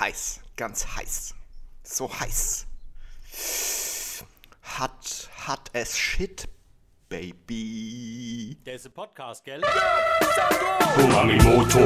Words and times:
heiß, 0.00 0.40
ganz 0.56 0.86
heiß. 0.96 1.34
So 1.82 2.12
heiß. 2.20 2.66
Hat, 4.62 5.30
hat 5.46 5.70
es 5.72 5.96
Shit, 5.96 6.48
Baby. 7.08 8.58
Der 8.66 8.74
ist 8.74 8.84
ein 8.84 8.92
Podcast, 8.92 9.42
gell? 9.42 9.62
Umamimoto 11.02 11.80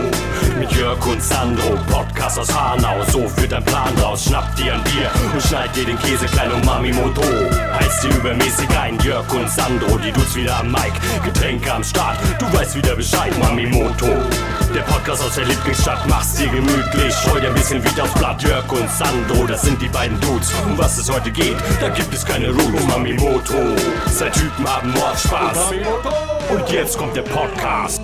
mit 0.58 0.72
Jörg 0.72 1.04
und 1.06 1.22
Sandro, 1.22 1.76
Podcast 1.90 2.38
aus 2.38 2.52
Hanau, 2.52 3.04
so 3.04 3.28
führt 3.28 3.52
ein 3.52 3.64
Plan 3.64 3.96
raus. 3.98 4.24
Schnapp 4.24 4.54
dir 4.56 4.74
ein 4.74 4.82
Bier 4.84 5.10
und 5.32 5.42
schneid 5.42 5.74
dir 5.76 5.84
den 5.84 5.98
Käse 5.98 6.26
klein 6.26 6.50
Umamimoto. 6.52 7.22
Heißt 7.22 8.04
dir 8.04 8.16
übermäßig 8.16 8.68
ein 8.76 8.98
Jörg 9.00 9.32
und 9.32 9.48
Sandro, 9.48 9.96
die 9.98 10.10
Dudes 10.12 10.34
wieder 10.34 10.58
am 10.58 10.72
Mic, 10.72 10.92
Getränke 11.24 11.72
am 11.72 11.84
Start, 11.84 12.18
du 12.38 12.52
weißt 12.52 12.74
wieder 12.76 12.96
Bescheid, 12.96 13.36
Mamimoto. 13.38 14.08
Der 14.74 14.82
Podcast 14.82 15.22
aus 15.22 15.34
der 15.34 15.44
Lieblingsstadt, 15.44 16.06
mach's 16.08 16.34
dir 16.34 16.48
gemütlich, 16.48 17.14
scheu 17.14 17.38
dir 17.40 17.48
ein 17.48 17.54
bisschen 17.54 17.84
wieder 17.84 18.04
aufs 18.04 18.14
Blatt. 18.14 18.42
Jörg 18.42 18.70
und 18.72 18.90
Sandro, 18.90 19.46
das 19.46 19.62
sind 19.62 19.80
die 19.82 19.88
beiden 19.88 20.18
Dudes. 20.20 20.50
Um 20.64 20.78
was 20.78 20.96
es 20.98 21.10
heute 21.10 21.30
geht, 21.30 21.56
da 21.80 21.90
gibt 21.90 22.12
es 22.14 22.24
keine 22.24 22.50
Ruhe. 22.50 22.80
Umamimoto, 22.82 23.76
zwei 24.10 24.30
Typen 24.30 24.66
haben 24.66 24.92
Mordspaß. 25.12 25.72
Und 26.50 26.70
jetzt 26.70 26.96
kommt 26.96 27.14
der 27.14 27.20
Podcast. 27.22 28.00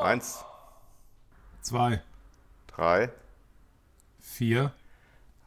Eins, 0.00 0.38
Zwei, 1.62 2.02
drei, 2.66 3.10
vier. 4.20 4.72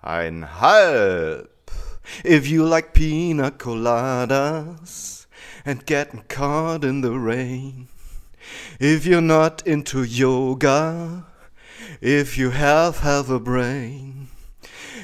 einhalb. 0.02 1.50
If 2.24 2.48
you 2.48 2.64
like 2.66 2.94
pina 2.94 3.52
coladas 3.52 5.28
and 5.66 5.86
getting 5.86 6.24
caught 6.30 6.86
in 6.86 7.02
the 7.02 7.12
rain. 7.12 7.90
If 8.80 9.06
you're 9.06 9.20
not 9.20 9.68
into 9.68 10.04
yoga, 10.04 11.26
if 12.00 12.38
you 12.38 12.52
have 12.52 13.00
half 13.02 13.30
a 13.30 13.40
brain. 13.40 14.30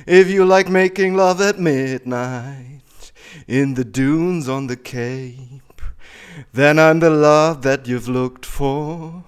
If 0.05 0.29
you 0.29 0.45
like 0.45 0.69
making 0.69 1.15
love 1.15 1.41
at 1.41 1.59
midnight 1.59 2.74
in 3.47 3.75
the 3.75 3.83
dunes 3.83 4.47
on 4.49 4.67
the 4.67 4.75
Cape, 4.75 5.81
then 6.53 6.77
I'm 6.79 6.99
the 6.99 7.09
love 7.09 7.61
that 7.61 7.87
you've 7.87 8.07
looked 8.07 8.45
for. 8.45 9.23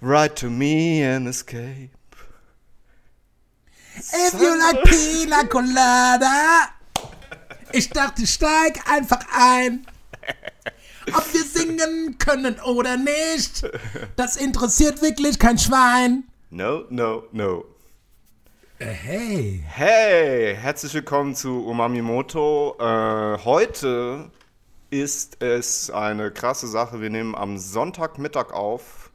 Write 0.00 0.36
to 0.36 0.50
me 0.50 1.02
and 1.02 1.26
escape. 1.26 1.90
If 3.96 4.34
you 4.40 4.58
like 4.58 4.84
Pina 4.84 5.46
Colada. 5.46 6.70
Ich 7.72 7.88
dachte, 7.88 8.26
steig 8.26 8.80
einfach 8.88 9.24
ein. 9.32 9.86
Ob 11.12 11.32
wir 11.32 11.42
singen 11.42 12.18
können 12.18 12.60
oder 12.60 12.96
nicht, 12.96 13.68
das 14.16 14.36
interessiert 14.36 15.02
wirklich 15.02 15.38
kein 15.38 15.58
Schwein. 15.58 16.24
No, 16.50 16.84
no, 16.90 17.24
no. 17.32 17.64
Äh, 18.84 18.92
hey. 18.92 19.64
Hey, 19.66 20.56
herzlich 20.56 20.92
willkommen 20.92 21.34
zu 21.34 21.64
Umamimoto. 21.64 22.76
Äh, 22.78 23.38
heute 23.42 24.30
ist 24.90 25.42
es 25.42 25.90
eine 25.90 26.30
krasse 26.30 26.68
Sache. 26.68 27.00
Wir 27.00 27.08
nehmen 27.08 27.34
am 27.34 27.56
Sonntagmittag 27.56 28.52
auf. 28.52 29.10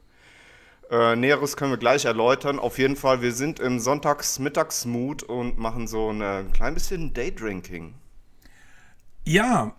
Äh, 0.90 1.14
Näheres 1.14 1.56
können 1.56 1.70
wir 1.70 1.78
gleich 1.78 2.04
erläutern. 2.04 2.58
Auf 2.58 2.78
jeden 2.78 2.96
Fall, 2.96 3.22
wir 3.22 3.32
sind 3.32 3.60
im 3.60 3.78
Sonntagsmittagsmut 3.78 5.22
und 5.22 5.56
machen 5.56 5.86
so 5.86 6.10
ein 6.10 6.20
äh, 6.20 6.44
klein 6.52 6.74
bisschen 6.74 7.14
Daydrinking. 7.14 7.94
Ja. 9.24 9.76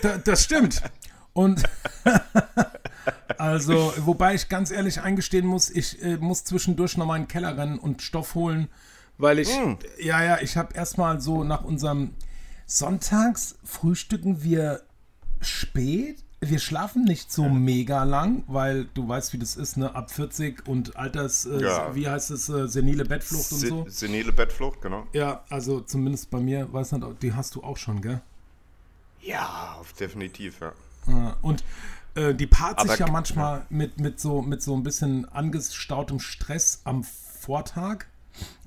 Da, 0.00 0.16
das 0.16 0.42
stimmt. 0.42 0.82
Und 1.34 1.64
also, 3.38 3.92
wobei 3.98 4.34
ich 4.34 4.48
ganz 4.48 4.70
ehrlich 4.70 5.00
eingestehen 5.00 5.46
muss, 5.46 5.70
ich 5.70 6.02
äh, 6.02 6.16
muss 6.16 6.44
zwischendurch 6.44 6.96
noch 6.96 7.06
mal 7.06 7.16
in 7.16 7.22
den 7.22 7.28
Keller 7.28 7.56
rennen 7.56 7.78
und 7.78 8.02
Stoff 8.02 8.34
holen, 8.34 8.68
weil 9.18 9.38
ich, 9.38 9.50
ja, 9.98 10.22
ja, 10.22 10.38
ich 10.40 10.56
habe 10.56 10.74
erstmal 10.74 11.20
so 11.20 11.42
nach 11.44 11.64
unserem 11.64 12.12
Sonntags 12.66 13.56
frühstücken 13.64 14.42
wir 14.42 14.82
spät. 15.40 16.22
Wir 16.40 16.58
schlafen 16.58 17.04
nicht 17.04 17.32
so 17.32 17.48
mega 17.48 18.04
lang, 18.04 18.44
weil 18.46 18.84
du 18.92 19.08
weißt, 19.08 19.32
wie 19.32 19.38
das 19.38 19.56
ist, 19.56 19.78
ne? 19.78 19.94
Ab 19.94 20.10
40 20.10 20.68
und 20.68 20.94
Alters, 20.96 21.46
äh, 21.46 21.62
Ja. 21.62 21.94
wie 21.94 22.08
heißt 22.08 22.30
es, 22.30 22.48
äh, 22.50 22.68
senile 22.68 23.04
Bettflucht 23.06 23.52
und 23.52 23.58
Se 23.58 23.68
so. 23.68 23.86
Senile 23.88 24.32
Bettflucht, 24.32 24.82
genau. 24.82 25.06
Ja, 25.14 25.44
also 25.48 25.80
zumindest 25.80 26.30
bei 26.30 26.38
mir, 26.38 26.70
weiß 26.72 26.92
nicht, 26.92 27.22
die 27.22 27.32
hast 27.32 27.54
du 27.54 27.62
auch 27.62 27.78
schon, 27.78 28.02
gell? 28.02 28.20
Ja, 29.22 29.80
definitiv, 29.98 30.60
ja. 30.60 30.72
Ja, 31.08 31.36
Und 31.40 31.64
äh, 32.16 32.34
die 32.34 32.46
paart 32.46 32.80
sich 32.80 32.98
ja 32.98 33.10
manchmal 33.10 33.66
mit, 33.70 34.00
mit, 34.00 34.18
so, 34.20 34.42
mit 34.42 34.62
so 34.62 34.74
ein 34.74 34.82
bisschen 34.82 35.28
angestautem 35.28 36.18
Stress 36.20 36.80
am 36.84 37.04
Vortag. 37.04 38.06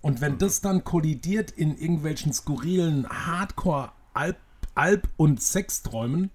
Und 0.02 0.22
wenn 0.22 0.38
das 0.38 0.62
dann 0.62 0.84
kollidiert 0.84 1.52
in 1.52 1.78
irgendwelchen 1.78 2.32
skurrilen 2.34 3.08
Hardcore-Alp- 3.10 4.38
Alp- 4.76 5.10
und 5.18 5.42
Sexträumen, 5.42 6.32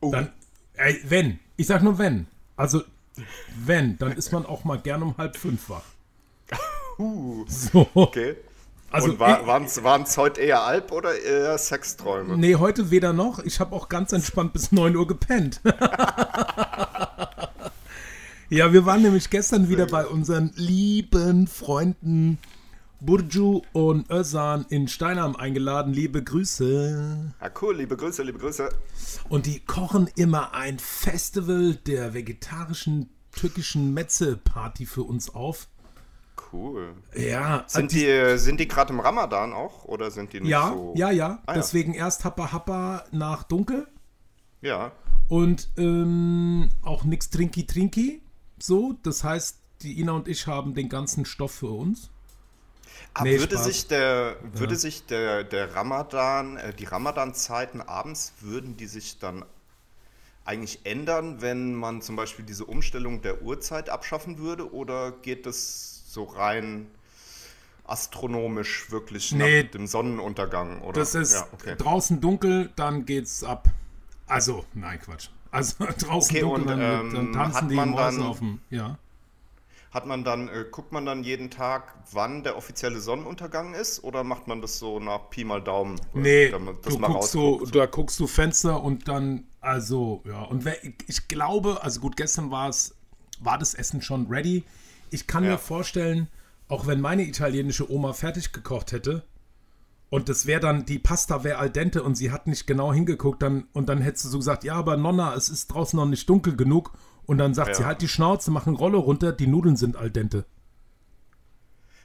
dann, 0.00 0.30
ey, 0.74 1.00
wenn, 1.06 1.38
ich 1.56 1.66
sag 1.66 1.82
nur 1.82 1.98
wenn, 1.98 2.26
also 2.56 2.82
wenn, 3.56 3.98
dann 3.98 4.12
ist 4.12 4.32
man 4.32 4.46
auch 4.46 4.64
mal 4.64 4.78
gern 4.78 5.02
um 5.02 5.16
halb 5.18 5.36
fünf 5.36 5.68
wach. 5.68 5.84
So. 7.48 7.88
Okay. 7.94 8.36
Also 8.94 9.10
und 9.10 9.18
war, 9.18 9.44
waren 9.44 9.64
es 10.04 10.16
heute 10.16 10.40
eher 10.40 10.62
Alp- 10.62 10.92
oder 10.92 11.20
eher 11.20 11.58
Sexträume? 11.58 12.38
Nee, 12.38 12.54
heute 12.54 12.92
weder 12.92 13.12
noch. 13.12 13.40
Ich 13.40 13.58
habe 13.58 13.74
auch 13.74 13.88
ganz 13.88 14.12
entspannt 14.12 14.52
bis 14.52 14.70
9 14.70 14.94
Uhr 14.94 15.08
gepennt. 15.08 15.60
ja, 18.50 18.72
wir 18.72 18.86
waren 18.86 19.02
nämlich 19.02 19.30
gestern 19.30 19.68
wieder 19.68 19.86
bei 19.86 20.06
unseren 20.06 20.52
lieben 20.54 21.48
Freunden 21.48 22.38
Burju 23.00 23.62
und 23.72 24.08
Özan 24.12 24.64
in 24.68 24.86
Steinheim 24.86 25.34
eingeladen. 25.34 25.92
Liebe 25.92 26.22
Grüße. 26.22 27.34
Ja, 27.40 27.50
cool, 27.62 27.76
liebe 27.76 27.96
Grüße, 27.96 28.22
liebe 28.22 28.38
Grüße. 28.38 28.68
Und 29.28 29.46
die 29.46 29.58
kochen 29.58 30.08
immer 30.14 30.54
ein 30.54 30.78
Festival 30.78 31.74
der 31.74 32.14
vegetarischen 32.14 33.10
türkischen 33.32 33.92
Metze-Party 33.92 34.86
für 34.86 35.02
uns 35.02 35.34
auf. 35.34 35.66
Cool. 36.52 36.94
Ja, 37.16 37.64
Sind 37.66 37.92
die, 37.92 38.06
äh, 38.06 38.36
sind 38.36 38.60
die 38.60 38.68
gerade 38.68 38.92
im 38.92 39.00
Ramadan 39.00 39.52
auch 39.52 39.84
oder 39.84 40.10
sind 40.10 40.32
die 40.32 40.40
nicht 40.40 40.50
ja, 40.50 40.68
so? 40.68 40.92
ja, 40.96 41.10
ja. 41.10 41.42
Ah, 41.46 41.52
ja. 41.52 41.54
Deswegen 41.54 41.94
erst 41.94 42.24
Happa 42.24 42.52
Happa 42.52 43.04
nach 43.12 43.42
Dunkel. 43.44 43.86
Ja. 44.60 44.92
Und 45.28 45.68
ähm, 45.76 46.68
auch 46.82 47.04
nix 47.04 47.30
Trinki 47.30 47.66
Trinki. 47.66 48.22
So, 48.58 48.94
das 49.02 49.24
heißt, 49.24 49.58
die 49.82 50.00
Ina 50.00 50.12
und 50.12 50.28
ich 50.28 50.46
haben 50.46 50.74
den 50.74 50.88
ganzen 50.88 51.24
Stoff 51.24 51.52
für 51.52 51.68
uns. 51.70 52.10
Aber 53.14 53.28
Nee, 53.28 53.38
würde 53.38 53.54
Spaß. 53.54 53.64
sich 53.66 53.86
der, 53.88 54.36
würde 54.42 54.76
sich 54.76 55.06
der, 55.06 55.44
der 55.44 55.74
Ramadan, 55.74 56.56
äh, 56.56 56.72
die 56.74 56.84
Ramadan-Zeiten 56.84 57.80
abends, 57.80 58.32
würden 58.40 58.76
die 58.76 58.86
sich 58.86 59.18
dann 59.18 59.44
eigentlich 60.44 60.80
ändern, 60.84 61.40
wenn 61.40 61.74
man 61.74 62.02
zum 62.02 62.16
Beispiel 62.16 62.44
diese 62.44 62.64
Umstellung 62.64 63.22
der 63.22 63.42
Uhrzeit 63.42 63.88
abschaffen 63.88 64.38
würde? 64.38 64.72
Oder 64.72 65.12
geht 65.12 65.46
es 65.46 65.93
so 66.14 66.24
rein 66.24 66.86
astronomisch 67.86 68.90
wirklich 68.90 69.32
Nee. 69.32 69.62
nach 69.64 69.70
dem 69.72 69.86
Sonnenuntergang? 69.86 70.80
Oder? 70.80 71.00
Das 71.00 71.14
ist 71.14 71.34
ja, 71.34 71.46
okay. 71.52 71.74
draußen 71.76 72.20
dunkel, 72.20 72.70
dann 72.76 73.04
geht's 73.04 73.44
ab. 73.44 73.68
Also, 74.26 74.64
nein, 74.72 74.98
Quatsch. 75.00 75.28
Also 75.50 75.84
draußen 75.98 76.30
Okay, 76.36 76.40
dunkel, 76.40 76.60
und, 76.62 76.66
dann, 76.68 76.80
ähm, 76.80 77.14
dann 77.14 77.32
tanzen 77.32 77.62
hat 77.62 77.70
die 77.70 77.74
man 77.74 77.94
dann- 77.94 78.22
auf 78.22 78.38
dem. 78.38 78.60
Ja. 78.70 78.98
Hat 79.90 80.06
man 80.06 80.24
dann, 80.24 80.48
äh, 80.48 80.64
guckt 80.72 80.90
man 80.90 81.06
dann 81.06 81.22
jeden 81.22 81.50
Tag, 81.50 81.94
wann 82.10 82.42
der 82.42 82.56
offizielle 82.56 82.98
Sonnenuntergang 82.98 83.74
ist? 83.74 84.02
Oder 84.02 84.24
macht 84.24 84.48
man 84.48 84.60
das 84.60 84.80
so 84.80 84.98
nach 84.98 85.30
Pi 85.30 85.44
mal 85.44 85.62
Daumen? 85.62 86.00
Nee, 86.14 86.48
damit 86.50 86.84
du 86.84 86.98
guckst 86.98 87.36
rausguckt? 87.36 87.76
da 87.76 87.86
guckst 87.86 88.18
du 88.18 88.26
Fenster 88.26 88.82
und 88.82 89.06
dann, 89.06 89.44
also, 89.60 90.20
ja. 90.24 90.42
Und 90.42 90.64
wer, 90.64 90.76
ich 91.06 91.28
glaube, 91.28 91.80
also 91.84 92.00
gut, 92.00 92.16
gestern 92.16 92.50
war 92.50 92.68
es, 92.70 92.96
war 93.38 93.56
das 93.56 93.74
Essen 93.74 94.02
schon 94.02 94.26
ready. 94.26 94.64
Ich 95.10 95.26
kann 95.26 95.44
Ja. 95.44 95.52
mir 95.52 95.58
vorstellen, 95.58 96.28
auch 96.68 96.86
wenn 96.86 97.00
meine 97.00 97.22
italienische 97.24 97.90
Oma 97.90 98.12
fertig 98.12 98.52
gekocht 98.52 98.92
hätte 98.92 99.24
und 100.10 100.28
das 100.28 100.46
wäre 100.46 100.60
dann, 100.60 100.86
die 100.86 100.98
Pasta 100.98 101.44
wäre 101.44 101.58
al 101.58 101.70
dente 101.70 102.02
und 102.02 102.14
sie 102.14 102.30
hat 102.30 102.46
nicht 102.46 102.66
genau 102.66 102.92
hingeguckt, 102.92 103.42
dann, 103.42 103.66
und 103.72 103.88
dann 103.88 104.00
hättest 104.00 104.24
du 104.26 104.28
so 104.28 104.38
gesagt, 104.38 104.64
ja, 104.64 104.74
aber 104.74 104.96
Nonna, 104.96 105.34
es 105.34 105.48
ist 105.48 105.68
draußen 105.68 105.96
noch 105.96 106.06
nicht 106.06 106.28
dunkel 106.28 106.56
genug. 106.56 106.92
Und 107.26 107.38
dann 107.38 107.54
sagt 107.54 107.68
Ja. 107.70 107.74
sie, 107.74 107.84
halt 107.86 108.02
die 108.02 108.08
Schnauze, 108.08 108.50
mach 108.50 108.66
ein 108.66 108.74
Rolle 108.74 108.98
runter, 108.98 109.32
die 109.32 109.46
Nudeln 109.46 109.76
sind 109.76 109.96
al 109.96 110.10
dente. 110.10 110.44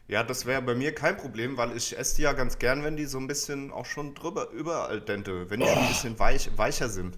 Ja, 0.08 0.24
das 0.24 0.46
wäre 0.48 0.62
bei 0.62 0.74
mir 0.76 0.96
kein 0.96 1.18
Problem, 1.18 1.58
weil 1.58 1.76
ich 1.78 1.98
esse 1.98 2.16
die 2.16 2.22
ja 2.24 2.34
ganz 2.34 2.58
gern, 2.58 2.84
wenn 2.84 2.96
die 2.98 3.06
so 3.06 3.20
ein 3.20 3.28
bisschen 3.28 3.72
auch 3.72 3.86
schon 3.86 4.16
drüber, 4.16 4.50
über 4.50 4.88
al 4.90 5.02
dente, 5.02 5.50
wenn 5.50 5.60
die 5.60 5.68
schon 5.68 5.78
ein 5.78 5.88
bisschen 5.90 6.18
weich, 6.20 6.50
weicher 6.58 6.90
sind. 6.90 7.18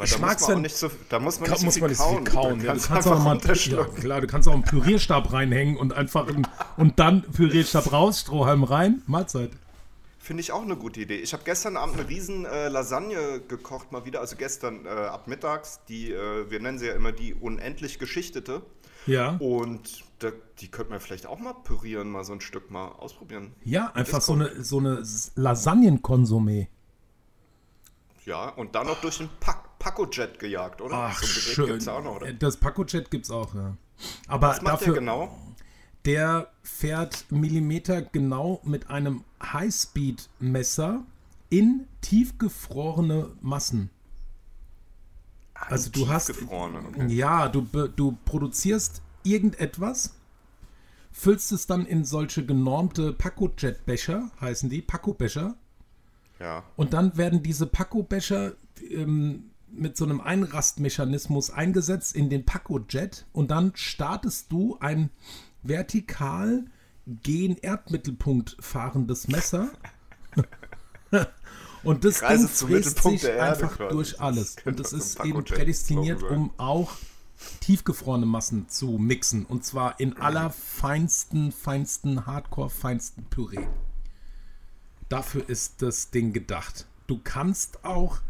Weil 0.00 0.06
Ich 0.06 0.14
da 0.14 0.18
mag's, 0.20 0.40
muss 0.40 0.48
man 0.48 0.56
wenn- 0.56 0.62
nicht 0.62 0.76
so, 0.78 0.90
da 1.10 1.18
muss 1.18 1.40
man 1.40 1.46
Ka 1.46 1.52
nicht 1.52 1.60
so 1.60 1.64
muss 1.66 1.74
viel 1.74 1.80
man 1.82 1.90
nicht 1.90 2.00
kauen. 2.00 2.24
viel 2.24 2.34
kauen. 2.34 2.60
Ja, 2.64 2.72
du 2.72 2.80
kannst 2.80 3.06
auch 3.06 3.22
mal 3.22 3.38
ja, 3.38 3.84
klar, 3.84 4.20
du 4.22 4.26
kannst 4.26 4.48
auch 4.48 4.54
einen 4.54 4.62
Pürierstab 4.62 5.30
reinhängen 5.30 5.76
und 5.76 5.92
einfach 5.92 6.26
einen, 6.26 6.48
und 6.78 6.98
dann 6.98 7.20
Pürierstab 7.20 7.92
raus, 7.92 8.20
Strohhalm 8.20 8.64
rein, 8.64 9.02
Mahlzeit. 9.06 9.50
Finde 10.18 10.40
ich 10.40 10.52
auch 10.52 10.62
eine 10.62 10.76
gute 10.76 11.00
Idee. 11.02 11.16
Ich 11.18 11.34
habe 11.34 11.42
gestern 11.44 11.76
Abend 11.76 11.98
eine 12.00 12.08
riesen 12.08 12.46
äh, 12.46 12.68
Lasagne 12.68 13.42
gekocht 13.46 13.92
mal 13.92 14.06
wieder, 14.06 14.20
also 14.20 14.36
gestern 14.36 14.86
äh, 14.86 14.88
ab 14.88 15.28
mittags, 15.28 15.80
die, 15.90 16.12
äh, 16.12 16.50
wir 16.50 16.60
nennen 16.60 16.78
sie 16.78 16.86
ja 16.86 16.94
immer 16.94 17.12
die 17.12 17.34
unendlich 17.34 17.98
geschichtete. 17.98 18.62
Ja. 19.06 19.36
Und 19.38 20.04
da, 20.20 20.30
die 20.60 20.68
könnte 20.68 20.92
man 20.92 21.00
vielleicht 21.00 21.26
auch 21.26 21.38
mal 21.38 21.52
pürieren, 21.52 22.10
mal 22.10 22.24
so 22.24 22.32
ein 22.32 22.40
Stück 22.40 22.70
mal 22.70 22.88
ausprobieren. 22.88 23.52
Ja, 23.64 23.92
einfach 23.92 24.22
so 24.22 24.32
eine, 24.32 24.64
so 24.64 24.78
eine 24.78 25.02
Lasagnenkonsumé. 25.36 26.68
Ja, 28.24 28.48
und 28.48 28.74
dann 28.74 28.86
noch 28.86 29.00
durch 29.02 29.18
den 29.18 29.28
Pack 29.40 29.69
Pacojet 29.80 30.38
gejagt, 30.38 30.80
oder? 30.80 30.94
Ach, 30.94 31.18
so 31.20 31.26
ein 31.26 31.54
schön. 31.54 31.66
gibt's 31.66 31.88
auch 31.88 32.02
noch, 32.04 32.16
oder? 32.16 32.32
Das 32.34 32.56
Pacojet 32.56 33.10
gibt's 33.10 33.30
auch, 33.32 33.52
ja. 33.54 33.76
Aber 34.28 34.48
Was 34.50 34.62
macht 34.62 34.74
dafür, 34.74 34.92
der 34.94 35.00
genau? 35.00 35.36
der 36.04 36.50
fährt 36.62 37.26
Millimeter 37.32 38.00
genau 38.02 38.60
mit 38.64 38.88
einem 38.88 39.24
Highspeed-Messer 39.42 41.04
in 41.50 41.86
tiefgefrorene 42.00 43.32
Massen. 43.40 43.90
Also 45.54 45.90
du 45.90 46.08
hast, 46.08 46.26
Tiefgefrorene, 46.26 46.78
okay. 46.88 47.06
ja, 47.12 47.48
du, 47.48 47.62
du 47.62 48.16
produzierst 48.24 49.02
irgendetwas, 49.24 50.14
füllst 51.12 51.52
es 51.52 51.66
dann 51.66 51.84
in 51.84 52.04
solche 52.04 52.46
genormte 52.46 53.12
Pacojet-Becher, 53.12 54.30
heißen 54.40 54.70
die, 54.70 54.80
Paco-Becher, 54.80 55.54
Ja. 56.38 56.64
und 56.76 56.94
dann 56.94 57.16
werden 57.18 57.42
diese 57.42 57.66
Paco-Becher 57.66 58.52
ähm, 58.88 59.49
mit 59.72 59.96
so 59.96 60.04
einem 60.04 60.20
Einrastmechanismus 60.20 61.50
eingesetzt 61.50 62.14
in 62.14 62.30
den 62.30 62.44
Paco-Jet 62.44 63.26
und 63.32 63.50
dann 63.50 63.72
startest 63.74 64.50
du 64.52 64.76
ein 64.80 65.10
vertikal 65.62 66.64
gen 67.22 67.56
Erdmittelpunkt 67.56 68.56
fahrendes 68.60 69.28
Messer. 69.28 69.70
und 71.82 72.04
das 72.04 72.20
Ding 72.20 72.48
fräst 72.48 73.02
sich 73.02 73.24
Erde 73.24 73.42
einfach 73.42 73.76
quasi. 73.76 73.94
durch 73.94 74.20
alles. 74.20 74.56
Und 74.64 74.80
das 74.80 74.92
ist 74.92 75.24
eben 75.24 75.32
Paco-Jet 75.32 75.58
prädestiniert, 75.58 76.22
um 76.22 76.52
auch 76.56 76.92
tiefgefrorene 77.60 78.26
Massen 78.26 78.68
zu 78.68 78.98
mixen. 78.98 79.46
Und 79.46 79.64
zwar 79.64 79.98
in 79.98 80.16
aller 80.18 80.50
feinsten, 80.50 81.52
feinsten, 81.52 82.26
hardcore, 82.26 82.70
feinsten 82.70 83.24
Püree. 83.24 83.66
Dafür 85.08 85.48
ist 85.48 85.82
das 85.82 86.10
Ding 86.10 86.32
gedacht. 86.32 86.86
Du 87.06 87.20
kannst 87.22 87.84
auch 87.84 88.20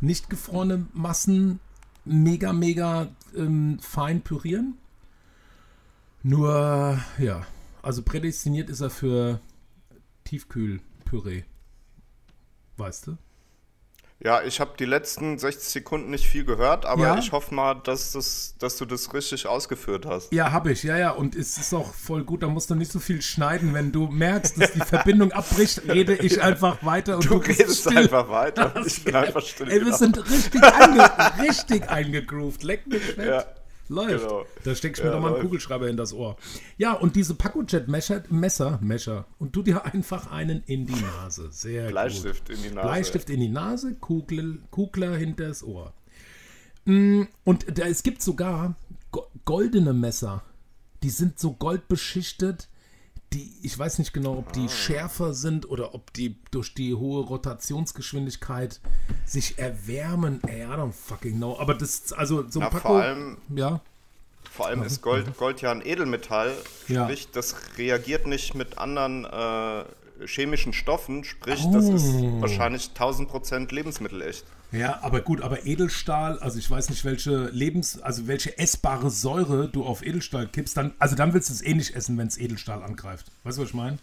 nicht 0.00 0.30
gefrorene 0.30 0.86
Massen 0.92 1.60
mega, 2.04 2.52
mega 2.52 3.08
ähm, 3.36 3.78
fein 3.80 4.22
pürieren. 4.22 4.74
Nur, 6.22 7.00
ja, 7.18 7.46
also 7.82 8.02
prädestiniert 8.02 8.68
ist 8.68 8.80
er 8.80 8.90
für 8.90 9.40
Tiefkühlpüree. 10.24 11.44
Weißt 12.76 13.06
du? 13.06 13.16
Ja, 14.22 14.42
ich 14.42 14.60
habe 14.60 14.72
die 14.78 14.84
letzten 14.84 15.38
60 15.38 15.66
Sekunden 15.70 16.10
nicht 16.10 16.26
viel 16.26 16.44
gehört, 16.44 16.84
aber 16.84 17.04
Ja? 17.04 17.18
ich 17.18 17.32
hoffe 17.32 17.54
mal, 17.54 17.74
dass, 17.74 18.12
das, 18.12 18.54
dass 18.58 18.76
du 18.76 18.84
das 18.84 19.14
richtig 19.14 19.46
ausgeführt 19.46 20.04
hast. 20.04 20.30
Ja, 20.30 20.52
habe 20.52 20.72
ich, 20.72 20.82
ja, 20.82 20.98
ja. 20.98 21.10
Und 21.12 21.34
es 21.34 21.56
ist 21.56 21.72
auch 21.72 21.94
voll 21.94 22.24
gut, 22.24 22.42
da 22.42 22.48
musst 22.48 22.68
du 22.68 22.74
nicht 22.74 22.92
so 22.92 22.98
viel 22.98 23.22
schneiden. 23.22 23.72
Wenn 23.72 23.92
du 23.92 24.08
merkst, 24.08 24.60
dass 24.60 24.72
die 24.72 24.80
Verbindung 24.80 25.32
abbricht, 25.32 25.82
rede 25.88 26.14
ich 26.16 26.42
einfach 26.42 26.84
weiter 26.84 27.16
und 27.16 27.30
Du 27.30 27.38
bist 27.40 27.60
redest 27.60 27.80
still. 27.80 27.96
einfach 27.96 28.28
weiter. 28.28 28.74
Ich 28.84 29.02
bin 29.04 29.14
einfach 29.14 29.40
still. 29.42 29.70
Ey, 29.70 29.84
wir 29.86 29.94
sind 29.94 30.18
richtig, 30.30 30.62
einge 30.64 31.10
richtig 31.42 31.88
eingegroovt. 31.88 32.62
Leck 32.62 32.86
mich 32.88 33.02
fett. 33.02 33.26
Ja, 33.26 33.44
Läuft. 33.90 34.24
genau. 34.24 34.46
Da 34.64 34.74
steckst 34.74 35.00
du 35.02 35.04
mir 35.06 35.10
Ja, 35.10 35.14
doch 35.16 35.20
mal 35.20 35.26
einen 35.28 35.34
läuft. 35.36 35.46
Kugelschreiber 35.46 35.88
in 35.88 35.96
das 35.96 36.12
Ohr. 36.12 36.36
Ja, 36.78 36.92
und 36.94 37.16
diese 37.16 37.34
Pacojet-Messer, 37.34 38.22
Messer, 38.30 38.78
Messer. 38.80 39.26
Und 39.38 39.52
tu 39.52 39.62
dir 39.62 39.84
einfach 39.84 40.30
einen 40.30 40.62
in 40.66 40.86
die 40.86 40.94
Nase. 40.94 41.48
Sehr 41.50 41.82
gut. 41.84 41.90
Bleistift 41.92 42.48
in 42.50 42.62
die 42.62 42.70
Nase. 42.70 42.86
Bleistift 42.88 43.30
in 43.30 43.40
die 43.40 43.48
Nase, 43.48 43.94
Kugel, 43.94 44.58
Kugler 44.70 45.16
hinter 45.16 45.48
das 45.48 45.62
Ohr. 45.64 45.92
Mm, 46.84 47.22
Und 47.44 47.78
da, 47.78 47.86
es 47.86 48.02
gibt 48.02 48.22
sogar 48.22 48.74
go 49.10 49.26
goldene 49.44 49.92
Messer. 49.92 50.42
Die 51.02 51.10
sind 51.10 51.38
so 51.40 51.52
goldbeschichtet. 51.52 52.68
Die, 53.32 53.52
ich 53.62 53.78
weiß 53.78 53.98
nicht 54.00 54.12
genau, 54.12 54.38
ob 54.38 54.48
Ah. 54.48 54.52
die 54.56 54.68
schärfer 54.68 55.34
sind 55.34 55.70
oder 55.70 55.94
ob 55.94 56.12
die 56.14 56.36
durch 56.50 56.74
die 56.74 56.94
hohe 56.94 57.22
Rotationsgeschwindigkeit 57.24 58.80
sich 59.24 59.58
erwärmen. 59.58 60.40
Ey, 60.46 60.62
I 60.62 60.66
don't 60.70 60.92
fucking 60.92 61.36
know. 61.36 61.56
Aber 61.58 61.74
das, 61.74 62.12
also 62.12 62.48
so 62.48 62.58
ein 62.60 62.64
Na, 62.64 62.70
Paco, 62.70 62.88
vor 62.88 63.02
allem, 63.02 63.36
ja, 63.54 63.80
vor 64.50 64.66
allem 64.66 64.82
ist 64.82 65.00
Gold, 65.00 65.36
Gold 65.36 65.60
ja 65.62 65.70
ein 65.70 65.84
Edelmetall, 65.84 66.52
Ja. 66.88 67.04
sprich, 67.04 67.28
das 67.30 67.54
reagiert 67.78 68.26
nicht 68.26 68.54
mit 68.56 68.78
anderen 68.78 69.24
äh, 69.24 69.84
chemischen 70.26 70.72
Stoffen, 70.72 71.24
sprich, 71.24 71.64
das 71.72 71.88
ist 71.88 72.14
Oh. 72.14 72.40
wahrscheinlich 72.40 72.90
1000% 72.94 73.72
lebensmittelecht. 73.74 74.44
Ja, 74.72 75.00
aber 75.02 75.20
gut, 75.20 75.40
aber 75.42 75.66
Edelstahl, 75.66 76.38
also 76.38 76.58
ich 76.58 76.70
weiß 76.70 76.90
nicht, 76.90 77.04
welche 77.04 77.46
Lebens-, 77.48 78.00
also 78.00 78.26
welche 78.28 78.56
essbare 78.58 79.10
Säure 79.10 79.68
du 79.68 79.84
auf 79.84 80.04
Edelstahl 80.04 80.46
kippst, 80.46 80.76
dann, 80.76 80.92
also 80.98 81.16
dann 81.16 81.32
willst 81.34 81.48
du 81.48 81.54
es 81.54 81.62
eh 81.62 81.74
nicht 81.74 81.94
essen, 81.96 82.16
wenn 82.18 82.28
es 82.28 82.38
Edelstahl 82.38 82.82
angreift. 82.82 83.26
Weißt 83.42 83.58
du, 83.58 83.62
was 83.62 83.68
ich 83.70 83.74
meine? 83.74 83.98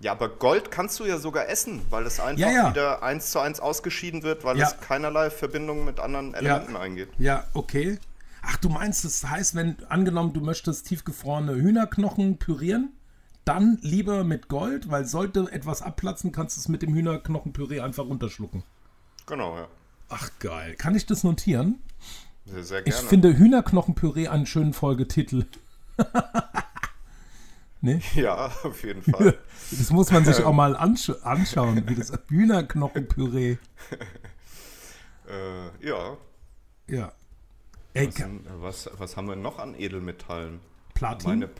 Ja, 0.00 0.10
aber 0.12 0.28
Gold 0.30 0.72
kannst 0.72 0.98
du 0.98 1.04
ja 1.04 1.18
sogar 1.18 1.48
essen, 1.48 1.82
weil 1.90 2.04
es 2.06 2.18
einfach 2.18 2.40
Ja, 2.40 2.50
ja. 2.50 2.70
wieder 2.70 3.02
eins 3.04 3.30
zu 3.30 3.38
eins 3.38 3.60
ausgeschieden 3.60 4.24
wird, 4.24 4.42
weil 4.42 4.58
Ja. 4.58 4.66
es 4.66 4.80
keinerlei 4.80 5.30
Verbindung 5.30 5.84
mit 5.84 6.00
anderen 6.00 6.34
Elementen 6.34 6.74
eingeht. 6.76 7.08
Ja, 7.18 7.44
okay. 7.54 7.98
Ach, 8.44 8.56
du 8.56 8.68
meinst, 8.70 9.04
das 9.04 9.24
heißt, 9.24 9.54
wenn, 9.54 9.76
angenommen, 9.88 10.32
du 10.32 10.40
möchtest 10.40 10.88
tiefgefrorene 10.88 11.54
Hühnerknochen 11.54 12.38
pürieren, 12.38 12.90
dann 13.44 13.78
lieber 13.82 14.24
mit 14.24 14.48
Gold, 14.48 14.90
weil 14.90 15.04
sollte 15.04 15.50
etwas 15.50 15.82
abplatzen, 15.82 16.32
kannst 16.32 16.56
du 16.56 16.60
es 16.60 16.68
mit 16.68 16.82
dem 16.82 16.94
Hühnerknochenpüree 16.94 17.80
einfach 17.80 18.04
runterschlucken. 18.04 18.62
Genau, 19.26 19.56
ja. 19.56 19.68
Ach, 20.08 20.30
geil. 20.38 20.74
Kann 20.76 20.94
ich 20.94 21.06
das 21.06 21.24
notieren? 21.24 21.80
Sehr, 22.44 22.64
sehr 22.64 22.86
Ich 22.86 22.94
gerne. 22.94 23.08
finde 23.08 23.36
Hühnerknochenpüree 23.36 24.28
einen 24.28 24.46
schönen 24.46 24.72
Folgetitel. 24.72 25.46
ja, 28.14 28.46
auf 28.62 28.84
jeden 28.84 29.02
Fall. 29.02 29.38
Das 29.70 29.90
muss 29.90 30.10
man 30.10 30.24
sich 30.24 30.44
auch 30.44 30.52
mal 30.52 30.76
ansch 30.76 31.10
anschauen, 31.22 31.82
wie 31.88 31.94
das 31.94 32.12
Hühnerknochenpüree. 32.28 33.56
äh, 35.28 35.86
ja. 35.86 36.16
Ja. 36.88 37.12
Ey, 37.94 38.10
Was, 38.58 38.86
was, 38.86 38.90
was 38.98 39.16
haben 39.16 39.28
wir 39.28 39.36
noch 39.36 39.58
an 39.58 39.74
Edelmetallen? 39.74 40.60
Platin? 40.94 41.30
Meine, 41.30 41.50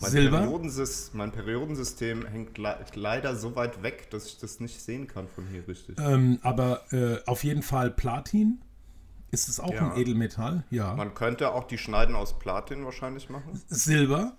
mein, 0.00 0.10
Silber? 0.10 0.38
Periodensys, 0.40 1.10
mein 1.14 1.32
Periodensystem 1.32 2.26
hängt 2.26 2.58
le 2.58 2.76
leider 2.94 3.34
so 3.36 3.54
weit 3.56 3.82
weg, 3.82 4.10
dass 4.10 4.26
ich 4.26 4.38
das 4.38 4.60
nicht 4.60 4.80
sehen 4.80 5.06
kann 5.06 5.28
von 5.28 5.46
hier 5.48 5.66
richtig. 5.68 5.96
ähm, 5.98 6.38
aber 6.42 6.92
äh, 6.92 7.18
auf 7.26 7.44
jeden 7.44 7.62
Fall 7.62 7.90
Platin. 7.90 8.60
Ist 9.30 9.48
es 9.50 9.60
auch 9.60 9.74
Ja. 9.74 9.92
ein 9.92 10.00
Edelmetall? 10.00 10.64
Ja. 10.70 10.94
Man 10.94 11.12
könnte 11.14 11.52
auch 11.52 11.64
die 11.64 11.76
Schneiden 11.76 12.14
aus 12.16 12.38
Platin 12.38 12.86
wahrscheinlich 12.86 13.28
machen. 13.28 13.60
Silber. 13.68 14.36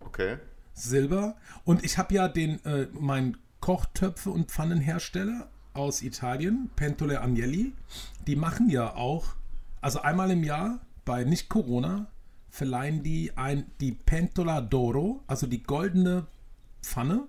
Okay. 0.00 0.38
Silber. 0.72 1.36
Und 1.64 1.84
ich 1.84 1.98
habe 1.98 2.14
ja 2.14 2.28
den, 2.28 2.64
äh, 2.64 2.86
mein 2.92 3.36
Kochtöpfe- 3.60 4.30
und 4.30 4.52
Pfannenhersteller 4.52 5.48
aus 5.74 6.02
Italien, 6.02 6.70
Pentole 6.76 7.20
Agnelli. 7.20 7.72
Die 8.28 8.36
machen 8.36 8.68
ja 8.70 8.94
auch, 8.94 9.34
also 9.80 10.00
einmal 10.00 10.30
im 10.30 10.44
Jahr 10.44 10.80
bei 11.04 11.24
nicht 11.24 11.48
Corona, 11.48 12.06
verleihen 12.56 13.02
die 13.02 13.36
ein, 13.36 13.70
die 13.80 13.92
Pentola 13.92 14.60
d'Oro, 14.60 15.20
also 15.26 15.46
die 15.46 15.62
goldene 15.62 16.26
Pfanne, 16.82 17.28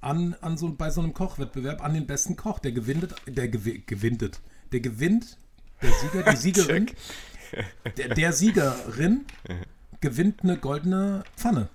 an, 0.00 0.34
an 0.40 0.56
so, 0.56 0.72
bei 0.74 0.88
so 0.90 1.02
einem 1.02 1.12
Kochwettbewerb 1.12 1.84
an 1.84 1.92
den 1.92 2.06
besten 2.06 2.36
Koch. 2.36 2.58
Der 2.58 2.72
gewinnt, 2.72 3.14
der 3.26 3.48
gewi 3.48 3.82
gewinnt, 3.84 4.40
der 4.72 4.80
gewinnt, 4.80 5.36
der 5.82 5.92
Sieger, 5.92 6.22
die 6.22 6.36
Siegerin, 6.44 6.90
der, 7.98 8.14
der 8.14 8.32
Siegerin 8.32 9.26
gewinnt 10.00 10.42
eine 10.42 10.56
goldene 10.56 11.24
Pfanne. 11.36 11.68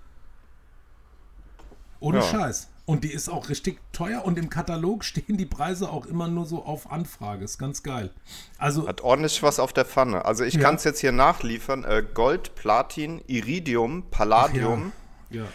Ohne 2.00 2.17
Ja. 2.17 2.24
Scheiß. 2.24 2.70
Und 2.85 3.03
die 3.03 3.11
ist 3.13 3.29
auch 3.29 3.47
richtig 3.50 3.79
teuer 3.93 4.25
und 4.25 4.38
im 4.39 4.50
Katalog 4.50 5.03
stehen 5.05 5.38
die 5.38 5.45
Preise 5.45 5.89
auch 5.89 6.05
immer 6.07 6.27
nur 6.27 6.45
so 6.45 6.63
auf 6.65 6.91
Anfrage. 6.91 7.45
Ist 7.45 7.57
ganz 7.57 7.83
geil. 7.83 8.11
Also, 8.57 8.88
Hat 8.88 9.01
ordentlich 9.01 9.41
was 9.43 9.59
auf 9.59 9.71
der 9.71 9.85
Pfanne. 9.85 10.25
Also 10.25 10.43
ich 10.43 10.55
Ja. 10.55 10.61
kann 10.61 10.75
es 10.75 10.83
jetzt 10.83 11.00
hier 11.00 11.11
nachliefern. 11.11 11.83
Äh, 11.83 12.03
Gold, 12.13 12.55
Platin, 12.55 13.21
Iridium, 13.27 14.03
Palladium, 14.11 14.91
ja. 15.29 15.45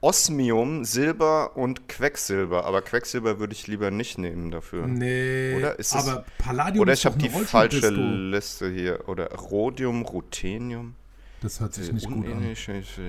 Osmium, 0.00 0.84
Silber 0.84 1.56
und 1.56 1.88
Quecksilber. 1.88 2.64
Aber 2.64 2.82
Quecksilber 2.82 3.38
würde 3.38 3.52
ich 3.52 3.66
lieber 3.68 3.90
nicht 3.92 4.18
nehmen 4.18 4.50
dafür. 4.50 4.86
Nee, 4.88 5.54
Oder 5.56 5.78
ist 5.78 5.94
es- 5.94 6.08
aber 6.08 6.24
Palladium 6.38 6.82
Oder 6.82 6.92
ich 6.92 7.06
habe 7.06 7.16
die 7.18 7.28
falsche. 7.28 7.88
Liste 7.90 8.68
hier. 8.70 9.08
Oder 9.08 9.32
Rhodium, 9.32 10.02
Ruthenium. 10.02 10.94
Das 11.40 11.60
hört 11.60 11.74
sich 11.74 11.92
nicht 11.92 12.08
gut 12.08 12.26
an. 12.26 12.54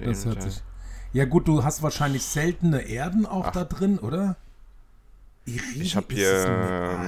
Das 0.05 0.25
hört 0.25 0.41
sich. 0.43 0.61
Ja 1.13 1.25
gut, 1.25 1.47
du 1.47 1.63
hast 1.63 1.81
wahrscheinlich 1.83 2.23
seltene 2.23 2.81
Erden 2.81 3.25
auch 3.25 3.51
da 3.51 3.63
drin, 3.65 3.99
oder? 3.99 4.35
Iridium 5.45 5.81
Ich 5.81 5.95
hab 5.95 6.11
ist 6.11 6.17
hier, 6.17 6.99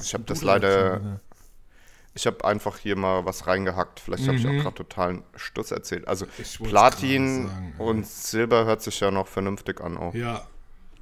ich 0.00 0.14
hab 0.14 0.26
du 0.26 0.32
das 0.32 0.40
da 0.40 0.46
leider-? 0.46 1.20
Ich 2.14 2.26
habe 2.26 2.42
einfach 2.46 2.78
hier 2.78 2.96
mal 2.96 3.26
was 3.26 3.46
reingehackt. 3.46 4.00
Vielleicht 4.00 4.26
habe 4.26 4.38
ich 4.38 4.44
Mhm. 4.44 4.58
auch 4.58 4.62
gerade 4.62 4.74
totalen 4.76 5.22
Stuss 5.36 5.70
erzählt. 5.70 6.08
Also 6.08 6.26
Platin 6.64 7.46
sagen, 7.48 7.74
ja. 7.78 7.84
und 7.84 8.06
Silber 8.06 8.64
hört 8.64 8.80
sich 8.82 8.98
ja 9.00 9.10
noch 9.10 9.26
vernünftig 9.28 9.80
an 9.82 9.98
auch. 9.98 10.14
Ja. 10.14 10.46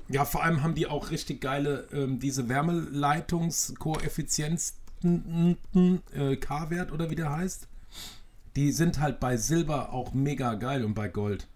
Ja, 0.08 0.26
vor 0.26 0.42
allem 0.42 0.62
haben 0.62 0.74
die 0.74 0.86
auch 0.86 1.10
richtig 1.10 1.40
geile, 1.40 1.88
ähm, 1.92 2.18
diese 2.18 2.48
Wärmeleitungskoeffizienz, 2.50 4.74
äh, 5.02 6.36
K-Wert 6.36 6.92
oder 6.92 7.08
wie 7.10 7.14
der 7.14 7.30
heißt. 7.30 7.68
die 8.56 8.70
sind 8.70 9.00
halt 9.00 9.18
bei 9.18 9.36
Silber 9.36 9.92
auch 9.92 10.14
mega 10.14 10.54
geil 10.54 10.84
und 10.84 10.94
bei 10.94 11.08
Gold. 11.08 11.48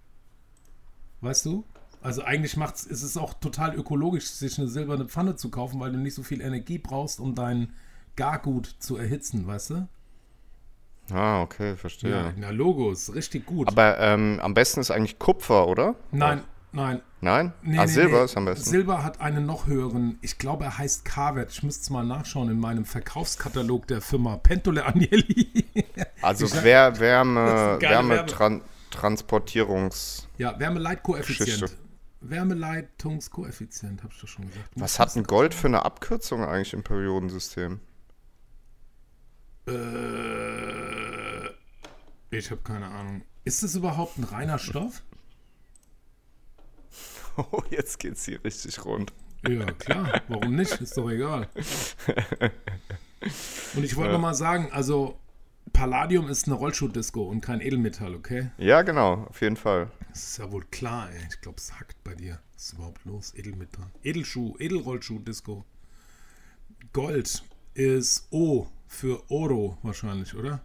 Weißt 1.21 1.47
du? 1.47 1.65
Also 2.01 2.23
eigentlich 2.23 2.57
macht's, 2.57 2.85
ist 2.85 3.03
es 3.03 3.17
auch 3.17 3.35
total 3.35 3.75
ökologisch, 3.75 4.27
sich 4.27 4.59
eine 4.59 4.69
silberne 4.69 5.07
Pfanne 5.07 5.37
zu 5.37 5.51
kaufen, 5.51 5.81
weil 5.81 5.91
du 5.91 5.99
nicht 5.99 6.15
so 6.15 6.23
viel 6.23 6.41
Energie 6.41 6.79
brauchst, 6.79 7.19
um 7.19 7.35
dein 7.35 7.73
Gargut 8.15 8.67
zu 8.79 8.97
erhitzen, 8.97 9.47
weißt 9.47 9.71
du? 9.71 9.89
Ah, 11.11 11.43
okay, 11.43 11.75
verstehe. 11.77 12.11
Ja, 12.11 12.33
na 12.37 12.51
Logos, 12.51 13.15
richtig 13.15 13.47
gut. 13.47 13.69
Aber 13.69 13.99
ähm, 13.99 14.39
am 14.43 14.55
besten 14.55 14.81
ist 14.81 14.91
eigentlich 14.91 15.19
Kupfer, 15.19 15.67
oder? 15.67 15.95
nein, 16.13 16.43
nein. 16.73 17.01
Nein? 17.21 17.53
Nee, 17.63 17.79
ah, 17.79 17.87
nee, 17.87 17.91
Silber 17.91 18.19
nee. 18.19 18.25
ist 18.27 18.37
am 18.37 18.45
besten. 18.45 18.71
Silber 18.71 19.03
hat 19.03 19.21
einen 19.21 19.45
noch 19.45 19.67
höheren, 19.67 20.19
ich 20.21 20.39
glaube, 20.39 20.65
er 20.65 20.79
heißt 20.79 21.05
K-Wert. 21.05 21.51
Ich 21.51 21.65
müsste 21.65 21.83
es 21.83 21.91
mal 21.91 22.05
nachschauen 22.05 22.49
in 22.49 22.61
meinem 22.61 22.85
Verkaufskatalog 22.85 23.89
der 23.89 24.01
Firma 24.01 24.37
Pentole 24.37 24.87
Agnelli. 24.87 25.65
also 26.23 26.47
Das 26.47 26.63
Wärme, 26.63 27.01
eine 27.41 27.79
geile 27.81 28.09
Wärmetran 28.09 28.61
Transportierungs... 28.99 30.27
ja, 30.39 30.59
Wärmeleitkoeffizient. 30.59 31.77
Wärmeleitungskoeffizient, 32.21 34.03
habe 34.03 34.13
ich 34.13 34.21
doch 34.21 34.27
schon 34.27 34.49
gesagt. 34.49 34.71
Was 34.75 34.99
hat 34.99 35.15
ein 35.15 35.23
Gold 35.23 35.55
für 35.55 35.69
eine 35.69 35.85
Abkürzung 35.85 36.45
eigentlich 36.45 36.73
im 36.73 36.83
Periodensystem? 36.83 37.79
Äh, 39.69 41.47
ich 42.31 42.51
habe 42.51 42.61
keine 42.65 42.87
Ahnung. 42.87 43.23
Ist 43.45 43.63
das 43.63 43.77
überhaupt 43.77 44.19
ein 44.19 44.25
reiner 44.25 44.59
Stoff? 44.59 45.03
Oh, 47.53 47.63
jetzt 47.71 48.01
geht's 48.01 48.25
hier 48.25 48.43
richtig 48.43 48.85
rund. 48.85 49.13
Ja, 49.49 49.65
klar. 49.67 50.23
Warum 50.27 50.57
nicht? 50.57 50.81
Ist 50.81 50.97
doch 50.97 51.09
egal. 51.09 51.49
Und 53.77 53.85
ich 53.85 53.95
wollte 53.95 54.15
noch 54.15 54.21
mal 54.21 54.35
sagen, 54.35 54.73
also 54.73 55.17
Palladium 55.73 56.29
ist 56.29 56.47
eine 56.47 56.57
Rollschuh-Disco 56.57 57.23
und 57.23 57.41
kein 57.41 57.61
Edelmetall, 57.61 58.15
okay? 58.15 58.51
Ja, 58.59 58.83
genau, 58.83 59.27
auf 59.29 59.41
jeden 59.41 59.57
Fall. 59.57 59.91
Das 60.11 60.23
ist 60.23 60.39
ja 60.39 60.51
wohl 60.51 60.65
klar, 60.71 61.11
ey. 61.11 61.27
Ich 61.31 61.41
glaube, 61.41 61.59
es 61.59 61.73
hackt 61.79 62.03
bei 62.05 62.15
dir. 62.15 62.39
Was 62.55 62.65
ist 62.67 62.73
überhaupt 62.75 63.05
los? 63.05 63.35
Edelmetall. 63.35 63.87
Edelschuh, 64.03 64.57
Edelrollschuh-Disco. 64.59 65.65
Gold 66.93 67.43
ist 67.75 68.27
O 68.31 68.67
für 68.87 69.23
Oro 69.31 69.77
wahrscheinlich, 69.83 70.35
oder? 70.35 70.61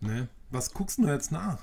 Ne? 0.00 0.28
Was 0.50 0.72
guckst 0.72 0.98
du 0.98 1.06
jetzt 1.06 1.30
nach? 1.32 1.58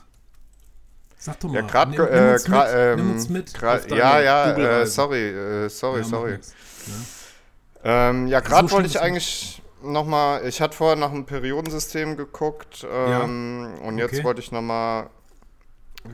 Sag 1.17 1.39
doch 1.41 1.49
mal. 1.49 1.55
Ja, 1.55 1.61
gerade 1.67 1.91
nimm, 1.91 2.01
nimm, 2.01 2.13
äh, 2.13 2.33
uns 2.33 2.45
gra- 2.47 2.65
mit, 2.65 2.75
ähm, 2.75 2.95
nimm 3.07 3.11
uns 3.11 3.29
mit. 3.29 3.49
gra- 3.49 3.75
auf 3.77 3.87
deine 3.87 3.99
ja, 3.99 4.21
ja, 4.21 4.81
äh, 4.81 4.85
sorry, 4.85 5.27
äh, 5.29 5.69
sorry, 5.69 5.99
Ja, 5.99 6.05
sorry. 6.05 6.39
Ja. 6.87 8.09
Ähm, 8.09 8.27
ja, 8.27 8.39
gerade 8.39 8.71
wollte 8.71 8.87
ich 8.87 8.99
eigentlich 9.01 9.61
nochmal, 9.83 10.45
ich 10.47 10.61
hatte 10.61 10.75
vorher 10.75 10.95
nach 10.95 11.11
dem 11.11 11.25
Periodensystem 11.25 12.17
geguckt 12.17 12.85
ähm, 12.89 13.73
und 13.83 13.97
jetzt 13.97 14.13
Okay. 14.15 14.23
wollte 14.23 14.41
ich 14.41 14.51
nochmal 14.51 15.09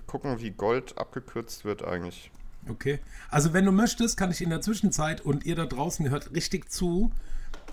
gucken, 0.08 0.40
wie 0.40 0.52
Gold 0.52 0.98
abgekürzt 0.98 1.66
wird 1.66 1.84
eigentlich. 1.84 2.32
Okay. 2.70 3.00
Also 3.30 3.54
wenn 3.54 3.66
du 3.66 3.72
möchtest, 3.72 4.18
kann 4.18 4.32
ich 4.32 4.42
in 4.42 4.50
der 4.50 4.62
Zwischenzeit 4.62 5.22
und 5.22 5.46
ihr 5.46 5.56
da 5.56 5.66
draußen 5.66 6.10
hört 6.10 6.34
richtig 6.34 6.72
zu. 6.72 7.12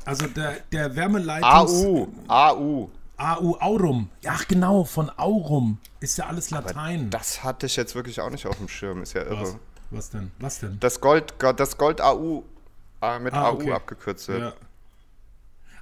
Also 0.05 0.27
der, 0.27 0.57
der 0.73 0.97
Wärmeleitungs... 0.97 1.73
AU, 1.85 2.09
AU. 2.29 2.89
AU 3.17 3.57
Aurum. 3.61 4.09
Ach 4.27 4.47
genau, 4.49 4.85
von 4.85 5.09
Aurum. 5.11 5.79
Ist 6.01 6.19
ja 6.19 6.27
alles 6.27 6.51
Latein. 6.51 7.09
Das 7.11 7.45
hatte 7.45 7.67
ich 7.67 7.77
jetzt 7.77 7.95
wirklich 7.95 8.21
auch 8.21 8.31
nicht 8.31 8.47
auf 8.47 8.57
dem 8.59 8.69
Schirm, 8.69 9.03
ist 9.03 9.13
ja 9.15 9.23
irre. 9.23 9.43
Was? 9.43 9.57
Was 9.91 10.11
denn? 10.11 10.31
Was 10.41 10.59
denn? 10.61 10.79
Das 10.81 11.01
Gold, 11.01 11.35
das 11.57 11.79
Gold 11.79 12.01
AU 12.01 12.43
äh, 13.01 13.19
mit 13.21 13.33
Ah, 13.33 13.49
AU 13.51 13.55
okay. 13.55 13.73
abgekürzt 13.73 14.29
wird. 14.29 14.41
Ja. 14.41 14.53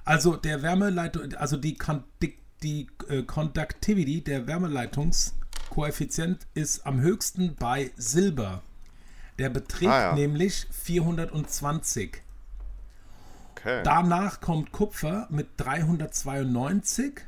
Also 0.05 0.35
der 0.35 0.61
Wärmeleitung, 0.61 1.33
also 1.35 1.57
die, 1.57 1.75
Con 1.75 2.03
die, 2.21 2.37
die 2.63 2.87
äh, 3.07 3.23
Conductivity, 3.23 4.23
der 4.23 4.47
Wärmeleitungskoeffizient 4.47 6.47
ist 6.53 6.85
am 6.85 7.01
höchsten 7.01 7.55
bei 7.55 7.91
Silber. 7.97 8.61
Der 9.39 9.49
beträgt 9.49 9.91
Ah, 9.91 10.01
ja. 10.09 10.15
nämlich 10.15 10.67
420. 10.71 12.21
Okay. 13.51 13.81
Danach 13.83 14.41
kommt 14.41 14.71
Kupfer 14.71 15.27
mit 15.29 15.47
392. 15.57 17.21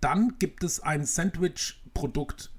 Dann 0.00 0.34
gibt 0.38 0.64
es 0.64 0.80
ein 0.80 1.06
Sandwich-Produkt 1.06 2.50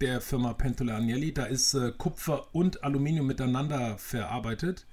der 0.00 0.20
Firma 0.20 0.52
Pentola 0.52 0.96
Agnelli. 0.96 1.34
Da 1.34 1.44
ist 1.44 1.74
äh, 1.74 1.92
Kupfer 1.96 2.54
und 2.54 2.84
Aluminium 2.84 3.26
miteinander 3.26 3.98
verarbeitet. 3.98 4.86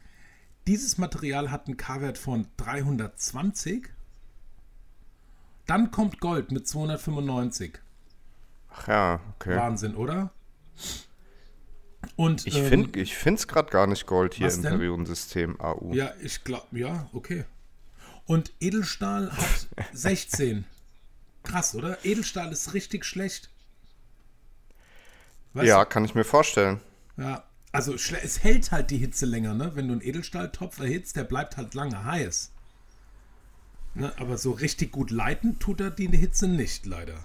Dieses 0.68 0.98
Material 0.98 1.51
hat 1.51 1.68
einen 1.68 1.78
K-Wert 1.78 2.18
von 2.18 2.48
320. 2.58 3.89
Dann 5.66 5.92
kommt 5.92 6.20
Gold 6.20 6.51
mit 6.51 6.68
295. 6.68 7.80
Ach 8.72 8.88
ja, 8.88 9.20
okay. 9.36 9.56
Wahnsinn, 9.56 9.96
oder? 9.96 10.32
Und 12.16 12.48
Ich 12.48 12.56
ähm, 12.58 12.68
finde 12.68 13.00
ich 13.00 13.25
es 13.25 13.48
gerade 13.48 13.70
gar 13.70 13.88
nicht 13.88 14.06
Gold 14.06 14.34
hier 14.34 14.51
im 14.51 14.62
denn? 14.62 14.72
Periodensystem 14.74 15.60
AU. 15.60 15.94
Ja, 15.94 16.13
ich 16.22 16.44
glaube, 16.44 16.78
ja, 16.78 17.10
okay. 17.13 17.46
Und 18.25 18.54
Edelstahl 18.60 19.32
hat 19.32 19.68
16. 19.94 20.66
Krass, 21.44 21.75
oder? 21.75 22.04
Edelstahl 22.06 22.51
ist 22.51 22.74
richtig 22.74 23.06
schlecht. 23.06 23.50
Weißt 25.54 25.68
ja, 25.68 25.84
kann 25.86 26.06
ich 26.06 26.16
mir 26.16 26.24
vorstellen. 26.24 26.80
du? 27.18 27.24
Ja. 27.24 27.44
Also 27.71 27.93
es 27.93 28.43
hält 28.43 28.71
halt 28.71 28.89
die 28.89 28.97
Hitze 28.97 29.25
länger, 29.25 29.53
ne? 29.53 29.71
Wenn 29.75 29.88
du 29.88 29.93
einen 29.93 30.01
Edelstahltopf 30.01 30.79
erhitzt, 30.79 31.15
der 31.15 31.23
bleibt 31.23 31.57
halt 31.57 31.73
lange 31.75 32.03
heiß. 32.03 32.51
Ne? 33.93 34.11
Aber 34.19 34.38
so 34.38 34.51
richtig 34.51 34.91
gut 34.91 35.11
leiten 35.11 35.59
tut 35.59 35.81
er 35.81 35.91
die 35.91 36.07
Hitze 36.07 36.47
nicht, 36.47 36.85
leider. 36.85 37.15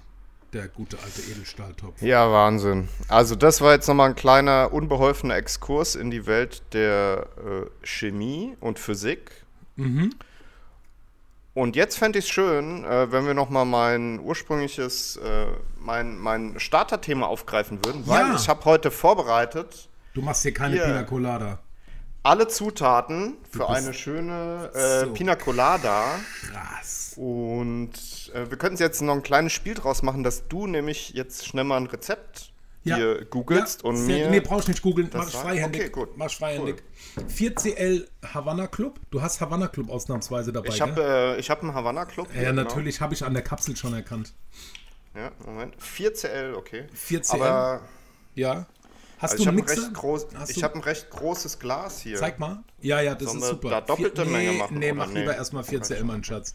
Der 0.53 0.69
gute 0.69 0.99
alte 1.03 1.21
Edelstahltopf. 1.23 2.01
Ja, 2.01 2.31
Wahnsinn. 2.31 2.89
Also 3.09 3.35
das 3.35 3.61
war 3.61 3.73
jetzt 3.73 3.89
nochmal 3.89 4.11
ein 4.11 4.15
kleiner, 4.15 4.73
unbeholfener 4.73 5.35
Exkurs 5.37 5.95
in 5.97 6.11
die 6.11 6.27
Welt 6.27 6.63
der 6.73 7.27
äh, 7.39 7.87
Chemie 7.87 8.57
und 8.61 8.79
Physik. 8.79 9.33
Mhm. 9.77 10.11
Und 11.55 11.77
jetzt 11.77 11.97
fände 11.99 12.19
ich 12.19 12.27
es 12.27 12.31
schön, 12.31 12.85
äh, 12.85 13.11
wenn 13.13 13.27
wir 13.27 13.35
nochmal 13.35 13.65
mein 13.65 14.21
ursprüngliches, 14.21 15.17
äh, 15.17 15.47
mein, 15.79 16.19
mein 16.19 16.59
Starterthema 16.61 17.27
aufgreifen 17.27 17.85
würden, 17.85 18.07
weil 18.07 18.27
Ja. 18.29 18.35
ich 18.37 18.49
habe 18.49 18.65
heute 18.65 18.91
vorbereitet 18.91 19.89
Du 20.15 20.23
machst 20.23 20.43
hier 20.43 20.55
keine 20.55 20.75
Hier. 20.77 20.85
Pina 20.85 21.03
Colada. 21.03 21.59
alle 22.23 22.49
Zutaten 22.49 23.37
für 23.51 23.69
eine 23.69 23.93
schöne 23.93 24.71
äh, 24.75 25.01
so 25.07 25.13
Pina 25.13 25.35
Colada. 25.37 26.19
Krass. 26.51 27.15
Und 27.17 27.93
äh, 28.33 28.49
wir 28.51 28.57
könnten 28.57 28.79
jetzt 28.81 29.03
noch 29.03 29.15
ein 29.15 29.23
kleines 29.23 29.53
Spiel 29.53 29.75
draus 29.75 30.03
machen, 30.03 30.23
dass 30.25 30.49
du 30.49 30.67
nämlich 30.67 31.11
jetzt 31.11 31.47
schnell 31.47 31.65
mal 31.65 31.77
ein 31.77 31.87
Rezept 31.87 32.53
Ja. 32.85 32.97
hier 32.97 33.25
googelst 33.27 33.83
Ja, 33.83 33.89
und 33.91 34.07
mir. 34.07 34.31
Nee, 34.31 34.41
brauchst 34.41 34.69
nicht 34.69 34.83
googeln. 34.83 35.11
Mach 35.13 35.29
ich 35.29 35.35
freihändig. 35.35 35.81
Okay, 35.83 35.91
gut. 35.91 36.17
Mach 36.17 36.31
freihändig. 36.31 36.83
4CL 37.29 38.07
Havanna 38.33 38.67
Club. 38.69 38.99
Du 39.11 39.21
hast 39.21 39.41
Havanna 39.41 39.69
Club 39.69 39.91
ausnahmsweise 39.91 40.53
dabei, 40.53 40.69
ich 40.69 40.81
habe 40.81 41.03
äh, 41.37 41.39
ich 41.41 41.51
hab 41.51 41.63
einen 41.63 41.75
Havanna 41.75 42.05
Club. 42.05 42.29
Ja, 42.35 42.53
natürlich 42.53 43.01
habe 43.01 43.15
ich 43.15 43.25
an 43.25 43.35
der 43.35 43.43
Kapsel 43.43 43.77
schon 43.77 43.95
erkannt. 43.95 44.33
Ja, 45.15 45.31
Moment. 45.45 45.77
4CL, 45.81 46.55
okay. 46.55 46.87
4CL. 46.97 47.35
Aber 47.35 47.81
Ja. 48.35 48.67
Hast 49.25 49.33
also 49.33 49.37
du 49.37 49.43
ich 49.43 49.49
einen 49.49 49.59
habe 49.59 49.67
ein, 49.71 49.75
Mixer? 49.75 49.87
recht 49.89 49.95
groß, 49.95 50.27
Hast 50.35 50.51
ich 50.51 50.57
du- 50.57 50.63
hab 50.63 50.75
ein 50.75 50.81
recht 50.83 51.11
großes 51.11 51.59
Glas 51.59 52.01
hier. 52.01 52.17
Zeig 52.17 52.39
mal. 52.39 52.63
Ja, 52.81 53.01
ja, 53.01 53.15
das 53.15 53.29
Sollen 53.29 53.43
ist 53.43 53.49
super. 53.49 53.71
da 53.71 53.81
doppelte 53.81 54.23
Vier- 54.23 54.31
Menge 54.33 54.51
nee, 54.53 54.59
machen, 54.59 54.79
Nee, 54.79 54.93
mach 54.93 55.07
nee? 55.09 55.21
lieber 55.21 55.35
erstmal 55.37 55.63
4CL, 55.65 56.05
mein 56.05 56.23
Schatz. 56.23 56.55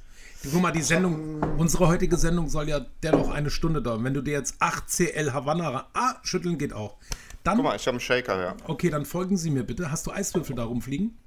Guck 0.49 0.61
mal, 0.61 0.71
die 0.71 0.81
Sendung, 0.81 1.41
unsere 1.57 1.87
heutige 1.89 2.15
Sendung 2.15 2.47
soll 2.49 2.69
ja 2.69 2.79
dennoch 3.03 3.29
eine 3.29 3.49
Stunde 3.49 3.81
dauern. 3.81 4.03
Wenn 4.05 4.13
du 4.13 4.21
dir 4.21 4.33
jetzt 4.33 4.55
8CL 4.61 5.33
Havanna. 5.33 5.69
ra- 5.69 5.87
Ah, 5.93 6.15
schütteln 6.23 6.57
geht 6.57 6.71
auch. 6.73 6.95
Dann, 7.43 7.57
Guck 7.57 7.65
mal, 7.65 7.75
ich 7.75 7.85
habe 7.87 7.95
einen 7.95 7.99
Shaker, 7.99 8.39
ja. 8.41 8.55
okay, 8.67 8.89
dann 8.89 9.05
folgen 9.05 9.35
Sie 9.37 9.49
mir 9.49 9.63
bitte. 9.63 9.91
Hast 9.91 10.07
du 10.07 10.11
Eiswürfel 10.11 10.55
da 10.55 10.63
rumfliegen? 10.63 11.17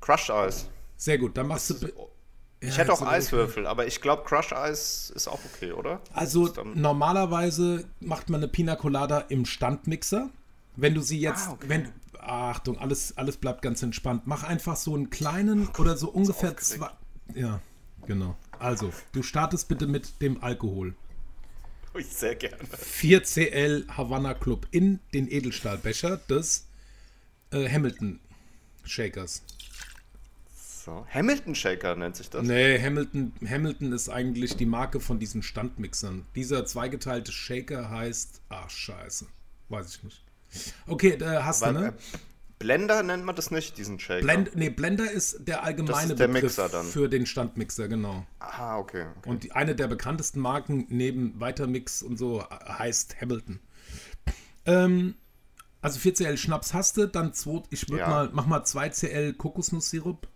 Crushed 0.00 0.30
Eis. 0.30 0.68
Sehr 0.96 1.18
gut, 1.18 1.36
dann 1.36 1.46
machst 1.48 1.70
du. 1.70 1.78
bi- 1.80 1.92
Ich 2.60 2.70
Ja, 2.70 2.78
hätte 2.82 2.92
auch 2.92 3.00
jetzt- 3.02 3.08
Eiswürfel, 3.10 3.66
aber 3.68 3.86
ich 3.86 4.00
glaube, 4.00 4.24
Crush 4.24 4.52
Eis 4.52 5.12
ist 5.14 5.28
auch 5.28 5.38
okay, 5.54 5.70
oder? 5.70 6.00
Also 6.12 6.52
normalerweise 6.74 7.84
macht 8.00 8.30
man 8.30 8.40
eine 8.40 8.48
Pina 8.48 8.74
Colada 8.74 9.20
im 9.28 9.44
Standmixer. 9.46 10.28
Wenn 10.80 10.94
du 10.94 11.00
sie 11.00 11.18
jetzt, 11.18 11.48
Ah, 11.48 11.52
okay. 11.52 11.68
wenn, 11.68 11.88
Achtung, 12.20 12.78
alles, 12.78 13.16
alles 13.16 13.36
bleibt 13.36 13.62
ganz 13.62 13.82
entspannt. 13.82 14.22
Mach 14.26 14.44
einfach 14.44 14.76
so 14.76 14.94
einen 14.94 15.10
kleinen 15.10 15.68
oder 15.78 15.96
so 15.96 16.08
ungefähr 16.08 16.56
zwei. 16.56 16.90
Ja, 17.34 17.60
genau. 18.06 18.36
Also, 18.60 18.92
du 19.12 19.22
startest 19.24 19.66
bitte 19.68 19.88
mit 19.88 20.20
dem 20.22 20.42
Alkohol. 20.42 20.94
Ich 21.98 22.06
sehr 22.06 22.36
gerne. 22.36 22.58
4CL 22.62 23.88
Havanna 23.88 24.34
Club 24.34 24.68
in 24.70 25.00
den 25.12 25.28
Edelstahlbecher 25.28 26.18
des 26.28 26.66
äh, 27.50 27.68
Hamilton 27.68 28.20
Shakers. 28.84 29.42
So. 30.84 31.04
Hamilton 31.12 31.54
Shaker 31.56 31.96
nennt 31.96 32.14
sich 32.16 32.30
das. 32.30 32.46
Nee, 32.46 32.80
Hamilton, 32.80 33.32
Hamilton 33.46 33.92
ist 33.92 34.08
eigentlich 34.08 34.56
die 34.56 34.66
Marke 34.66 35.00
von 35.00 35.18
diesen 35.18 35.42
Standmixern. 35.42 36.24
Dieser 36.36 36.64
zweigeteilte 36.66 37.32
Shaker 37.32 37.90
heißt. 37.90 38.42
Ach, 38.48 38.70
scheiße. 38.70 39.26
Weiß 39.70 39.96
ich 39.96 40.02
nicht. 40.04 40.22
Okay, 40.86 41.10
äh, 41.14 41.42
hast 41.42 41.62
Weil, 41.62 41.74
du, 41.74 41.80
ne? 41.80 41.86
äh, 41.88 41.92
Blender 42.58 43.02
nennt 43.02 43.24
man 43.24 43.36
das 43.36 43.50
nicht, 43.50 43.78
diesen 43.78 44.00
Shaker. 44.00 44.22
Blend, 44.24 44.56
nee, 44.56 44.70
Blender 44.70 45.10
ist 45.10 45.46
der 45.46 45.62
allgemeine 45.62 46.14
der 46.16 46.28
Begriff 46.28 46.60
für 46.90 47.08
den 47.08 47.24
Standmixer, 47.26 47.88
genau. 47.88 48.26
Ah, 48.40 48.78
okay. 48.78 49.06
okay. 49.18 49.28
Und 49.30 49.44
die, 49.44 49.52
eine 49.52 49.76
der 49.76 49.86
bekanntesten 49.86 50.40
Marken 50.40 50.86
neben 50.88 51.38
Weitermix 51.38 52.02
und 52.02 52.18
so 52.18 52.44
heißt 52.50 53.20
Hamilton. 53.20 53.60
Ähm, 54.66 55.14
also 55.80 56.00
4cl 56.00 56.36
Schnaps 56.36 56.74
hast 56.74 56.96
du, 56.96 57.06
dann 57.06 57.32
zwei, 57.32 57.62
ich 57.70 57.88
würde 57.88 58.00
Ja. 58.00 58.08
mal, 58.08 58.30
mach 58.32 58.46
mal 58.46 58.60
2cl 58.62 59.34
Kokosnusssirup. 59.34 60.26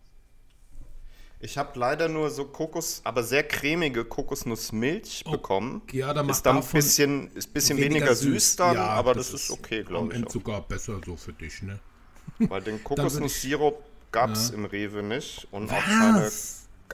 Ich 1.45 1.59
habe 1.59 1.77
leider 1.77 2.09
nur 2.09 2.31
so 2.31 2.45
Kokos, 2.45 3.01
aber 3.03 3.25
sehr 3.25 3.43
cremige 3.43 4.05
Kokosnussmilch 4.05 5.25
bekommen. 5.29 5.83
Oh, 5.85 5.91
ja, 5.97 6.15
dann 6.15 6.29
ist 6.29 6.43
dann 6.43 6.59
ein 6.59 6.65
bisschen, 6.65 7.35
ist 7.35 7.53
bisschen 7.53 7.79
weniger, 7.79 8.15
süß 8.15 8.55
dann, 8.55 8.77
Ja, 8.77 8.87
aber 8.87 9.13
das, 9.13 9.33
ist 9.33 9.51
okay, 9.51 9.81
Am 9.81 9.87
glaube 9.87 10.09
ich. 10.11 10.15
Ende 10.15 10.29
Auch. 10.29 10.33
sogar 10.33 10.61
besser 10.63 11.01
so 11.05 11.17
für 11.17 11.33
dich, 11.33 11.61
ne? 11.63 11.81
Weil 12.39 12.63
den 12.63 12.83
Kokosnusssirup 12.85 13.83
gab 14.13 14.31
es 14.31 14.51
im 14.51 14.67
Rewe 14.67 15.03
nicht 15.03 15.49
und 15.51 15.73
auch 15.73 15.83
keine, 15.83 16.31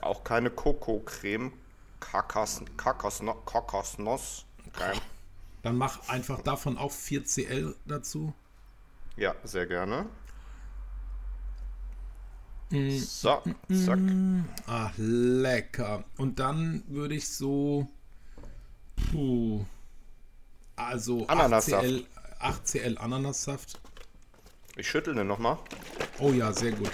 auch 0.01 0.23
keine 0.23 0.49
Kokocreme. 0.49 1.53
Kakas, 1.99 2.63
Kakasno, 2.75 3.35
Kakasnuss. 3.45 4.45
Okay. 4.73 4.97
Dann 5.61 5.77
mach 5.77 6.09
einfach 6.09 6.41
davon 6.41 6.79
auch 6.79 6.91
4cl 6.91 7.75
dazu. 7.85 8.33
Ja, 9.15 9.35
sehr 9.43 9.67
gerne. 9.67 10.07
Mm, 12.69 12.99
So, 12.99 13.41
zack. 13.85 13.99
Ach, 14.67 14.93
lecker. 14.97 16.03
Und 16.17 16.39
dann 16.39 16.83
würde 16.87 17.15
ich 17.15 17.27
so. 17.27 17.87
Puh. 19.11 19.65
Also 20.75 21.25
Ananassaft. 21.27 21.83
8cl, 21.85 22.05
8cl 22.39 22.97
Ananassaft. 22.97 23.79
Ich 24.77 24.87
schüttel 24.87 25.15
den 25.15 25.27
nochmal. 25.27 25.57
Oh 26.19 26.31
ja, 26.31 26.53
sehr 26.53 26.71
gut. 26.71 26.91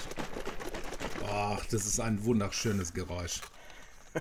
Ach, 1.28 1.64
das 1.66 1.86
ist 1.86 2.00
ein 2.00 2.24
wunderschönes 2.24 2.92
Geräusch. 2.92 3.40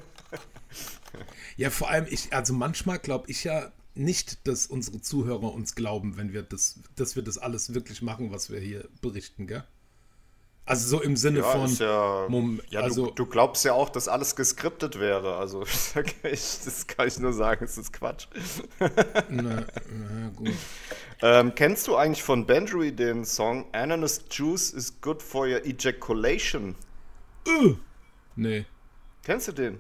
Ja, 1.58 1.70
vor 1.70 1.90
allem, 1.90 2.06
ich, 2.10 2.34
also 2.34 2.54
manchmal 2.54 3.00
glaube 3.00 3.32
ich 3.32 3.46
ja 3.46 3.72
nicht, 3.94 4.46
dass 4.46 4.66
unsere 4.68 5.00
Zuhörer 5.02 5.54
uns 5.54 5.74
glauben, 5.76 6.18
wenn 6.18 6.34
wir 6.34 6.44
das, 6.44 6.80
dass 6.98 7.16
wir 7.16 7.24
das 7.24 7.38
alles 7.38 7.74
wirklich 7.74 8.02
machen, 8.02 8.32
was 8.32 8.50
wir 8.50 8.60
hier 8.60 8.90
berichten, 9.02 9.48
gell? 9.48 9.64
Also 10.68 10.98
so 10.98 11.04
im 11.04 11.16
Sinne 11.16 11.40
Ja, 11.40 11.52
von. 11.52 11.76
ja, 11.76 12.26
Mom- 12.28 12.60
ja 12.70 12.80
also, 12.82 13.08
du, 13.08 13.12
du 13.12 13.26
glaubst 13.28 13.64
ja 13.66 13.74
auch, 13.74 13.90
dass 13.90 14.08
alles 14.08 14.36
geskriptet 14.36 15.00
wäre. 15.00 15.36
Also, 15.38 15.64
das 16.24 16.88
kann 16.88 17.08
ich 17.08 17.20
nur 17.20 17.34
sagen, 17.34 17.64
es 17.66 17.78
ist 17.78 17.94
Quatsch. 17.94 18.28
na, 19.30 19.64
na 19.92 20.30
gut. 20.36 20.50
Ähm, 21.22 21.54
kennst 21.54 21.88
du 21.88 21.96
eigentlich 21.96 22.24
von 22.24 22.48
Benjury 22.48 22.92
den 22.92 23.26
Song 23.26 23.68
Ananas 23.74 24.26
Juice 24.32 24.72
is 24.72 25.00
good 25.02 25.22
for 25.22 25.46
your 25.48 25.64
ejaculation? 25.66 26.76
Nee. 28.36 28.66
Kennst 29.24 29.48
du 29.48 29.52
den? 29.52 29.80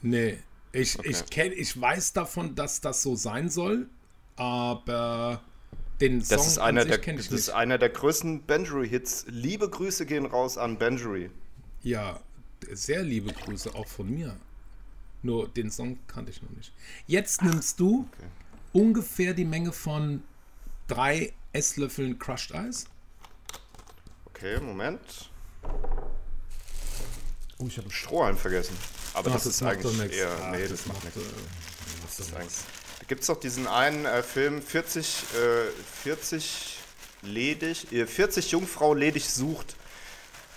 Nee, 0.00 0.38
ich, 0.72 0.98
Okay. 0.98 1.08
ich 1.10 1.26
kenn, 1.26 1.52
ich 1.52 1.80
weiß 1.80 2.12
davon, 2.12 2.54
dass 2.54 2.80
das 2.80 3.02
so 3.02 3.16
sein 3.16 3.48
soll, 3.48 3.88
aber 4.36 5.42
den 6.00 6.22
Song 6.22 6.36
Das 6.38 6.46
ist 6.46 6.58
einer, 6.58 6.80
an 6.82 6.86
sich 6.88 6.96
der, 6.96 7.00
kenn 7.00 7.16
das 7.16 7.26
ich 7.26 7.32
ist 7.32 7.46
nicht. 7.48 7.54
einer 7.56 7.78
der 7.78 7.88
größten 7.90 8.42
Benjury-Hits. 8.44 9.26
Liebe 9.28 9.68
Grüße 9.70 10.06
gehen 10.06 10.26
raus 10.26 10.58
an 10.58 10.78
Benjury. 10.78 11.30
Ja, 11.82 12.20
sehr 12.72 13.02
liebe 13.02 13.32
Grüße 13.32 13.74
auch 13.74 13.86
von 13.86 14.10
mir. 14.10 14.36
Nur 15.22 15.48
den 15.48 15.70
Song 15.70 15.98
kannte 16.06 16.30
ich 16.30 16.42
noch 16.42 16.50
nicht. 16.50 16.72
Jetzt 17.06 17.42
nimmst 17.42 17.78
du 17.80 18.08
ungefähr 18.72 19.34
die 19.34 19.44
Menge 19.44 19.72
von 19.72 20.22
drei 20.88 21.32
Esslöffeln 21.52 22.18
Crushed 22.18 22.50
Ice. 22.52 22.86
Okay, 24.26 24.60
Moment. 24.60 25.30
Oh, 27.58 27.66
ich 27.66 27.78
habe 27.78 27.90
Strohhalm 27.90 28.36
vergessen. 28.36 28.76
Aber 29.14 29.30
Ach, 29.30 29.34
das, 29.34 29.46
ist 29.46 29.62
macht 29.62 29.84
doch 29.84 29.90
eigentlich 29.98 30.18
eher. 30.18 30.36
Ach, 30.42 30.50
nee, 30.50 30.66
das, 30.66 30.86
macht 30.86 31.04
macht, 31.04 31.16
nichts. 31.16 31.30
äh, 31.30 31.34
Das 32.02 32.20
ist 32.20 32.34
eigentlich- 32.34 32.54
gibt 33.08 33.22
es 33.22 33.26
doch 33.28 33.38
diesen 33.38 33.66
einen 33.66 34.04
äh, 34.04 34.22
Film, 34.22 34.62
40, 34.62 35.24
äh, 35.34 35.70
40 36.02 36.78
ledig, 37.22 37.92
äh, 37.92 38.06
40 38.06 38.50
Jungfrau 38.52 38.94
ledig 38.94 39.28
sucht. 39.28 39.76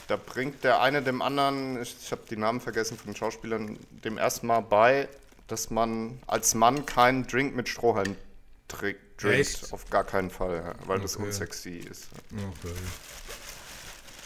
Da 0.08 0.16
bringt 0.16 0.64
der 0.64 0.82
eine 0.82 1.02
dem 1.02 1.22
anderen, 1.22 1.82
ich, 1.82 1.96
ich 2.02 2.12
habe 2.12 2.22
die 2.30 2.38
Namen 2.38 2.62
vergessen 2.62 2.98
von 2.98 3.08
den 3.12 3.16
Schauspielern, 3.16 3.78
dem 4.04 4.18
ersten 4.18 4.48
Mal 4.48 4.62
bei, 4.62 5.10
dass 5.48 5.70
man 5.70 6.22
als 6.28 6.56
Mann 6.56 6.86
keinen 6.86 7.28
Drink 7.28 7.56
mit 7.56 7.68
Strohhalm 7.68 8.16
trinkt. 8.68 9.02
Echt? 9.24 9.74
Auf 9.74 9.90
gar 9.90 10.04
keinen 10.04 10.30
Fall, 10.30 10.58
ja, 10.58 10.76
weil 10.88 11.00
das 11.00 11.16
Okay. 11.16 11.26
unsexy 11.26 11.78
ist. 11.78 12.08
Okay. 12.32 12.74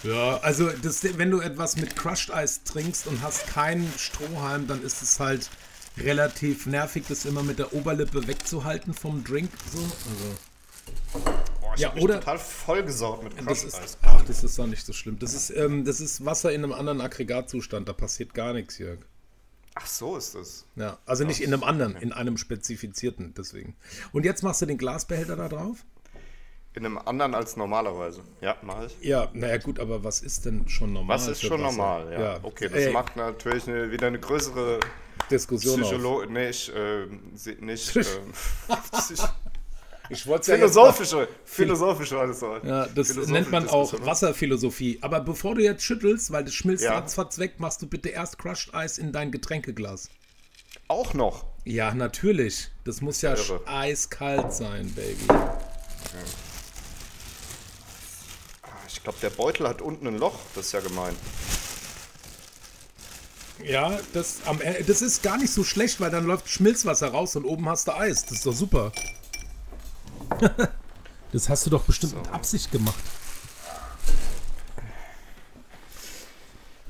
Ja, 0.03 0.37
also 0.37 0.69
das, 0.69 1.03
wenn 1.17 1.29
du 1.31 1.39
etwas 1.39 1.77
mit 1.77 1.95
Crushed 1.95 2.31
Eis 2.31 2.63
trinkst 2.63 3.07
und 3.07 3.21
hast 3.21 3.47
keinen 3.47 3.91
Strohhalm, 3.97 4.67
dann 4.67 4.83
ist 4.83 5.01
es 5.01 5.19
halt 5.19 5.49
relativ 5.97 6.65
nervig, 6.65 7.03
das 7.07 7.25
immer 7.25 7.43
mit 7.43 7.59
der 7.59 7.73
Oberlippe 7.73 8.27
wegzuhalten 8.27 8.93
vom 8.93 9.23
Drink. 9.23 9.49
So. 9.71 9.79
Also, 9.79 10.37
Boah, 11.61 11.73
ich 11.75 11.81
Ja, 11.81 11.93
oder- 11.95 12.19
total 12.19 12.39
vollgesaugt 12.39 13.23
mit 13.23 13.33
das 13.37 13.45
Crushed 13.61 13.65
ist, 13.83 13.97
ach, 14.01 14.21
das 14.25 14.43
ist 14.43 14.57
doch 14.57 14.67
nicht 14.67 14.85
so 14.85 14.93
schlimm. 14.93 15.19
Das 15.19 15.33
ist, 15.33 15.49
ähm, 15.51 15.85
das 15.85 15.99
ist 16.01 16.25
Wasser 16.25 16.51
in 16.51 16.63
einem 16.63 16.73
anderen 16.73 17.01
Aggregatzustand, 17.01 17.87
da 17.87 17.93
passiert 17.93 18.33
gar 18.33 18.53
nichts, 18.53 18.77
Jörg. 18.77 18.99
Ach 19.75 19.85
so 19.85 20.17
ist 20.17 20.35
das. 20.35 20.65
Ja, 20.75 20.97
also 21.05 21.23
nicht 21.23 21.41
in 21.41 21.53
einem 21.53 21.63
anderen, 21.63 21.95
in 21.95 22.11
einem 22.11 22.37
spezifizierten, 22.37 23.33
deswegen. 23.37 23.75
Und 24.11 24.25
jetzt 24.25 24.43
machst 24.43 24.61
du 24.61 24.65
den 24.65 24.77
Glasbehälter 24.77 25.35
da 25.37 25.47
drauf? 25.47 25.77
In 26.73 26.85
einem 26.85 26.97
anderen 26.97 27.35
als 27.35 27.55
normalerweise. 27.57 28.21
Ja, 28.41 28.55
mach 28.61 28.83
ich. 28.85 28.97
Ja, 29.01 29.29
naja 29.33 29.57
gut, 29.57 29.79
aber 29.79 30.03
was 30.03 30.21
ist 30.21 30.45
denn 30.45 30.67
schon 30.67 30.93
normal? 30.93 31.17
Was 31.17 31.27
ist 31.27 31.41
schon 31.41 31.61
Wasser? 31.61 31.77
normal, 31.77 32.11
ja. 32.13 32.39
Okay, 32.43 32.67
das 32.69 32.79
Ey, 32.79 32.91
macht 32.91 33.15
natürlich 33.17 33.67
eine, 33.67 33.91
wieder 33.91 34.07
eine 34.07 34.19
größere 34.19 34.79
Diskussion 35.31 35.81
auf. 35.83 35.89
Psycholo 35.89 36.25
nicht, 36.25 36.71
ähm, 36.75 37.19
sie- 37.35 37.55
nicht 37.59 37.95
ähm, 37.95 38.03
Psych- 38.91 39.27
Ich 40.09 40.27
wollte 40.27 40.51
ja 40.51 40.57
jetzt 40.57 40.75
mal- 40.75 40.91
philosophische, 40.93 41.27
philosophische 41.45 42.19
alles. 42.19 42.41
Ja, 42.41 42.49
das 42.49 43.07
Philosophische 43.07 43.31
nennt 43.31 43.51
man 43.51 43.69
auch 43.69 43.81
Diskussion. 43.83 44.05
Wasserphilosophie. 44.05 44.99
Aber 45.01 45.21
bevor 45.21 45.55
du 45.55 45.63
jetzt 45.63 45.83
schüttelst, 45.83 46.31
weil 46.31 46.43
das 46.43 46.53
schmilzt 46.53 46.83
Ja. 46.83 46.95
ratzfatz 46.95 47.37
weg, 47.39 47.55
machst 47.59 47.81
du 47.81 47.87
bitte 47.87 48.09
erst 48.09 48.37
Crushed 48.37 48.73
Eis 48.73 48.97
in 48.97 49.11
dein 49.13 49.31
Getränkeglas. 49.31 50.09
Auch 50.87 51.13
noch. 51.13 51.45
Ja, 51.63 51.93
natürlich. 51.93 52.69
Das 52.83 52.99
muss 53.01 53.21
ja 53.21 53.35
Irre. 53.35 53.61
eiskalt 53.65 54.51
sein, 54.53 54.91
Baby. 54.93 55.25
Ah, 58.63 58.67
Ich 58.87 59.01
glaube, 59.03 59.17
der 59.21 59.29
Beutel 59.29 59.67
hat 59.67 59.81
unten 59.81 60.07
ein 60.07 60.17
Loch. 60.17 60.35
Das 60.55 60.65
ist 60.67 60.71
ja 60.73 60.79
gemein. 60.81 61.15
Ja, 63.65 63.99
das, 64.13 64.37
am, 64.45 64.61
E- 64.61 64.83
das 64.83 65.01
ist 65.01 65.21
gar 65.23 65.37
nicht 65.37 65.51
so 65.53 65.63
schlecht, 65.63 65.99
weil 65.99 66.09
dann 66.11 66.25
läuft 66.25 66.49
Schmilzwasser 66.49 67.09
raus 67.09 67.35
und 67.35 67.45
oben 67.45 67.67
hast 67.69 67.87
du 67.87 67.95
Eis. 67.95 68.23
Das 68.23 68.37
ist 68.39 68.45
doch 68.45 68.53
super. 68.53 68.91
das 71.31 71.49
hast 71.49 71.65
du 71.65 71.69
doch 71.69 71.83
bestimmt 71.83 72.15
mit 72.15 72.27
Absicht 72.31 72.71
gemacht. 72.71 72.99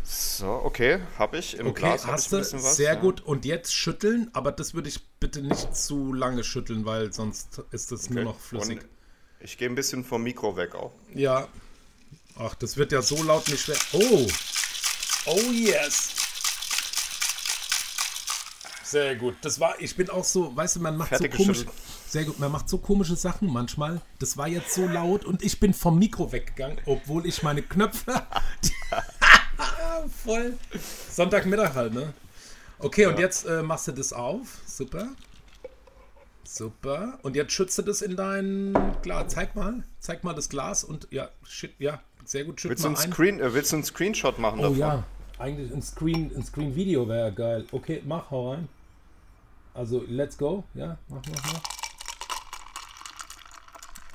So, 0.03 0.47
okay, 0.63 0.99
habe 1.19 1.37
ich. 1.37 1.57
Im 1.57 1.67
Okay, 1.67 1.81
Glas 1.81 2.07
hast 2.07 2.23
ich 2.25 2.29
du. 2.29 2.35
ein 2.37 2.41
bisschen 2.41 2.63
was. 2.63 2.75
Sehr 2.75 2.93
ja. 2.93 2.99
gut. 2.99 3.21
Und 3.21 3.45
jetzt 3.45 3.73
schütteln, 3.75 4.29
aber 4.33 4.51
das 4.51 4.73
würde 4.73 4.89
ich 4.89 4.99
bitte 5.19 5.41
nicht 5.41 5.75
zu 5.75 6.13
lange 6.13 6.43
schütteln, 6.43 6.85
weil 6.85 7.13
sonst 7.13 7.61
ist 7.71 7.91
das 7.91 8.09
nur 8.09 8.21
Okay. 8.21 8.25
noch 8.31 8.39
flüssig. 8.39 8.79
Und 8.81 8.87
ich 9.39 9.57
gehe 9.57 9.69
ein 9.69 9.75
bisschen 9.75 10.03
vom 10.03 10.23
Mikro 10.23 10.55
weg 10.57 10.73
auch. 10.75 10.91
Ja. 11.13 11.47
Ach, 12.37 12.55
das 12.55 12.77
wird 12.77 12.91
ja 12.91 13.01
so 13.01 13.21
laut 13.23 13.47
nicht 13.49 13.61
schwer. 13.61 13.77
Oh. 13.93 14.27
Oh 15.25 15.51
yes. 15.51 16.09
Sehr 18.91 19.15
gut. 19.15 19.35
Das 19.41 19.59
war, 19.59 19.75
ich 19.79 19.95
bin 19.95 20.09
auch 20.09 20.25
so, 20.25 20.53
weißt 20.55 20.75
du, 20.75 20.79
man 20.81 20.97
macht 20.97 21.09
Fertig 21.09 21.31
so 21.31 21.37
komisch. 21.37 21.59
geschüttelt. 21.59 21.77
Sehr 22.07 22.25
gut, 22.25 22.39
man 22.39 22.51
macht 22.51 22.67
so 22.67 22.77
komische 22.77 23.15
Sachen 23.15 23.51
manchmal. 23.51 24.01
Das 24.19 24.35
war 24.35 24.49
jetzt 24.49 24.73
so 24.73 24.85
laut 24.85 25.23
und 25.23 25.41
ich 25.43 25.61
bin 25.61 25.73
vom 25.73 25.97
Mikro 25.97 26.31
weggegangen, 26.33 26.77
obwohl 26.85 27.25
ich 27.25 27.41
meine 27.41 27.61
Knöpfe 27.61 28.11
voll 30.25 30.57
Sonntagmittag 31.09 31.73
halt, 31.73 31.93
ne? 31.93 32.13
Okay, 32.79 33.05
und 33.05 33.17
jetzt 33.17 33.45
äh, 33.45 33.61
machst 33.63 33.87
du 33.87 33.93
das 33.93 34.11
auf. 34.11 34.59
Super. 34.65 35.07
Super. 36.43 37.17
Und 37.21 37.37
jetzt 37.37 37.53
schützt 37.53 37.77
du 37.77 37.83
das 37.83 38.01
in 38.01 38.17
dein 38.17 38.73
Glas. 39.03 39.31
Zeig 39.33 39.55
mal. 39.55 39.83
Zeig 39.99 40.23
mal 40.25 40.33
das 40.33 40.49
Glas 40.49 40.83
und 40.83 41.07
ja, 41.11 41.29
shit, 41.47 41.71
ja, 41.79 42.01
sehr 42.25 42.43
gut. 42.43 42.61
Willst 42.65 42.83
du, 42.83 42.89
mal 42.89 42.97
einen 42.97 43.05
ein. 43.07 43.13
Screen, 43.13 43.39
äh, 43.39 43.53
willst 43.53 43.71
du 43.71 43.77
einen 43.77 43.85
Screenshot 43.85 44.37
machen 44.37 44.59
Oh 44.59 44.63
davon? 44.63 44.77
ja, 44.77 45.03
eigentlich 45.39 45.71
ein 45.71 45.81
Screen, 45.81 46.31
ein 46.35 46.43
Screen 46.43 46.75
Video 46.75 47.07
wäre 47.07 47.31
geil. 47.31 47.65
Okay, 47.71 48.01
mach, 48.05 48.29
hau 48.31 48.51
rein. 48.51 48.67
Also, 49.73 50.03
let's 50.07 50.37
go. 50.37 50.63
Ja, 50.73 50.97
mach, 51.07 51.21
mach, 51.31 51.53
mach. 51.53 51.61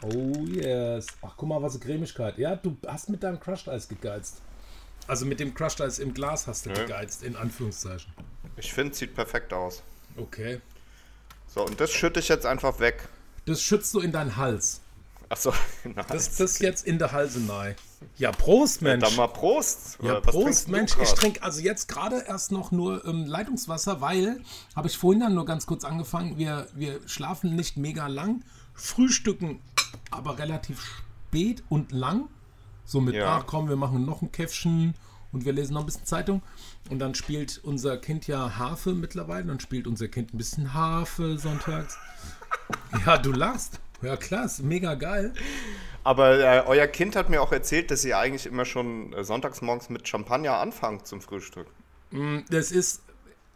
Oh 0.03 0.45
yes. 0.47 1.07
Ach, 1.23 1.33
guck 1.37 1.49
mal, 1.49 1.63
was 1.63 1.75
eine 1.75 1.85
Cremigkeit. 1.85 2.37
Ja, 2.39 2.55
du 2.57 2.77
hast 2.87 3.09
mit 3.09 3.23
deinem 3.23 3.41
Crushed 3.41 3.69
Eis 3.69 3.89
gegeizt. 3.89 4.43
Also 5.07 5.25
mit 5.25 5.41
dem 5.41 5.55
Crushed 5.55 5.81
Eis 5.81 5.99
im 5.99 6.13
Glas 6.13 6.47
hast 6.47 6.67
du 6.67 6.71
Ja. 6.71 6.77
gegeizt, 6.77 7.23
in 7.23 7.37
Anführungszeichen. 7.37 8.13
Ich 8.57 8.73
finde, 8.73 8.95
sieht 8.95 9.15
perfekt 9.15 9.53
aus. 9.53 9.83
Okay. 10.17 10.61
So, 11.47 11.65
und 11.65 11.81
das 11.81 11.91
schütte 11.93 12.21
ich 12.21 12.29
jetzt 12.29 12.45
einfach 12.45 12.79
weg. 12.81 13.09
Das 13.47 13.63
schützt 13.63 13.95
du 13.95 14.01
in 14.01 14.13
deinen 14.13 14.37
Hals. 14.37 14.81
Achso, 15.29 15.53
nice. 15.85 16.07
Das 16.09 16.41
ist 16.41 16.61
jetzt 16.61 16.87
in 16.87 16.99
der 16.99 17.13
Halsenei. 17.13 17.77
Ja, 18.19 18.33
Prost, 18.33 18.83
Mensch. 18.83 19.05
Dann 19.05 19.17
mal 19.17 19.29
Prost. 19.29 19.99
Ja, 20.03 20.21
Prost, 20.21 20.69
Mensch. 20.69 20.93
Ich 21.03 21.13
trinke 21.13 21.43
also 21.43 21.61
jetzt 21.61 21.89
gerade 21.89 22.25
erst 22.27 22.53
noch 22.53 22.71
nur 22.71 23.05
ähm, 23.07 23.27
Leitungswasser, 23.27 24.01
weil, 24.01 24.41
habe 24.75 24.89
ich 24.89 24.97
vorhin 24.97 25.21
dann 25.21 25.35
nur 25.35 25.47
ganz 25.47 25.67
kurz 25.67 25.85
angefangen, 25.85 26.39
wir, 26.39 26.69
wir 26.75 27.01
schlafen 27.07 27.57
nicht 27.57 27.77
mega 27.77 28.07
lang, 28.07 28.43
frühstücken 28.75 29.61
aber 30.11 30.39
relativ 30.39 30.83
spät 31.29 31.63
und 31.69 31.93
lang. 31.93 32.29
So 32.85 33.01
mit, 33.01 33.15
Ja. 33.15 33.39
ach 33.39 33.47
komm, 33.47 33.69
wir 33.69 33.77
machen 33.77 34.05
noch 34.05 34.23
ein 34.23 34.31
Käffchen 34.31 34.95
und 35.33 35.45
wir 35.45 35.53
lesen 35.53 35.75
noch 35.75 35.81
ein 35.81 35.87
bisschen 35.87 36.05
Zeitung. 36.07 36.43
Und 36.89 37.01
dann 37.01 37.15
spielt 37.15 37.61
unser 37.65 37.97
Kind 37.97 38.27
ja 38.27 38.57
Harfe 38.59 38.95
mittlerweile. 38.95 39.45
Dann 39.47 39.59
spielt 39.61 39.87
unser 39.87 40.09
Kind 40.09 40.33
ein 40.33 40.39
bisschen 40.39 40.73
Harfe 40.73 41.37
sonntags. 41.39 41.99
Ja, 43.05 43.19
du 43.19 43.33
lachst. 43.33 43.81
Ja, 44.03 44.17
klar, 44.17 44.45
ist 44.45 44.63
mega 44.63 44.95
geil. 44.95 45.33
Aber 46.07 46.39
äh, 46.39 46.63
euer 46.67 46.87
Kind 46.87 47.17
hat 47.17 47.31
mir 47.31 47.43
auch 47.43 47.51
erzählt, 47.51 47.91
dass 47.91 48.05
ihr 48.05 48.17
eigentlich 48.17 48.47
immer 48.47 48.65
schon 48.65 49.13
äh, 49.13 49.25
sonntags 49.25 49.61
morgens 49.61 49.91
mit 49.91 50.07
Champagner 50.07 50.59
anfangt 50.59 51.05
zum 51.05 51.21
Frühstück. 51.21 51.67
Das 52.49 52.71
ist, 52.71 53.03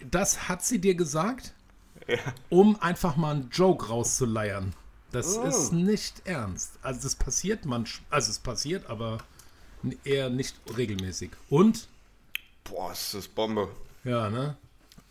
das 0.00 0.48
hat 0.48 0.64
sie 0.64 0.80
dir 0.80 0.96
gesagt, 0.96 1.54
um 2.48 2.74
einfach 2.82 3.14
mal 3.14 3.36
einen 3.36 3.50
Joke 3.50 3.86
rauszuleiern. 3.86 4.74
Das 5.12 5.38
Oh. 5.38 5.44
ist 5.44 5.72
nicht 5.72 6.26
ernst. 6.26 6.72
Also 6.82 7.02
das 7.02 7.14
passiert 7.14 7.66
manchmal, 7.66 8.04
also 8.10 8.30
es 8.32 8.40
passiert, 8.40 8.90
aber 8.90 9.18
eher 10.02 10.28
nicht 10.28 10.56
regelmäßig. 10.76 11.30
Und? 11.48 11.86
Boah, 12.64 12.90
ist 12.90 13.14
das 13.14 13.28
Bombe. 13.28 13.68
Ja, 14.02 14.28
ne? 14.28 14.56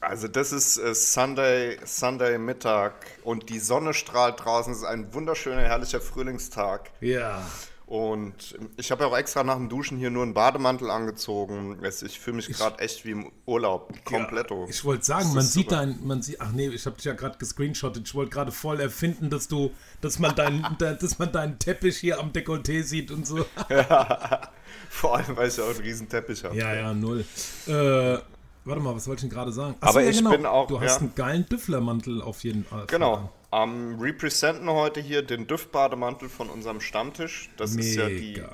Also 0.02 0.28
das 0.30 0.52
ist 0.54 0.78
äh, 0.78 0.96
Sunday, 0.96 1.78
Sunday 1.86 2.38
Mittag 2.38 2.94
und 3.24 3.50
die 3.50 3.60
Sonne 3.60 3.94
strahlt 3.94 4.44
draußen. 4.44 4.72
Es 4.72 4.80
ist 4.80 4.86
ein 4.86 5.14
wunderschöner, 5.14 5.62
herrlicher 5.62 6.00
Frühlingstag. 6.00 6.90
Ja. 7.02 7.46
Und 7.86 8.56
ich 8.78 8.92
habe 8.92 9.04
ja 9.04 9.10
auch 9.10 9.18
extra 9.18 9.44
nach 9.44 9.56
dem 9.56 9.68
Duschen 9.68 9.98
hier 9.98 10.12
nur 10.12 10.22
einen 10.22 10.36
Bademantel 10.36 10.92
angezogen. 10.92 11.80
Ich 12.06 12.20
fühle 12.20 12.36
mich 12.38 12.48
gerade 12.48 12.78
echt 12.80 13.04
wie 13.04 13.12
im 13.12 13.32
Urlaub. 13.48 13.92
Kompletto. 14.06 14.68
Ich 14.70 14.86
wollte 14.86 15.04
sagen, 15.04 15.34
man 15.34 15.44
sieht 15.44 15.72
dein, 15.72 15.98
man 16.06 16.22
sieht, 16.22 16.40
ach 16.40 16.52
nee, 16.52 16.68
ich 16.68 16.86
habe 16.86 16.98
dich 16.98 17.06
ja 17.06 17.14
gerade 17.14 17.40
gescreenshottet. 17.40 18.08
Ich 18.08 18.14
wollte 18.14 18.30
gerade 18.30 18.52
voll 18.52 18.80
erfinden, 18.80 19.32
dass 19.32 19.48
du, 19.48 19.72
dass 20.02 20.20
man 20.20 20.36
deinen, 20.36 20.64
da- 20.78 20.94
dass 20.94 21.18
man 21.18 21.32
deinen 21.32 21.58
Teppich 21.58 21.98
hier 21.98 22.20
am 22.20 22.32
Dekolleté 22.32 22.84
sieht 22.84 23.10
und 23.10 23.26
so. 23.26 23.44
Vor 24.90 25.18
allem, 25.18 25.36
weil 25.36 25.48
ich 25.50 25.58
ja 25.58 25.64
auch 25.64 25.70
einen 25.70 25.80
riesen 25.80 26.08
Teppich 26.08 26.44
habe. 26.44 26.56
Ja, 26.56 26.74
ja, 26.76 26.94
null. 26.94 27.26
Äh, 27.68 28.20
warte 28.65 28.82
mal, 28.82 28.95
was 28.95 29.08
wollte 29.08 29.26
ich 29.26 29.30
denn 29.30 29.36
gerade 29.38 29.52
sagen? 29.52 29.76
Ach 29.82 29.89
Aber 29.89 30.02
ja, 30.02 30.10
ich 30.10 30.24
bin 30.24 30.45
auch- 30.45 30.67
Du 30.67 30.80
hast 30.80 30.95
ja. 30.95 31.00
einen 31.00 31.15
geilen 31.15 31.45
Düfflermantel 31.48 32.22
auf 32.22 32.43
jeden 32.43 32.63
Fall. 32.65 32.86
Genau. 32.88 33.32
Am 33.52 34.00
representen 34.00 34.69
heute 34.69 35.02
hier 35.02 35.24
den 35.24 35.48
Düff-Bademantel 35.48 36.30
von 36.30 36.50
unserem 36.50 36.82
Stammtisch. 36.82 37.50
Das 37.58 37.76
ist 37.76 37.95
ja 37.95 38.08
die, 38.08 38.34
Mega. 38.34 38.50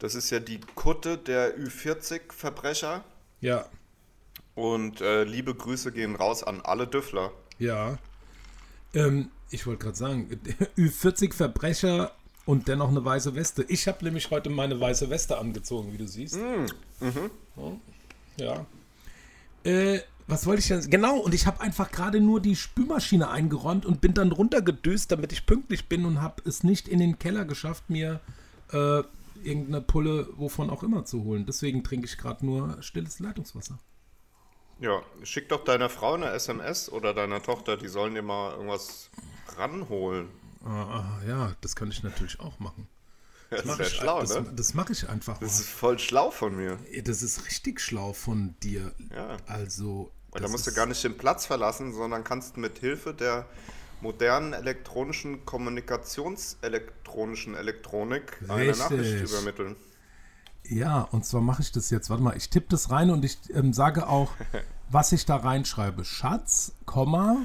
das 0.00 0.14
ist 0.16 0.30
ja 0.30 0.40
die 0.40 0.60
Kutte 0.74 1.16
der 1.18 1.56
Ü40-Verbrecher. 1.56 3.04
Ja, 3.40 3.66
Und 4.56 5.00
äh, 5.00 5.24
liebe 5.24 5.54
Grüße 5.54 5.92
gehen 5.92 6.16
raus 6.16 6.42
an 6.42 6.60
alle 6.62 6.86
Düffler. 6.86 7.32
ja. 7.58 7.98
Ähm, 8.96 9.30
ich 9.50 9.66
wollte 9.66 9.82
gerade 9.84 9.96
sagen, 9.96 10.40
Ü40 10.78 11.32
Verbrecher 11.34 12.12
und 12.46 12.68
dennoch 12.68 12.88
eine 12.90 13.04
weiße 13.04 13.34
Weste. 13.34 13.64
Ich 13.64 13.88
habe 13.88 14.04
nämlich 14.04 14.30
heute 14.30 14.50
meine 14.50 14.78
weiße 14.80 15.10
Weste 15.10 15.36
angezogen, 15.38 15.92
wie 15.92 15.98
du 15.98 16.06
siehst. 16.06 16.38
Ja. 18.36 18.66
Äh, 19.64 20.00
was 20.26 20.46
wollte 20.46 20.60
ich 20.60 20.68
denn? 20.68 20.90
Genau, 20.90 21.18
und 21.18 21.34
ich 21.34 21.46
habe 21.46 21.60
einfach 21.60 21.90
gerade 21.90 22.20
nur 22.20 22.40
die 22.40 22.56
Spülmaschine 22.56 23.28
eingeräumt 23.28 23.84
und 23.84 24.00
bin 24.00 24.14
dann 24.14 24.32
runtergedüst, 24.32 25.12
damit 25.12 25.32
ich 25.32 25.44
pünktlich 25.44 25.88
bin 25.88 26.06
und 26.06 26.22
habe 26.22 26.42
es 26.46 26.64
nicht 26.64 26.88
in 26.88 26.98
den 26.98 27.18
Keller 27.18 27.44
geschafft, 27.44 27.90
mir 27.90 28.20
äh, 28.72 29.02
irgendeine 29.42 29.82
Pulle, 29.82 30.28
wovon 30.36 30.70
auch 30.70 30.82
immer 30.82 31.04
zu 31.04 31.24
holen. 31.24 31.44
Deswegen 31.46 31.84
trinke 31.84 32.06
ich 32.06 32.16
gerade 32.16 32.44
nur 32.46 32.82
stilles 32.82 33.18
Leitungswasser. 33.18 33.78
Ja, 34.80 35.02
schick 35.22 35.48
doch 35.50 35.64
deiner 35.64 35.88
Frau 35.90 36.14
eine 36.14 36.30
SMS 36.30 36.90
oder 36.90 37.14
deiner 37.14 37.42
Tochter, 37.42 37.76
die 37.76 37.88
sollen 37.88 38.14
dir 38.14 38.22
mal 38.22 38.52
irgendwas 38.52 39.10
ranholen. 39.56 40.28
Ah, 40.64 41.00
ah, 41.00 41.20
ja, 41.28 41.52
das 41.60 41.76
kann 41.76 41.90
ich 41.90 42.02
natürlich 42.02 42.40
auch 42.40 42.58
machen. 42.58 42.88
Das, 43.56 43.64
Mach 43.64 43.78
ja 43.78 43.86
ich, 43.86 43.92
schlau, 43.92 44.20
das, 44.20 44.34
ne? 44.34 44.52
das 44.54 44.74
mache 44.74 44.92
ich 44.92 45.08
einfach. 45.08 45.38
Das 45.38 45.60
ist 45.60 45.68
voll 45.68 45.98
schlau 45.98 46.30
von 46.30 46.56
mir. 46.56 46.78
Das 47.04 47.22
ist 47.22 47.46
richtig 47.46 47.80
schlau 47.80 48.12
von 48.12 48.54
dir. 48.62 48.92
Ja. 49.14 49.36
Also. 49.46 50.10
Weil 50.30 50.42
da 50.42 50.48
musst 50.48 50.66
du 50.66 50.72
gar 50.72 50.86
nicht 50.86 51.02
den 51.04 51.16
Platz 51.16 51.46
verlassen, 51.46 51.92
sondern 51.92 52.24
kannst 52.24 52.56
mit 52.56 52.78
Hilfe 52.78 53.14
der 53.14 53.46
modernen 54.00 54.52
elektronischen 54.52 55.44
Kommunikationselektronischen 55.44 57.54
Elektronik 57.54 58.40
eine 58.48 58.68
Richtig. 58.68 58.78
Nachricht 58.78 59.30
übermitteln. 59.30 59.76
Ja, 60.66 61.02
und 61.02 61.26
zwar 61.26 61.40
mache 61.40 61.62
ich 61.62 61.72
das 61.72 61.90
jetzt. 61.90 62.10
Warte 62.10 62.22
mal, 62.22 62.36
ich 62.36 62.50
tippe 62.50 62.66
das 62.70 62.90
rein 62.90 63.10
und 63.10 63.24
ich 63.24 63.38
ähm, 63.54 63.72
sage 63.72 64.08
auch, 64.08 64.32
was 64.90 65.12
ich 65.12 65.26
da 65.26 65.36
reinschreibe. 65.36 66.04
Schatz, 66.04 66.72
Komma, 66.86 67.36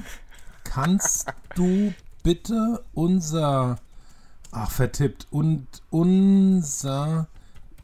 kannst 0.64 1.28
du 1.54 1.92
bitte 2.22 2.84
unser, 2.92 3.78
ach 4.52 4.70
vertippt, 4.70 5.26
und 5.30 5.66
unser 5.90 7.28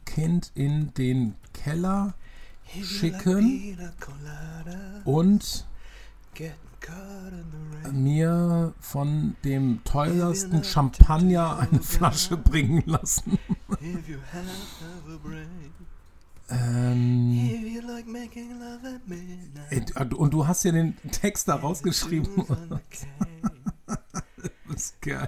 Kind 0.05 0.51
in 0.55 0.93
den 0.93 1.35
Keller 1.53 2.13
schicken 2.83 3.77
und 5.05 5.65
mir 7.91 8.73
von 8.79 9.35
dem 9.43 9.83
teuersten 9.83 10.63
Champagner 10.63 11.59
eine 11.59 11.81
Flasche 11.81 12.37
bringen 12.37 12.83
lassen. 12.85 13.37
Ähm, 16.49 17.49
äh, 19.69 20.15
und 20.15 20.33
du 20.33 20.47
hast 20.47 20.63
ja 20.63 20.71
den 20.71 20.95
Text 21.11 21.49
da 21.49 21.55
rausgeschrieben. 21.55 22.45
Ist 24.77 25.01
geil. 25.01 25.27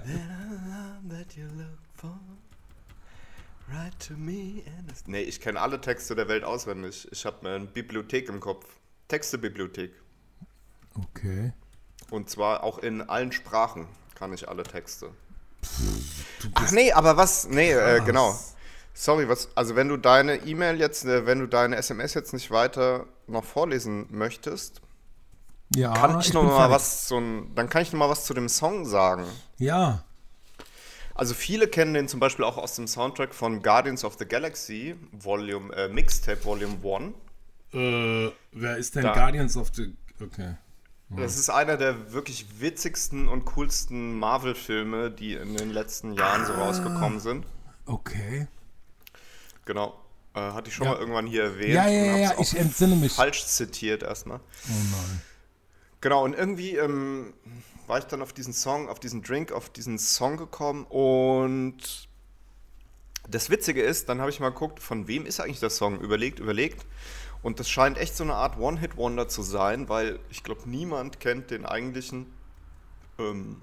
Nee, 5.06 5.22
ich 5.22 5.40
kenne 5.40 5.60
alle 5.60 5.80
Texte 5.80 6.14
der 6.14 6.28
Welt 6.28 6.44
auswendig. 6.44 7.08
Ich 7.10 7.26
habe 7.26 7.48
eine 7.48 7.66
Bibliothek 7.66 8.28
im 8.28 8.38
Kopf. 8.38 8.64
Textebibliothek. 9.08 9.92
Okay. 10.94 11.52
Und 12.10 12.30
zwar 12.30 12.62
auch 12.62 12.78
in 12.78 13.02
allen 13.02 13.32
Sprachen 13.32 13.88
kann 14.14 14.32
ich 14.32 14.48
alle 14.48 14.62
Texte. 14.62 15.10
Ach 16.54 16.70
nee, 16.70 16.92
aber 16.92 17.16
was? 17.16 17.48
Nee, 17.48 17.72
äh, 17.72 18.00
genau. 18.06 18.38
Sorry, 18.94 19.28
was? 19.28 19.48
Also 19.56 19.74
wenn 19.74 19.88
du 19.88 19.96
deine 19.96 20.36
E-Mail 20.36 20.78
jetzt, 20.78 21.04
äh, 21.06 21.26
wenn 21.26 21.40
du 21.40 21.46
deine 21.46 21.74
SMS 21.74 22.14
jetzt 22.14 22.32
nicht 22.32 22.52
weiter 22.52 23.06
noch 23.26 23.44
vorlesen 23.44 24.06
möchtest, 24.10 24.80
Ja, 25.74 25.92
kann 25.94 26.18
ich, 26.20 26.32
noch 26.32 26.42
bin 26.42 26.50
mal 26.50 26.56
fertig. 26.56 26.74
was 26.74 27.06
zu, 27.06 27.46
dann 27.54 27.68
kann 27.68 27.82
ich 27.82 27.92
noch 27.92 27.98
mal 28.00 28.08
was 28.08 28.24
zu 28.24 28.34
dem 28.34 28.48
Song 28.48 28.84
sagen. 28.86 29.24
Ja, 29.58 30.02
Also 31.14 31.34
viele 31.34 31.68
kennen 31.68 31.94
den 31.94 32.08
zum 32.08 32.18
Beispiel 32.18 32.44
auch 32.44 32.56
aus 32.56 32.74
dem 32.74 32.88
Soundtrack 32.88 33.34
von 33.34 33.62
Guardians 33.62 34.04
of 34.04 34.16
the 34.18 34.24
Galaxy, 34.26 34.96
Volume 35.12 35.72
äh, 35.76 35.88
Mixtape 35.88 36.44
Volume 36.44 36.74
1. 36.82 37.14
äh, 37.74 38.32
wer 38.52 38.76
ist 38.78 38.96
denn 38.96 39.02
Da. 39.04 39.12
Guardians 39.14 39.56
of 39.56 39.68
the... 39.74 39.94
Okay. 40.20 40.54
Das 41.12 41.36
ist 41.36 41.50
einer 41.50 41.76
der 41.76 42.12
wirklich 42.12 42.60
witzigsten 42.60 43.26
und 43.28 43.44
coolsten 43.44 44.16
Marvel-Filme, 44.20 45.10
die 45.10 45.34
in 45.34 45.56
den 45.56 45.70
letzten 45.70 46.12
Jahren 46.12 46.42
Ah. 46.42 46.46
so 46.46 46.52
rausgekommen 46.52 47.18
sind. 47.18 47.44
Okay. 47.86 48.46
Genau. 49.64 49.98
Äh, 50.34 50.40
hatte 50.40 50.68
ich 50.68 50.74
schon 50.76 50.86
Ja. 50.86 50.92
mal 50.92 51.00
irgendwann 51.00 51.26
hier 51.26 51.42
erwähnt. 51.44 51.74
Ja, 51.74 51.88
ja, 51.88 52.04
ja, 52.04 52.16
ja, 52.16 52.32
ich 52.38 52.56
entsinne 52.56 52.94
mich. 52.94 53.12
Falsch 53.12 53.44
zitiert 53.46 54.04
erstmal. 54.04 54.38
Oh 54.38 54.72
nein. 54.72 55.20
Genau, 56.00 56.24
und 56.24 56.34
irgendwie 56.34 56.76
ähm, 56.76 57.34
war 57.86 57.98
ich 57.98 58.04
dann 58.04 58.22
auf 58.22 58.32
diesen 58.32 58.52
Song, 58.52 58.88
auf 58.88 59.00
diesen 59.00 59.22
Drink, 59.22 59.52
auf 59.52 59.68
diesen 59.68 59.98
Song 59.98 60.36
gekommen 60.36 60.84
und 60.88 62.08
das 63.28 63.50
Witzige 63.50 63.82
ist, 63.82 64.08
dann 64.08 64.20
habe 64.20 64.30
ich 64.30 64.40
mal 64.40 64.50
geguckt, 64.50 64.80
von 64.80 65.06
wem 65.06 65.26
ist 65.26 65.40
eigentlich 65.40 65.60
der 65.60 65.70
Song? 65.70 66.00
Überlegt, 66.00 66.40
überlegt. 66.40 66.86
Und 67.42 67.60
das 67.60 67.70
scheint 67.70 67.96
echt 67.96 68.16
so 68.16 68.24
eine 68.24 68.34
Art 68.34 68.58
One-Hit-Wonder 68.58 69.28
zu 69.28 69.42
sein, 69.42 69.88
weil 69.88 70.18
ich 70.30 70.42
glaube, 70.42 70.68
niemand 70.68 71.20
kennt 71.20 71.50
den 71.50 71.64
eigentlichen, 71.64 72.26
ähm, 73.18 73.56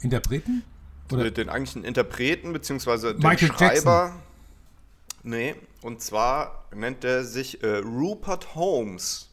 Interpreten? 0.00 0.62
Oder? 1.10 1.30
den 1.30 1.48
eigentlichen 1.48 1.84
Interpreten, 1.84 2.52
beziehungsweise 2.52 3.14
den 3.14 3.28
Michael 3.28 3.52
Schreiber. 3.52 4.22
Nee, 5.22 5.54
und 5.82 6.02
zwar 6.02 6.66
nennt 6.74 7.04
er 7.04 7.24
sich 7.24 7.62
äh, 7.62 7.78
Rupert 7.78 8.54
Holmes. 8.54 9.30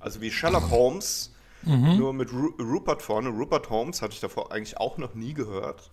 Also 0.00 0.20
wie 0.20 0.30
Sherlock 0.30 0.70
Holmes, 0.70 1.33
nur 1.66 2.12
mit 2.12 2.32
Ru 2.32 2.52
Rupert 2.60 3.02
vorne. 3.02 3.28
Rupert 3.28 3.70
Holmes 3.70 4.02
hatte 4.02 4.14
ich 4.14 4.20
davor 4.20 4.52
eigentlich 4.52 4.78
auch 4.78 4.98
noch 4.98 5.14
nie 5.14 5.34
gehört. 5.34 5.90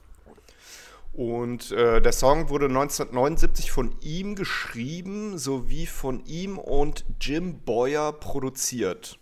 Und 1.14 1.72
äh, 1.72 2.02
der 2.02 2.14
Song 2.14 2.50
wurde 2.50 2.66
1979 2.68 3.72
von 3.72 3.94
ihm 4.02 4.36
geschrieben, 4.36 5.38
sowie 5.38 5.86
von 5.86 6.24
ihm 6.26 6.58
und 6.58 7.04
Jim 7.20 7.60
Boyer 7.60 8.14
produziert. 8.14 9.20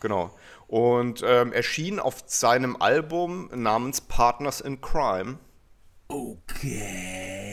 Genau. 0.00 0.30
Und 0.66 1.22
ähm, 1.26 1.52
erschien 1.52 1.98
auf 2.00 2.24
seinem 2.26 2.76
Album 2.76 3.48
namens 3.54 4.02
Partners 4.02 4.60
in 4.60 4.82
Crime. 4.82 5.38
Okay. 6.08 7.44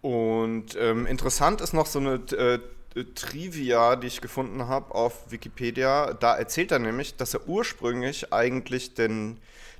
Und 0.00 0.76
ähm, 0.78 1.06
interessant 1.06 1.60
ist 1.60 1.74
noch 1.74 1.86
so 1.86 1.98
eine 1.98 2.14
äh, 2.14 2.60
Trivia, 3.14 3.96
die 3.96 4.06
ich 4.06 4.20
gefunden 4.20 4.68
habe 4.68 4.94
auf 4.94 5.30
Wikipedia. 5.32 6.14
Da 6.14 6.36
erzählt 6.36 6.70
er 6.72 6.78
nämlich, 6.78 7.16
dass 7.16 7.34
er 7.34 7.48
ursprünglich 7.48 8.32
eigentlich 8.32 8.94
den 8.94 9.38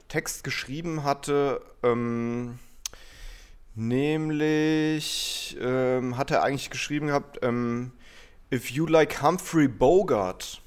Text 0.08 0.42
geschrieben 0.44 1.04
hatte, 1.04 1.60
ähm, 1.82 2.58
nämlich 3.74 5.56
ähm, 5.60 6.16
hat 6.16 6.30
er 6.30 6.42
eigentlich 6.42 6.70
geschrieben 6.70 7.08
gehabt, 7.08 7.38
ähm, 7.42 7.92
If 8.52 8.70
you 8.70 8.86
like 8.86 9.22
Humphrey 9.22 9.66
Bogart. 9.68 10.60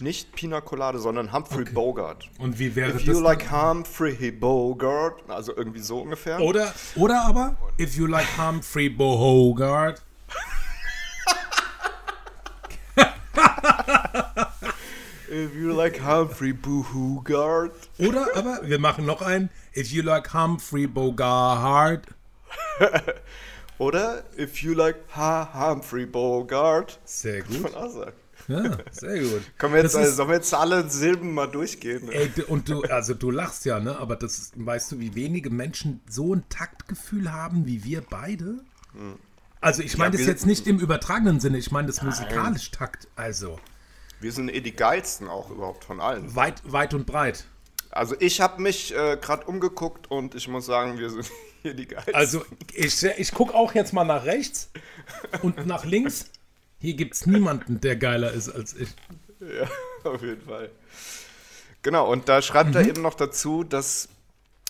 Nicht 0.00 0.32
Pina 0.32 0.60
Colade, 0.60 0.98
sondern 0.98 1.32
Humphrey 1.32 1.62
Okay. 1.62 1.72
Bogart. 1.72 2.28
Und 2.38 2.58
wie 2.58 2.74
wäre 2.74 2.90
If 2.90 2.96
das? 2.96 3.04
you 3.04 3.14
dann? 3.14 3.22
like 3.22 3.50
Humphrey 3.52 4.30
Bogart, 4.32 5.22
also 5.28 5.56
irgendwie 5.56 5.78
so 5.78 6.00
ungefähr. 6.00 6.40
oder, 6.40 6.74
oder 6.96 7.22
aber, 7.24 7.56
if 7.78 7.94
you 7.96 8.06
like 8.06 8.26
Humphrey 8.36 8.88
Bogart. 8.90 10.02
If 15.30 15.54
you 15.54 15.72
like 15.72 16.00
Humphrey 16.04 16.52
Bogart. 16.52 17.72
Oder 17.98 18.26
aber, 18.34 18.60
wir 18.64 18.78
machen 18.78 19.06
noch 19.06 19.22
einen, 19.22 19.48
if 19.74 19.88
you 19.90 20.02
like 20.02 20.34
Humphrey 20.34 20.86
Bogart. 20.86 22.06
Oder 23.78 24.22
If 24.38 24.62
you 24.62 24.74
like 24.74 24.96
ha 25.16 25.50
Humphrey 25.54 26.06
Bogart. 26.06 27.00
Sehr 27.04 27.42
gut. 27.42 27.56
Von 27.56 27.74
Asa. 27.74 28.12
Ja, 28.48 28.76
sehr 28.90 29.18
gut. 29.20 29.42
Können 29.58 29.74
wir 29.74 29.82
jetzt, 29.82 29.94
Das 29.94 30.08
ist- 30.08 30.16
sollen 30.16 30.28
wir 30.28 30.36
jetzt 30.36 30.52
alle 30.54 30.88
Silben 30.88 31.32
mal 31.34 31.46
durchgehen? 31.46 32.08
Ey, 32.10 32.30
und 32.48 32.68
du, 32.68 32.82
also 32.82 33.14
du 33.14 33.30
lachst 33.30 33.64
ja, 33.64 33.80
ne? 33.80 33.98
Aber 33.98 34.16
das 34.16 34.52
weißt 34.56 34.92
du, 34.92 35.00
wie 35.00 35.14
wenige 35.14 35.48
Menschen 35.50 36.00
so 36.08 36.34
ein 36.34 36.44
Taktgefühl 36.48 37.32
haben 37.32 37.66
wie 37.66 37.82
wir 37.84 38.02
beide? 38.02 38.58
Also 39.62 39.82
ich 39.82 39.96
meine 39.96 40.10
das 40.12 40.20
wir- 40.20 40.26
jetzt 40.26 40.44
nicht 40.44 40.66
im 40.66 40.78
übertragenen 40.78 41.40
Sinne, 41.40 41.56
ich 41.58 41.70
meine 41.70 41.86
das 41.86 42.02
musikalisch 42.02 42.70
Takt, 42.70 43.08
also 43.16 43.58
Wir 44.20 44.32
sind 44.32 44.48
eh 44.50 44.60
die 44.60 44.72
geilsten 44.72 45.28
auch 45.28 45.50
überhaupt 45.50 45.84
von 45.84 46.00
allen. 46.00 46.34
weit, 46.36 46.60
weit 46.70 46.92
und 46.94 47.06
breit. 47.06 47.44
Also 47.90 48.14
ich 48.18 48.40
habe 48.40 48.60
mich 48.62 48.94
äh, 48.94 49.16
gerade 49.20 49.44
umgeguckt 49.46 50.10
und 50.10 50.34
ich 50.34 50.48
muss 50.48 50.66
sagen, 50.66 50.98
wir 50.98 51.10
sind 51.10 51.30
hier 51.62 51.74
die 51.74 51.86
geilsten. 51.86 52.14
Also 52.14 52.44
ich, 52.72 53.02
ich 53.04 53.32
gucke 53.32 53.54
auch 53.54 53.74
jetzt 53.74 53.92
mal 53.92 54.04
nach 54.04 54.24
rechts 54.24 54.70
und 55.42 55.66
nach 55.66 55.84
links. 55.84 56.26
Hier 56.80 56.94
gibt 56.94 57.14
es 57.14 57.26
niemanden, 57.26 57.80
der 57.80 57.96
geiler 57.96 58.32
ist 58.32 58.48
als 58.48 58.74
ich. 58.74 58.88
Ja, 59.40 59.68
auf 60.10 60.22
jeden 60.22 60.42
Fall. 60.42 60.70
Genau, 61.82 62.10
und 62.10 62.28
da 62.28 62.42
schreibt 62.42 62.74
er 62.74 62.86
eben 62.86 63.02
noch 63.02 63.14
dazu, 63.14 63.62
dass, 63.64 64.08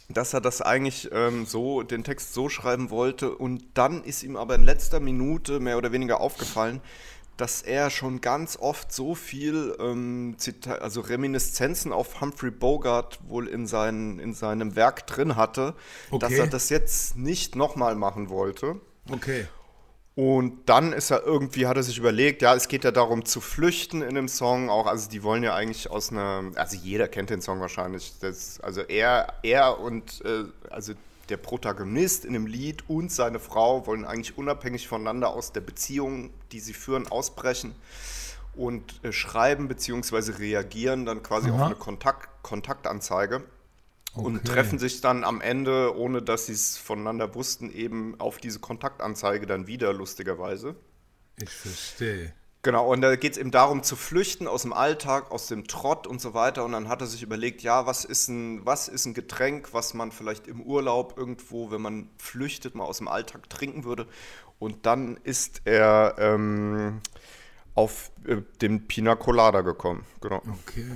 dass 0.08 0.34
er 0.34 0.40
das 0.40 0.60
eigentlich 0.60 1.08
ähm, 1.12 1.46
so, 1.46 1.82
den 1.82 2.04
Text 2.04 2.34
so 2.34 2.48
schreiben 2.48 2.90
wollte 2.90 3.34
und 3.34 3.64
dann 3.74 4.04
ist 4.04 4.22
ihm 4.22 4.36
aber 4.36 4.54
in 4.54 4.64
letzter 4.64 5.00
Minute 5.00 5.60
mehr 5.60 5.78
oder 5.78 5.92
weniger 5.92 6.20
aufgefallen, 6.20 6.80
dass 7.38 7.62
er 7.62 7.88
schon 7.90 8.20
ganz 8.20 8.58
oft 8.60 8.92
so 8.92 9.14
viel 9.14 9.74
ähm, 9.80 10.36
also 10.80 11.00
Reminiszenzen 11.00 11.92
auf 11.92 12.20
Humphrey 12.20 12.50
Bogart 12.50 13.20
wohl 13.26 13.48
in, 13.48 13.66
seinen, 13.66 14.18
in 14.18 14.34
seinem 14.34 14.76
Werk 14.76 15.06
drin 15.06 15.34
hatte, 15.36 15.74
dass 16.10 16.32
Okay. 16.32 16.40
er 16.40 16.46
das 16.46 16.68
jetzt 16.68 17.16
nicht 17.16 17.56
nochmal 17.56 17.94
machen 17.96 18.28
wollte. 18.28 18.80
Okay. 19.10 19.46
Und 20.14 20.68
dann 20.68 20.92
ist 20.92 21.10
er 21.10 21.24
irgendwie, 21.24 21.66
hat 21.66 21.78
er 21.78 21.82
sich 21.82 21.96
überlegt, 21.96 22.42
ja, 22.42 22.54
es 22.54 22.68
geht 22.68 22.84
ja 22.84 22.90
darum 22.90 23.24
zu 23.24 23.40
flüchten 23.40 24.02
in 24.02 24.14
dem 24.14 24.28
Song 24.28 24.68
auch. 24.68 24.86
Also 24.86 25.08
die 25.08 25.22
wollen 25.22 25.42
ja 25.42 25.54
eigentlich 25.54 25.90
aus 25.90 26.10
einer, 26.10 26.50
also 26.54 26.76
jeder 26.76 27.08
kennt 27.08 27.30
den 27.30 27.40
Song 27.40 27.60
wahrscheinlich. 27.60 28.12
Das, 28.20 28.60
also 28.60 28.82
er, 28.82 29.34
er 29.42 29.80
und 29.80 30.22
äh, 30.24 30.44
also 30.68 30.92
der 31.30 31.38
Protagonist 31.38 32.26
in 32.26 32.34
dem 32.34 32.46
Lied 32.46 32.84
und 32.90 33.10
seine 33.10 33.38
Frau 33.38 33.86
wollen 33.86 34.04
eigentlich 34.04 34.36
unabhängig 34.36 34.86
voneinander 34.86 35.30
aus 35.30 35.52
der 35.52 35.62
Beziehung, 35.62 36.30
die 36.52 36.60
sie 36.60 36.74
führen, 36.74 37.08
ausbrechen 37.08 37.74
und 38.54 39.02
äh, 39.02 39.12
schreiben 39.12 39.66
bzw. 39.66 40.32
reagieren 40.32 41.06
dann 41.06 41.22
quasi 41.22 41.50
auf 41.50 41.56
Aha. 41.56 41.66
eine 41.66 41.74
Kontakt, 41.74 42.28
Kontaktanzeige 42.42 43.42
und 44.20 44.44
Okay. 44.44 44.44
treffen 44.44 44.78
sich 44.78 45.00
dann 45.00 45.24
am 45.24 45.40
Ende, 45.40 45.96
ohne 45.96 46.22
dass 46.22 46.46
sie 46.46 46.52
es 46.52 46.76
voneinander 46.78 47.34
wussten, 47.34 47.70
eben 47.72 48.18
auf 48.20 48.38
diese 48.38 48.60
Kontaktanzeige 48.60 49.46
dann 49.46 49.66
wieder, 49.66 49.92
lustigerweise. 49.92 50.76
Ich 51.36 51.50
verstehe. 51.50 52.34
Genau, 52.64 52.92
und 52.92 53.00
da 53.00 53.16
geht 53.16 53.32
es 53.32 53.38
eben 53.38 53.50
darum, 53.50 53.82
zu 53.82 53.96
flüchten 53.96 54.46
aus 54.46 54.62
dem 54.62 54.72
Alltag, 54.72 55.32
aus 55.32 55.48
dem 55.48 55.66
Trott 55.66 56.06
und 56.06 56.20
so 56.20 56.32
weiter. 56.32 56.64
Und 56.64 56.72
dann 56.72 56.88
hat 56.88 57.00
er 57.00 57.08
sich 57.08 57.22
überlegt, 57.22 57.62
ja, 57.62 57.86
was 57.86 58.04
ist 58.04 58.28
ein, 58.28 58.64
was 58.64 58.86
ist 58.86 59.04
ein 59.04 59.14
Getränk, 59.14 59.74
was 59.74 59.94
man 59.94 60.12
vielleicht 60.12 60.46
im 60.46 60.60
Urlaub 60.62 61.18
irgendwo, 61.18 61.72
wenn 61.72 61.82
man 61.82 62.08
flüchtet, 62.18 62.76
mal 62.76 62.84
aus 62.84 62.98
dem 62.98 63.08
Alltag 63.08 63.50
trinken 63.50 63.82
würde. 63.82 64.06
Und 64.60 64.86
dann 64.86 65.16
ist 65.24 65.62
er 65.64 66.14
ähm, 66.18 67.00
auf 67.74 68.12
äh, 68.26 68.42
den 68.60 68.86
Pina 68.86 69.16
Colada 69.16 69.62
gekommen. 69.62 70.04
Genau. 70.20 70.40
Okay. 70.46 70.86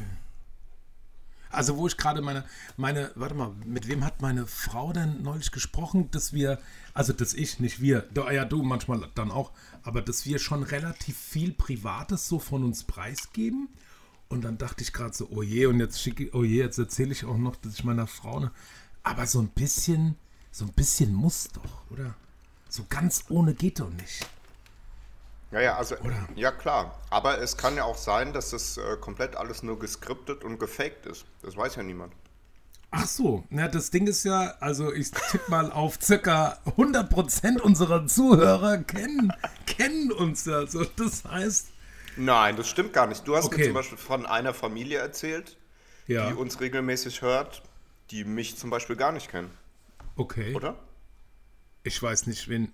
Also 1.57 1.77
wo 1.77 1.87
ich 1.87 1.97
gerade 1.97 2.21
meine, 2.23 2.45
meine, 2.77 3.11
warte 3.15 3.35
mal, 3.35 3.51
mit 3.65 3.89
wem 3.89 4.05
hat 4.05 4.21
meine 4.23 4.47
Frau 4.47 4.93
denn 4.93 5.23
neulich 5.23 5.51
gesprochen, 5.51 6.11
dass 6.11 6.33
wir, 6.33 6.59
also 6.95 7.13
dass 7.13 7.35
ich, 7.35 7.61
nicht 7.61 7.81
wir, 7.81 8.03
da- 8.13 8.31
ja 8.31 8.45
du 8.45 8.63
manchmal 8.63 9.09
dann 9.15 9.31
auch, 9.31 9.53
aber 9.83 10.03
dass 10.03 10.27
wir 10.27 10.39
schon 10.39 10.63
relativ 10.63 11.17
viel 11.17 11.53
Privates 11.53 12.29
so 12.29 12.39
von 12.39 12.63
uns 12.63 12.85
preisgeben. 12.85 13.69
Und 14.29 14.43
dann 14.45 14.59
dachte 14.59 14.83
ich 14.83 14.93
gerade 14.93 15.15
so, 15.15 15.29
oh 15.31 15.43
je, 15.43 15.67
und 15.67 15.79
jetzt 15.81 16.01
schicke, 16.03 16.29
oh 16.33 16.43
je, 16.45 16.59
jetzt 16.59 16.79
erzähle 16.79 17.13
ich 17.13 17.25
auch 17.25 17.39
noch, 17.39 17.57
dass 17.57 17.75
ich 17.75 17.85
meiner 17.85 18.07
Frau, 18.09 18.41
ne, 18.41 18.51
aber 19.03 19.27
so 19.27 19.41
ein 19.41 19.49
bisschen, 19.49 20.17
so 20.51 20.65
ein 20.65 20.73
bisschen 20.73 21.15
muss 21.15 21.49
doch, 21.55 21.91
oder? 21.91 22.15
So 22.69 22.85
ganz 22.89 23.25
ohne 23.29 23.55
geht 23.55 23.79
doch 23.79 23.91
nicht. 23.91 24.27
Ja, 25.53 25.61
ja, 25.61 25.77
also, 25.77 25.97
Oder? 25.99 26.29
ja 26.35 26.51
klar. 26.51 26.99
Aber 27.11 27.41
es 27.41 27.57
kann 27.57 27.77
ja 27.77 27.85
auch 27.85 27.97
sein, 27.97 28.33
dass 28.33 28.51
das 28.51 28.77
äh, 28.79 28.97
komplett 29.01 29.37
alles 29.37 29.63
nur 29.63 29.79
geskriptet 29.79 30.43
und 30.45 30.59
gefaked 30.59 31.07
ist. 31.07 31.25
Das 31.43 31.57
weiß 31.57 31.77
ja 31.77 31.83
niemand. 31.83 32.13
Ach 32.91 33.07
so, 33.07 33.45
na, 33.51 33.69
das 33.69 33.91
Ding 33.91 34.07
ist 34.07 34.25
ja, 34.25 34.55
also 34.61 34.93
ich 34.93 35.11
tippe 35.11 35.51
mal 35.51 35.71
auf 35.71 35.99
circa 36.01 36.59
100% 36.77 37.61
unserer 37.61 38.07
Zuhörer 38.07 38.79
kennen, 38.79 39.33
kennen 39.67 40.13
uns 40.13 40.45
ja. 40.47 40.67
So, 40.67 40.85
das 40.85 41.25
heißt, 41.25 41.69
Nein, 42.17 42.57
das 42.57 42.69
stimmt 42.69 42.93
gar 42.95 43.07
nicht. 43.07 43.27
Du 43.29 43.37
hast 43.37 43.51
mir 43.51 43.57
Okay. 43.57 43.65
zum 43.67 43.75
Beispiel 43.75 43.99
von 43.99 44.25
einer 44.25 44.55
Familie 44.55 44.99
erzählt, 44.99 45.57
ja, 46.07 46.29
die 46.31 46.35
uns 46.35 46.61
regelmäßig 46.61 47.21
hört, 47.23 47.63
die 48.11 48.25
mich 48.25 48.57
zum 48.57 48.71
Beispiel 48.71 48.97
gar 48.97 49.13
nicht 49.13 49.31
kennen, 49.31 49.51
okay. 50.17 50.55
oder? 50.55 50.77
Ich 51.83 52.03
weiß 52.03 52.27
nicht, 52.27 52.49
wen. 52.49 52.73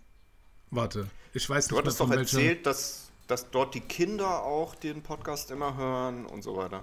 Warte, 0.75 1.07
ich 1.35 1.49
weiß 1.49 1.69
Du 1.69 1.75
nicht 1.77 1.85
hattest 1.85 1.99
mehr, 2.01 2.09
doch 2.09 2.17
welcher- 2.17 2.39
erzählt, 2.39 2.67
dass, 2.67 3.11
dass 3.27 3.51
dort 3.51 3.75
die 3.75 3.81
Kinder 3.81 4.43
auch 4.43 4.75
den 4.75 5.03
Podcast 5.03 5.51
immer 5.51 5.77
hören 5.77 6.25
und 6.27 6.43
so 6.43 6.57
weiter. 6.57 6.83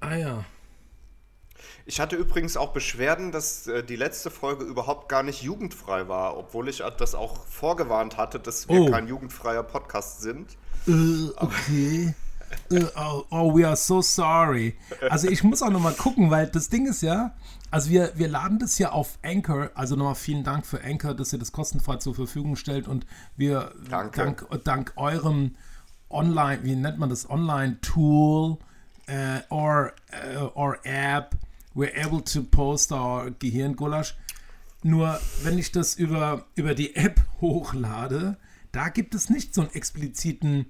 Ah 0.00 0.14
ja. 0.14 0.44
Ich 1.84 2.00
hatte 2.00 2.16
übrigens 2.16 2.56
auch 2.56 2.72
Beschwerden, 2.72 3.32
dass 3.32 3.66
äh, 3.66 3.82
die 3.82 3.96
letzte 3.96 4.30
Folge 4.30 4.64
überhaupt 4.64 5.08
gar 5.08 5.22
nicht 5.22 5.42
jugendfrei 5.42 6.06
war, 6.08 6.36
obwohl 6.36 6.68
ich 6.68 6.82
das 6.98 7.14
auch 7.14 7.44
vorgewarnt 7.46 8.16
hatte, 8.18 8.38
dass 8.38 8.68
wir 8.68 8.80
Oh. 8.82 8.90
kein 8.90 9.08
jugendfreier 9.08 9.62
Podcast 9.62 10.20
sind. 10.20 10.56
Äh, 10.86 11.28
okay. 11.36 12.14
Äh, 12.70 12.84
oh, 12.96 13.24
oh, 13.30 13.56
we 13.56 13.66
are 13.66 13.76
so 13.76 14.02
sorry. 14.02 14.76
Also 15.08 15.28
ich 15.28 15.44
muss 15.44 15.62
auch 15.62 15.70
nochmal 15.70 15.94
gucken, 15.94 16.30
weil 16.30 16.46
das 16.46 16.68
Ding 16.68 16.86
ist 16.86 17.02
ja, 17.02 17.34
also 17.70 17.90
wir, 17.90 18.12
wir 18.16 18.28
laden 18.28 18.58
das 18.58 18.78
ja 18.78 18.92
auf 18.92 19.18
Anchor, 19.22 19.70
also 19.74 19.96
nochmal 19.96 20.14
vielen 20.14 20.44
Dank 20.44 20.66
für 20.66 20.82
Anchor, 20.82 21.14
dass 21.14 21.32
ihr 21.32 21.38
das 21.38 21.52
kostenfrei 21.52 21.96
zur 21.96 22.14
Verfügung 22.14 22.56
stellt 22.56 22.88
und 22.88 23.06
wir 23.36 23.72
Danke. 23.88 24.20
dank, 24.20 24.64
dank 24.64 24.92
eurem 24.96 25.56
Online, 26.08 26.62
wie 26.62 26.76
nennt 26.76 26.98
man 26.98 27.08
das, 27.08 27.28
Online-Tool 27.28 28.58
äh, 29.06 29.40
or, 29.50 29.92
äh, 30.10 30.36
or 30.54 30.78
App, 30.84 31.36
we're 31.74 31.92
able 31.96 32.22
to 32.22 32.42
post 32.42 32.92
our 32.92 33.30
Gehirngulasch. 33.30 34.16
Nur 34.82 35.18
wenn 35.42 35.58
ich 35.58 35.72
das 35.72 35.94
über, 35.94 36.46
über 36.54 36.74
die 36.74 36.94
App 36.94 37.20
hochlade, 37.40 38.36
da 38.72 38.88
gibt 38.88 39.14
es 39.14 39.30
nicht 39.30 39.54
so 39.54 39.62
einen 39.62 39.70
expliziten 39.70 40.66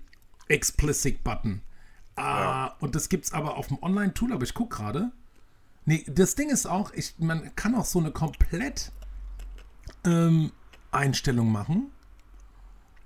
Explicit-Button. 0.49 1.63
Ah, 2.17 2.75
und 2.81 2.95
das 2.95 3.09
gibt 3.09 3.27
es 3.27 3.33
aber 3.33 3.57
auf 3.57 3.69
dem 3.69 3.83
Online-Tool, 3.83 4.33
aber 4.33 4.43
ich 4.43 4.55
gucke 4.55 4.77
gerade. 4.77 5.11
Nee, 5.85 6.05
das 6.09 6.35
Ding 6.35 6.51
ist 6.51 6.67
auch, 6.67 6.93
ich, 6.95 7.15
man 7.19 7.55
kann 7.55 7.75
auch 7.75 7.85
so 7.85 7.99
eine 7.99 8.11
komplett 8.11 8.91
ähm, 10.05 10.51
Einstellung 10.91 11.53
machen. 11.53 11.93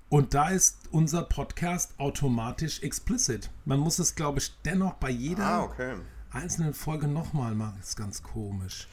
Und 0.09 0.33
da 0.33 0.49
ist 0.49 0.89
unser 0.91 1.23
Podcast 1.23 1.93
automatisch 1.97 2.81
explicit. 2.81 3.49
Man 3.65 3.79
muss 3.79 3.99
es, 3.99 4.15
glaube 4.15 4.39
ich, 4.39 4.51
dennoch 4.65 4.95
bei 4.95 5.09
jeder 5.09 5.45
Ah, 5.45 5.63
okay. 5.63 5.95
einzelnen 6.31 6.73
Folge 6.73 7.07
nochmal 7.07 7.55
machen. 7.55 7.75
Das 7.79 7.89
ist 7.89 7.95
ganz 7.95 8.21
komisch. 8.23 8.87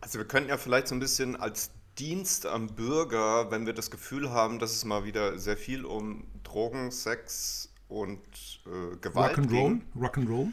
Also 0.00 0.18
wir 0.18 0.26
könnten 0.26 0.50
ja 0.50 0.58
vielleicht 0.58 0.88
so 0.88 0.94
ein 0.94 1.00
bisschen 1.00 1.36
als 1.36 1.70
Dienst 1.98 2.46
am 2.46 2.68
Bürger, 2.68 3.50
wenn 3.50 3.66
wir 3.66 3.72
das 3.72 3.90
Gefühl 3.90 4.30
haben, 4.30 4.58
dass 4.58 4.72
es 4.72 4.84
mal 4.84 5.04
wieder 5.04 5.38
sehr 5.38 5.56
viel 5.56 5.84
um 5.84 6.24
Drogen, 6.44 6.90
Sex 6.90 7.67
und 7.88 8.20
äh, 8.66 8.96
Gewalt 9.00 9.38
Rock'n'Roll? 9.38 9.80
Rock'n'Roll? 9.96 10.52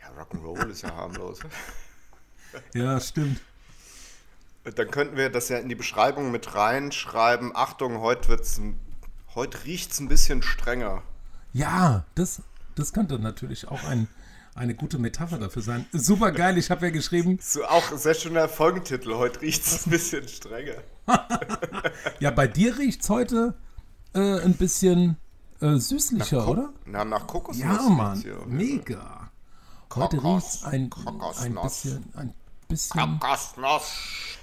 Ja, 0.00 0.22
Rock'n'Roll 0.22 0.70
ist 0.70 0.82
ja 0.82 0.94
harmlos. 0.94 1.40
Ja, 2.72 3.00
stimmt. 3.00 3.40
Dann 4.62 4.88
könnten 4.92 5.16
wir 5.16 5.28
das 5.28 5.48
ja 5.48 5.58
in 5.58 5.68
die 5.68 5.74
Beschreibung 5.74 6.30
mit 6.30 6.54
reinschreiben. 6.54 7.50
Achtung, 7.54 7.98
heute 7.98 8.28
wird's, 8.28 8.60
heute 9.34 9.64
riecht's 9.64 9.98
ein 9.98 10.06
bisschen 10.06 10.40
strenger. 10.40 11.02
Ja, 11.52 12.04
das, 12.14 12.42
das 12.76 12.92
könnte 12.92 13.18
natürlich 13.18 13.66
auch 13.66 13.82
ein, 13.82 14.06
eine 14.54 14.74
gute 14.76 14.98
Metapher 14.98 15.38
dafür 15.38 15.62
sein. 15.62 15.84
Super 15.92 16.30
geil, 16.30 16.56
ich 16.56 16.70
habe 16.70 16.86
ja 16.86 16.92
geschrieben, 16.92 17.38
So 17.42 17.64
auch 17.64 17.90
sehr 17.96 18.14
schöner 18.14 18.48
Folgentitel. 18.48 19.14
Heute 19.14 19.40
riecht's 19.42 19.84
ein 19.84 19.90
bisschen 19.90 20.28
strenger. 20.28 20.76
ja, 22.20 22.30
bei 22.30 22.46
dir 22.46 22.78
riecht's 22.78 23.10
heute 23.10 23.54
äh, 24.14 24.40
ein 24.40 24.54
bisschen 24.54 25.16
äh, 25.64 25.78
süßlicher, 25.78 26.46
oder? 26.46 26.72
Na, 26.84 27.04
nach 27.04 27.26
Kokosnuss. 27.26 27.64
Ja, 27.64 27.88
Mann, 27.88 28.20
hier. 28.20 28.38
mega. 28.46 29.30
Heute 29.94 30.22
riecht's 30.22 30.64
ein, 30.64 30.72
ein 30.84 30.90
Kokosnuss. 30.90 31.82
bisschen, 31.82 32.12
ein 32.16 32.34
bisschen 32.68 33.18
Kokosnuss. 33.20 33.92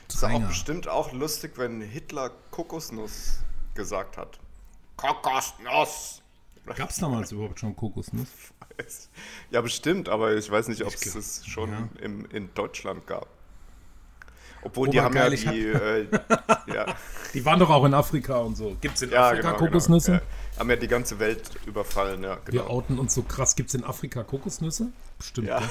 Ist 0.08 0.24
auch 0.24 0.42
bestimmt 0.48 0.88
auch 0.88 1.12
lustig, 1.14 1.54
wenn 1.58 1.82
Hitler 1.82 2.32
Kokosnuss 2.52 3.40
gesagt 3.76 4.18
hat. 4.18 4.40
Kokosnuss. 4.98 6.22
Gab's 6.76 6.98
damals 6.98 7.32
überhaupt 7.32 7.60
schon 7.60 7.76
Kokosnuss? 7.76 8.30
Ja, 9.52 9.62
bestimmt, 9.62 10.10
aber 10.10 10.36
ich 10.36 10.50
weiß 10.50 10.68
nicht, 10.70 10.84
ob 10.84 10.94
es 10.94 11.14
das 11.14 11.46
schon 11.46 11.72
ja. 11.72 11.90
im, 12.02 12.26
in 12.32 12.54
Deutschland 12.54 13.06
gab. 13.06 13.28
Obwohl, 14.64 14.90
die 14.90 15.02
haben 15.02 15.16
Obergeil, 15.16 15.34
ja 15.34 15.40
ich 15.40 15.48
hab- 15.48 15.54
die, 15.54 15.66
äh, 15.68 16.08
ja, 16.76 16.96
Die 17.34 17.44
waren 17.46 17.60
doch 17.60 17.70
auch 17.70 17.84
in 17.86 17.94
Afrika 17.94 18.38
und 18.38 18.56
so. 18.56 18.76
Gibt's 18.80 19.02
in 19.02 19.10
ja, 19.10 19.28
Afrika 19.30 19.52
genau, 19.54 19.66
Kokosnüsse? 19.66 20.12
Genau. 20.12 20.24
Haben 20.62 20.70
ja 20.70 20.76
die 20.76 20.88
ganze 20.88 21.18
Welt 21.18 21.50
überfallen, 21.66 22.22
ja, 22.22 22.38
Wir 22.46 22.62
genau. 22.62 22.68
outen 22.68 23.00
uns 23.00 23.16
so 23.16 23.24
krass. 23.24 23.56
Gibt's 23.56 23.74
in 23.74 23.84
Afrika 23.84 24.24
Kokosnüsse? 24.24 24.92
Bestimmt. 25.18 25.48
Ja. 25.48 25.64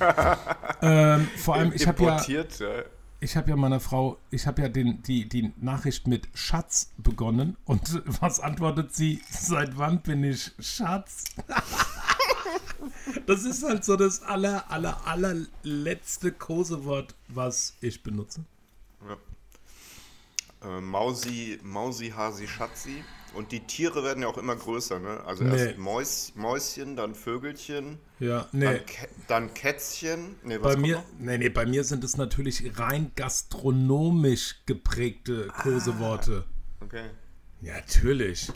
Ja. 0.00 0.36
ähm, 0.82 1.28
vor 1.36 1.54
allem, 1.54 1.72
ich 1.72 1.86
habe 1.86 2.02
ja, 2.02 2.20
ja. 2.20 2.44
ich 3.20 3.36
habe 3.36 3.50
ja 3.50 3.54
meiner 3.54 3.78
Frau, 3.78 4.18
ich 4.32 4.48
habe 4.48 4.62
ja 4.62 4.68
den, 4.68 5.00
die, 5.04 5.28
die 5.28 5.52
Nachricht 5.58 6.08
mit 6.08 6.26
Schatz 6.34 6.90
begonnen. 6.98 7.56
Und 7.66 8.02
was 8.20 8.40
antwortet 8.40 8.92
sie? 8.92 9.22
Seit 9.30 9.78
wann 9.78 10.02
bin 10.02 10.24
ich 10.24 10.50
Schatz? 10.58 11.26
das 13.26 13.44
ist 13.44 13.62
halt 13.62 13.84
so 13.84 13.94
das 13.94 14.24
aller, 14.24 14.68
aller, 14.72 15.06
allerletzte 15.06 16.32
Kosewort, 16.32 17.14
was 17.28 17.76
ich 17.80 18.02
benutze. 18.02 18.44
Äh, 20.64 20.80
Mausi, 20.80 21.60
Mausi, 21.62 22.10
Hasi, 22.10 22.48
Schatzi. 22.48 23.04
Und 23.34 23.52
die 23.52 23.60
Tiere 23.60 24.02
werden 24.02 24.22
ja 24.22 24.28
auch 24.28 24.38
immer 24.38 24.56
größer, 24.56 24.98
ne? 24.98 25.22
Also 25.26 25.44
Nee. 25.44 25.56
erst 25.66 25.78
Mäus, 25.78 26.32
Mäuschen, 26.36 26.96
dann 26.96 27.14
Vögelchen, 27.14 27.98
Ja, 28.18 28.46
nee. 28.52 28.64
dann, 28.64 28.86
Kä 28.86 29.06
dann 29.28 29.54
Kätzchen. 29.54 30.36
Nee, 30.42 30.56
Bei 30.58 30.76
mir, 30.76 31.02
nee, 31.18 31.36
nee, 31.36 31.48
bei 31.50 31.66
mir 31.66 31.84
sind 31.84 32.02
es 32.02 32.16
natürlich 32.16 32.78
rein 32.78 33.12
gastronomisch 33.14 34.56
geprägte 34.64 35.48
Koseworte. 35.62 36.44
Okay. 36.80 37.10
Ja, 37.60 37.74
natürlich. 37.74 38.50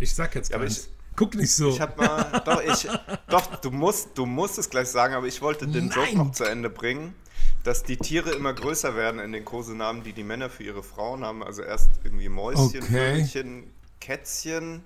Ich 0.00 0.14
sag 0.14 0.34
jetzt 0.34 0.50
keins. 0.50 0.78
ich- 0.78 0.88
Guck 1.14 1.34
nicht 1.34 1.52
so. 1.54 1.68
Ich 1.68 1.78
hab 1.80 1.98
mal, 1.98 2.42
doch, 2.46 2.62
ich, 2.62 2.88
doch, 3.28 3.56
du 3.56 3.70
musst, 3.70 4.16
du 4.16 4.24
musst 4.24 4.58
es 4.58 4.70
gleich 4.70 4.88
sagen, 4.88 5.12
aber 5.14 5.26
ich 5.26 5.42
wollte 5.42 5.68
den 5.68 5.90
Joke 5.90 6.06
Nein. 6.08 6.16
noch 6.16 6.32
zu 6.32 6.44
Ende 6.44 6.70
bringen, 6.70 7.14
dass 7.64 7.82
die 7.82 7.98
Tiere 7.98 8.30
immer 8.30 8.54
größer 8.54 8.96
werden 8.96 9.20
in 9.20 9.30
den 9.32 9.44
Kosenamen, 9.44 10.02
die 10.02 10.14
die 10.14 10.24
Männer 10.24 10.48
für 10.48 10.62
ihre 10.62 10.82
Frauen 10.82 11.22
haben. 11.22 11.42
Also 11.44 11.60
erst 11.62 11.90
irgendwie 12.02 12.30
Mäuschen, 12.30 12.64
Okay. 12.82 13.12
Vögelchen, 13.12 13.64
Kätzchen. 14.02 14.84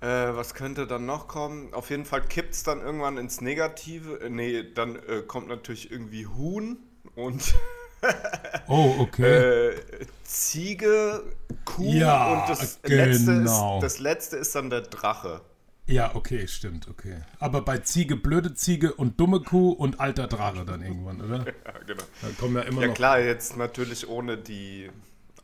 Äh, 0.00 0.06
was 0.36 0.54
könnte 0.54 0.86
dann 0.86 1.06
noch 1.06 1.26
kommen? 1.28 1.72
Auf 1.74 1.90
jeden 1.90 2.04
Fall 2.04 2.22
kippt 2.22 2.54
es 2.54 2.62
dann 2.62 2.80
irgendwann 2.80 3.16
ins 3.18 3.40
Negative. 3.40 4.20
Äh, 4.20 4.30
nee, 4.30 4.62
dann 4.74 4.96
äh, 4.96 5.22
kommt 5.26 5.48
natürlich 5.48 5.90
irgendwie 5.90 6.26
Huhn 6.26 6.78
und 7.14 7.54
oh, 8.68 8.94
okay. 8.98 9.70
äh, 9.70 10.06
Ziege, 10.24 11.22
Kuh 11.64 11.94
Ja, 11.94 12.26
und 12.26 12.48
das 12.48 12.80
letzte, 12.84 13.32
genau. 13.38 13.76
ist, 13.78 13.82
das 13.82 13.98
letzte 13.98 14.36
ist 14.36 14.54
dann 14.54 14.70
der 14.70 14.82
Drache. 14.82 15.42
ja, 15.88 16.14
okay, 16.14 16.46
stimmt, 16.48 16.88
okay. 16.88 17.24
Aber 17.38 17.62
bei 17.62 17.78
Ziege, 17.78 18.16
blöde 18.16 18.54
Ziege 18.54 18.94
und 18.94 19.20
dumme 19.20 19.40
Kuh 19.42 19.70
und 19.72 20.00
alter 20.00 20.26
Drache 20.28 20.64
dann 20.64 20.82
irgendwann, 20.82 21.20
oder? 21.20 21.48
Ja, 21.64 21.72
genau. 21.86 22.04
Da 22.20 22.32
kommen 22.32 22.56
ja 22.56 22.62
immer 22.62 22.82
Ja 22.82 22.88
noch. 22.88 22.94
klar, 22.94 23.20
jetzt 23.20 23.56
natürlich 23.56 24.08
ohne 24.08 24.38
die 24.38 24.90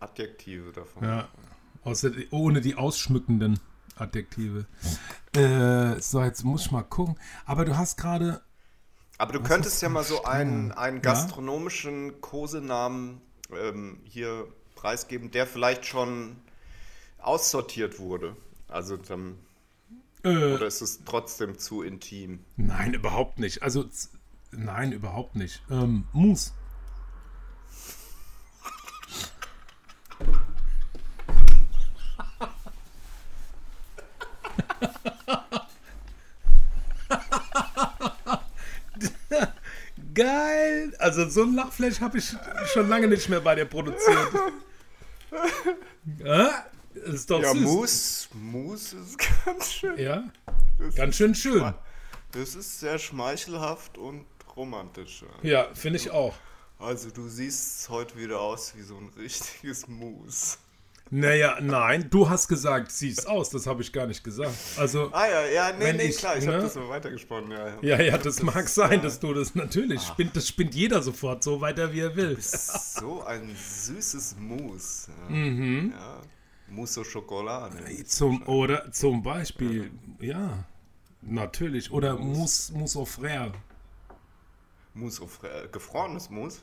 Adjektive 0.00 0.72
davon. 0.72 1.04
Ja, 1.04 1.28
außer, 1.84 2.10
ohne 2.30 2.60
die 2.60 2.74
ausschmückenden 2.76 3.58
Adjektive. 3.96 4.66
Äh, 5.36 6.00
so, 6.00 6.22
jetzt 6.22 6.44
muss 6.44 6.66
ich 6.66 6.70
mal 6.72 6.82
gucken. 6.82 7.16
Aber 7.44 7.64
du 7.64 7.76
hast 7.76 7.96
gerade. 7.98 8.42
Aber 9.18 9.32
du 9.32 9.40
könntest 9.42 9.80
ja 9.82 9.88
mal 9.88 10.04
so 10.04 10.24
einen, 10.24 10.72
einen 10.72 10.96
Ja? 10.96 11.02
gastronomischen 11.02 12.20
Kosenamen 12.20 13.20
ähm, 13.50 14.00
hier 14.04 14.46
preisgeben, 14.74 15.30
der 15.30 15.46
vielleicht 15.46 15.86
schon 15.86 16.36
aussortiert 17.18 17.98
wurde. 18.00 18.36
Also 18.68 18.96
dann, 18.96 19.38
Äh, 20.24 20.54
oder 20.54 20.66
ist 20.66 20.80
es 20.80 21.04
trotzdem 21.04 21.58
zu 21.58 21.82
intim? 21.82 22.40
nein, 22.56 22.94
überhaupt 22.94 23.38
nicht. 23.38 23.62
Also, 23.62 23.84
nein, 24.50 24.92
überhaupt 24.92 25.36
nicht. 25.36 25.62
Ähm, 25.70 26.04
Mus. 26.12 26.52
Geil! 40.14 40.94
Also 40.98 41.28
so 41.28 41.42
ein 41.44 41.54
Lachflash 41.54 42.00
habe 42.00 42.18
ich 42.18 42.34
schon 42.72 42.88
lange 42.88 43.08
nicht 43.08 43.28
mehr 43.28 43.40
bei 43.40 43.54
dir 43.54 43.64
produziert. 43.64 44.28
ja, 46.18 46.64
ist 46.94 47.30
doch 47.30 47.42
Ja, 47.42 47.52
süß. 47.52 47.60
Mus, 47.62 48.28
Mus 48.34 48.92
ist 48.92 49.18
ganz 49.44 49.72
schön. 49.72 49.98
Ja, 49.98 50.24
Das 50.78 50.94
ganz 50.94 51.16
schön 51.16 51.34
schön. 51.34 51.74
Das 52.32 52.54
ist 52.54 52.80
sehr 52.80 52.98
schmeichelhaft 52.98 53.98
und 53.98 54.24
romantisch. 54.56 55.24
ja. 55.42 55.68
Finde 55.74 55.98
ich 55.98 56.10
auch. 56.10 56.34
Also 56.78 57.10
du 57.10 57.28
siehst 57.28 57.88
heute 57.90 58.16
wieder 58.18 58.40
aus 58.40 58.74
wie 58.76 58.82
so 58.82 58.96
ein 58.96 59.10
richtiges 59.16 59.86
Mus. 59.86 60.58
Naja, 61.14 61.58
nein, 61.60 62.08
du 62.08 62.30
hast 62.30 62.48
gesagt, 62.48 62.90
siehst 62.90 63.28
aus, 63.28 63.50
das 63.50 63.66
habe 63.66 63.82
ich 63.82 63.92
gar 63.92 64.06
nicht 64.06 64.24
gesagt. 64.24 64.56
Also, 64.78 65.10
Ah 65.12 65.26
ja, 65.26 65.44
ja, 65.44 65.72
nee, 65.78 65.92
nee, 65.92 66.04
ich, 66.04 66.16
klar, 66.16 66.38
ich 66.38 66.46
ne? 66.46 66.52
habe 66.52 66.62
das 66.62 66.72
so 66.72 66.88
weitergesponnen. 66.88 67.50
Ja, 67.50 67.68
ja. 67.68 67.76
ja, 67.82 68.00
ja, 68.00 68.16
das 68.18 68.42
mag 68.42 68.66
sein, 68.66 69.02
dass 69.02 69.20
du 69.20 69.34
das 69.34 69.54
natürlich 69.54 70.00
spinnt, 70.00 70.34
das 70.34 70.48
spinnt 70.48 70.74
jeder 70.74 71.02
sofort 71.02 71.44
so 71.44 71.60
weiter, 71.60 71.92
wie 71.92 72.00
er 72.00 72.16
will. 72.16 72.38
So 72.40 73.22
ein 73.24 73.54
süßes 73.54 74.36
Mousse. 74.38 75.12
Ja. 75.28 75.34
Mhm. 75.36 75.92
ja. 75.94 76.20
Mousse 76.68 77.00
au 77.02 77.04
Schokolade. 77.04 77.76
Zum, 78.06 78.48
oder 78.48 78.90
zum 78.90 79.22
Beispiel, 79.22 79.90
ja, 80.18 80.64
natürlich. 81.20 81.92
Oder 81.92 82.16
Mousse, 82.16 82.72
Mousse 82.72 82.98
au 82.98 83.04
Frère. 83.04 83.52
Mousse 84.94 85.20
au 85.20 85.26
Frère. 85.26 85.68
Gefrorenes 85.70 86.30
Mousse? 86.30 86.62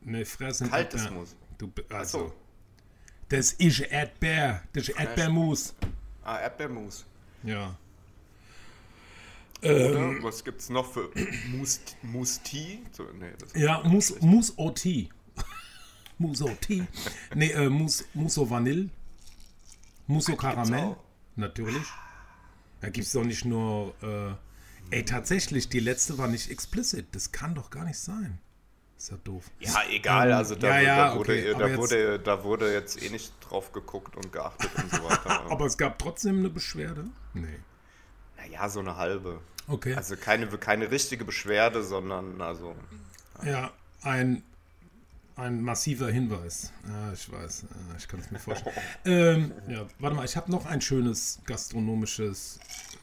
Ne, 0.00 0.24
Frère 0.24 0.52
sind 0.52 0.72
Kaltes. 0.72 1.08
Mousse. 1.12 1.36
Du, 1.58 1.70
also, 1.90 2.18
so. 2.18 2.32
Das 3.36 3.52
ist 3.52 3.80
Erdbeer. 3.80 4.62
Das 4.72 4.88
ist 4.88 4.98
Erdbeermus. 4.98 5.74
Ah, 6.22 6.38
Erdbeermousse. 6.40 7.04
Ja. 7.42 7.76
Oder 9.62 9.96
Ähm. 9.96 10.18
was 10.22 10.44
gibt's 10.44 10.68
noch 10.68 10.92
für 10.92 11.10
Mousse, 11.48 11.80
Mousse 12.02 12.40
Tea? 12.42 12.82
So, 12.92 13.04
nee, 13.18 13.32
Ja, 13.60 13.82
Mousse, 13.84 14.16
Mousse 14.20 14.52
au 14.56 14.70
Tea. 14.70 15.08
Mousse 16.18 16.42
au 16.42 16.50
Tea. 16.60 16.86
Nee, 17.34 17.50
äh, 17.52 17.68
Mousse, 17.68 18.04
Mousse 18.14 18.38
au 18.40 18.48
Vanille. 18.48 18.88
Mousse 20.06 20.30
au 20.32 20.36
Karamell. 20.36 20.84
auch. 20.84 20.96
Natürlich. 21.36 21.86
Da 22.80 22.90
gibt 22.90 23.06
es 23.06 23.12
doch 23.12 23.24
nicht 23.24 23.44
nur. 23.44 23.94
Äh, 24.02 24.96
ey, 24.96 25.04
tatsächlich, 25.04 25.68
die 25.70 25.80
letzte 25.80 26.18
war 26.18 26.28
nicht 26.28 26.50
explicit. 26.50 27.06
Das 27.12 27.32
kann 27.32 27.54
doch 27.54 27.70
gar 27.70 27.84
nicht 27.84 27.98
sein. 27.98 28.38
Ist 29.04 29.10
ja 29.10 29.18
doof. 29.22 29.50
Ja, 29.60 29.82
egal, 29.90 30.30
Ähm, 30.30 30.36
also 30.38 30.54
da, 30.54 30.80
ja, 30.80 30.80
ja, 30.80 31.08
da, 31.10 31.16
wurde, 31.18 31.32
okay, 31.34 31.54
da, 31.58 31.66
jetzt- 31.66 31.78
wurde, 31.78 32.18
da 32.20 32.42
wurde 32.42 32.72
jetzt 32.72 33.02
eh 33.02 33.10
nicht 33.10 33.34
drauf 33.40 33.70
geguckt 33.70 34.16
und 34.16 34.32
geachtet 34.32 34.70
und 34.82 34.90
so 34.90 35.04
weiter. 35.04 35.42
Aber 35.50 35.66
es 35.66 35.76
gab 35.76 35.98
trotzdem 35.98 36.38
eine 36.38 36.48
Beschwerde? 36.48 37.04
Nee. 37.34 37.58
naja, 38.38 38.66
so 38.70 38.80
eine 38.80 38.96
halbe. 38.96 39.42
Okay. 39.68 39.92
Also 39.94 40.16
keine, 40.16 40.46
keine 40.46 40.90
richtige 40.90 41.26
Beschwerde, 41.26 41.82
sondern 41.84 42.40
also. 42.40 42.74
Ja, 43.44 43.72
ein, 44.00 44.42
ein 45.36 45.60
massiver 45.60 46.08
Hinweis. 46.10 46.72
Ja, 46.88 47.12
ich 47.12 47.30
weiß, 47.30 47.64
ja, 47.90 47.96
ich 47.98 48.08
kann 48.08 48.20
es 48.20 48.30
mir 48.30 48.38
vorstellen. 48.38 48.74
ähm, 49.04 49.52
ja, 49.68 49.84
warte 49.98 50.16
mal, 50.16 50.24
ich 50.24 50.34
habe 50.38 50.50
noch 50.50 50.64
ein 50.64 50.80
schönes 50.80 51.40
gastronomisches 51.44 52.58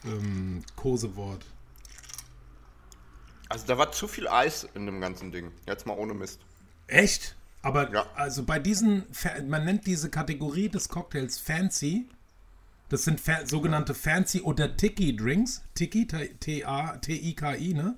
ähm, 0.06 0.64
Kosewort. 0.76 1.46
Also 3.52 3.66
da 3.68 3.78
war 3.78 3.92
zu 3.92 4.08
viel 4.08 4.28
Eis 4.28 4.68
in 4.76 4.86
dem 4.86 5.00
ganzen 5.02 5.32
Ding. 5.32 5.52
Jetzt 5.68 5.86
mal 5.86 5.98
ohne 5.98 6.14
Mist. 6.14 6.40
Echt? 6.88 7.36
Aber 7.62 7.92
Ja. 7.94 8.06
also 8.16 8.44
bei 8.44 8.58
diesen, 8.60 9.06
man 9.48 9.66
nennt 9.66 9.86
diese 9.86 10.10
Kategorie 10.10 10.70
des 10.70 10.90
Cocktails 10.90 11.38
Fancy. 11.38 12.08
Das 12.90 13.04
sind 13.04 13.22
fa 13.22 13.46
sogenannte 13.46 13.94
Fancy 13.94 14.42
oder 14.42 14.76
Tiki 14.76 15.16
Drinks. 15.16 15.62
Tiki, 15.76 16.08
T-A-T-I-K-I, 16.08 17.74
ne? 17.74 17.96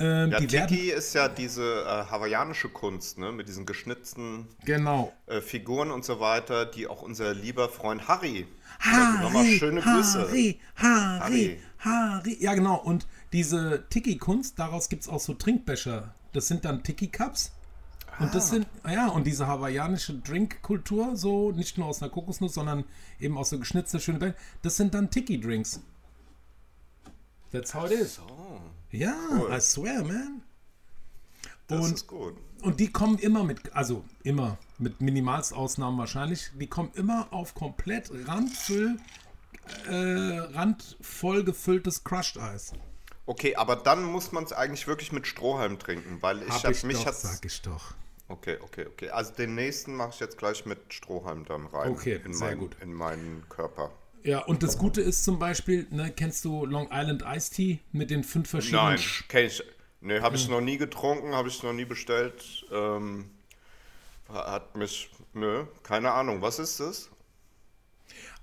Ähm, 0.00 0.30
Ja, 0.30 0.38
die 0.40 0.52
werden, 0.52 0.68
Tiki 0.68 0.90
ist 0.90 1.14
ja 1.14 1.28
diese 1.28 1.82
äh, 1.84 2.10
hawaiianische 2.10 2.68
Kunst, 2.68 3.18
ne? 3.18 3.32
Mit 3.32 3.48
diesen 3.48 3.66
geschnitzten 3.66 4.46
genau. 4.64 5.12
äh, 5.26 5.40
Figuren 5.40 5.90
und 5.90 6.04
so 6.04 6.20
weiter, 6.20 6.66
die 6.66 6.86
auch 6.86 7.02
unser 7.02 7.34
lieber 7.34 7.68
Freund 7.68 8.06
Harry. 8.06 8.46
Harry, 8.80 9.22
Nochmal 9.22 9.46
schöne 9.46 9.80
Grüße. 9.80 10.20
Harry, 10.20 10.60
Harry, 10.76 11.20
Harry. 11.20 11.62
Harry. 11.78 12.36
Ja, 12.40 12.54
genau. 12.54 12.76
Und 12.76 13.06
diese 13.32 13.84
Tiki-Kunst, 13.90 14.58
daraus 14.58 14.88
gibt 14.88 15.02
es 15.02 15.08
auch 15.08 15.20
so 15.20 15.34
Trinkbecher. 15.34 16.14
Das 16.32 16.48
sind 16.48 16.64
dann 16.64 16.82
Tiki-Cups. 16.82 17.52
Und 18.18 18.26
Ah. 18.28 18.30
das 18.32 18.50
sind, 18.50 18.66
ja, 18.86 19.08
und 19.08 19.26
diese 19.26 19.46
hawaiianische 19.46 20.14
Drinkkultur, 20.18 21.16
so 21.16 21.52
nicht 21.52 21.78
nur 21.78 21.86
aus 21.86 22.02
einer 22.02 22.10
Kokosnuss, 22.10 22.54
sondern 22.54 22.84
eben 23.20 23.38
aus 23.38 23.50
so 23.50 23.58
geschnitzte 23.58 24.00
schöne 24.00 24.18
Becher, 24.18 24.34
das 24.62 24.76
sind 24.76 24.92
dann 24.94 25.10
Tiki-Drinks. 25.10 25.80
That's 27.52 27.74
how 27.74 27.84
it 27.90 27.92
is. 27.92 28.20
Ja, 28.90 29.14
I 29.50 29.60
swear, 29.60 30.02
man. 30.04 30.42
Das 31.66 31.84
Und- 31.84 31.94
ist 31.94 32.06
gut. 32.06 32.34
Und 32.62 32.80
die 32.80 32.90
kommen 32.90 33.18
immer 33.18 33.44
mit, 33.44 33.72
also 33.74 34.04
immer, 34.24 34.58
mit 34.78 35.00
Minimalstausnahmen 35.00 35.96
wahrscheinlich, 35.98 36.50
die 36.58 36.66
kommen 36.66 36.90
immer 36.94 37.32
auf 37.32 37.54
komplett 37.54 38.10
randfüll, 38.26 38.98
äh, 39.88 39.94
randvoll 40.54 41.44
gefülltes 41.44 42.02
Crushed 42.02 42.36
Eis. 42.38 42.72
Okay, 43.28 43.56
aber 43.56 43.76
dann 43.76 44.04
muss 44.04 44.32
man 44.32 44.44
es 44.44 44.54
eigentlich 44.54 44.86
wirklich 44.86 45.12
mit 45.12 45.26
Strohhalm 45.26 45.78
trinken, 45.78 46.16
weil 46.22 46.42
ich 46.44 46.48
Hab 46.48 46.64
hab, 46.64 46.70
ich 46.70 46.82
mich 46.82 47.04
doch, 47.04 47.12
sag 47.12 47.44
ich 47.44 47.60
doch. 47.60 47.92
Okay, 48.26 48.56
okay, 48.62 48.86
okay. 48.86 49.10
Also 49.10 49.34
den 49.34 49.54
nächsten 49.54 49.94
mache 49.94 50.12
ich 50.14 50.20
jetzt 50.20 50.38
gleich 50.38 50.64
mit 50.64 50.94
Strohhalm 50.94 51.44
dann 51.44 51.66
rein. 51.66 51.90
Okay, 51.90 52.18
in 52.24 52.32
sehr 52.32 52.48
meinen, 52.48 52.58
gut. 52.58 52.76
In 52.80 52.94
meinen 52.94 53.46
Körper. 53.50 53.90
Ja, 54.22 54.38
und 54.46 54.62
das 54.62 54.78
Gute 54.78 55.02
ist 55.02 55.24
zum 55.24 55.38
Beispiel, 55.38 55.86
ne, 55.90 56.10
kennst 56.10 56.42
du 56.46 56.64
Long 56.64 56.88
Island 56.90 57.22
Iced 57.22 57.52
Tea 57.52 57.80
mit 57.92 58.08
den 58.08 58.24
fünf 58.24 58.48
verschiedenen... 58.48 58.94
Nein, 58.94 59.00
kenn 59.28 59.44
ich. 59.44 59.62
Nee, 60.00 60.20
habe 60.20 60.36
ich 60.36 60.48
noch 60.48 60.62
nie 60.62 60.78
getrunken, 60.78 61.34
habe 61.34 61.48
ich 61.48 61.62
noch 61.62 61.74
nie 61.74 61.84
bestellt. 61.84 62.64
Ähm, 62.72 63.28
hat 64.30 64.74
mich. 64.74 65.10
Nö, 65.34 65.66
keine 65.82 66.12
Ahnung. 66.12 66.40
Was 66.40 66.58
ist 66.58 66.80
das? 66.80 67.10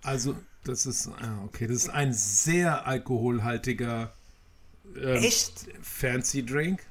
Also, 0.03 0.35
das 0.63 0.85
ist, 0.85 1.07
ah, 1.07 1.41
okay, 1.43 1.65
das 1.65 1.77
ist 1.77 1.89
ein 1.89 2.13
sehr 2.13 2.85
alkoholhaltiger 2.85 4.13
ähm, 4.95 5.15
Echt? 5.23 5.67
Fancy 5.81 6.45
Drink. 6.45 6.81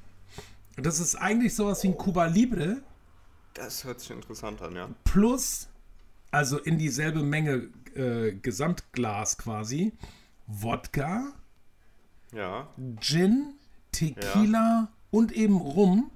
Das 0.77 0.99
ist 0.99 1.15
eigentlich 1.15 1.55
sowas 1.55 1.81
wie 1.83 1.87
ein 1.89 1.97
Cuba 1.97 2.25
Libre, 2.25 2.81
Das 3.53 3.83
hört 3.85 4.01
sich 4.01 4.11
interessant 4.11 4.61
an, 4.61 4.75
ja. 4.75 4.89
plus, 5.05 5.69
also 6.31 6.57
in 6.59 6.77
dieselbe 6.77 7.23
Menge 7.23 7.69
äh, 7.95 8.33
Gesamtglas 8.33 9.37
quasi, 9.37 9.93
Wodka, 10.47 11.31
Ja. 12.33 12.67
Gin, 12.99 13.53
Tequila 13.93 14.89
und 15.11 15.31
eben 15.31 15.55
Rum. 15.57 16.11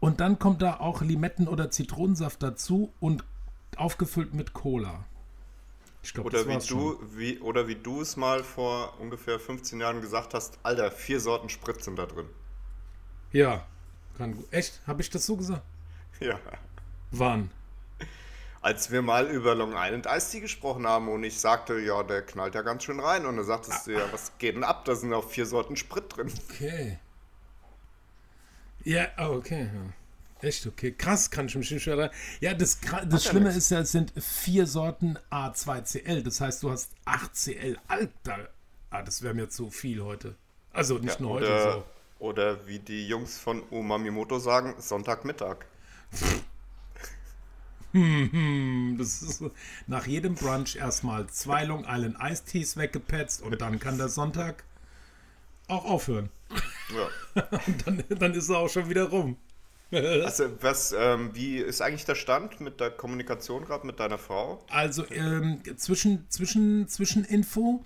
Und 0.00 0.20
dann 0.20 0.38
kommt 0.38 0.62
da 0.62 0.78
auch 0.78 1.02
Limetten- 1.02 1.48
oder 1.48 1.72
Zitronensaft 1.72 2.40
dazu 2.40 2.92
und 3.00 3.24
aufgefüllt 3.76 4.32
mit 4.32 4.52
Cola. 4.52 5.04
Ich 6.08 6.14
glaube, 6.14 6.30
Oder 6.30 6.48
wie 6.48 6.66
du, 6.66 6.98
wie, 7.18 7.38
oder 7.40 7.68
wie 7.68 7.74
du 7.74 8.00
es 8.00 8.16
mal 8.16 8.42
vor 8.42 8.98
ungefähr 8.98 9.38
15 9.38 9.78
Jahren 9.78 10.00
gesagt 10.00 10.32
hast, 10.32 10.58
Alter, 10.62 10.90
vier 10.90 11.20
Sorten 11.20 11.50
Sprit 11.50 11.84
sind 11.84 11.98
da 11.98 12.06
drin. 12.06 12.26
Ja, 13.30 13.66
kann 14.16 14.34
gut. 14.34 14.50
Echt? 14.50 14.80
Habe 14.86 15.02
ich 15.02 15.10
das 15.10 15.26
so 15.26 15.36
gesagt? 15.36 15.62
Ja. 16.20 16.40
Wann? 17.10 17.50
Als 18.62 18.90
wir 18.90 19.02
mal 19.02 19.26
über 19.26 19.54
Long 19.54 19.74
Island 19.76 20.06
Ice 20.06 20.30
Tea 20.30 20.40
gesprochen 20.40 20.86
haben 20.86 21.08
und 21.08 21.22
ich 21.24 21.38
sagte, 21.38 21.78
ja, 21.78 22.02
der 22.02 22.22
knallt 22.22 22.54
ja 22.54 22.62
ganz 22.62 22.84
schön 22.84 23.00
rein. 23.00 23.26
Und 23.26 23.36
dann 23.36 23.44
sagtest 23.44 23.86
du, 23.86 23.92
ja, 23.92 24.10
was 24.10 24.32
geht 24.38 24.56
denn 24.56 24.64
ab? 24.64 24.86
Da 24.86 24.96
sind 24.96 25.12
auch 25.12 25.28
vier 25.28 25.44
Sorten 25.44 25.76
Sprit 25.76 26.16
drin. 26.16 26.32
Okay. 26.48 26.98
Ja, 28.82 29.08
oh, 29.18 29.34
okay. 29.34 29.68
Ja. 29.74 29.92
Echt 30.40 30.66
okay. 30.66 30.92
Krass, 30.92 31.30
kann 31.30 31.46
ich 31.46 31.56
mich 31.56 31.70
nicht 31.70 31.86
erinnern. 31.86 32.10
Ja, 32.40 32.54
das, 32.54 32.78
das 33.08 33.24
Schlimme 33.24 33.50
ist 33.50 33.70
ja, 33.70 33.80
es 33.80 33.92
sind 33.92 34.12
vier 34.22 34.66
Sorten 34.66 35.18
A2CL. 35.30 36.22
Das 36.22 36.40
heißt, 36.40 36.62
du 36.62 36.70
hast 36.70 36.92
8CL. 37.06 37.76
Alter. 37.88 38.48
Ah, 38.90 39.02
das 39.02 39.22
wäre 39.22 39.34
mir 39.34 39.48
zu 39.48 39.70
viel 39.70 40.02
heute. 40.02 40.36
Also 40.72 40.98
nicht 40.98 41.16
Ja, 41.16 41.20
nur 41.22 41.30
heute 41.34 41.46
oder, 41.46 41.72
so. 41.72 41.84
oder 42.20 42.66
wie 42.68 42.78
die 42.78 43.08
Jungs 43.08 43.38
von 43.38 43.62
Umamimoto 43.70 44.38
sagen, 44.38 44.74
Sonntagmittag. 44.78 45.56
Hm, 47.92 48.96
Das 48.98 49.22
ist 49.22 49.42
nach 49.86 50.06
jedem 50.06 50.34
Brunch 50.34 50.76
erstmal 50.76 51.26
zwei 51.28 51.64
Long 51.64 51.84
Island 51.88 52.16
Ice 52.22 52.44
Teas 52.44 52.76
weggepetzt 52.76 53.42
und 53.42 53.60
dann 53.60 53.78
kann 53.80 53.98
der 53.98 54.08
Sonntag 54.08 54.64
auch 55.68 55.84
aufhören. 55.84 56.30
Ja. 56.94 57.42
Und 57.66 57.86
dann, 57.86 58.04
dann 58.08 58.32
ist 58.34 58.48
er 58.48 58.56
auch 58.56 58.70
schon 58.70 58.88
wieder 58.88 59.10
rum. 59.10 59.36
Also, 60.24 60.50
was, 60.60 60.94
ähm, 60.96 61.30
wie 61.32 61.56
ist 61.56 61.80
eigentlich 61.80 62.04
der 62.04 62.14
Stand 62.14 62.60
mit 62.60 62.78
der 62.78 62.90
Kommunikation 62.90 63.64
gerade 63.64 63.86
mit 63.86 63.98
deiner 63.98 64.18
Frau? 64.18 64.62
Also 64.68 65.04
ähm, 65.10 65.62
zwischen, 65.76 66.26
zwischen, 66.28 66.88
zwischen 66.88 67.24
Info, 67.24 67.82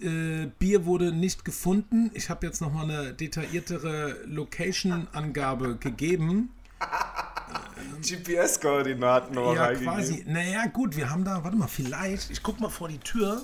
äh, 0.00 0.46
Bier 0.58 0.86
wurde 0.86 1.12
nicht 1.12 1.44
gefunden. 1.44 2.10
Ich 2.14 2.30
habe 2.30 2.46
jetzt 2.46 2.60
nochmal 2.60 2.90
eine 2.90 3.12
detailliertere 3.12 4.16
Location-Angabe 4.24 5.76
gegeben. 5.76 6.50
GPS-Koordinaten 8.02 9.34
noch 9.34 9.54
ja, 9.54 9.74
quasi. 9.74 10.24
Naja, 10.26 10.66
gut, 10.66 10.96
wir 10.96 11.10
haben 11.10 11.24
da, 11.24 11.42
warte 11.44 11.56
mal, 11.56 11.68
vielleicht, 11.68 12.30
ich 12.30 12.42
guck 12.42 12.60
mal 12.60 12.68
vor 12.68 12.88
die 12.88 12.98
Tür. 12.98 13.42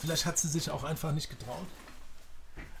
Vielleicht 0.00 0.26
hat 0.26 0.38
sie 0.38 0.48
sich 0.48 0.70
auch 0.70 0.84
einfach 0.84 1.12
nicht 1.12 1.28
getraut. 1.28 1.66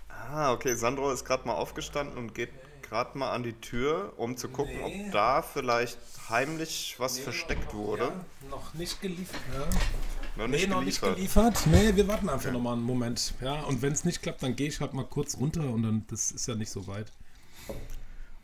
Ah, 0.08 0.52
okay, 0.52 0.74
Sandro 0.74 1.10
ist 1.12 1.24
gerade 1.24 1.46
mal 1.46 1.54
aufgestanden 1.54 2.16
und 2.16 2.34
geht 2.34 2.50
gerade 2.90 3.16
mal 3.16 3.30
an 3.30 3.42
die 3.44 3.52
Tür, 3.54 4.12
um 4.16 4.36
zu 4.36 4.48
gucken, 4.48 4.74
Nee. 4.76 5.06
ob 5.06 5.12
da 5.12 5.42
vielleicht 5.42 5.96
heimlich 6.28 6.96
was 6.98 7.18
versteckt 7.20 7.72
wurde. 7.72 8.04
Ja, 8.42 8.48
noch 8.50 8.74
nicht 8.74 9.00
geliefert. 9.00 9.40
Ja. 9.54 9.66
Noch 10.36 10.46
Nee, 10.48 10.56
nicht 10.56 10.68
noch 10.68 10.82
nicht 10.82 11.00
geliefert. 11.00 11.66
Nee, 11.66 11.94
wir 11.94 12.06
warten 12.08 12.28
einfach 12.28 12.50
noch 12.50 12.60
mal 12.60 12.72
einen 12.74 12.82
Moment. 12.82 13.34
Ja, 13.40 13.62
und 13.62 13.80
wenn 13.82 13.92
es 13.92 14.04
nicht 14.04 14.22
klappt, 14.22 14.42
dann 14.42 14.56
gehe 14.56 14.68
ich 14.68 14.80
halt 14.80 14.92
mal 14.92 15.04
kurz 15.04 15.36
runter 15.36 15.62
und 15.62 15.82
dann, 15.84 16.04
das 16.08 16.32
ist 16.32 16.46
ja 16.48 16.54
nicht 16.56 16.70
so 16.70 16.86
weit. 16.86 17.12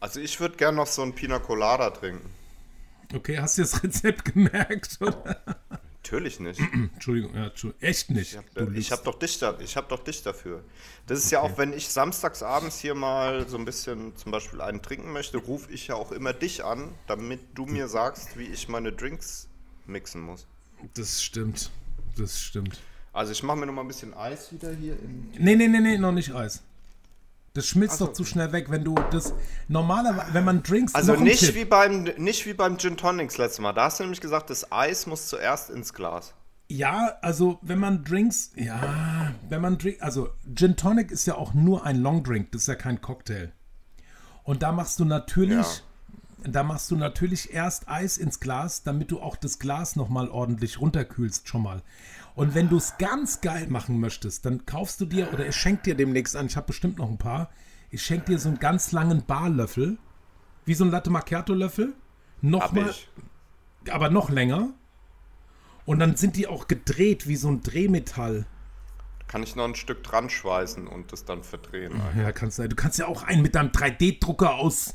Also 0.01 0.21
ich 0.21 0.39
würde 0.41 0.57
gern 0.57 0.77
noch 0.77 0.87
so 0.87 1.03
ein 1.03 1.13
Pina 1.15 1.39
Colada 1.41 1.91
trinken. 1.91 2.29
Okay, 3.15 3.39
hast 3.39 3.59
du 3.59 3.63
das 3.63 3.83
Rezept 3.83 4.25
gemerkt? 4.33 4.99
Oder? 5.01 5.41
Natürlich 6.07 6.39
nicht. 6.39 6.61
Entschuldigung, 6.95 7.35
ja, 7.35 7.51
echt 7.81 8.11
nicht. 8.11 8.39
Ich 8.75 8.93
habe 8.93 8.99
hab 8.99 9.05
doch, 9.05 9.19
dich 9.19 9.39
da, 9.41 9.59
ich 9.59 9.77
hab 9.77 9.89
doch 9.89 10.05
dich 10.05 10.23
dafür. 10.23 10.63
Das 11.09 11.19
ist 11.19 11.33
ja 11.33 11.41
auch, 11.41 11.59
wenn 11.59 11.73
ich 11.73 11.89
samstags 11.89 12.45
abends 12.45 12.79
hier 12.79 12.95
mal 12.95 13.49
so 13.49 13.59
ein 13.59 13.65
bisschen 13.65 14.17
zum 14.17 14.31
Beispiel 14.31 14.61
einen 14.61 14.83
trinken 14.83 15.13
möchte, 15.13 15.39
rufe 15.39 15.73
ich 15.73 15.89
ja 15.89 15.97
auch 15.97 16.13
immer 16.13 16.33
dich 16.33 16.65
an, 16.65 16.95
damit 17.09 17.41
du 17.55 17.67
mir 17.67 17.89
sagst, 17.89 18.39
wie 18.39 18.45
ich 18.45 18.69
meine 18.69 18.93
Drinks 18.93 19.49
mixen 19.87 20.21
muss. 20.21 20.47
Das 20.95 21.25
stimmt. 21.25 21.73
Das 22.17 22.41
stimmt. 22.41 22.81
Also 23.13 23.33
ich 23.33 23.43
mache 23.43 23.57
mir 23.57 23.67
noch 23.67 23.75
mal 23.75 23.83
ein 23.83 23.89
bisschen 23.89 24.15
Eis 24.15 24.53
wieder 24.53 24.73
hier 24.73 24.93
in 24.93 25.33
Nee, 25.39 25.57
nee, 25.57 25.67
nee, 25.67 25.81
nee, 25.81 25.99
noch 25.99 26.13
nicht 26.13 26.33
Eis. 26.33 26.63
Das 27.57 27.67
schmilzt 27.67 27.99
so. 27.99 28.07
doch 28.07 28.13
zu 28.13 28.25
schnell 28.25 28.53
weg, 28.53 28.71
wenn 28.71 28.85
du 28.85 28.95
das 29.11 29.33
normalerweise, 29.67 30.35
wenn 30.35 30.45
man 30.45 30.63
Drinks 30.63 30.95
Also 30.95 31.15
nicht 31.15 31.41
Tipp. 31.41 31.55
wie, 31.55 31.65
beim, 31.65 32.03
nicht 32.19 32.45
wie 32.45 32.53
beim 32.53 32.77
Gin 32.77 32.99
Tonics 32.99 33.39
letztes 33.39 33.61
Mal. 33.61 33.73
Da 33.73 33.85
hast 33.85 33.99
du 33.99 34.05
nämlich 34.05 34.21
gesagt, 34.21 34.51
das 34.51 34.71
Eis 34.71 35.07
muss 35.07 35.29
zuerst 35.29 35.71
ins 35.71 35.95
Glas. 35.95 36.35
Ja, 36.69 37.17
also 37.23 37.59
wenn 37.63 37.79
man 37.79 38.05
Drinks, 38.05 38.51
ja, 38.57 39.33
wenn 39.49 39.63
man 39.63 39.79
Drink, 39.79 40.03
also 40.03 40.29
Gin 40.55 40.77
Tonic 40.77 41.11
ist 41.11 41.27
ja 41.27 41.37
auch 41.37 41.55
nur 41.55 41.87
ein 41.87 41.97
Long 41.97 42.23
Drink, 42.25 42.53
das 42.53 42.63
ist 42.63 42.69
ja 42.69 42.75
kein 42.75 43.01
Cocktail. 43.01 43.53
Und 44.43 44.63
da 44.63 44.73
machst 44.73 45.01
du 45.01 45.07
natürlich, 45.07 45.83
da 46.45 46.63
machst 46.63 46.91
du 46.91 46.97
natürlich 46.97 47.55
erst 47.55 47.89
Eis 47.89 48.19
ins 48.19 48.39
Glas, 48.39 48.83
damit 48.83 49.11
du 49.13 49.21
auch 49.21 49.37
das 49.37 49.59
Glas 49.59 49.97
nochmal 49.97 50.29
ordentlich 50.29 50.79
runterkühlst 50.81 51.49
schon 51.49 51.63
mal. 51.63 51.83
Und 52.37 52.55
wenn 52.55 52.69
du 52.69 52.77
es 52.77 52.99
ganz 52.99 53.41
geil 53.41 53.67
machen 53.69 53.99
möchtest, 53.99 54.45
dann 54.45 54.67
kaufst 54.67 55.01
du 55.01 55.07
dir, 55.07 55.33
oder 55.33 55.47
ich 55.49 55.57
schenke 55.57 55.83
dir 55.83 55.95
demnächst 55.95 56.37
an, 56.37 56.47
ich 56.47 56.57
habe 56.57 56.67
bestimmt 56.67 56.99
noch 56.99 57.09
ein 57.09 57.17
paar, 57.17 57.51
ich 57.91 58.03
schenke 58.03 58.27
dir 58.27 58.39
so 58.39 58.51
einen 58.51 58.59
ganz 58.59 58.93
langen 58.93 59.25
Barlöffel, 59.25 59.97
wie 60.67 60.75
so 60.75 60.85
ein 60.85 60.91
Latte 60.91 61.09
Macchiato 61.09 61.55
Löffel, 61.55 61.95
nochmal, 62.43 62.95
aber 63.91 64.11
noch 64.11 64.29
länger. 64.29 64.69
Und 65.87 65.99
dann 65.99 66.17
sind 66.17 66.37
die 66.37 66.47
auch 66.47 66.69
gedreht 66.69 67.27
wie 67.27 67.37
so 67.37 67.49
ein 67.49 67.63
Drehmetall. 67.63 68.45
Kann 69.29 69.43
ich 69.43 69.57
noch 69.57 69.65
ein 69.65 69.75
Stück 69.75 70.03
dran 70.03 70.29
schweißen 70.29 70.87
und 70.87 71.13
das 71.13 71.25
dann 71.25 71.43
verdrehen. 71.43 72.01
Ja, 72.19 72.33
kannst 72.33 72.59
du, 72.59 72.69
du 72.69 72.77
kannst 72.77 72.99
ja 72.99 73.07
auch 73.07 73.23
einen 73.23 73.41
mit 73.41 73.55
deinem 73.55 73.71
3D-Drucker 73.71 74.57
aus 74.57 74.95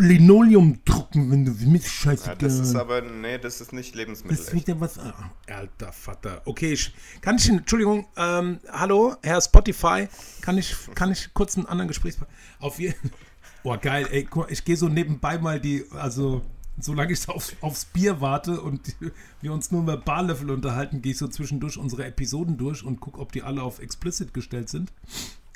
Linoleum 0.00 0.80
drucken, 0.84 1.30
wenn 1.30 1.44
du 1.44 1.52
mit 1.68 1.84
Scheiße. 1.84 2.28
Ja, 2.28 2.34
das 2.34 2.58
ist 2.58 2.74
aber, 2.74 3.00
nee, 3.00 3.38
das 3.38 3.60
ist 3.60 3.72
nicht 3.72 3.94
das 3.94 4.00
ist 4.00 4.22
Lebensmittel. 4.22 4.52
wieder 4.54 4.80
was. 4.80 4.98
Ah, 4.98 5.30
alter 5.48 5.92
Vater. 5.92 6.42
Okay, 6.44 6.72
ich, 6.72 6.92
kann 7.20 7.36
ich, 7.36 7.48
Entschuldigung, 7.48 8.06
ähm, 8.16 8.58
hallo, 8.70 9.16
Herr 9.22 9.40
Spotify, 9.40 10.08
kann 10.40 10.58
ich, 10.58 10.74
kann 10.94 11.12
ich 11.12 11.32
kurz 11.34 11.56
einen 11.56 11.66
anderen 11.66 11.88
Gesprächspartner. 11.88 12.34
Auf 12.60 12.78
jeden 12.78 13.10
Boah, 13.62 13.78
geil, 13.78 14.06
ey, 14.12 14.24
guck 14.24 14.44
mal, 14.44 14.52
ich 14.52 14.64
gehe 14.64 14.76
so 14.76 14.88
nebenbei 14.88 15.38
mal 15.38 15.60
die, 15.60 15.84
also, 15.90 16.42
solange 16.78 17.12
ich 17.12 17.28
aufs, 17.28 17.56
aufs 17.60 17.84
Bier 17.86 18.20
warte 18.20 18.60
und 18.60 18.86
die, 18.86 19.10
wir 19.40 19.52
uns 19.52 19.72
nur 19.72 19.82
über 19.82 19.96
Barlöffel 19.96 20.50
unterhalten, 20.50 21.02
gehe 21.02 21.12
ich 21.12 21.18
so 21.18 21.26
zwischendurch 21.26 21.76
unsere 21.76 22.04
Episoden 22.04 22.58
durch 22.58 22.84
und 22.84 23.00
gucke, 23.00 23.18
ob 23.18 23.32
die 23.32 23.42
alle 23.42 23.62
auf 23.62 23.80
explicit 23.80 24.32
gestellt 24.32 24.68
sind. 24.68 24.92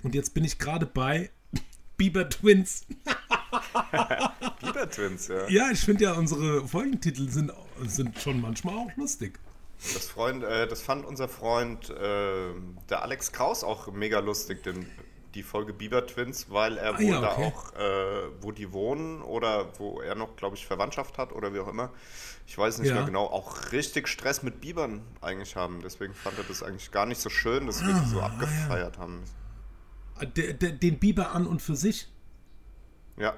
Und 0.03 0.15
jetzt 0.15 0.35
bin 0.35 0.45
ich 0.45 0.59
gerade 0.59 0.87
bei 0.87 1.31
Bieber 2.01 2.27
Twins. 2.31 2.87
Bieber 4.63 4.89
Twins, 4.91 5.29
ja. 5.29 5.47
Ja, 5.49 5.71
ich 5.71 5.81
finde 5.81 6.05
ja, 6.05 6.13
unsere 6.15 6.67
Folgentitel 6.67 7.29
sind, 7.29 7.53
sind 7.87 8.19
schon 8.19 8.41
manchmal 8.41 8.75
auch 8.75 8.97
lustig. 8.97 9.39
Das, 9.93 10.09
Freund, 10.09 10.43
äh, 10.43 10.67
das 10.67 10.81
fand 10.81 11.05
unser 11.05 11.29
Freund, 11.29 11.91
äh, 11.91 12.53
der 12.89 13.03
Alex 13.03 13.33
Kraus, 13.33 13.63
auch 13.65 13.93
mega 13.93 14.21
lustig, 14.21 14.63
denn 14.63 14.87
die 15.35 15.43
Folge 15.43 15.75
Bieber 15.75 16.07
Twins, 16.07 16.47
weil 16.49 16.79
er 16.79 16.95
Ah, 16.95 16.99
wohl 16.99 17.05
ja, 17.05 17.21
da 17.21 17.33
okay. 17.33 17.53
auch, 17.55 17.75
äh, 17.75 18.31
wo 18.41 18.51
die 18.51 18.73
wohnen 18.73 19.21
oder 19.21 19.69
wo 19.79 20.01
er 20.01 20.15
noch, 20.15 20.37
glaube 20.37 20.57
ich, 20.57 20.67
Verwandtschaft 20.67 21.19
hat 21.19 21.33
oder 21.33 21.53
wie 21.53 21.61
auch 21.61 21.69
immer, 21.69 21.91
ich 22.47 22.57
weiß 22.57 22.79
nicht 22.79 22.89
Ja. 22.89 22.95
mehr 22.95 23.05
genau, 23.05 23.27
auch 23.27 23.73
richtig 23.73 24.09
Stress 24.09 24.43
mit 24.43 24.63
Bibern 24.63 25.03
eigentlich 25.21 25.55
haben. 25.55 25.81
Deswegen 25.83 26.15
fand 26.15 26.39
er 26.39 26.45
das 26.45 26.63
eigentlich 26.63 26.91
gar 26.93 27.05
nicht 27.07 27.21
so 27.21 27.29
schön, 27.29 27.67
dass 27.67 27.81
wir 27.81 27.93
die 27.93 28.01
Ah, 28.01 28.07
so 28.07 28.21
abgefeiert 28.21 28.97
haben. 28.99 29.19
Der, 29.19 29.25
der, 29.27 29.40
den 30.25 30.99
Biber 30.99 31.33
an 31.33 31.47
und 31.47 31.63
für 31.63 31.77
sich. 31.77 32.09
Ja, 33.17 33.35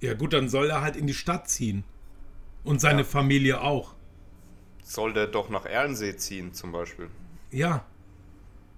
Ja 0.00 0.14
gut, 0.14 0.32
dann 0.32 0.48
soll 0.48 0.70
er 0.70 0.80
halt 0.80 0.96
in 0.96 1.06
die 1.06 1.14
Stadt 1.14 1.48
ziehen. 1.48 1.84
Und 2.64 2.80
seine 2.80 3.04
Familie 3.04 3.60
auch. 3.62 3.94
soll 4.82 5.12
der 5.12 5.26
doch 5.26 5.48
nach 5.48 5.64
Erlensee 5.64 6.16
ziehen 6.16 6.52
zum 6.52 6.72
Beispiel. 6.72 7.08
Ja, 7.50 7.84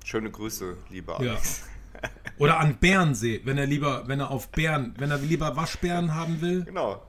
Schöne 0.04 0.30
Grüße, 0.30 0.76
lieber 0.90 1.22
ja. 1.22 1.32
Alex. 1.32 1.64
Oder 2.38 2.58
an 2.58 2.78
Bärensee, 2.78 3.40
wenn 3.44 3.58
er 3.58 3.66
lieber, 3.66 4.08
wenn 4.08 4.20
er 4.20 4.30
auf 4.30 4.48
Bären, 4.50 4.94
wenn 4.98 5.10
er 5.10 5.18
lieber 5.18 5.56
Waschbären 5.56 6.14
haben 6.14 6.40
will. 6.40 6.64
Genau. 6.64 7.02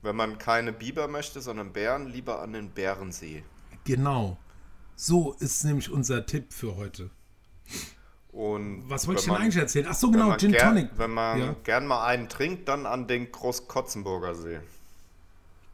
Wenn 0.00 0.16
man 0.16 0.38
keine 0.38 0.72
Biber 0.72 1.08
möchte, 1.08 1.40
sondern 1.40 1.72
Bären, 1.72 2.06
lieber 2.06 2.40
an 2.40 2.52
den 2.52 2.70
Bärensee. 2.70 3.44
Genau. 3.84 4.38
So 4.96 5.34
ist 5.38 5.64
nämlich 5.64 5.90
unser 5.90 6.26
Tipp 6.26 6.52
für 6.52 6.76
heute. 6.76 7.10
Und 8.32 8.88
Was 8.88 9.06
wollte 9.06 9.20
ich 9.20 9.24
denn 9.26 9.34
man- 9.34 9.42
eigentlich 9.42 9.56
erzählen? 9.56 9.86
Ach 9.90 9.94
so, 9.94 10.10
genau, 10.10 10.34
Gin 10.36 10.52
ger- 10.54 10.60
Tonic. 10.68 10.88
wenn 10.96 11.10
man 11.10 11.38
Ja. 11.38 11.56
gern 11.64 11.86
mal 11.86 12.06
einen 12.06 12.28
trinkt, 12.30 12.66
dann 12.68 12.86
an 12.86 13.06
den 13.06 13.30
Großkotzenburger 13.30 14.34
See. 14.34 14.58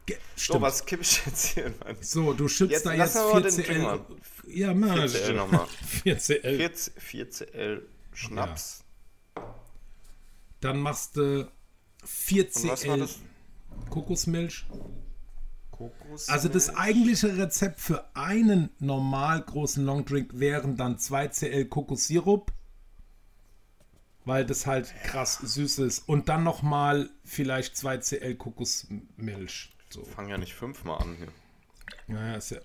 Ge- 0.06 0.16
So, 0.34 0.42
Stimmt. 0.42 0.62
was 0.62 0.84
kipp 0.86 1.00
ich 1.02 1.24
jetzt 1.26 1.44
hier 1.46 1.66
in 1.66 1.74
mein 1.84 1.96
So, 2.00 2.32
du 2.32 2.48
schützt 2.48 2.84
da 2.84 2.92
jetzt 2.94 3.14
mal 3.14 3.42
den 3.42 3.52
4CL. 3.52 3.64
Gin 3.64 3.82
mal. 3.82 4.00
Ja, 4.48 4.74
mal. 4.74 4.98
4CL 5.09 5.34
nochmal. 5.34 5.66
4CL. 6.04 6.56
4, 6.56 7.30
4CL 7.30 7.82
Schnaps. 8.14 8.82
Dann 10.61 10.80
machst 10.80 11.16
du 11.16 11.22
Und 11.42 11.48
was 12.02 12.86
war 12.86 12.96
4CL 12.96 12.98
das? 12.98 13.18
Kokosmilch. 13.90 14.66
Kokos. 15.79 16.29
Also 16.29 16.49
das 16.49 16.74
eigentliche 16.74 17.37
Rezept 17.39 17.79
für 17.81 18.05
einen 18.14 18.70
normal 18.81 19.41
großen 19.41 19.85
Longdrink 19.85 20.39
wären 20.39 20.76
dann 20.76 20.97
2CL 20.97 21.66
Kokossirup, 21.68 22.53
weil 24.24 24.45
das 24.45 24.66
halt 24.66 24.93
krass 25.05 25.39
süß 25.39 25.79
ist. 25.81 26.09
Und 26.09 26.29
dann 26.29 26.43
nochmal 26.43 27.09
vielleicht 27.24 27.76
2CL 27.76 28.35
Kokosmilch. 28.37 29.72
So. 29.91 30.05
Fang 30.05 30.29
ja 30.29 30.37
nicht 30.37 30.55
fünfmal 30.55 31.01
an 31.01 31.16
hier. 31.16 31.29
Naja, 32.09 32.35
ist 32.37 32.51
ja. 32.51 32.59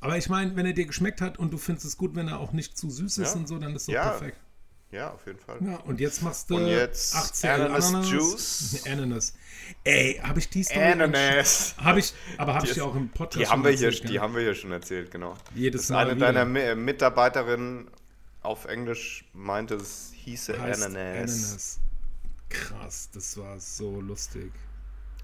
Aber 0.00 0.18
ich 0.18 0.28
meine, 0.28 0.54
wenn 0.54 0.66
er 0.66 0.74
dir 0.74 0.86
geschmeckt 0.86 1.20
hat 1.22 1.38
und 1.38 1.50
du 1.52 1.56
findest 1.58 1.86
es 1.86 1.96
gut, 1.96 2.14
wenn 2.14 2.28
er 2.28 2.38
auch 2.38 2.52
nicht 2.52 2.76
zu 2.76 2.90
süß 2.90 3.18
ist 3.18 3.34
Ja. 3.34 3.40
und 3.40 3.48
so, 3.48 3.58
dann 3.58 3.74
ist 3.74 3.88
doch 3.88 3.94
Ja. 3.94 4.10
perfekt. 4.10 4.38
Ja, 4.94 5.10
auf 5.12 5.26
jeden 5.26 5.40
Fall. 5.40 5.58
Ja, 5.60 5.76
und 5.78 5.98
jetzt 6.00 6.22
machst 6.22 6.48
du 6.50 6.56
Und 6.56 6.68
jetzt 6.68 7.14
8CL 7.16 7.48
Ananas 7.54 7.86
Ananas. 7.88 8.10
Juice. 8.10 8.82
Ananas. 8.86 9.34
Ey, 9.82 10.20
habe 10.22 10.38
ich 10.38 10.48
die 10.50 10.62
Story 10.62 10.80
Ananas. 10.84 11.74
Habe 11.78 11.98
ich, 11.98 12.14
aber 12.38 12.54
habe 12.54 12.64
Die 12.66 12.70
ich 12.70 12.76
ja 12.76 12.84
ist- 12.84 12.90
auch 12.90 12.94
im 12.94 13.08
Podcast 13.08 13.40
Die 13.40 13.46
haben, 13.48 13.62
schon 13.62 13.70
wir 13.72 13.76
hier, 13.76 13.86
erzählt, 13.88 14.04
die 14.08 14.12
gell? 14.12 14.20
haben 14.22 14.34
wir 14.34 14.42
hier 14.42 14.54
schon 14.54 14.70
erzählt, 14.72 15.10
genau. 15.10 15.36
Jedes 15.54 15.82
Das 15.82 15.90
Mal 15.90 16.06
eine 16.06 16.14
wieder. 16.16 16.32
deiner 16.32 16.60
äh, 16.60 16.74
Mitarbeiterinnen 16.76 17.88
auf 18.42 18.66
Englisch 18.66 19.24
meinte, 19.32 19.74
es 19.74 20.12
hieße 20.14 20.54
Ananas. 20.54 20.84
Ananas. 20.84 21.80
Krass, 22.50 23.08
das 23.12 23.36
war 23.36 23.58
so 23.58 24.00
lustig. 24.00 24.52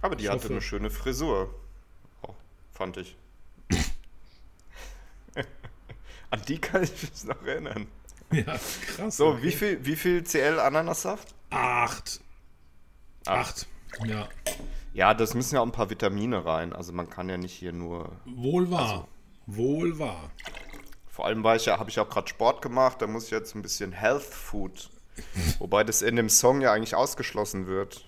Aber 0.02 0.16
die 0.16 0.24
Ich 0.24 0.30
hatte 0.30 0.44
hoffe- 0.44 0.52
eine 0.54 0.62
schöne 0.62 0.90
Frisur. 0.90 1.54
Oh, 2.22 2.34
fand 2.72 2.96
ich. 2.96 3.16
An 6.30 6.42
die 6.48 6.58
kann 6.58 6.82
ich 6.82 6.90
mich 7.02 7.24
noch 7.24 7.40
erinnern. 7.44 7.86
Ja, 8.46 8.58
krass. 8.86 9.16
So, 9.16 9.28
okay. 9.28 9.42
wie 9.42 9.52
viel, 9.52 9.84
wie 9.84 9.96
viel 9.96 10.22
CL 10.22 10.60
Ananassaft? 10.60 11.34
Acht. 11.50 12.20
Acht. 13.26 13.66
Ja, 14.04 14.28
Ja, 14.94 15.14
das 15.14 15.34
müssen 15.34 15.56
ja 15.56 15.60
auch 15.60 15.66
ein 15.66 15.72
paar 15.72 15.90
Vitamine 15.90 16.44
rein. 16.44 16.72
Also 16.72 16.92
man 16.92 17.10
kann 17.10 17.28
ja 17.28 17.36
nicht 17.36 17.54
hier 17.54 17.72
nur. 17.72 18.12
wohl 18.24 18.70
wahr. 18.70 18.80
Also 18.90 19.08
Wohl 19.46 19.98
wahr. 19.98 20.30
Vor 21.08 21.26
allem 21.26 21.42
weil 21.42 21.56
ich 21.56 21.66
ja, 21.66 21.78
habe 21.78 21.90
ich 21.90 21.98
auch 21.98 22.08
gerade 22.08 22.28
Sport 22.28 22.62
gemacht, 22.62 23.02
da 23.02 23.06
muss 23.06 23.24
ich 23.24 23.30
jetzt 23.30 23.54
ein 23.54 23.62
bisschen 23.62 23.92
Health 23.92 24.22
Food. 24.22 24.90
Wobei 25.58 25.82
das 25.84 26.02
in 26.02 26.16
dem 26.16 26.28
Song 26.28 26.60
ja 26.60 26.72
eigentlich 26.72 26.94
ausgeschlossen 26.94 27.66
wird. 27.66 28.04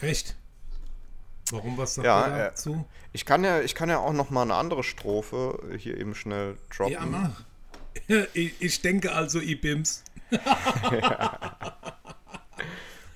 Echt? 0.00 0.36
Warum 1.50 1.76
was 1.76 1.96
sagt 1.96 2.06
Ja, 2.06 2.28
äh, 2.28 2.38
dazu? 2.50 2.86
Ich 3.12 3.26
kann 3.26 3.44
ja, 3.44 3.60
ich 3.60 3.74
kann 3.74 3.88
ja 3.88 3.98
auch 3.98 4.12
noch 4.12 4.30
mal 4.30 4.42
eine 4.42 4.54
andere 4.54 4.84
Strophe 4.84 5.58
hier 5.76 5.98
eben 5.98 6.14
schnell 6.14 6.56
droppen. 6.74 6.92
Ja, 6.94 7.04
mach. 7.04 7.42
Ich, 8.34 8.54
ich 8.60 8.80
denke 8.82 9.12
also, 9.12 9.40
Ibims. 9.40 10.04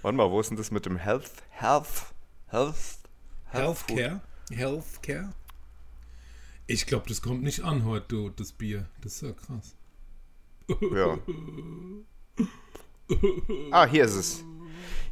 Warte 0.02 0.16
mal, 0.16 0.30
wo 0.30 0.40
ist 0.40 0.50
denn 0.50 0.56
das 0.56 0.70
mit 0.70 0.86
dem 0.86 0.96
Health? 0.96 1.30
Health? 1.50 2.12
Health? 2.48 2.98
Health 3.46 3.78
Food? 3.78 3.98
Healthcare? 3.98 4.20
Healthcare? 4.50 5.32
Ich 6.66 6.86
glaube, 6.86 7.08
das 7.08 7.22
kommt 7.22 7.42
nicht 7.42 7.62
an 7.62 7.84
heute, 7.84 8.06
du, 8.08 8.30
das 8.30 8.52
Bier. 8.52 8.88
Das 9.00 9.14
ist 9.14 9.22
ja 9.22 9.32
krass. 9.32 9.76
Ja. 10.92 11.18
Ah, 13.70 13.86
hier 13.86 14.04
ist 14.04 14.14
es. 14.16 14.44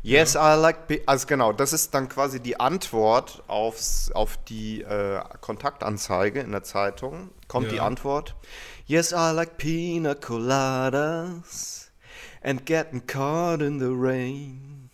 Yes, 0.02 0.34
I 0.34 0.54
like. 0.60 0.86
Be 0.86 1.00
also 1.06 1.26
genau, 1.26 1.52
das 1.52 1.72
ist 1.72 1.94
dann 1.94 2.08
quasi 2.08 2.40
die 2.40 2.60
Antwort 2.60 3.42
aufs, 3.46 4.10
auf 4.12 4.36
die 4.44 4.82
äh, 4.82 5.20
Kontaktanzeige 5.40 6.40
in 6.40 6.52
der 6.52 6.62
Zeitung. 6.62 7.30
Kommt 7.48 7.70
die 7.70 7.76
Ja. 7.76 7.86
Antwort. 7.86 8.34
Yes, 8.86 9.12
I 9.12 9.32
like 9.34 9.56
pina 9.56 10.14
coladas 10.14 11.90
and 12.42 12.66
getting 12.66 13.06
caught 13.06 13.62
in 13.62 13.78
the 13.78 13.90
rain. 13.90 14.90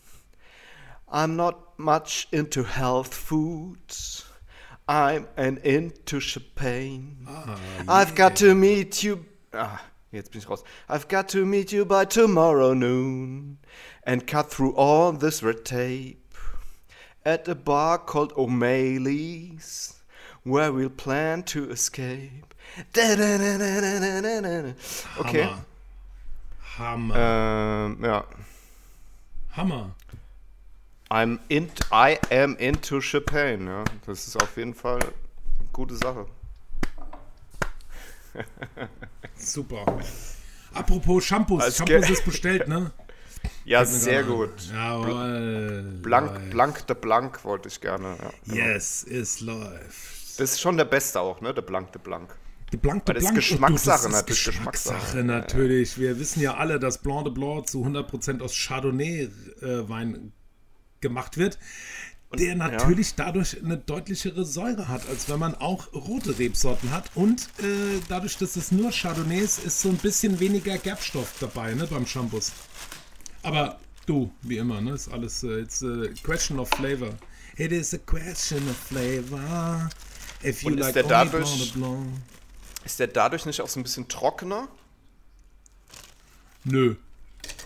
I'm 1.11 1.35
not 1.35 1.57
much 1.77 2.29
into 2.31 2.63
health 2.63 3.13
food. 3.13 3.79
I'm 4.87 5.27
an 5.37 5.57
into 5.59 6.21
champagne. 6.21 7.27
I've 7.89 8.15
got 8.15 8.37
to 8.37 8.55
meet 8.55 9.03
you. 9.03 9.25
Ah, 9.53 9.79
jetzt 10.13 10.31
bin 10.31 10.41
ich 10.41 10.49
raus. 10.49 10.63
I've 10.89 11.09
got 11.09 11.29
to 11.31 11.45
meet 11.45 11.73
you 11.73 11.85
by 11.85 12.05
tomorrow 12.05 12.75
noon 12.75 13.59
and 14.05 14.27
cut 14.27 14.51
through 14.51 14.75
all 14.75 15.13
this 15.13 15.43
red 15.43 15.65
tape 15.65 16.35
at 17.25 17.47
a 17.49 17.55
bar 17.55 17.99
called 17.99 18.33
O'Malley's 18.37 19.95
where 20.43 20.73
we'll 20.73 20.89
plan 20.91 21.43
to 21.43 21.71
escape. 21.71 22.55
Da-da-da-da-da-da-da. 22.93 24.75
Okay. 25.19 25.43
Hammer. 25.43 27.15
Hammer. 27.15 27.15
Ähm, 27.17 28.05
ja. 28.05 28.25
Hammer. 29.51 29.95
I'm 31.11 31.41
in, 31.49 31.71
I 31.91 32.19
am 32.31 32.57
into 32.59 33.01
Champagne. 33.01 33.67
Ja. 33.67 33.85
Das 34.07 34.29
ist 34.29 34.37
auf 34.41 34.57
jeden 34.57 34.75
Fall 34.75 35.01
eine 35.01 35.69
gute 35.73 35.97
Sache. 35.97 36.27
Super. 39.35 39.85
Apropos 40.73 41.25
Shampoos. 41.25 41.63
Als 41.63 41.79
Shampoos 41.79 42.11
ist 42.11 42.25
bestellt, 42.25 42.69
ne? 42.69 42.93
Ja, 43.71 43.85
sehr 43.85 44.25
gut. 44.25 44.51
Jawohl. 44.73 46.01
Blank. 46.03 46.51
Blank 46.51 46.89
de 46.89 46.97
Blank 46.97 47.45
wollte 47.45 47.69
ich 47.69 47.81
gerne. 47.81 48.17
Ja. 48.21 48.31
genau. 48.45 48.67
Yes, 48.67 49.07
es 49.09 49.41
läuft. 49.41 50.41
Das 50.41 50.51
ist 50.51 50.61
schon 50.61 50.77
der 50.77 50.87
Beste 50.87 51.21
auch, 51.21 51.41
ne? 51.41 51.55
Der 51.55 51.63
Blank 51.63 51.93
de 51.93 52.03
Blank. 52.03 52.35
Die 52.73 52.77
Blanc 52.77 53.07
de 53.07 53.15
Weil 53.15 53.23
das 53.23 53.31
ist 53.31 53.59
Blanc. 53.59 53.77
Geschmackssache, 53.77 54.07
Und 54.07 54.13
du, 54.13 54.17
das 54.17 54.23
ist 54.23 54.29
natürlich, 54.29 54.45
Geschmackssache, 54.45 55.23
natürlich. 55.23 55.99
Wir 55.99 56.19
wissen 56.19 56.41
ja 56.41 56.55
alle, 56.55 56.81
dass 56.81 56.99
Blanc 56.99 57.27
de 57.27 57.33
Blanc 57.33 57.69
zu 57.69 57.85
100% 57.85 58.43
aus 58.43 58.57
Chardonnay-Wein 58.57 60.33
gemacht 61.01 61.37
wird, 61.37 61.61
der 62.37 62.57
natürlich 62.57 63.15
dadurch 63.15 63.63
eine 63.63 63.77
deutlichere 63.77 64.45
Säure 64.45 64.89
hat, 64.89 65.09
als 65.09 65.29
wenn 65.29 65.39
man 65.39 65.55
auch 65.55 65.93
rote 65.93 66.37
Rebsorten 66.41 66.91
hat. 66.91 67.09
Und 67.15 67.43
äh, 67.61 68.01
dadurch, 68.09 68.37
dass 68.37 68.57
es 68.57 68.73
nur 68.73 68.91
Chardonnay 68.91 69.39
ist, 69.39 69.65
ist 69.65 69.81
so 69.81 69.91
ein 69.91 69.97
bisschen 69.97 70.41
weniger 70.41 70.77
Gerbstoff 70.77 71.35
dabei 71.39 71.75
ne, 71.75 71.87
beim 71.87 72.05
Shampoos. 72.05 72.51
Aber 73.43 73.79
du, 74.07 74.31
wie 74.43 74.59
immer, 74.59 74.81
ne, 74.81 74.93
ist 74.93 75.09
alles 75.09 75.43
äh, 75.43 75.61
it's 75.61 75.83
a 75.83 76.09
question 76.23 76.59
of 76.59 76.69
flavor. 76.71 77.11
It 77.57 77.73
is 77.73 77.93
a 77.95 77.99
question 77.99 78.67
of 78.69 78.77
flavor. 78.77 79.89
If 80.45 80.63
you 80.63 80.69
Und 80.71 80.79
ist 80.79 80.85
like 80.87 80.95
der 80.95 81.05
only 81.05 81.15
dadurch- 81.15 81.33
Blanc 81.57 81.73
de 81.73 81.81
Blanc. 81.81 82.07
Ist 82.85 82.99
der 82.99 83.07
dadurch 83.09 83.45
nicht 83.47 83.61
auch 83.61 83.69
so 83.69 83.79
ein 83.79 83.83
bisschen 83.83 84.09
trockener? 84.09 84.69
Nö. 86.65 86.97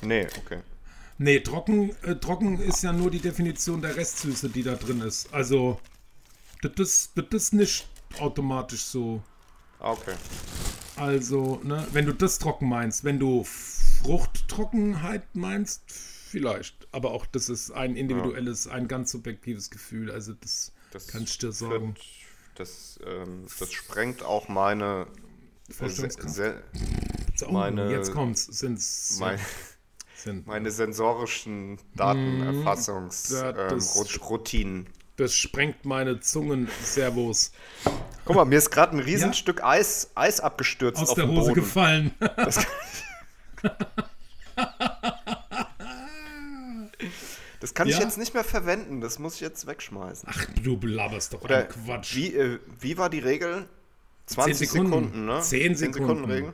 Nee, 0.02 0.26
okay. 0.38 0.60
Nee, 1.18 1.40
trocken, 1.40 1.94
äh, 2.02 2.16
trocken 2.16 2.58
ist 2.60 2.82
ja 2.82 2.92
nur 2.92 3.10
die 3.10 3.20
Definition 3.20 3.80
der 3.80 3.96
Restsüße, 3.96 4.48
die 4.48 4.62
da 4.64 4.74
drin 4.74 5.00
ist. 5.00 5.32
Also, 5.32 5.80
das 6.62 6.72
ist, 6.78 7.10
das 7.14 7.26
ist 7.30 7.54
nicht 7.54 7.86
automatisch 8.18 8.82
so. 8.84 9.22
Ah, 9.78 9.92
okay. 9.92 10.14
Also, 10.96 11.60
ne, 11.62 11.86
wenn 11.92 12.06
du 12.06 12.12
das 12.12 12.38
trocken 12.38 12.68
meinst, 12.68 13.04
wenn 13.04 13.18
du 13.18 13.44
Fruchttrockenheit 14.02 15.34
meinst, 15.34 15.82
Vielleicht. 15.90 16.88
Aber 16.90 17.12
auch 17.12 17.26
das 17.26 17.48
ist 17.48 17.70
ein 17.70 17.94
individuelles, 17.94 18.66
ein 18.66 18.88
ganz 18.88 19.12
subjektives 19.12 19.70
Gefühl. 19.70 20.10
Also 20.10 20.32
das, 20.32 20.72
Das 20.90 21.06
kann 21.06 21.22
ich 21.22 21.38
dir 21.38 21.52
sagen. 21.52 21.94
wird- 21.94 22.00
Das, 22.56 22.98
ähm, 23.06 23.46
das 23.60 23.72
sprengt 23.72 24.24
auch 24.24 24.48
meine, 24.48 25.06
se, 25.68 25.74
Vorstellungskraft. 25.74 26.34
se, 26.34 26.60
So, 27.36 27.50
meine- 27.52 27.88
jetzt 27.92 28.10
kommt's. 28.12 28.46
Sind's, 28.46 29.16
mein, 29.20 29.38
sind, 30.16 30.44
meine 30.48 30.72
sensorischen. 30.72 31.76
Ja, 31.76 31.82
Datenerfassungsroutinen. 32.14 34.86
das- 34.86 34.90
Ähm, 34.90 34.94
das 35.16 35.36
sprengt 35.36 35.84
meine 35.84 36.18
Zungen 36.18 36.66
Servos 36.82 37.52
Guck 38.24 38.34
mal, 38.36 38.44
mir 38.44 38.58
ist 38.58 38.70
gerade 38.70 38.96
ein 38.96 39.00
riesen 39.00 39.32
Ja? 39.32 39.54
Eis, 39.64 40.10
Eis 40.16 40.40
abgestürzt 40.40 41.00
aus 41.00 41.10
auf 41.10 41.14
der 41.14 41.26
den 41.26 41.36
Hose 41.36 41.50
Boden. 41.50 41.54
gefallen. 41.54 42.10
Das 42.18 42.66
kann 47.74 47.88
ich 47.88 47.96
Ja? 47.96 48.02
jetzt 48.02 48.16
nicht 48.16 48.32
mehr 48.32 48.44
verwenden, 48.44 49.00
das 49.00 49.18
muss 49.18 49.34
ich 49.34 49.40
jetzt 49.40 49.66
wegschmeißen. 49.66 50.28
Ach, 50.30 50.46
du 50.62 50.78
laberst 50.82 51.34
doch 51.34 51.42
Oder 51.42 51.64
Quatsch. 51.64 52.14
Wie, 52.14 52.34
äh, 52.34 52.58
wie 52.80 52.96
war 52.96 53.10
die 53.10 53.18
Regel? 53.18 53.68
20 54.26 54.70
Sekunden. 54.70 54.92
Sekunden, 54.92 55.26
ne? 55.26 55.40
10 55.40 55.76
Sekunden. 55.76 56.24
Regel. 56.24 56.52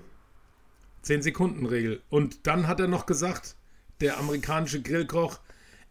10 1.02 1.22
Sekunden 1.22 1.66
Regel. 1.66 2.02
Und 2.10 2.46
dann 2.46 2.66
hat 2.66 2.80
er 2.80 2.88
noch 2.88 3.06
gesagt, 3.06 3.54
der 4.00 4.18
amerikanische 4.18 4.82
Grillkoch, 4.82 5.38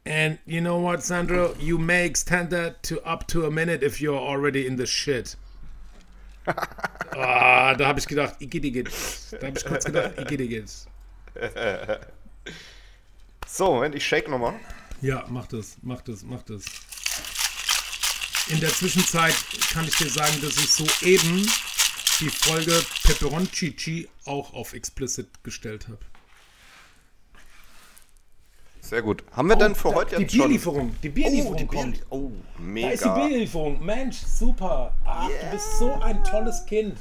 and 0.05 0.39
you 0.45 0.59
know 0.59 0.81
what, 0.81 1.03
Sandro, 1.03 1.53
you 1.59 1.77
may 1.77 2.05
extend 2.05 2.49
that 2.49 2.83
to 2.83 2.99
up 3.03 3.27
to 3.27 3.45
a 3.45 3.51
minute 3.51 3.85
if 3.85 4.01
you're 4.01 4.19
already 4.19 4.65
in 4.65 4.77
the 4.77 4.87
shit. 4.87 5.37
ah, 7.11 7.75
da 7.75 7.87
habe 7.87 7.99
ich 7.99 8.07
gedacht, 8.07 8.35
igitt. 8.39 8.89
Da 9.31 9.47
habe 9.47 9.57
ich 9.57 9.65
kurz 9.65 9.85
gedacht, 9.85 10.13
igitt. 10.31 10.65
So, 13.51 13.73
Moment, 13.73 13.95
ich 13.95 14.05
shake 14.07 14.29
nochmal. 14.29 14.53
Ja, 15.01 15.25
mach 15.27 15.47
das, 15.47 15.77
mach 15.81 16.01
das, 16.01 16.21
mach 16.23 16.43
das. 16.43 16.63
In 18.49 18.59
der 18.59 18.69
Zwischenzeit 18.69 19.33
kann 19.71 19.87
ich 19.87 19.95
dir 19.95 20.09
sagen, 20.09 20.39
dass 20.41 20.55
ich 20.57 20.69
soeben 20.71 21.41
die 22.19 22.29
Folge 22.29 22.79
Peperoncici 23.03 24.07
auch 24.25 24.53
auf 24.53 24.73
explicit 24.73 25.43
gestellt 25.43 25.87
habe. 25.87 25.97
Sehr 28.81 29.01
gut. 29.01 29.23
Haben 29.31 29.49
wir 29.49 29.55
denn 29.55 29.75
für 29.75 29.89
Da- 29.89 29.95
heute 29.95 30.15
die 30.17 30.21
jetzt 30.23 30.31
schon... 30.33 30.39
Bierlieferung, 30.41 30.95
die 31.01 31.09
Bierlieferung 31.09 31.53
Oh, 31.53 31.57
die 31.57 31.65
kommt. 31.67 31.93
Bier 31.95 32.05
oh, 32.11 32.31
Da 32.31 32.89
ist 32.89 33.03
die 33.03 33.07
mega. 33.09 33.27
Bierlieferung. 33.27 33.85
Mensch, 33.85 34.17
super. 34.17 34.95
Ach, 35.05 35.27
du 35.27 35.51
bist 35.51 35.77
so 35.79 35.93
ein 36.01 36.23
tolles 36.23 36.65
Kind. 36.65 36.97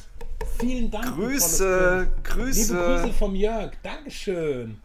Vielen 0.58 0.90
Dank. 0.90 1.14
Grüße, 1.14 2.08
Kind. 2.22 2.36
Liebe 2.36 2.44
Grüße 2.44 2.74
Grüße. 2.74 3.12
vom 3.18 3.34
Jörg. 3.34 3.72
Dankeschön. 3.82 4.80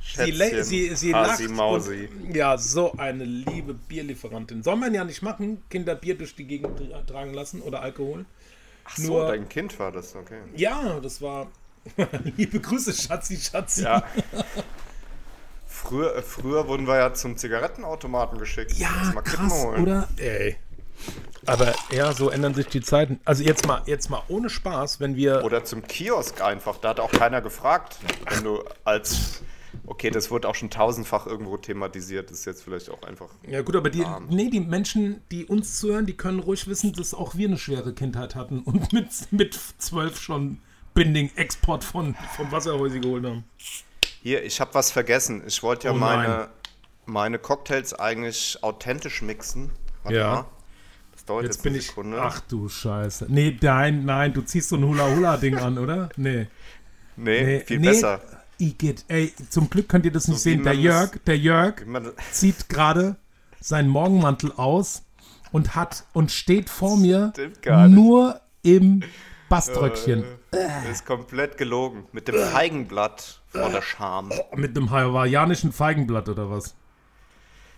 Sie, 0.00 0.32
Schätzchen. 0.32 0.64
sie, 0.64 0.94
sie 0.96 1.14
Hasi 1.14 1.44
lacht. 1.44 1.54
Mausi. 1.54 2.08
Und, 2.24 2.34
ja, 2.34 2.58
so 2.58 2.92
eine 2.96 3.24
liebe 3.24 3.72
Bierlieferantin. 3.74 4.62
Soll 4.64 4.76
man 4.76 4.92
ja 4.94 5.04
nicht 5.04 5.22
machen, 5.22 5.62
Kinder 5.70 5.94
Bier 5.94 6.18
durch 6.18 6.34
die 6.34 6.44
Gegend 6.44 6.78
tra- 6.80 7.06
tragen 7.06 7.32
lassen 7.34 7.62
oder 7.62 7.82
Alkohol. 7.82 8.24
Ach 8.84 8.96
so, 8.96 9.12
nur- 9.18 9.26
dein 9.28 9.48
Kind 9.48 9.78
war 9.78 9.92
das, 9.92 10.16
okay. 10.16 10.40
Ja, 10.56 10.98
das 11.00 11.22
war. 11.22 11.46
liebe 12.36 12.58
Grüße, 12.60 12.92
Schatzi, 12.92 13.36
Schatzi. 13.36 13.82
Ja. 13.84 14.02
Früher, 15.66 16.14
äh, 16.16 16.22
früher 16.22 16.68
wurden 16.68 16.86
wir 16.86 16.96
ja 16.96 17.12
zum 17.14 17.36
Zigarettenautomaten 17.36 18.38
geschickt. 18.38 18.72
Ja, 18.74 19.10
mal 19.14 19.22
krass, 19.22 19.52
holen. 19.52 19.82
oder? 19.82 20.08
Ey. 20.18 20.56
Aber 21.46 21.74
ja, 21.90 22.12
so 22.12 22.30
ändern 22.30 22.54
sich 22.54 22.66
die 22.68 22.80
Zeiten. 22.80 23.20
Also 23.24 23.42
jetzt 23.42 23.66
mal, 23.66 23.82
jetzt 23.86 24.10
mal 24.10 24.22
ohne 24.28 24.48
Spaß, 24.48 25.00
wenn 25.00 25.16
wir. 25.16 25.44
Oder 25.44 25.64
zum 25.64 25.82
Kiosk 25.82 26.40
einfach. 26.40 26.78
Da 26.78 26.90
hat 26.90 27.00
auch 27.00 27.10
keiner 27.10 27.40
gefragt. 27.40 27.96
Wenn 28.30 28.44
du 28.44 28.62
als. 28.84 29.42
Okay, 29.86 30.10
das 30.10 30.30
wurde 30.30 30.48
auch 30.48 30.54
schon 30.54 30.70
tausendfach 30.70 31.26
irgendwo 31.26 31.56
thematisiert. 31.56 32.30
Das 32.30 32.40
ist 32.40 32.44
jetzt 32.44 32.62
vielleicht 32.62 32.90
auch 32.90 33.02
einfach. 33.02 33.30
Ja 33.46 33.62
gut, 33.62 33.74
aber 33.74 33.88
die, 33.90 34.04
nee, 34.28 34.50
die 34.50 34.60
Menschen, 34.60 35.22
die 35.30 35.46
uns 35.46 35.80
zuhören, 35.80 36.04
die 36.06 36.16
können 36.16 36.40
ruhig 36.40 36.68
wissen, 36.68 36.92
dass 36.92 37.14
auch 37.14 37.34
wir 37.34 37.48
eine 37.48 37.56
schwere 37.58 37.92
Kindheit 37.94 38.34
hatten 38.34 38.60
und 38.60 38.92
mit, 38.92 39.08
mit 39.32 39.58
zwölf 39.78 40.20
schon 40.20 40.60
Binding-Export 40.94 41.84
von, 41.84 42.14
von 42.36 42.52
Wasserhäuser 42.52 42.98
geholt 42.98 43.24
haben. 43.24 43.44
Hier, 44.22 44.44
ich 44.44 44.60
habe 44.60 44.74
was 44.74 44.90
vergessen. 44.92 45.42
Ich 45.46 45.62
wollte 45.62 45.88
ja 45.88 45.94
Oh 45.94 45.96
meine, 45.96 46.50
meine 47.06 47.38
Cocktails 47.38 47.94
eigentlich 47.94 48.62
authentisch 48.62 49.22
mixen. 49.22 49.70
Warte 50.04 50.18
Ja. 50.18 50.32
mal. 50.34 50.44
Das 51.22 51.26
dauert 51.26 51.44
jetzt, 51.44 51.56
Jetzt 51.56 51.62
bin 51.62 51.74
ich. 51.76 51.92
Ach 52.18 52.40
du 52.40 52.68
Scheiße. 52.68 53.26
Nee, 53.28 53.56
nein, 53.62 54.04
nein, 54.04 54.32
du 54.32 54.42
ziehst 54.42 54.70
so 54.70 54.76
ein 54.76 54.84
Hula-Hula-Ding 54.84 55.56
an, 55.56 55.78
oder? 55.78 56.08
Nee. 56.16 56.48
nee, 57.16 57.44
nee 57.44 57.60
viel 57.60 57.78
nee, 57.78 57.86
besser. 57.86 58.20
Igitt. 58.58 59.04
Ey, 59.06 59.32
zum 59.48 59.70
Glück 59.70 59.88
könnt 59.88 60.04
ihr 60.04 60.10
das 60.10 60.26
nicht 60.26 60.40
So 60.40 60.46
wie 60.46 60.54
sehen. 60.54 60.64
Der 60.64 60.74
Jörg, 60.74 61.12
der 61.24 61.38
Jörg 61.38 61.76
zieht 62.32 62.68
gerade 62.68 63.14
seinen 63.60 63.88
Morgenmantel 63.88 64.50
aus 64.56 65.04
und 65.52 65.76
hat 65.76 66.04
und 66.12 66.32
steht 66.32 66.68
vor 66.68 66.96
mir 66.96 67.32
nicht. 67.36 67.88
nur 67.88 68.40
im 68.62 69.04
Baströckchen. 69.48 70.24
Äh, 70.50 70.90
ist 70.90 71.06
komplett 71.06 71.56
gelogen. 71.56 72.06
Mit 72.10 72.26
dem 72.26 72.34
Feigenblatt 72.34 73.42
vor 73.46 73.70
der 73.70 73.82
Scham. 73.82 74.32
Mit 74.56 74.76
einem 74.76 74.90
hawaiianischen 74.90 75.70
Feigenblatt 75.70 76.28
oder 76.28 76.50
was? 76.50 76.74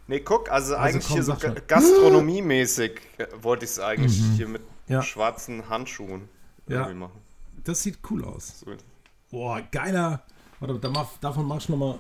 Nee, 0.07 0.21
guck, 0.21 0.51
also, 0.51 0.77
eigentlich 0.77 1.07
komm, 1.07 1.15
hier 1.15 1.23
so 1.25 1.37
gastronomiemäßig 1.67 3.01
äh, 3.19 3.27
wollte 3.41 3.65
ich 3.65 3.71
es 3.73 3.81
eigentlich 3.81 4.21
hier 4.37 4.49
mit 4.49 4.63
Ja. 4.87 5.03
schwarzen 5.03 5.69
Handschuhen 5.69 6.29
Ja. 6.69 6.79
irgendwie 6.81 6.95
machen. 6.99 7.21
Das 7.65 7.83
sieht 7.83 7.99
cool 8.11 8.25
aus. 8.25 8.61
So. 8.61 8.73
Boah, 9.31 9.63
geiler. 9.73 10.23
Warte, 10.61 10.79
da 10.79 10.91
mach, 10.91 11.17
davon 11.19 11.47
mach 11.47 11.57
ich 11.59 11.69
nochmal. 11.69 11.99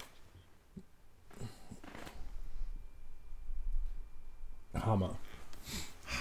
Hammer. 4.75 5.17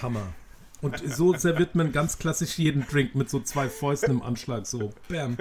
Hammer. 0.02 0.32
Und 0.80 0.98
so 1.14 1.34
serviert 1.36 1.74
man 1.74 1.92
ganz 1.92 2.18
klassisch 2.18 2.58
jeden 2.58 2.86
Drink 2.86 3.14
mit 3.14 3.28
so 3.30 3.40
zwei 3.40 3.68
Fäusten 3.68 4.10
im 4.12 4.22
Anschlag. 4.22 4.66
So, 4.66 4.92
bam. 5.08 5.36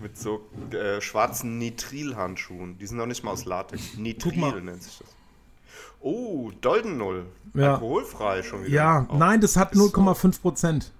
Mit 0.00 0.18
so 0.18 0.46
äh, 0.72 1.00
schwarzen 1.00 1.58
Nitrilhandschuhen. 1.58 2.78
Die 2.78 2.86
sind 2.86 2.98
noch 2.98 3.06
nicht 3.06 3.24
mal 3.24 3.30
aus 3.32 3.44
Latex. 3.46 3.94
Nitril 3.96 4.60
nennt 4.62 4.82
sich 4.82 4.98
das. 4.98 5.08
Oh, 6.06 6.50
Dolden 6.60 6.98
Null. 6.98 7.24
Ja. 7.54 7.74
Alkoholfrei 7.74 8.42
schon 8.42 8.64
wieder. 8.64 8.74
Ja, 8.74 9.06
Auch. 9.08 9.16
nein, 9.16 9.40
das 9.40 9.56
hat 9.56 9.72
Ist 9.72 9.78
so. 9.78 9.86
0,5 9.86 10.40
Prozent. 10.42 10.92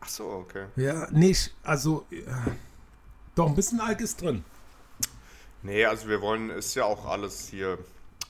Ach 0.00 0.08
so, 0.08 0.24
okay. 0.28 0.66
Ja, 0.76 1.10
nicht. 1.10 1.52
Also, 1.64 2.06
ja. 2.10 2.46
doch, 3.34 3.48
ein 3.48 3.56
bisschen 3.56 3.80
Alk 3.80 4.00
ist 4.00 4.22
drin. 4.22 4.44
Nee, 5.62 5.84
also 5.84 6.06
wir 6.08 6.20
wollen, 6.20 6.50
ist 6.50 6.74
ja 6.76 6.84
auch 6.84 7.06
alles 7.06 7.48
hier 7.48 7.78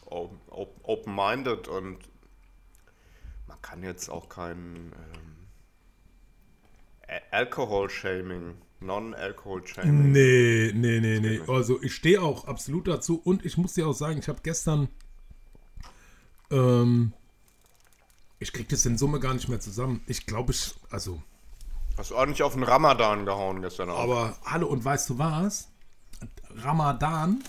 open-minded 0.07 1.69
und 1.69 1.99
man 3.47 3.61
kann 3.61 3.83
jetzt 3.83 4.09
auch 4.09 4.29
kein 4.31 4.93
ähm, 5.13 5.37
A- 7.09 7.37
Alcohol-Shaming, 7.37 8.55
Non-Alcohol-Shaming. 8.81 10.13
Nee, 10.13 10.73
nee, 10.75 11.01
nee, 11.01 11.21
nee. 11.21 11.41
Also 11.47 11.83
ich 11.83 11.95
stehe 11.95 12.23
auch 12.23 12.47
absolut 12.47 12.89
dazu 12.89 13.21
und 13.23 13.45
ich 13.45 13.59
muss 13.59 13.75
dir 13.75 13.87
auch 13.89 13.93
sagen, 13.95 14.19
ich 14.19 14.29
habe 14.29 14.41
gestern, 14.43 14.89
ähm, 16.51 17.13
ich 18.39 18.53
krieg 18.53 18.69
das 18.69 18.85
in 18.87 18.99
Summe 18.99 19.21
gar 19.21 19.35
nicht 19.35 19.49
mehr 19.49 19.61
zusammen. 19.61 20.03
Ich 20.07 20.27
glaube, 20.27 20.53
ich, 20.53 20.75
also, 20.91 21.23
Hast 21.97 22.11
du 22.11 22.17
ordentlich 22.17 22.43
auf 22.43 22.53
den 22.53 22.63
Ramadan 22.63 23.25
gehauen 23.25 23.63
gestern 23.63 23.89
Abend. 23.89 24.03
aber 24.03 24.37
hallo 24.45 24.67
und 24.67 24.85
weißt 24.85 25.09
du 25.11 25.19
was? 25.19 25.69
Ramadan 26.51 27.43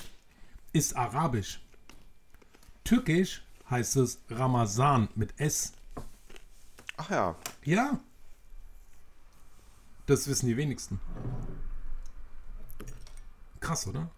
ist 0.72 0.96
arabisch. 0.96 1.62
Türkisch 2.86 3.44
heißt 3.70 3.98
es 3.98 4.20
Ramazan 4.30 5.10
mit 5.16 5.38
S. 5.40 5.74
Ach 6.96 7.10
ja, 7.10 7.36
Ja. 7.64 8.00
Das 10.06 10.26
wissen 10.30 10.48
die 10.48 10.56
wenigsten. 10.56 11.02
Krass, 13.60 13.86
oder? 13.88 14.10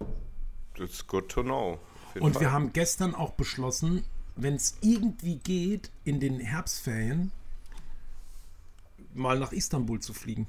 that's 0.77 1.05
good 1.07 1.27
to 1.29 1.41
know. 1.41 1.79
Und 2.19 2.33
Fall. 2.33 2.41
wir 2.43 2.51
haben 2.51 2.71
gestern 2.73 3.15
auch 3.15 3.31
beschlossen, 3.31 4.05
wenn 4.41 4.55
es 4.55 4.77
irgendwie 4.81 5.37
geht, 5.37 5.91
in 6.03 6.19
den 6.19 6.39
Herbstferien 6.39 7.31
mal 9.13 9.37
nach 9.39 9.51
Istanbul 9.51 9.99
zu 9.99 10.13
fliegen. 10.13 10.47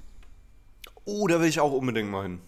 Oh, 1.04 1.26
da 1.26 1.40
will 1.40 1.48
ich 1.48 1.60
auch 1.60 1.72
unbedingt 1.72 2.10
mal 2.10 2.22
hin. 2.22 2.40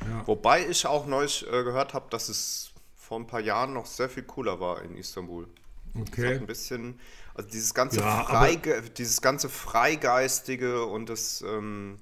Ja. 0.00 0.26
Wobei 0.26 0.66
ich 0.66 0.86
auch 0.86 1.06
neulich 1.06 1.46
äh, 1.46 1.62
gehört 1.64 1.94
habe, 1.94 2.06
dass 2.10 2.28
es 2.28 2.72
vor 2.94 3.18
ein 3.18 3.26
paar 3.26 3.40
Jahren 3.40 3.72
noch 3.72 3.86
sehr 3.86 4.08
viel 4.08 4.22
cooler 4.22 4.60
war 4.60 4.82
in 4.82 4.96
Istanbul. 4.96 5.46
Okay. 5.94 6.36
ein 6.36 6.46
bisschen, 6.46 7.00
also 7.34 7.48
dieses 7.48 7.74
ganze, 7.74 8.00
Ja, 8.00 8.24
Freige, 8.24 8.82
dieses 8.82 9.20
ganze 9.22 9.48
Freigeistige 9.48 10.84
und 10.84 11.08
das, 11.08 11.42
ähm, 11.42 11.98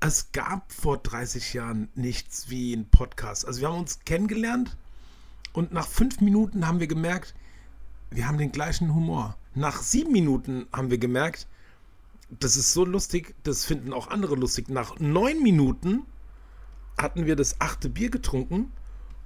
es 0.00 0.30
gab 0.32 0.72
vor 0.72 0.98
30 0.98 1.54
Jahren 1.54 1.88
nichts 1.94 2.50
wie 2.50 2.74
ein 2.74 2.88
Podcast. 2.88 3.46
Also 3.46 3.60
wir 3.60 3.68
haben 3.68 3.80
uns 3.80 3.98
kennengelernt 4.00 4.76
und 5.52 5.72
nach 5.72 5.88
fünf 5.88 6.20
Minuten 6.20 6.66
haben 6.66 6.80
wir 6.80 6.86
gemerkt, 6.86 7.34
wir 8.10 8.26
haben 8.26 8.38
den 8.38 8.52
gleichen 8.52 8.94
Humor. 8.94 9.36
Nach 9.58 9.82
sieben 9.82 10.12
Minuten 10.12 10.66
haben 10.72 10.90
wir 10.90 10.98
gemerkt, 10.98 11.48
das 12.30 12.56
ist 12.56 12.72
so 12.72 12.84
lustig, 12.84 13.34
das 13.42 13.64
finden 13.64 13.92
auch 13.92 14.08
andere 14.08 14.36
lustig. 14.36 14.68
Nach 14.68 15.00
neun 15.00 15.42
Minuten 15.42 16.04
hatten 16.96 17.26
wir 17.26 17.34
das 17.34 17.60
achte 17.60 17.88
Bier 17.88 18.08
getrunken 18.08 18.72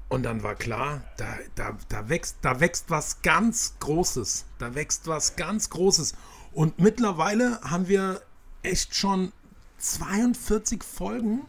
und 0.09 0.23
dann 0.23 0.43
war 0.43 0.55
klar, 0.55 1.05
da, 1.19 1.27
da, 1.55 1.77
da, 1.91 2.09
wächst, 2.09 2.39
da 2.41 2.61
wächst 2.61 2.89
was 2.89 3.21
ganz 3.21 3.75
Großes. 3.81 4.47
Da 4.59 4.75
wächst 4.75 5.07
was 5.07 5.37
ganz 5.37 5.69
Großes. 5.69 6.15
Und 6.53 6.79
mittlerweile 6.79 7.61
haben 7.63 7.89
wir 7.89 8.23
echt 8.63 8.95
schon 8.95 9.33
42 9.79 10.83
Folgen 10.83 11.43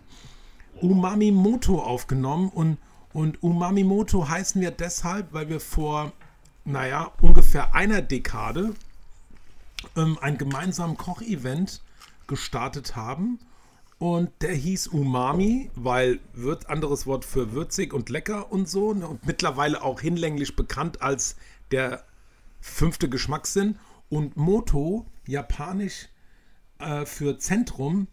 Umami 0.81 1.31
Moto 1.31 1.81
aufgenommen 1.81 2.49
und, 2.49 2.77
und 3.13 3.41
Umami 3.43 3.85
Moto 3.85 4.27
heißen 4.27 4.61
wir 4.61 4.71
deshalb, 4.71 5.31
weil 5.31 5.47
wir 5.47 5.61
vor, 5.61 6.11
naja, 6.65 7.11
ungefähr 7.53 7.75
einer 7.75 8.01
Dekade 8.01 8.73
ähm, 9.95 10.17
ein 10.21 10.39
gemeinsames 10.39 10.97
Kochevent 10.97 11.81
gestartet 12.25 12.95
haben 12.95 13.37
und 13.99 14.31
der 14.41 14.55
hieß 14.55 14.87
Umami, 14.87 15.69
weil 15.75 16.19
wird 16.33 16.67
anderes 16.69 17.05
Wort 17.05 17.25
für 17.25 17.51
würzig 17.51 17.93
und 17.93 18.09
lecker 18.09 18.51
und 18.51 18.67
so 18.67 18.95
ne? 18.95 19.07
und 19.07 19.27
mittlerweile 19.27 19.83
auch 19.83 20.01
hinlänglich 20.01 20.55
bekannt 20.55 21.03
als 21.03 21.35
der 21.69 22.03
fünfte 22.59 23.07
Geschmackssinn 23.07 23.77
und 24.09 24.35
Moto 24.35 25.05
japanisch 25.27 26.09
äh, 26.79 27.05
für 27.05 27.37
Zentrum. 27.37 28.07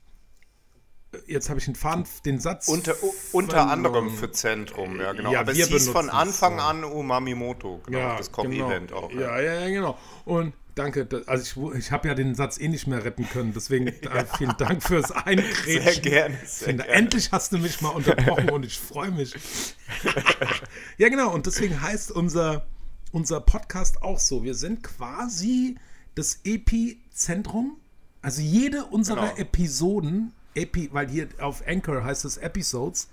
Jetzt 1.26 1.48
habe 1.48 1.58
ich 1.58 1.64
den 1.64 1.74
Faden, 1.74 2.04
den 2.24 2.38
Satz. 2.38 2.68
Unter, 2.68 2.94
unter 3.32 3.68
anderem 3.68 4.10
für 4.10 4.30
Zentrum, 4.30 5.00
ja 5.00 5.12
genau. 5.12 5.32
Ja, 5.32 5.40
Aber 5.40 5.54
wir 5.54 5.64
es 5.64 5.70
hieß 5.70 5.88
von 5.88 6.06
es 6.06 6.12
Anfang 6.12 6.58
so. 6.58 6.64
an 6.64 6.84
Umami 6.84 7.34
Moto, 7.34 7.80
genau, 7.86 8.16
das 8.16 8.30
Koch-Event 8.30 8.88
genau. 8.88 9.00
auch. 9.00 9.10
Ja, 9.12 9.40
ja, 9.40 9.60
ja, 9.62 9.68
genau. 9.68 9.98
Und 10.24 10.52
danke, 10.76 11.06
da- 11.06 11.22
also 11.26 11.72
ich, 11.72 11.78
ich 11.78 11.90
habe 11.90 12.06
ja 12.06 12.14
den 12.14 12.36
Satz 12.36 12.58
eh 12.60 12.68
nicht 12.68 12.86
mehr 12.86 13.04
retten 13.04 13.28
können, 13.28 13.52
deswegen 13.52 13.86
äh, 13.88 14.24
vielen 14.38 14.56
Dank 14.56 14.84
fürs 14.84 15.10
Eingrätschen. 15.10 15.82
Sehr 15.82 16.00
gerne, 16.00 16.38
sehr 16.46 16.68
finde, 16.68 16.84
gerne. 16.84 16.98
endlich 16.98 17.32
hast 17.32 17.50
du 17.52 17.58
mich 17.58 17.80
mal 17.80 17.88
unterbrochen 17.90 18.50
und 18.50 18.64
ich 18.64 18.78
freue 18.78 19.10
mich. 19.10 19.34
ja, 20.98 21.08
genau, 21.08 21.32
und 21.34 21.46
deswegen 21.46 21.80
heißt 21.80 22.12
unser, 22.12 22.66
unser 23.10 23.40
Podcast 23.40 24.00
auch 24.02 24.20
so. 24.20 24.44
Wir 24.44 24.54
sind 24.54 24.84
quasi 24.84 25.76
das 26.14 26.38
Epizentrum. 26.44 27.78
Also 28.22 28.42
jede 28.42 28.84
unserer 28.84 29.28
Genau. 29.30 29.36
Episoden, 29.38 30.32
Epi, 30.54 30.88
weil 30.92 31.08
hier 31.08 31.28
auf 31.38 31.66
Anchor 31.66 32.04
heißt 32.04 32.24
es 32.24 32.36
Episodes, 32.36 33.08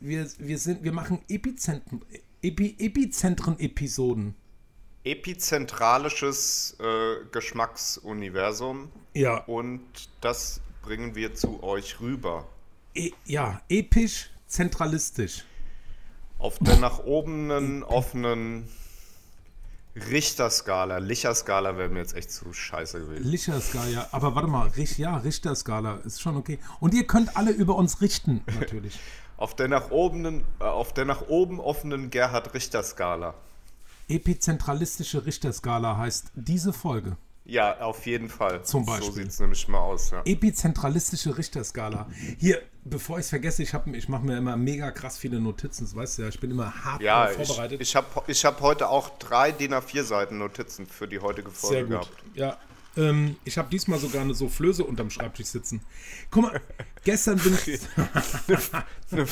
wir, 0.00 0.26
wir, 0.38 0.58
sind, 0.58 0.84
wir 0.84 0.92
machen 0.92 1.20
Epizentren, 1.28 2.02
Epi, 2.42 2.76
Epizentren-Episoden. 2.78 4.34
Epizentralisches 5.04 6.76
äh, 6.80 7.24
Geschmacksuniversum 7.32 8.90
Ja, 9.14 9.38
und 9.44 9.80
das 10.20 10.60
bringen 10.82 11.14
wir 11.14 11.34
zu 11.34 11.62
euch 11.62 12.00
rüber. 12.00 12.46
e, 12.94 13.12
ja, 13.24 13.60
episch, 13.68 14.30
zentralistisch. 14.46 15.44
Auf 16.38 16.58
der 16.60 16.76
nach 16.76 17.00
oben 17.00 17.82
offenen 17.84 18.68
Richterskala. 20.10 20.98
Licherskala 20.98 21.76
wäre 21.76 21.88
mir 21.88 22.00
jetzt 22.00 22.14
echt 22.14 22.30
zu 22.30 22.52
scheiße 22.52 23.00
gewesen. 23.00 23.24
Lichterskala, 23.24 23.88
ja. 23.88 24.08
Aber 24.12 24.34
warte 24.34 24.48
mal, 24.48 24.68
Rich, 24.68 24.98
ja, 24.98 25.16
Richterskala 25.16 25.96
ist 26.04 26.20
schon 26.20 26.36
okay. 26.36 26.58
Und 26.80 26.94
ihr 26.94 27.06
könnt 27.06 27.36
alle 27.36 27.50
über 27.50 27.76
uns 27.76 28.00
richten, 28.00 28.42
natürlich. 28.60 28.98
Auf 29.36 29.54
der 29.54 29.68
nach 29.68 29.90
oben, 29.90 30.44
äh, 30.60 30.64
auf 30.64 30.92
der 30.92 31.04
nach 31.04 31.28
oben 31.28 31.60
offenen 31.60 32.10
Gerhard 32.10 32.54
Richter 32.54 32.82
Skala. 32.82 33.34
Epizentralistische 34.08 35.26
Richterskala 35.26 35.96
heißt 35.98 36.32
diese 36.34 36.72
Folge. 36.72 37.16
Ja, 37.50 37.80
auf 37.80 38.04
jeden 38.06 38.28
Fall. 38.28 38.62
Zum 38.62 38.84
So 38.84 38.92
Beispiel. 38.92 39.12
sieht 39.14 39.28
es 39.28 39.40
nämlich 39.40 39.66
mal 39.68 39.78
aus. 39.80 40.10
Ja. 40.10 40.20
Epizentralistische 40.26 41.38
Richterskala. 41.38 42.06
Hier, 42.38 42.60
bevor 42.84 43.16
ich 43.18 43.22
es 43.24 43.30
vergesse, 43.30 43.62
ich, 43.62 43.72
hab- 43.72 43.86
ich 43.88 44.06
mache 44.08 44.22
mir 44.26 44.36
immer 44.36 44.54
mega 44.58 44.90
krass 44.90 45.16
viele 45.16 45.40
Notizen. 45.40 45.84
Das 45.84 45.96
weißt 45.96 46.18
du 46.18 46.22
ja, 46.22 46.28
ich 46.28 46.38
bin 46.40 46.50
immer 46.50 46.72
hart 46.84 47.00
Ja, 47.00 47.24
darauf 47.24 47.40
ich, 47.40 47.46
vorbereitet. 47.48 47.80
ich 47.80 47.96
habe 47.96 48.06
ich 48.26 48.44
hab 48.44 48.60
heute 48.60 48.90
auch 48.90 49.18
drei 49.18 49.50
DIN 49.50 49.72
A4 49.72 50.02
Seiten 50.04 50.36
Notizen 50.36 50.86
für 50.86 51.08
die 51.08 51.20
heutige 51.20 51.50
Folge 51.50 51.74
Sehr 51.74 51.84
gut. 51.84 51.90
gehabt. 51.90 52.22
Ja. 52.34 52.58
Ähm, 52.98 53.36
ich 53.46 53.56
habe 53.56 53.70
diesmal 53.70 53.98
sogar 53.98 54.20
eine 54.20 54.34
Soufflöse 54.34 54.84
unterm 54.84 55.08
Schreibtisch 55.08 55.46
sitzen. 55.46 55.80
Guck 56.30 56.42
mal, 56.42 56.60
gestern 57.02 57.38
bin 57.38 57.56
ich. 57.64 57.80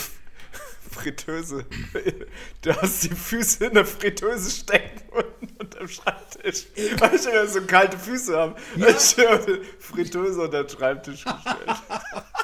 Fritteuse. 0.97 1.64
Du 2.62 2.74
hast 2.74 3.05
die 3.05 3.14
Füße 3.14 3.66
in 3.66 3.74
der 3.74 3.84
Fritteuse 3.84 4.51
stecken 4.51 5.03
und 5.12 5.61
unterm 5.61 5.88
Schreibtisch. 5.88 6.66
Weil 6.99 7.14
ich 7.14 7.26
immer 7.26 7.47
so 7.47 7.61
kalte 7.62 7.99
Füße 7.99 8.36
habe. 8.36 8.57
Ich 8.76 9.18
habe 9.18 9.61
Fritteuse 9.78 10.40
unter 10.42 10.64
den 10.64 10.68
Schreibtisch 10.68 11.24
gestellt. 11.24 11.82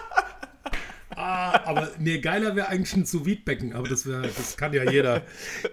Ah, 1.14 1.60
aber 1.66 1.90
nee, 1.98 2.18
geiler 2.18 2.56
wäre 2.56 2.68
eigentlich 2.68 2.96
ein 2.96 3.04
sous 3.04 3.22
becken 3.44 3.74
aber 3.74 3.86
das, 3.86 4.06
wär, 4.06 4.22
das 4.22 4.56
kann 4.56 4.72
ja 4.72 4.90
jeder. 4.90 5.22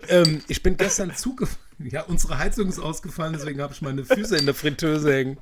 Ähm, 0.09 0.41
ich 0.47 0.61
bin 0.61 0.77
gestern 0.77 1.15
zugefahren. 1.15 1.57
Ja, 1.81 2.01
unsere 2.03 2.37
Heizung 2.37 2.67
ist 2.67 2.77
ausgefallen, 2.77 3.31
deswegen 3.31 3.61
habe 3.61 3.73
ich 3.73 3.81
meine 3.81 4.03
Füße 4.03 4.35
in 4.35 4.45
der 4.45 4.53
Fritteuse 4.53 5.13
hängen. 5.13 5.37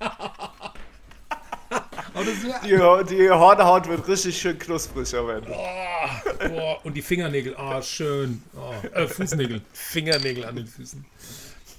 aber 0.00 1.84
das 1.90 2.05
wär, 2.16 3.04
Die, 3.04 3.14
die 3.16 3.30
Hornhaut 3.30 3.88
wird 3.88 4.06
richtig 4.08 4.38
schön 4.38 4.58
knusprig 4.58 5.14
am 5.14 5.28
Ende. 5.30 5.48
boah, 6.48 6.80
und 6.84 6.94
die 6.94 7.02
Fingernägel, 7.02 7.56
ah, 7.56 7.82
schön. 7.82 8.42
Oh, 8.56 8.72
äh, 8.94 9.06
Fußnägel, 9.06 9.60
Fingernägel 9.72 10.44
an 10.44 10.56
den 10.56 10.66
Füßen. 10.66 11.04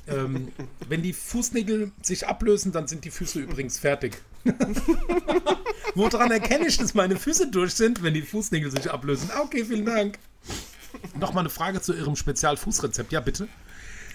Ähm, 0.09 0.51
wenn 0.87 1.01
die 1.01 1.13
Fußnägel 1.13 1.91
sich 2.01 2.27
ablösen, 2.27 2.71
dann 2.71 2.87
sind 2.87 3.03
die 3.03 3.11
Füße 3.11 3.39
übrigens 3.39 3.77
fertig. 3.79 4.17
Woran 5.95 6.31
erkenne 6.31 6.67
ich, 6.67 6.77
dass 6.77 6.93
meine 6.93 7.17
Füße 7.17 7.47
durch 7.49 7.73
sind, 7.73 8.03
wenn 8.03 8.13
die 8.13 8.21
Fußnägel 8.21 8.71
sich 8.71 8.89
ablösen? 8.89 9.29
Ah, 9.33 9.41
Okay, 9.41 9.65
vielen 9.65 9.85
Dank. 9.85 10.19
Nochmal 11.19 11.41
eine 11.41 11.49
Frage 11.49 11.81
zu 11.81 11.93
Ihrem 11.93 12.15
Spezialfußrezept. 12.15 13.11
Ja, 13.11 13.19
bitte. 13.19 13.47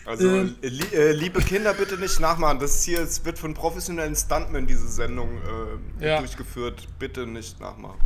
Also, 0.04 0.28
Ähm. 0.28 0.56
li 0.62 0.84
äh, 0.92 1.12
liebe 1.12 1.40
Kinder, 1.40 1.74
bitte 1.74 1.96
nicht 1.96 2.18
nachmachen. 2.18 2.58
Das 2.58 2.74
ist 2.76 2.82
hier, 2.84 3.00
es 3.00 3.24
wird 3.24 3.38
von 3.38 3.54
professionellen 3.54 4.16
Stuntmen 4.16 4.66
diese 4.66 4.88
Sendung 4.88 5.38
äh, 6.00 6.04
Ja. 6.06 6.18
durchgeführt. 6.18 6.88
Bitte 6.98 7.26
nicht 7.26 7.60
nachmachen. 7.60 8.00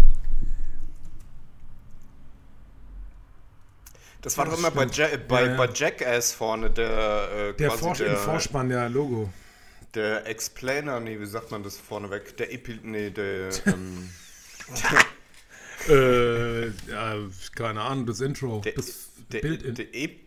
Das 4.22 4.36
war 4.36 4.44
Ja, 4.46 4.50
doch 4.50 4.58
immer 4.58 4.70
bei, 4.70 4.86
ja 4.86 5.08
bei, 5.28 5.42
Ja, 5.42 5.48
ja. 5.52 5.56
bei 5.56 5.68
Jackass 5.72 6.32
vorne, 6.32 6.70
der 6.70 6.88
äh, 7.50 7.54
Der 7.54 7.68
quasi 7.68 7.78
Forsch 7.82 7.98
der, 7.98 8.16
Vorspann, 8.16 8.68
der 8.68 8.88
Logo. 8.88 9.32
der 9.94 10.26
Explainer, 10.26 10.98
nee, 11.00 11.18
wie 11.20 11.26
sagt 11.26 11.50
man 11.50 11.62
das 11.62 11.78
vorneweg? 11.78 12.36
Der 12.36 12.52
Epi, 12.52 12.80
nee, 12.82 13.10
der, 13.10 13.50
ähm, 13.66 14.10
Äh, 15.88 16.66
ja, 16.90 17.14
keine 17.54 17.80
Ahnung, 17.82 18.06
das 18.06 18.20
Intro. 18.20 18.60
der, 18.60 18.72
das 18.72 19.10
der, 19.30 19.40
Bild 19.40 19.62
in. 19.62 19.74
der, 19.76 19.94
E- 19.94 20.18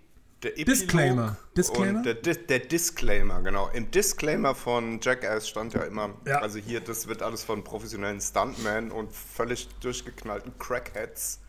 der 0.43 0.51
Epilog 0.53 0.67
Disclaimer. 0.79 1.37
Disclaimer? 1.57 1.97
Und 1.99 2.03
der, 2.05 2.35
der 2.35 2.59
Disclaimer, 2.59 3.41
genau. 3.41 3.69
Im 3.73 3.91
Disclaimer 3.91 4.55
von 4.55 4.99
Jackass 5.01 5.49
stand 5.49 5.73
ja 5.73 5.81
immer, 5.83 6.11
Ja. 6.25 6.39
also 6.39 6.59
hier, 6.59 6.79
das 6.79 7.07
wird 7.07 7.21
alles 7.21 7.43
von 7.43 7.63
professionellen 7.63 8.21
Stuntmen 8.21 8.91
und 8.91 9.11
völlig 9.11 9.67
durchgeknallten 9.81 10.57
Crackheads 10.57 11.39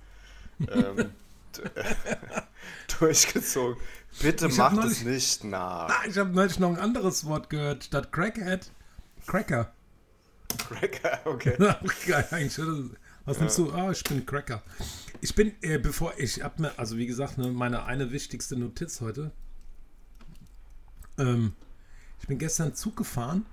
ähm, 0.72 1.12
durchgezogen. 2.98 3.76
Bitte 4.20 4.48
Ich 4.48 4.56
macht 4.56 4.76
neulich- 4.76 4.92
es 4.98 5.02
nicht 5.04 5.44
nach. 5.44 5.88
Ah, 5.88 6.02
ich 6.08 6.18
habe 6.18 6.30
neulich 6.30 6.58
noch 6.58 6.70
ein 6.70 6.78
anderes 6.78 7.24
Wort 7.26 7.48
gehört. 7.50 7.84
Statt 7.84 8.12
Crackhead, 8.12 8.70
Cracker. 9.26 9.72
Cracker, 10.68 11.20
okay. 11.26 11.56
Geil, 12.06 12.26
eigentlich. 12.32 12.58
Was 13.24 13.38
nimmst 13.38 13.58
du? 13.58 13.70
Ah, 13.72 13.90
ich 13.90 14.02
bin 14.04 14.24
Cracker. 14.26 14.62
Ich 15.20 15.34
bin, 15.34 15.52
äh, 15.62 15.78
bevor 15.78 16.14
ich 16.18 16.42
hab 16.42 16.58
mir, 16.58 16.78
also 16.78 16.96
wie 16.96 17.06
gesagt, 17.06 17.38
ne, 17.38 17.48
meine 17.48 17.84
eine 17.84 18.10
wichtigste 18.12 18.56
Notiz 18.56 19.00
heute. 19.00 19.30
Ähm, 21.18 21.54
ich 22.20 22.26
bin 22.26 22.38
gestern 22.38 22.74
Zug 22.74 22.96
gefahren, 22.96 23.44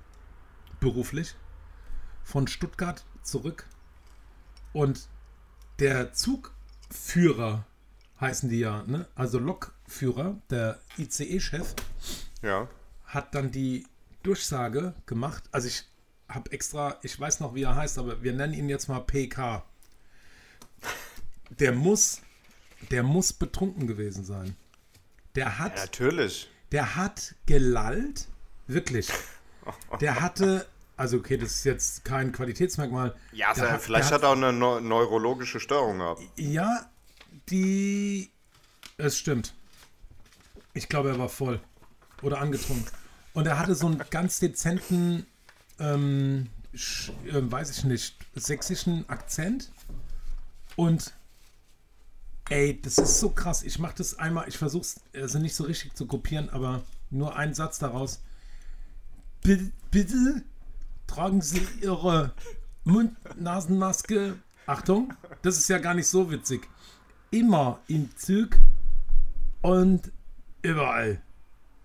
beruflich, 0.80 1.36
von 2.24 2.48
Stuttgart 2.48 3.04
zurück. 3.24 3.66
Und 4.74 5.08
der 5.80 6.14
Zugführer 6.14 7.66
heißen 8.20 8.50
die 8.50 8.60
ja, 8.60 8.84
ne? 8.84 9.08
Also 9.16 9.38
Lokführer, 9.40 10.38
der 10.50 10.80
ICE-Chef, 10.98 11.76
Ja. 12.42 12.68
hat 13.06 13.36
dann 13.36 13.52
die 13.52 13.86
Durchsage 14.24 14.94
gemacht. 15.06 15.44
Also 15.52 15.68
ich 15.68 15.86
habe 16.30 16.52
extra, 16.52 16.98
ich 17.04 17.20
weiß 17.20 17.40
noch, 17.40 17.56
wie 17.56 17.64
er 17.64 17.76
heißt, 17.76 17.98
aber 17.98 18.22
wir 18.22 18.34
nennen 18.34 18.54
ihn 18.54 18.70
jetzt 18.70 18.88
mal 18.88 19.00
PK. 19.00 19.64
Der 21.50 21.72
muss, 21.72 22.22
der 22.92 23.04
muss 23.04 23.34
betrunken 23.34 23.88
gewesen 23.88 24.26
sein. 24.26 24.56
Der 25.36 25.46
ja, 25.46 25.58
hat, 25.60 25.76
natürlich. 25.76 26.50
der 26.72 26.96
hat 26.96 27.36
gelallt, 27.46 28.28
wirklich. 28.68 29.10
Der 30.02 30.22
hatte, 30.22 30.68
also 30.96 31.18
okay, 31.18 31.38
das 31.38 31.52
ist 31.54 31.64
jetzt 31.64 32.06
kein 32.06 32.32
Qualitätsmerkmal. 32.32 33.16
Ja, 33.32 33.54
der 33.54 33.74
so, 33.74 33.80
vielleicht 33.80 34.12
hat 34.12 34.24
er 34.24 34.30
auch 34.30 34.36
eine 34.36 34.54
neu 34.54 34.80
neurologische 34.80 35.60
Störung 35.60 36.00
gehabt. 36.00 36.22
ja, 36.38 36.90
die. 37.50 38.32
Es 38.98 39.18
stimmt. 39.18 39.54
Ich 40.74 40.90
glaube, 40.90 41.10
er 41.10 41.20
war 41.20 41.30
voll. 41.30 41.60
Oder 42.22 42.40
angetrunken. 42.40 42.88
Und 43.34 43.46
er 43.46 43.60
hatte 43.60 43.76
so 43.76 43.86
einen 43.86 44.02
ganz 44.10 44.40
dezenten, 44.40 45.28
ähm, 45.80 46.48
sch, 46.74 47.12
äh, 47.26 47.52
weiß 47.52 47.72
ich 47.72 47.84
nicht, 47.84 48.16
sächsischen 48.36 49.08
Akzent. 49.10 49.72
Und 50.76 51.14
ey, 52.50 52.80
das 52.82 52.98
ist 52.98 53.20
so 53.20 53.30
krass. 53.30 53.64
Ich 53.64 53.80
mache 53.80 53.96
das 53.98 54.20
einmal, 54.20 54.48
ich 54.48 54.58
versuche 54.58 54.82
es 54.82 55.02
also 55.14 55.40
nicht 55.40 55.56
so 55.56 55.64
richtig 55.64 55.96
zu 55.96 56.06
kopieren, 56.06 56.50
aber 56.50 56.84
nur 57.10 57.36
einen 57.36 57.54
Satz 57.54 57.80
daraus. 57.80 58.22
Bitte, 59.42 59.72
bitte 59.92 60.44
tragen 61.08 61.42
Sie 61.42 61.66
Ihre 61.82 62.34
Mund-Nasenmaske. 62.84 64.38
Achtung, 64.66 65.14
das 65.42 65.58
ist 65.58 65.70
ja 65.70 65.78
gar 65.78 65.94
nicht 65.94 66.08
so 66.08 66.30
witzig. 66.30 66.68
Immer 67.32 67.80
im 67.88 68.16
Zug 68.18 68.58
und 69.62 70.12
überall. 70.62 71.22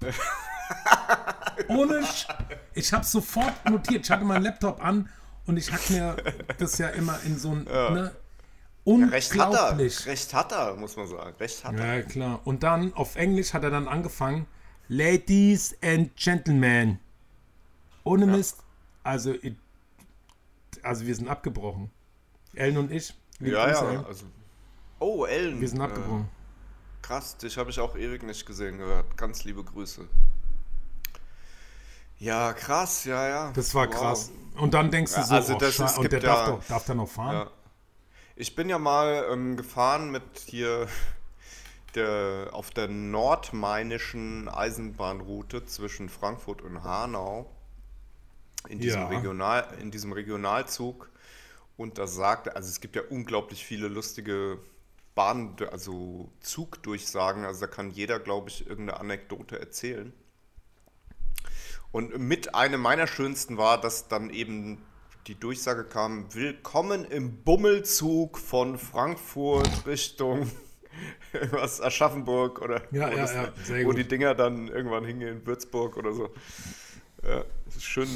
Ohne. 1.69 2.05
Sch 2.05 2.27
ich 2.75 2.93
habe 2.93 3.05
sofort 3.05 3.69
notiert. 3.69 4.05
Ich 4.05 4.11
hatte 4.11 4.25
meinen 4.25 4.43
Laptop 4.43 4.83
an 4.83 5.09
und 5.47 5.57
ich 5.57 5.73
hatte 5.73 5.93
mir 5.93 6.17
das 6.59 6.79
ja 6.79 6.89
immer 6.89 7.19
in 7.25 7.39
so 7.39 7.51
ein. 7.51 7.65
Ne, 7.65 8.13
Recht 8.87 9.33
hat 9.35 9.41
er. 9.41 9.47
unglaublich. 9.47 10.07
Recht 10.07 10.35
hat 10.35 10.53
er, 10.53 10.75
muss 10.75 10.97
man 10.97 11.07
sagen. 11.07 11.37
Recht 11.39 11.65
hat 11.65 11.79
er. 11.79 11.97
Ja, 11.99 12.03
klar. 12.03 12.41
Und 12.45 12.63
dann 12.63 12.93
auf 12.95 13.17
Englisch 13.17 13.55
hat 13.55 13.63
er 13.63 13.71
dann 13.71 13.87
angefangen. 13.87 14.47
Ladies 14.89 15.77
and 15.83 16.17
Gentlemen. 16.17 16.99
Ohne 18.05 18.27
Mist. 18.27 18.59
Also, 19.05 19.35
also 20.83 21.07
wir 21.07 21.15
sind 21.15 21.29
abgebrochen. 21.29 21.91
Ellen 22.55 22.77
und 22.77 22.91
ich. 22.91 23.15
Ja, 23.41 23.71
ja. 23.71 23.89
Ellen. 23.89 24.05
Also, 24.05 24.27
oh, 24.99 25.25
Ellen. 25.25 25.61
Wir 25.61 25.69
sind 25.69 25.81
äh, 25.81 25.85
abgebrochen. 25.85 26.29
Krass, 27.03 27.37
dich 27.37 27.57
habe 27.57 27.71
ich 27.71 27.81
auch 27.81 27.97
ewig 27.97 28.23
nicht 28.23 28.47
gesehen 28.47 28.79
gehört. 28.79 29.17
Ganz 29.17 29.45
liebe 29.45 29.65
Grüße. 29.65 30.09
Ja, 32.23 32.53
krass, 32.53 33.05
ja, 33.05 33.29
ja. 33.29 33.53
Das 33.53 33.75
war 33.75 33.89
Wow. 33.89 33.95
krass. 33.97 34.31
Und 34.57 34.75
dann 34.75 34.91
denkst 34.93 35.13
du 35.15 35.23
so, 35.25 35.35
also 35.35 35.55
oh, 35.55 35.59
das 35.59 35.75
Schei- 35.75 35.85
ist- 35.87 35.99
und 35.99 36.13
der 36.13 36.21
darf, 36.21 36.47
ja- 36.47 36.53
doch, 36.55 36.65
darf 36.69 36.85
der 36.85 36.95
noch 36.95 37.09
fahren? 37.09 37.35
Ja. 37.35 37.51
Ich 38.37 38.55
bin 38.55 38.69
ja 38.69 38.79
mal 38.79 39.27
ähm, 39.31 39.57
gefahren 39.57 40.11
mit 40.13 40.23
hier 40.47 40.87
der, 41.97 42.51
auf 42.53 42.71
der 42.71 42.87
nordmainischen 42.87 44.49
Eisenbahnroute 44.49 45.67
zwischen 45.67 46.09
Frankfurt 46.09 46.63
und 46.63 46.85
Hanau. 46.85 47.51
In 48.69 48.79
diesem, 48.79 49.01
Ja. 49.01 49.09
Regional, 49.09 49.67
in 49.81 49.91
diesem 49.91 50.13
Regionalzug. 50.13 51.11
Und 51.77 51.99
da 51.99 52.07
sagte, 52.07 52.55
also 52.55 52.69
es 52.69 52.81
gibt 52.81 52.95
ja 52.95 53.03
unglaublich 53.11 53.65
viele 53.67 53.89
lustige 53.89 54.59
Bahn, 55.17 55.57
also 55.73 56.31
Zugdurchsagen. 56.41 57.45
Also 57.45 57.63
da 57.63 57.67
kann 57.67 57.91
jeder, 57.91 58.21
glaube 58.21 58.49
ich, 58.51 58.65
irgendeine 58.69 59.01
Anekdote 59.01 59.59
erzählen. 59.59 60.13
Und 61.93 62.19
mit 62.19 62.55
einer 62.55 62.79
meiner 62.79 63.07
schönsten 63.07 63.59
war, 63.59 63.79
dass 63.79 64.09
dann 64.09 64.31
eben 64.31 64.83
die 65.27 65.39
Durchsage 65.39 65.85
kam: 65.85 66.35
Willkommen 66.35 67.05
im 67.05 67.43
Bummelzug 67.43 68.39
von 68.39 68.79
Frankfurt 68.79 69.87
Richtung 69.87 70.51
was 71.53 71.83
Aschaffenburg 71.83 72.63
oder 72.63 72.83
Ja, 72.93 73.13
wo, 73.13 73.17
ja, 73.17 73.27
ja, 73.27 73.53
sehr 73.63 73.87
wo 73.87 73.93
die 73.93 74.09
Dinger 74.09 74.35
dann 74.35 74.69
irgendwann 74.69 75.05
hingehen, 75.05 75.47
Würzburg 75.47 75.99
oder 75.99 76.13
so. 76.13 76.31
Ja, 77.23 77.45
das 77.67 77.77
ist 77.77 77.85
schön 77.85 78.09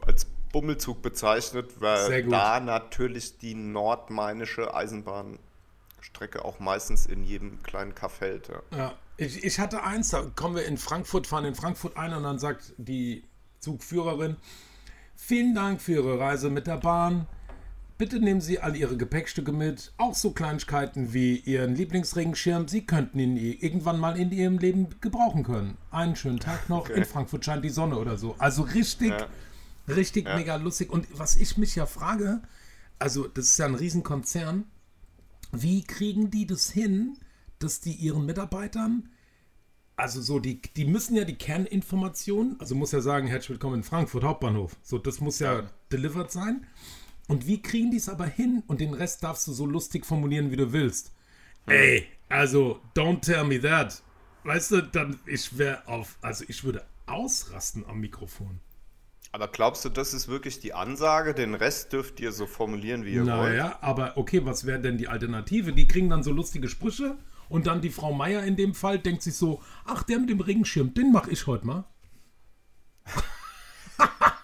als 0.00 0.24
Bummelzug 0.50 1.02
bezeichnet, 1.02 1.80
weil 1.80 2.24
da 2.24 2.58
natürlich 2.58 3.38
die 3.38 3.54
nordmainische 3.54 4.74
Eisenbahnstrecke 4.74 6.42
auch 6.44 6.58
meistens 6.58 7.04
in 7.04 7.22
jedem 7.22 7.62
kleinen 7.62 7.94
Kaff 7.94 8.20
hält. 8.20 8.50
Ja. 8.72 8.94
Ja, 9.20 9.26
ich, 9.26 9.44
ich 9.44 9.58
hatte 9.58 9.82
eins, 9.82 10.10
da 10.10 10.22
kommen 10.34 10.56
wir 10.56 10.64
in 10.64 10.78
Frankfurt, 10.78 11.26
fahren 11.26 11.44
in 11.44 11.54
Frankfurt 11.54 11.96
ein 11.96 12.14
und 12.14 12.22
dann 12.22 12.38
sagt 12.38 12.72
die 12.78 13.24
Zugführerin, 13.60 14.36
vielen 15.14 15.54
Dank 15.54 15.80
für 15.80 15.92
Ihre 15.92 16.18
Reise 16.18 16.50
mit 16.50 16.66
der 16.66 16.78
Bahn. 16.78 17.26
Bitte 17.98 18.18
nehmen 18.18 18.40
Sie 18.40 18.58
all 18.60 18.74
Ihre 18.76 18.96
Gepäckstücke 18.96 19.52
mit, 19.52 19.92
auch 19.98 20.14
so 20.14 20.30
Kleinigkeiten 20.30 21.12
wie 21.12 21.36
Ihren 21.36 21.74
Lieblingsregenschirm. 21.74 22.66
Sie 22.66 22.86
könnten 22.86 23.18
ihn 23.18 23.36
irgendwann 23.36 24.00
mal 24.00 24.18
in 24.18 24.32
Ihrem 24.32 24.56
Leben 24.56 24.88
gebrauchen 25.02 25.42
können. 25.44 25.76
Einen 25.90 26.16
schönen 26.16 26.40
Tag 26.40 26.70
noch, 26.70 26.88
in 26.88 27.04
Frankfurt 27.04 27.44
scheint 27.44 27.62
die 27.62 27.68
Sonne 27.68 27.98
oder 27.98 28.16
so. 28.16 28.36
Also 28.38 28.62
richtig, 28.62 29.10
Ja. 29.10 29.26
richtig 29.86 30.24
mega 30.24 30.56
lustig. 30.56 30.88
Und 30.90 31.06
was 31.18 31.36
ich 31.36 31.58
mich 31.58 31.76
ja 31.76 31.84
frage, 31.84 32.40
also 32.98 33.28
das 33.28 33.48
ist 33.48 33.58
ja 33.58 33.66
ein 33.66 33.74
Riesenkonzern, 33.74 34.64
wie 35.52 35.84
kriegen 35.84 36.30
die 36.30 36.46
das 36.46 36.70
hin, 36.70 37.18
dass 37.60 37.80
die 37.80 37.92
ihren 37.92 38.26
Mitarbeitern, 38.26 39.08
also 39.96 40.22
so, 40.22 40.38
die, 40.40 40.62
die 40.62 40.86
müssen 40.86 41.14
ja 41.14 41.24
die 41.24 41.34
Kerninformationen, 41.36 42.58
also 42.58 42.74
muss 42.74 42.90
ja 42.92 43.00
sagen, 43.00 43.26
herzlich 43.28 43.50
willkommen 43.50 43.76
in 43.76 43.82
Frankfurt 43.82 44.24
Hauptbahnhof. 44.24 44.76
So, 44.82 44.98
das 44.98 45.20
muss 45.20 45.38
ja, 45.38 45.60
Ja. 45.60 45.70
delivered 45.92 46.32
sein. 46.32 46.66
Und 47.28 47.46
wie 47.46 47.60
kriegen 47.62 47.90
die 47.90 47.98
es 47.98 48.08
aber 48.08 48.26
hin? 48.26 48.62
Und 48.66 48.80
den 48.80 48.94
Rest 48.94 49.22
darfst 49.22 49.46
du 49.46 49.52
so 49.52 49.66
lustig 49.66 50.06
formulieren, 50.06 50.50
wie 50.50 50.56
du 50.56 50.72
willst. 50.72 51.12
Ey, 51.66 52.06
also, 52.30 52.80
don't 52.96 53.20
tell 53.20 53.44
me 53.44 53.60
that. 53.60 54.02
Weißt 54.44 54.70
du, 54.70 54.82
dann, 54.82 55.20
ich 55.26 55.58
wäre 55.58 55.86
auf, 55.86 56.16
also 56.22 56.44
ich 56.48 56.64
würde 56.64 56.82
ausrasten 57.06 57.84
am 57.86 58.00
Mikrofon. 58.00 58.58
Aber 59.32 59.48
glaubst 59.48 59.84
du, 59.84 59.90
das 59.90 60.14
ist 60.14 60.28
wirklich 60.28 60.60
die 60.60 60.72
Ansage? 60.72 61.34
Den 61.34 61.54
Rest 61.54 61.92
dürft 61.92 62.18
ihr 62.20 62.32
so 62.32 62.46
formulieren, 62.46 63.04
wie 63.04 63.12
ihr 63.12 63.20
wollt? 63.20 63.28
Naja, 63.28 63.78
aber 63.82 64.16
okay, 64.16 64.44
was 64.44 64.64
wäre 64.64 64.80
denn 64.80 64.96
die 64.96 65.06
Alternative? 65.08 65.72
Die 65.74 65.86
kriegen 65.86 66.08
dann 66.08 66.22
so 66.24 66.32
lustige 66.32 66.68
Sprüche 66.68 67.16
und 67.50 67.66
dann 67.66 67.82
die 67.82 67.90
Frau 67.90 68.12
Meier 68.12 68.42
in 68.44 68.56
dem 68.56 68.74
Fall 68.74 68.98
denkt 68.98 69.22
sich 69.22 69.36
so, 69.36 69.62
ach, 69.84 70.02
der 70.04 70.18
mit 70.18 70.30
dem 70.30 70.40
Regenschirm, 70.40 70.94
den 70.94 71.12
mache 71.12 71.30
ich 71.30 71.46
heute 71.46 71.66
mal. 71.66 71.84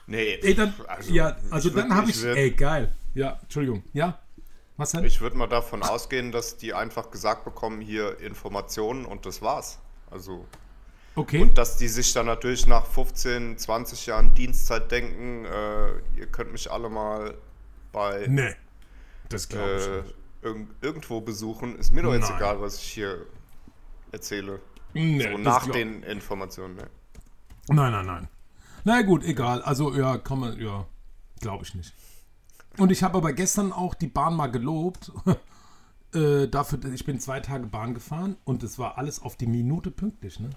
Nee, 0.09 0.39
Ey, 0.41 0.55
dann, 0.55 0.73
also, 0.87 1.13
ja, 1.13 1.37
also 1.51 1.69
dann 1.69 1.93
habe 1.93 2.11
ich, 2.11 2.23
ey, 2.25 2.53
geil. 2.53 2.95
Ja, 3.15 3.41
Entschuldigung, 3.43 3.83
ja. 3.93 4.21
Was 4.77 4.93
denn? 4.93 5.03
Ich 5.05 5.21
würde 5.21 5.37
mal 5.37 5.49
davon 5.49 5.83
ausgehen, 5.83 6.31
dass 6.31 6.59
die 6.59 6.75
einfach 6.75 7.11
gesagt 7.11 7.45
bekommen, 7.45 7.81
hier 7.81 8.21
Informationen 8.21 9.05
und 9.05 9.27
das 9.27 9.43
war's. 9.43 9.81
Also, 10.09 10.47
Okay. 11.17 11.41
Und 11.41 11.57
dass 11.57 11.79
die 11.79 11.89
sich 11.89 12.13
dann 12.13 12.27
natürlich 12.27 12.67
nach 12.67 12.85
15, 12.87 13.57
20 13.57 14.05
Jahren 14.05 14.35
Dienstzeit 14.35 14.93
denken, 14.93 15.47
äh, 15.47 16.19
ihr 16.19 16.27
könnt 16.31 16.53
mich 16.53 16.71
alle 16.71 16.91
mal 16.91 17.35
bei 17.91 18.27
nee. 18.29 18.55
Das 19.31 19.49
glaube 19.49 19.77
ich 19.79 19.87
äh, 19.87 20.03
nicht. 20.03 20.15
Irg 20.47 20.69
irgendwo 20.81 21.21
besuchen. 21.21 21.77
Ist 21.77 21.93
mir 21.93 22.03
doch 22.03 22.13
jetzt 22.13 22.31
Nein. 22.31 22.39
egal, 22.39 22.61
was 22.61 22.79
ich 22.79 22.89
hier 22.93 23.27
erzähle. 24.13 24.61
Nee, 24.95 25.21
so 25.21 25.37
nach 25.39 25.67
den 25.67 26.03
Informationen. 26.03 26.77
Ne? 26.77 26.87
Nein, 27.69 27.93
nein, 27.93 28.07
nein. 28.07 28.29
Na 28.85 29.03
gut, 29.03 29.25
egal. 29.25 29.63
Also, 29.63 29.95
ja, 29.95 30.17
kann 30.19 30.39
man, 30.39 30.59
ja, 30.59 30.87
glaube 31.41 31.65
ich 31.65 31.75
nicht. 31.75 31.93
Und 32.79 32.93
ich 32.93 33.03
habe 33.03 33.19
aber 33.19 33.33
gestern 33.33 33.73
auch 33.73 33.95
die 33.95 34.07
Bahn 34.07 34.35
mal 34.35 34.47
gelobt. 34.47 35.13
äh, 36.15 36.47
dafür, 36.47 36.85
ich 36.93 37.05
bin 37.05 37.19
zwei 37.21 37.41
Tage 37.41 37.67
Bahn 37.67 37.95
gefahren 37.95 38.37
und 38.45 38.63
es 38.63 38.79
war 38.79 38.99
alles 38.99 39.21
auf 39.21 39.37
die 39.37 39.47
Minute 39.47 39.91
pünktlich, 39.91 40.41
ne? 40.41 40.51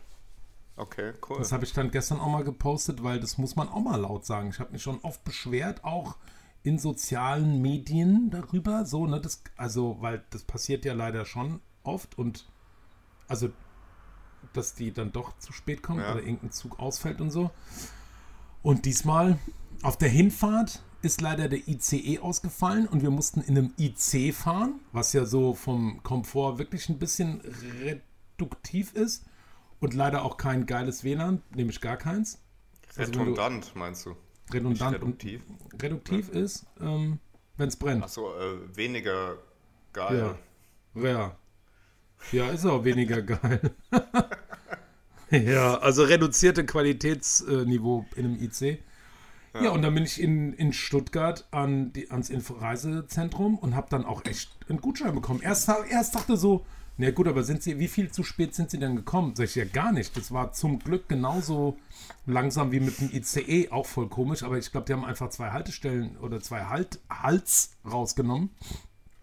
Okay, 0.76 1.12
cool. 1.28 1.38
Das 1.40 1.52
habe 1.52 1.66
ich 1.66 1.74
dann 1.74 1.92
gestern 1.92 2.20
auch 2.22 2.30
mal 2.30 2.44
gepostet, 2.46 3.04
weil 3.04 3.20
das 3.20 3.38
muss 3.38 3.58
man 3.58 3.68
auch 3.68 3.82
mal 3.82 4.00
laut 4.00 4.26
sagen. 4.26 4.50
Ich 4.50 4.60
habe 4.60 4.72
mich 4.72 4.82
schon 4.82 5.00
oft 5.02 5.24
beschwert, 5.26 5.84
auch 5.84 6.16
in 6.64 6.78
sozialen 6.78 7.62
Medien 7.62 8.30
darüber, 8.30 8.86
so, 8.86 9.08
ne, 9.08 9.20
das, 9.22 9.42
also, 9.56 9.98
weil 10.02 10.24
das 10.30 10.44
passiert 10.44 10.86
ja 10.86 10.94
leider 10.94 11.26
schon 11.26 11.62
oft 11.84 12.18
und 12.18 12.48
also, 13.28 13.50
dass 14.54 14.74
die 14.74 14.92
dann 14.92 15.12
doch 15.12 15.38
zu 15.38 15.54
spät 15.54 15.82
kommen 15.84 16.00
Ja. 16.00 16.12
oder 16.12 16.22
irgendein 16.22 16.52
Zug 16.52 16.80
ausfällt 16.80 17.22
und 17.22 17.32
so. 17.32 17.52
Und 18.62 18.86
diesmal 18.86 19.38
auf 19.84 19.98
der 19.98 20.10
Hinfahrt 20.10 20.84
ist 21.02 21.22
leider 21.22 21.48
der 21.48 21.66
ICE 21.68 22.20
ausgefallen 22.20 22.88
und 22.88 23.02
wir 23.02 23.12
mussten 23.12 23.40
in 23.42 23.58
einem 23.58 23.74
IC 23.78 24.34
fahren, 24.34 24.80
was 24.92 25.14
ja 25.14 25.26
so 25.26 25.54
vom 25.54 26.04
Komfort 26.04 26.58
wirklich 26.58 26.90
ein 26.90 27.00
bisschen 27.00 27.42
reduktiv 27.82 28.94
ist 28.94 29.26
und 29.80 29.94
leider 29.94 30.24
auch 30.24 30.36
kein 30.36 30.66
geiles 30.66 31.04
WLAN, 31.06 31.42
nämlich 31.56 31.80
gar 31.80 31.96
keins. 31.96 32.42
Also 32.98 33.02
wenn 33.04 33.12
du- 33.14 33.20
Redundant, 33.20 33.76
meinst 33.76 34.06
du? 34.06 34.16
Redundant 34.54 34.96
reduktiv. 34.96 35.42
und 35.72 35.84
reduktiv 35.84 36.30
ist, 36.30 36.66
ähm, 36.80 37.20
wenn 37.58 37.68
es 37.68 37.76
brennt. 37.76 38.04
Achso, 38.04 38.34
äh, 38.38 38.76
weniger 38.76 39.38
geil. 39.94 40.36
Ja. 40.96 41.02
Ja. 41.02 41.36
Ja, 42.32 42.50
ist 42.50 42.66
auch 42.66 42.84
weniger 42.84 43.22
geil. 43.24 43.72
ja, 45.32 45.78
also 45.78 46.04
reduzierte 46.04 46.66
Qualitätsniveau 46.66 48.06
in 48.16 48.26
einem 48.26 48.42
IC. 48.42 48.84
Ja, 49.54 49.72
und 49.72 49.82
dann 49.82 49.96
bin 49.96 50.04
ich 50.04 50.22
in, 50.22 50.54
in 50.54 50.74
Stuttgart 50.74 51.48
an 51.52 51.92
die, 51.92 52.12
ans 52.12 52.30
Inforeisezentrum 52.30 53.58
und 53.58 53.76
habe 53.76 53.88
dann 53.90 54.06
auch 54.06 54.24
echt 54.26 54.52
einen 54.70 54.80
Gutschein 54.80 55.16
bekommen. 55.16 55.42
Erst, 55.42 55.70
erst 55.90 56.16
dachte 56.16 56.38
so, 56.38 56.66
na 57.02 57.12
gut, 57.12 57.30
aber 57.30 57.44
sind 57.44 57.64
Sie, 57.64 57.80
wie 57.80 57.88
viel 57.88 58.12
zu 58.12 58.24
spät 58.24 58.54
sind 58.54 58.70
Sie 58.70 58.78
denn 58.78 58.98
gekommen? 58.98 59.34
Sag 59.34 59.46
ich 59.46 59.56
ja 59.56 59.64
gar 59.64 59.94
nicht. 59.94 60.18
Das 60.18 60.34
war 60.34 60.52
zum 60.52 60.80
Glück 60.80 61.08
genauso 61.08 61.78
langsam 62.26 62.74
wie 62.74 62.82
mit 62.82 63.00
dem 63.00 63.10
ICE, 63.14 63.72
auch 63.72 63.86
voll 63.86 64.10
komisch, 64.10 64.44
aber 64.44 64.58
ich 64.58 64.70
glaube, 64.70 64.86
die 64.86 64.92
haben 64.92 65.06
einfach 65.06 65.30
zwei 65.30 65.52
Haltestellen 65.52 66.18
oder 66.18 66.42
zwei 66.42 66.66
halt, 66.66 67.00
Hals 67.10 67.78
rausgenommen. 67.90 68.50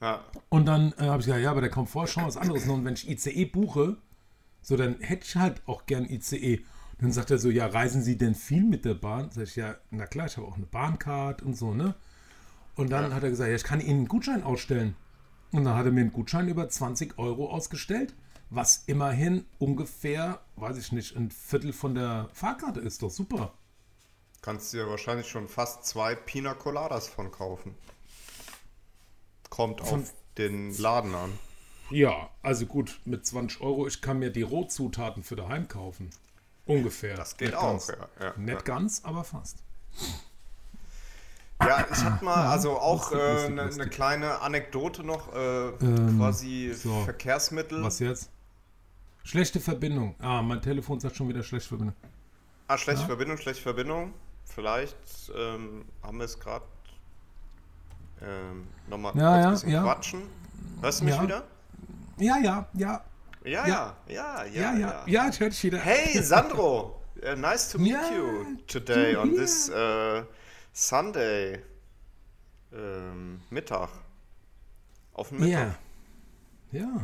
Ja. 0.01 0.24
Und 0.49 0.64
dann 0.64 0.95
äh, 0.97 1.03
habe 1.03 1.20
ich 1.20 1.27
gesagt, 1.27 1.43
ja, 1.43 1.51
aber 1.51 1.61
der 1.61 1.68
Komfort 1.68 2.07
schon 2.07 2.24
was 2.24 2.39
anderes. 2.39 2.66
Und 2.66 2.87
wenn 2.87 2.95
ich 2.95 3.11
ICE 3.11 3.45
buche, 3.45 3.99
so 4.62 4.79
dann 4.79 4.99
hätte 5.01 5.27
ich 5.27 5.37
halt 5.37 5.61
auch 5.66 5.85
gern 5.85 6.07
ICE. 6.07 6.64
Dann 6.99 7.12
sagt 7.12 7.31
er 7.31 7.37
so, 7.37 7.51
ja, 7.51 7.66
reisen 7.66 8.03
Sie 8.03 8.16
denn 8.16 8.35
viel 8.35 8.64
mit 8.64 8.87
der 8.87 8.95
Bahn? 8.95 9.31
Sag 9.33 9.49
ich, 9.49 9.57
ja, 9.57 9.74
na 9.91 10.07
klar, 10.07 10.24
ich 10.29 10.39
habe 10.39 10.47
auch 10.47 10.57
eine 10.57 10.64
Bahncard 10.64 11.43
und 11.43 11.55
so, 11.55 11.74
ne? 11.74 11.95
Und 12.74 12.91
dann 12.91 13.12
hat 13.12 13.22
er 13.22 13.29
gesagt, 13.29 13.51
ja, 13.51 13.57
ich 13.57 13.64
kann 13.64 13.81
Ihnen 13.83 13.99
einen 13.99 14.09
Gutschein 14.09 14.43
ausstellen. 14.43 14.97
Und 15.57 15.64
dann 15.64 15.74
hat 15.74 15.86
er 15.86 15.90
mir 15.92 16.02
einen 16.02 16.12
Gutschein 16.12 16.48
über 16.48 16.68
20 16.68 17.16
Euro 17.18 17.50
ausgestellt, 17.50 18.12
was 18.50 18.84
immerhin 18.86 19.46
ungefähr, 19.59 20.42
weiß 20.57 20.76
ich 20.76 20.92
nicht, 20.92 21.16
ein 21.16 21.30
Viertel 21.30 21.72
von 21.72 21.94
der 21.94 22.28
Fahrkarte 22.34 22.80
ist. 22.80 23.00
Doch 23.02 23.09
super. 23.11 23.54
Kannst 24.42 24.74
dir 24.74 24.86
wahrscheinlich 24.86 25.28
schon 25.30 25.48
fast 25.48 25.86
zwei 25.86 26.14
Pina 26.14 26.52
Coladas 26.52 27.09
von 27.09 27.30
kaufen. 27.30 27.74
Kommt 29.48 29.80
Von- 29.80 30.02
auf 30.02 30.12
den 30.36 30.76
Laden 30.76 31.14
an. 31.14 31.32
Ja, 31.88 32.28
also 32.42 32.66
gut, 32.66 33.00
mit 33.07 33.24
20 33.24 33.62
Euro, 33.62 33.86
ich 33.86 34.02
kann 34.02 34.18
mir 34.18 34.28
die 34.30 34.42
Rohzutaten 34.42 35.22
für 35.22 35.36
daheim 35.36 35.68
kaufen. 35.68 36.11
Ungefähr. 36.66 37.16
Das 37.16 37.38
geht 37.38 37.48
Nicht 37.52 37.57
auch, 37.57 37.62
Ganz. 37.70 37.88
ja, 37.88 38.09
ja, 38.20 38.34
Nicht 38.36 38.52
ja. 38.52 38.61
ganz, 38.61 39.00
aber 39.04 39.24
fast. 39.24 39.57
Ja, 41.62 41.86
ich 41.90 42.04
hatte 42.04 42.24
mal, 42.24 42.48
also 42.48 42.78
auch 42.78 43.11
lustig, 43.11 43.46
eine 43.46 43.64
lustig, 43.64 43.84
ne 43.84 43.90
kleine 43.90 44.40
Anekdote 44.40 45.02
noch, 45.02 45.34
äh, 45.34 45.68
Ähm, 45.80 46.16
quasi 46.18 46.72
so. 46.74 47.02
Verkehrsmittel. 47.04 47.82
Was 47.82 47.98
jetzt? 47.98 48.30
Schlechte 49.24 49.59
Verbindung. 49.59 50.14
Ah, 50.20 50.42
mein 50.42 50.61
Telefon 50.61 51.00
sagt 51.00 51.16
schon 51.16 51.28
wieder 51.28 51.42
schlechte 51.42 51.68
Verbindung. 51.68 51.96
Ah, 52.68 52.76
schlechte 52.78 53.07
Verbindung, 53.07 53.38
schlechte 53.38 53.62
Verbindung. 53.62 54.12
Vielleicht 54.44 54.96
ähm, 55.36 55.84
haben 56.02 56.18
wir 56.18 56.24
es 56.26 56.38
gerade 56.38 56.64
ähm, 58.22 58.66
nochmal 58.88 59.12
Ja, 59.16 59.30
kurz 59.32 59.42
ja, 59.42 59.46
ein 59.46 59.52
bisschen 59.52 59.70
ja. 59.70 59.82
quatschen. 59.82 60.22
Hörst 60.80 61.00
du 61.00 61.04
mich 61.04 61.14
Ja. 61.16 61.22
wieder? 61.22 61.44
Ja, 62.18 62.36
ja, 62.38 62.66
ja, 62.74 63.04
Ja, 63.44 63.66
ja, 63.66 63.96
ja, 64.09 64.44
ja, 64.44 64.44
ja, 64.44 64.74
ja. 64.76 65.02
Ja, 65.07 65.28
ich 65.28 65.40
höre 65.40 65.50
dich 65.50 65.62
wieder. 65.64 65.78
Hey, 65.78 66.22
Sandro! 66.22 67.00
Uh, 67.22 67.34
nice 67.36 67.70
to 67.70 67.78
meet 67.78 67.92
Ja, 67.92 68.11
you 68.14 68.57
today 68.66 69.16
on 69.16 69.34
this 69.34 69.70
uh, 69.70 70.22
Sunday 70.77 71.59
ähm, 72.70 73.41
Mittag. 73.49 73.89
Auf 75.14 75.31
dem 75.31 75.41
Mittag. 75.41 75.79
Ja. 76.70 76.79
Ja. 76.79 77.03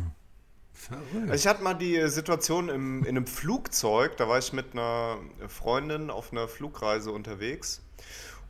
Verrückt. 0.74 1.30
Also 1.30 1.34
ich 1.34 1.46
hatte 1.46 1.62
mal 1.62 1.72
die 1.72 2.06
Situation 2.08 2.68
im, 2.68 3.02
in 3.04 3.16
einem 3.16 3.26
Flugzeug, 3.26 4.18
da 4.18 4.28
war 4.28 4.38
ich 4.38 4.52
mit 4.52 4.74
einer 4.74 5.20
Freundin 5.48 6.10
auf 6.10 6.32
einer 6.32 6.48
Flugreise 6.48 7.12
unterwegs 7.12 7.80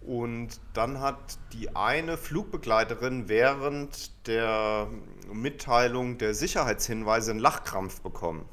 und 0.00 0.60
dann 0.74 0.98
hat 0.98 1.38
die 1.52 1.76
eine 1.76 2.16
Flugbegleiterin 2.16 3.28
während 3.28 4.26
der 4.26 4.88
Mitteilung 5.32 6.18
der 6.18 6.34
Sicherheitshinweise 6.34 7.30
einen 7.30 7.40
Lachkrampf 7.40 8.00
bekommen. 8.00 8.48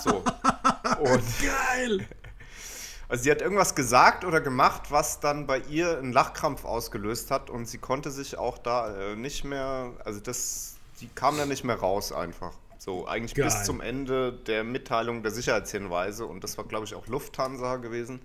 So. 0.00 0.24
Und 1.00 1.22
Geil! 1.40 2.06
Also 3.10 3.24
sie 3.24 3.30
hat 3.30 3.42
irgendwas 3.42 3.74
gesagt 3.74 4.24
oder 4.24 4.40
gemacht, 4.40 4.90
was 4.90 5.20
dann 5.20 5.46
bei 5.46 5.58
ihr 5.68 5.98
einen 5.98 6.12
Lachkrampf 6.12 6.64
ausgelöst 6.64 7.30
hat 7.30 7.50
und 7.50 7.66
sie 7.66 7.78
konnte 7.78 8.10
sich 8.10 8.38
auch 8.38 8.56
da 8.56 8.96
äh, 9.12 9.16
nicht 9.16 9.44
mehr, 9.44 9.92
also 10.04 10.20
das, 10.20 10.76
die 11.00 11.08
kam 11.08 11.36
da 11.36 11.44
nicht 11.44 11.64
mehr 11.64 11.76
raus 11.76 12.12
einfach. 12.12 12.52
So, 12.78 13.06
eigentlich 13.06 13.34
bis 13.34 13.54
Geil. 13.56 13.64
zum 13.64 13.80
Ende 13.82 14.32
der 14.32 14.64
Mitteilung 14.64 15.22
der 15.22 15.32
Sicherheitshinweise 15.32 16.24
und 16.24 16.42
das 16.42 16.56
war, 16.56 16.64
glaube 16.64 16.86
ich, 16.86 16.94
auch 16.94 17.06
Lufthansa 17.08 17.76
gewesen. 17.76 18.22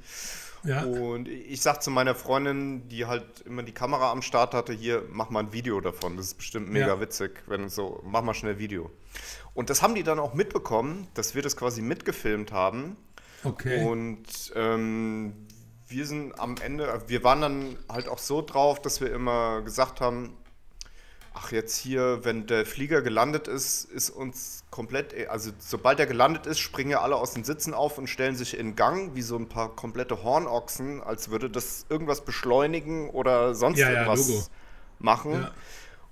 Ja. 0.63 0.83
Und 0.83 1.27
ich 1.27 1.61
sag 1.61 1.83
zu 1.83 1.91
meiner 1.91 2.15
Freundin, 2.15 2.87
die 2.87 3.05
halt 3.05 3.25
immer 3.45 3.63
die 3.63 3.73
Kamera 3.73 4.11
am 4.11 4.21
Start 4.21 4.53
hatte, 4.53 4.71
hier, 4.71 5.03
mach 5.11 5.29
mal 5.29 5.41
ein 5.41 5.51
Video 5.53 5.81
davon. 5.81 6.15
Das 6.15 6.27
ist 6.27 6.35
bestimmt 6.35 6.69
mega 6.69 6.87
Ja. 6.87 6.99
witzig, 7.01 7.43
wenn 7.47 7.67
so, 7.69 8.01
mach 8.05 8.21
mal 8.21 8.33
schnell 8.33 8.57
Video. 8.57 8.89
Und 9.53 9.69
das 9.69 9.81
haben 9.81 9.93
die 9.93 10.03
dann 10.03 10.19
auch 10.19 10.33
mitbekommen, 10.33 11.07
dass 11.15 11.35
wir 11.35 11.41
das 11.41 11.57
quasi 11.57 11.81
mitgefilmt 11.81 12.51
haben. 12.51 12.95
Okay. 13.45 13.85
Und 13.85 14.27
ähm, 14.55 15.47
wir 15.87 16.05
sind 16.05 16.39
am 16.39 16.55
Ende, 16.63 17.03
wir 17.07 17.23
waren 17.23 17.41
dann 17.41 17.77
halt 17.89 18.07
auch 18.07 18.17
so 18.17 18.41
drauf, 18.41 18.81
dass 18.81 19.01
wir 19.01 19.13
immer 19.13 19.61
gesagt 19.61 20.01
haben, 20.01 20.35
ach 21.35 21.51
jetzt 21.51 21.77
hier, 21.77 22.23
wenn 22.23 22.47
der 22.47 22.65
Flieger 22.65 23.01
gelandet 23.01 23.47
ist, 23.47 23.83
ist 23.85 24.09
uns 24.09 24.63
komplett, 24.71 25.13
also 25.29 25.51
sobald 25.59 25.99
er 25.99 26.05
gelandet 26.05 26.45
ist, 26.47 26.59
springen 26.59 26.91
ja 26.91 27.01
alle 27.01 27.17
aus 27.17 27.33
den 27.33 27.43
Sitzen 27.43 27.73
auf 27.73 27.97
und 27.97 28.07
stellen 28.07 28.35
sich 28.35 28.57
in 28.57 28.75
Gang, 28.75 29.15
wie 29.15 29.21
so 29.21 29.35
ein 29.37 29.47
paar 29.47 29.75
komplette 29.75 30.23
Hornochsen, 30.23 31.03
als 31.03 31.29
würde 31.29 31.49
das 31.49 31.85
irgendwas 31.89 32.23
beschleunigen 32.23 33.09
oder 33.09 33.53
sonst 33.53 33.79
Ja, 33.79 33.91
ja, 33.91 34.03
irgendwas 34.03 34.27
Logo. 34.27 34.43
machen. 34.99 35.33
Ja. 35.33 35.51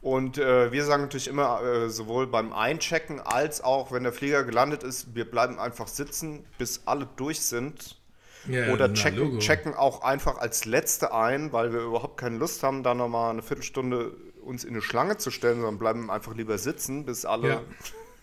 Und 0.03 0.37
äh, 0.37 0.73
wir 0.73 0.83
sagen 0.83 1.03
natürlich 1.03 1.29
immer, 1.29 1.63
äh, 1.63 1.89
sowohl 1.89 2.27
beim 2.27 2.51
Einchecken 2.51 3.21
als 3.21 3.63
auch, 3.63 3.93
wenn 3.93 4.03
der 4.03 4.11
Flieger 4.11 4.43
gelandet 4.43 4.83
ist, 4.83 5.15
wir 5.15 5.23
bleiben 5.23 5.57
einfach 5.57 5.87
sitzen, 5.87 6.45
bis 6.57 6.81
alle 6.85 7.07
durch 7.15 7.39
sind. 7.39 8.01
ja, 8.45 8.73
Oder 8.73 8.93
checken, 8.93 9.39
checken 9.39 9.73
auch 9.73 10.01
einfach 10.01 10.39
als 10.39 10.65
Letzte 10.65 11.13
ein, 11.13 11.53
weil 11.53 11.71
wir 11.71 11.79
überhaupt 11.79 12.17
keine 12.17 12.37
Lust 12.37 12.63
haben, 12.63 12.83
da 12.83 12.93
nochmal 12.93 13.31
eine 13.31 13.41
Viertelstunde 13.41 14.11
uns 14.41 14.65
in 14.65 14.71
eine 14.71 14.81
Schlange 14.81 15.15
zu 15.15 15.31
stellen, 15.31 15.61
sondern 15.61 15.79
bleiben 15.79 16.11
einfach 16.11 16.35
lieber 16.35 16.57
sitzen, 16.57 17.05
bis 17.05 17.23
alle. 17.23 17.47
Ja. 17.47 17.61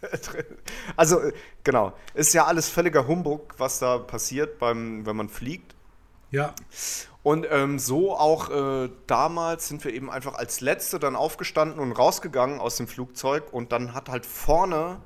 also, 0.96 1.20
äh, 1.20 1.32
genau. 1.64 1.94
Ist 2.12 2.34
ja 2.34 2.44
alles 2.44 2.68
völliger 2.68 3.06
Humbug, 3.06 3.54
was 3.56 3.78
da 3.78 3.96
passiert, 3.96 4.58
beim, 4.58 5.06
wenn 5.06 5.16
man 5.16 5.30
fliegt. 5.30 5.74
Ja. 6.30 6.54
Und 7.22 7.46
ähm, 7.50 7.78
so 7.78 8.16
auch 8.16 8.48
äh, 8.48 8.88
damals 9.06 9.68
sind 9.68 9.84
wir 9.84 9.92
eben 9.92 10.10
einfach 10.10 10.34
als 10.34 10.60
Letzte 10.62 10.98
dann 10.98 11.16
aufgestanden 11.16 11.78
und 11.78 11.92
rausgegangen 11.92 12.60
aus 12.60 12.76
dem 12.76 12.88
Flugzeug 12.88 13.52
und 13.52 13.72
dann 13.72 13.92
hat 13.92 14.08
halt 14.08 14.24
vorne 14.24 15.02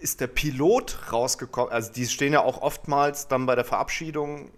ist 0.00 0.20
der 0.20 0.26
Pilot 0.26 1.12
rausgekommen. 1.12 1.72
Also 1.72 1.92
die 1.92 2.06
stehen 2.06 2.32
ja 2.32 2.42
auch 2.42 2.60
oftmals 2.60 3.28
dann 3.28 3.46
bei 3.46 3.54
der 3.54 3.64
Verabschiedung 3.64 4.50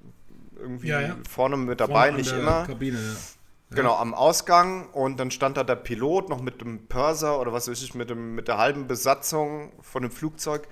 irgendwie 0.58 0.88
Ja, 0.88 1.00
ja. 1.00 1.16
vorne 1.28 1.56
mit 1.56 1.78
Vorne 1.78 1.92
dabei, 1.92 2.08
an 2.08 2.16
nicht 2.16 2.30
der 2.30 2.38
immer. 2.38 2.64
Kabine, 2.64 2.98
ja. 2.98 3.76
Genau, 3.76 3.96
am 3.96 4.14
Ausgang 4.14 4.88
und 4.90 5.18
dann 5.18 5.30
stand 5.30 5.56
da 5.56 5.64
der 5.64 5.76
Pilot 5.76 6.28
noch 6.28 6.40
mit 6.40 6.60
dem 6.60 6.86
Pörser 6.86 7.40
oder 7.40 7.52
was 7.52 7.68
weiß 7.68 7.82
ich, 7.82 7.94
mit, 7.94 8.08
dem, 8.10 8.34
mit 8.34 8.48
der 8.48 8.58
halben 8.58 8.86
Besatzung 8.86 9.72
von 9.82 10.02
dem 10.02 10.10
Flugzeug. 10.10 10.66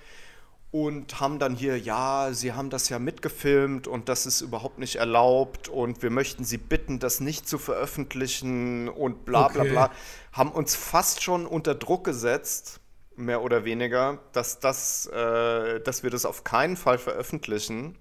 Und 0.74 1.20
haben 1.20 1.38
dann 1.38 1.54
hier, 1.54 1.78
ja, 1.78 2.30
sie 2.32 2.52
haben 2.52 2.68
das 2.68 2.88
ja 2.88 2.98
mitgefilmt 2.98 3.86
und 3.86 4.08
das 4.08 4.26
ist 4.26 4.40
überhaupt 4.40 4.80
nicht 4.80 4.96
erlaubt 4.96 5.68
und 5.68 6.02
wir 6.02 6.10
möchten 6.10 6.42
sie 6.42 6.58
bitten, 6.58 6.98
das 6.98 7.20
nicht 7.20 7.48
zu 7.48 7.58
veröffentlichen 7.58 8.88
und 8.88 9.24
bla 9.24 9.46
bla 9.46 9.62
Okay. 9.62 9.70
bla. 9.70 9.92
Haben 10.32 10.50
uns 10.50 10.74
fast 10.74 11.22
schon 11.22 11.46
unter 11.46 11.76
Druck 11.76 12.02
gesetzt, 12.02 12.80
mehr 13.14 13.42
oder 13.42 13.64
weniger, 13.64 14.18
dass, 14.32 14.58
das, 14.58 15.06
äh, 15.06 15.78
dass 15.78 16.02
wir 16.02 16.10
das 16.10 16.24
auf 16.26 16.42
keinen 16.42 16.76
Fall 16.76 16.98
veröffentlichen, 16.98 17.96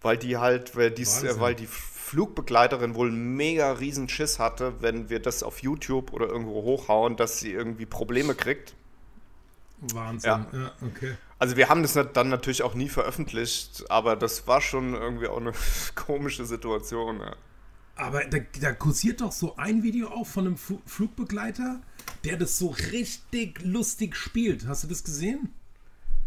weil 0.00 0.18
die 0.18 0.38
halt, 0.38 0.74
weil, 0.76 0.90
dies, 0.90 1.22
äh, 1.22 1.38
weil 1.38 1.54
die 1.54 1.68
Flugbegleiterin 1.68 2.96
wohl 2.96 3.12
mega 3.12 3.70
riesen 3.74 4.08
Schiss 4.08 4.40
hatte, 4.40 4.74
wenn 4.80 5.08
wir 5.08 5.20
das 5.20 5.44
auf 5.44 5.60
YouTube 5.62 6.12
oder 6.12 6.26
irgendwo 6.26 6.62
hochhauen, 6.62 7.14
dass 7.16 7.38
sie 7.38 7.52
irgendwie 7.52 7.86
Probleme 7.86 8.34
kriegt. 8.34 8.74
Wahnsinn. 9.80 10.46
Ja. 10.52 10.58
Ja, 10.58 10.72
okay. 10.82 11.16
Also 11.42 11.56
wir 11.56 11.68
haben 11.68 11.82
das 11.82 11.94
dann 12.12 12.28
natürlich 12.28 12.62
auch 12.62 12.74
nie 12.74 12.88
veröffentlicht, 12.88 13.84
aber 13.90 14.14
das 14.14 14.46
war 14.46 14.60
schon 14.60 14.94
irgendwie 14.94 15.26
auch 15.26 15.38
eine 15.38 15.50
komische 15.96 16.44
Situation. 16.46 17.18
Ja. 17.18 17.34
Aber 17.96 18.24
da, 18.26 18.38
da 18.60 18.72
kursiert 18.72 19.20
doch 19.20 19.32
so 19.32 19.56
ein 19.56 19.82
Video 19.82 20.06
auch 20.06 20.24
von 20.24 20.46
einem 20.46 20.56
Fu 20.56 20.80
Flugbegleiter, 20.86 21.80
der 22.22 22.36
das 22.36 22.58
so 22.58 22.68
richtig 22.68 23.60
lustig 23.64 24.14
spielt. 24.14 24.68
Hast 24.68 24.84
du 24.84 24.86
das 24.86 25.02
gesehen? 25.02 25.52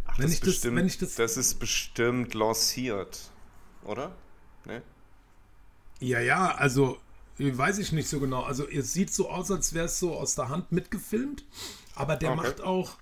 Ach, 0.05 0.19
Wenn 0.19 0.25
das, 0.25 0.33
ich 0.33 0.39
ist 0.39 0.41
das- 0.47 0.53
bestimmt, 0.55 0.75
wenn 0.75 0.85
ich 0.87 0.97
das- 0.97 1.15
das 1.15 1.37
ist 1.37 1.59
bestimmt 1.59 2.33
lanciert, 2.33 3.31
oder? 3.85 4.13
Ne? 4.65 4.81
Ja, 6.01 6.19
ja, 6.19 6.55
also 6.55 6.97
weiß 7.37 7.77
ich 7.77 7.93
nicht 7.93 8.09
so 8.09 8.19
genau. 8.19 8.43
Also 8.43 8.67
es 8.67 8.91
sieht 8.91 9.13
so 9.13 9.29
aus, 9.29 9.49
als 9.49 9.73
wäre 9.73 9.85
es 9.85 9.97
so 9.97 10.13
aus 10.13 10.35
der 10.35 10.49
Hand 10.49 10.73
mitgefilmt, 10.73 11.45
aber 11.95 12.17
der 12.17 12.31
Okay. 12.33 12.37
macht 12.41 12.59
auch, 12.59 12.97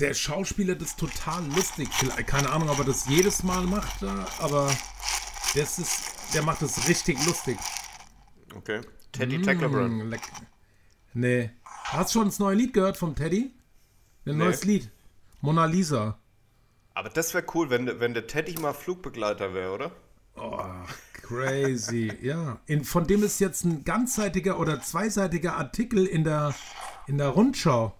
der 0.00 0.14
Schauspieler 0.14 0.74
das 0.74 0.96
total 0.96 1.44
lustig. 1.54 1.88
Vielleicht, 1.92 2.26
keine 2.26 2.50
Ahnung, 2.50 2.68
ob 2.70 2.78
er 2.78 2.84
das 2.84 3.06
jedes 3.08 3.42
Mal 3.42 3.62
macht, 3.66 4.02
aber 4.38 4.74
das 5.54 5.78
ist, 5.78 6.34
der 6.34 6.42
macht 6.42 6.62
das 6.62 6.88
richtig 6.88 7.24
lustig. 7.26 7.58
Okay. 8.54 8.80
Teddy 9.12 9.42
Tecklebrand. 9.42 9.92
Mm, 10.04 10.08
leck. 10.08 10.22
Nee. 11.12 11.50
Hast 11.64 12.14
du 12.14 12.20
schon 12.20 12.28
das 12.28 12.38
neue 12.38 12.54
Lied 12.56 12.72
gehört 12.72 12.96
vom 12.96 13.14
Teddy? 13.14 13.52
Ein 14.26 14.32
Nee. 14.38 14.44
neues 14.44 14.64
Lied. 14.64 14.90
Mona 15.40 15.64
Lisa. 15.64 16.18
Aber 16.94 17.08
das 17.08 17.32
wäre 17.34 17.44
cool, 17.54 17.70
wenn, 17.70 17.86
der- 17.86 18.00
wenn 18.00 18.14
der 18.14 18.26
Teddy 18.26 18.58
mal 18.60 18.72
Flugbegleiter 18.74 19.54
wäre, 19.54 19.72
oder? 19.72 19.90
Oh, 20.36 20.60
crazy. 21.12 22.12
ja. 22.22 22.60
In, 22.66 22.84
von 22.84 23.06
dem 23.06 23.22
ist 23.22 23.40
jetzt 23.40 23.64
ein 23.64 23.84
ganzseitiger 23.84 24.58
oder 24.58 24.80
zweiseitiger 24.80 25.56
Artikel 25.56 26.06
in 26.06 26.24
der, 26.24 26.54
in 27.06 27.18
der 27.18 27.28
Rundschau. 27.28 27.94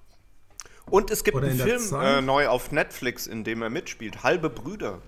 Und 0.90 1.10
es 1.10 1.24
gibt 1.24 1.36
Oder 1.36 1.48
einen 1.48 1.58
Film 1.58 1.94
äh, 2.00 2.20
neu 2.20 2.48
auf 2.48 2.72
Netflix, 2.72 3.26
in 3.26 3.44
dem 3.44 3.62
er 3.62 3.70
mitspielt. 3.70 4.22
Halbe 4.22 4.50
Brüder. 4.50 4.98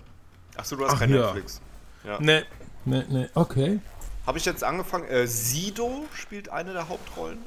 Achso, 0.57 0.77
du 0.77 0.85
hast 0.85 0.95
Ach, 0.95 0.99
kein 1.01 1.11
ja. 1.11 1.23
Netflix. 1.23 1.61
Nee. 2.21 2.43
Nee, 2.85 3.05
nee, 3.09 3.29
okay. 3.35 3.81
Habe 4.27 4.39
ich 4.39 4.45
jetzt 4.45 4.65
angefangen. 4.65 5.05
Äh, 5.09 5.27
Sido 5.27 6.05
spielt 6.15 6.49
eine 6.49 6.73
der 6.73 6.89
Hauptrollen. 6.89 7.39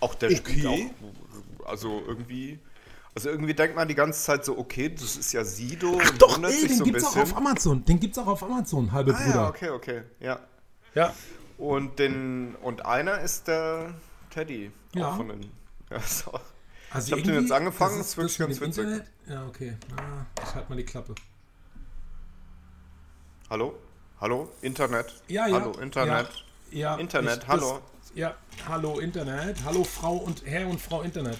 Auch 0.00 0.14
der 0.14 0.30
Okay. 0.30 0.38
spielt 0.38 0.66
auch. 0.66 1.68
Also 1.68 2.02
irgendwie. 2.06 2.58
Also 3.14 3.30
irgendwie 3.30 3.54
denkt 3.54 3.74
man 3.76 3.88
die 3.88 3.94
ganze 3.94 4.22
Zeit 4.22 4.44
so, 4.44 4.58
okay, 4.58 4.90
das 4.90 5.16
ist 5.16 5.32
ja 5.32 5.42
Sido 5.42 5.88
und 5.92 6.20
Doch, 6.20 6.42
ey, 6.42 6.52
sich 6.52 6.68
den 6.68 6.76
so 6.76 6.84
gibt's 6.84 7.04
auch 7.04 7.16
auf 7.16 7.34
Amazon. 7.34 7.82
Den 7.84 7.98
gibt's 7.98 8.18
auch 8.18 8.26
auf 8.26 8.42
Amazon, 8.42 8.92
halbe 8.92 9.14
ah, 9.14 9.18
Bruder. 9.18 9.34
ja, 9.34 9.48
okay, 9.48 9.70
okay. 9.70 10.02
Ja. 10.20 10.40
Ja. 10.94 11.14
Und, 11.56 11.98
den, 11.98 12.54
und 12.56 12.84
einer 12.84 13.20
ist 13.20 13.48
der 13.48 13.94
Teddy. 14.28 14.70
Ja. 14.94 15.08
Auch 15.08 15.16
von 15.16 15.28
den, 15.28 15.50
ja, 15.90 16.00
so. 16.00 16.30
Also 16.96 17.14
Ich 17.14 17.20
hab 17.20 17.24
den 17.26 17.42
jetzt 17.42 17.52
angefangen, 17.52 17.98
das 17.98 18.06
ist 18.08 18.16
wirklich 18.16 18.38
das 18.38 18.46
ganz 18.48 18.60
mit 18.60 18.62
dem 18.62 18.68
witzig. 18.70 18.84
Internet? 18.84 19.12
Ja, 19.28 19.46
okay. 19.46 19.76
Na, 19.94 20.26
ich 20.42 20.54
halt 20.54 20.70
mal 20.70 20.76
die 20.76 20.84
Klappe. 20.84 21.14
Hallo? 23.50 23.74
Hallo? 24.18 24.48
Internet? 24.62 25.12
Ja, 25.28 25.46
ja. 25.46 25.60
Hallo, 25.60 25.72
Internet? 25.72 26.28
Ja, 26.70 26.78
ja 26.78 26.96
Internet, 26.96 27.42
ich, 27.42 27.48
hallo. 27.48 27.80
Das, 28.00 28.12
ja, 28.14 28.34
hallo 28.66 28.98
Internet. 28.98 29.58
Hallo 29.66 29.84
Frau 29.84 30.16
und 30.16 30.46
Herr 30.46 30.66
und 30.68 30.80
Frau 30.80 31.02
Internet. 31.02 31.36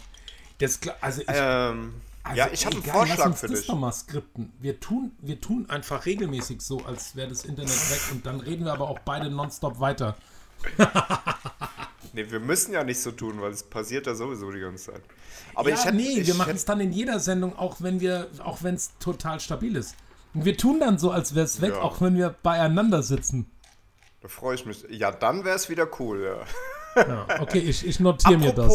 Das, 0.58 0.78
also 1.00 1.22
ich, 1.22 1.26
Ähm, 1.30 1.94
also 2.22 2.38
ja, 2.38 2.48
ich 2.52 2.66
habe 2.66 2.76
einen 2.76 2.84
egal, 2.84 2.96
lass 2.98 3.06
Vorschlag 3.08 3.26
uns 3.26 3.40
für 3.40 3.46
das 3.48 3.58
dich. 3.60 3.66
doch 3.68 3.78
mal 3.78 3.92
skripten. 3.92 4.52
Wir 4.60 4.78
tun, 4.78 5.12
wir 5.20 5.40
tun 5.40 5.70
einfach 5.70 6.04
regelmäßig 6.04 6.60
so, 6.60 6.84
als 6.84 7.16
wäre 7.16 7.28
das 7.28 7.46
Internet 7.46 7.90
weg 7.90 8.00
und 8.12 8.26
dann 8.26 8.40
reden 8.40 8.66
wir 8.66 8.74
aber 8.74 8.90
auch 8.90 8.98
beide 8.98 9.30
nonstop 9.30 9.80
weiter. 9.80 10.16
Nee, 12.12 12.30
wir 12.30 12.40
müssen 12.40 12.72
ja 12.72 12.82
nicht 12.82 12.98
so 13.00 13.10
tun, 13.10 13.42
weil 13.42 13.50
es 13.52 13.62
passiert 13.62 14.06
ja 14.06 14.14
sowieso 14.14 14.50
die 14.50 14.60
ganze 14.60 14.90
Zeit. 14.92 15.02
Aber 15.54 15.68
ja, 15.68 15.74
ich 15.74 15.84
hätte. 15.84 15.96
nee, 15.96 16.20
ich 16.20 16.26
wir 16.26 16.34
machen 16.34 16.54
es 16.56 16.64
dann 16.64 16.80
in 16.80 16.90
jeder 16.90 17.20
Sendung, 17.20 17.54
auch 17.58 17.76
wenn 17.80 18.00
wir, 18.00 18.28
auch 18.42 18.62
wenn 18.62 18.74
es 18.74 18.96
total 18.98 19.38
stabil 19.38 19.76
ist. 19.76 19.94
Und 20.32 20.46
wir 20.46 20.56
tun 20.56 20.80
dann 20.80 20.98
so, 20.98 21.10
als 21.10 21.34
wäre 21.34 21.44
es 21.44 21.60
weg, 21.60 21.74
Ja. 21.74 21.82
auch 21.82 22.00
wenn 22.00 22.16
wir 22.16 22.30
beieinander 22.42 23.02
sitzen. 23.02 23.50
Da 24.22 24.28
freue 24.28 24.54
ich 24.54 24.64
mich. 24.64 24.86
Ja, 24.88 25.10
dann 25.12 25.44
wäre 25.44 25.56
es 25.56 25.68
wieder 25.68 25.88
cool, 26.00 26.22
ja. 26.96 27.02
Ja, 27.02 27.26
okay, 27.40 27.58
ich, 27.58 27.86
ich 27.86 28.00
notiere 28.00 28.38
mir 28.38 28.52
das. 28.54 28.72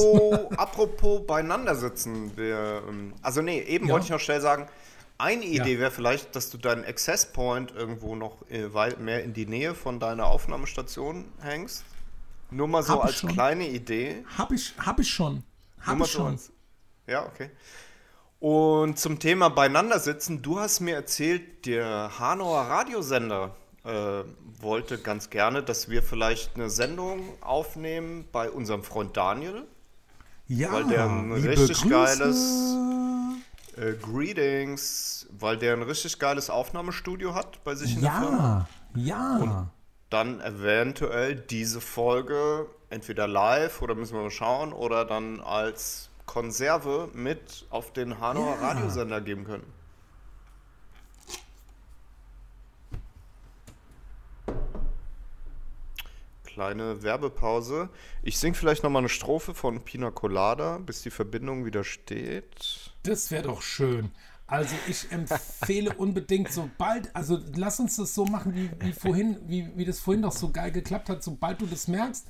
Apropos, 0.55 1.25
beieinander 1.25 1.73
sitzen. 1.73 2.32
Wir, 2.38 2.84
ähm, 2.88 3.13
also 3.23 3.41
nee, 3.41 3.59
eben 3.63 3.89
wollte 3.89 4.05
ich 4.05 4.11
noch 4.11 4.19
schnell 4.19 4.39
sagen, 4.41 4.67
eine 5.22 5.45
Idee 5.45 5.74
Ja. 5.74 5.80
wäre 5.80 5.91
vielleicht, 5.91 6.36
dass 6.36 6.49
du 6.49 6.57
deinen 6.57 6.84
Access 6.86 7.26
Point 7.32 7.72
irgendwo 7.72 8.15
noch 8.15 8.47
äh, 8.49 8.74
weit 8.74 8.99
mehr 8.99 9.24
in 9.24 9.34
die 9.34 9.45
Nähe 9.45 9.76
von 9.76 9.99
deiner 9.99 10.26
Aufnahmestation 10.26 11.26
hängst. 11.41 11.84
Nur 12.49 12.67
mal 12.67 12.84
so 12.84 12.99
als 12.99 13.15
schon. 13.19 13.32
kleine 13.32 13.67
Idee. 13.69 14.26
Hab 14.38 14.51
ich, 14.51 14.74
hab 14.78 14.99
ich 14.99 15.09
schon. 15.09 15.36
Nur 15.36 15.43
Hab 15.88 15.97
mal 15.97 16.05
ich 16.05 16.11
so 16.11 16.17
schon. 16.19 16.28
als- 16.34 16.51
Ja, 17.07 17.26
okay. 17.26 17.49
Und 18.39 18.97
zum 18.97 19.19
Thema 19.19 19.49
beieinander 19.49 19.99
sitzen, 19.99 20.41
du 20.41 20.59
hast 20.59 20.80
mir 20.80 20.95
erzählt, 20.95 21.65
der 21.65 22.17
Hanauer 22.19 22.61
Radiosender 22.63 23.55
äh, 23.84 24.24
wollte 24.59 24.97
ganz 24.97 25.30
gerne, 25.30 25.63
dass 25.63 25.89
wir 25.89 26.03
vielleicht 26.03 26.55
eine 26.55 26.69
Sendung 26.69 27.30
aufnehmen 27.41 28.26
bei 28.32 28.49
unserem 28.49 28.84
Freund 28.84 29.15
Daniel. 29.15 29.63
Ja, 30.47 30.72
Weil 30.74 30.86
der 30.86 31.05
ein 31.05 31.32
richtig 31.32 31.82
Grüße. 31.82 31.89
geiles- 31.89 32.76
Äh, 33.82 33.93
Greetings, 33.95 35.27
weil 35.32 35.57
der 35.57 35.73
ein 35.73 35.82
richtig 35.82 36.19
geiles 36.19 36.51
Aufnahmestudio 36.51 37.34
hat 37.34 37.63
bei 37.63 37.73
sich 37.73 37.95
in 37.95 38.01
der 38.01 38.11
Firma. 38.11 38.69
Ja, 38.95 39.43
ja. 39.43 39.69
Dann 40.11 40.39
eventuell 40.41 41.36
diese 41.36 41.82
Folge 41.82 42.67
entweder 42.91 43.27
live 43.27 43.82
oder 43.82 43.95
müssen 43.95 44.13
wir 44.13 44.21
mal 44.21 44.29
schauen 44.29 44.71
oder 44.71 45.03
dann 45.03 45.39
als 45.39 46.09
Konserve 46.27 47.09
mit 47.13 47.65
auf 47.71 47.91
den 47.91 48.19
Hanauer 48.19 48.55
Ja. 48.61 48.67
Radiosender 48.67 49.19
geben 49.19 49.45
können. 49.45 49.65
Kleine 56.43 57.01
Werbepause. 57.01 57.89
Ich 58.21 58.37
singe 58.37 58.55
vielleicht 58.55 58.83
noch 58.83 58.89
mal 58.91 58.99
eine 58.99 59.09
Strophe 59.09 59.55
von 59.55 59.82
Pina 59.82 60.12
Colada, 60.12 60.78
bis 60.78 61.01
die 61.01 61.09
Verbindung 61.09 61.66
wieder 61.66 61.83
steht. 61.83 62.91
Das 63.03 63.32
wäre 63.32 63.43
doch 63.43 63.61
schön. 63.61 64.11
Also 64.47 64.75
ich 64.87 65.11
empfehle 65.11 65.93
unbedingt, 65.97 66.51
sobald, 66.51 67.15
also 67.15 67.39
lass 67.55 67.79
uns 67.79 67.95
das 67.95 68.13
so 68.13 68.25
machen, 68.25 68.53
wie, 68.53 68.69
wie 68.79 68.91
vorhin, 68.91 69.37
wie, 69.47 69.71
wie 69.75 69.86
das 69.86 69.99
vorhin 69.99 70.21
doch 70.23 70.33
so 70.33 70.49
geil 70.51 70.71
geklappt 70.71 71.09
hat, 71.09 71.23
sobald 71.23 71.61
du 71.61 71.65
das 71.65 71.87
merkst, 71.87 72.28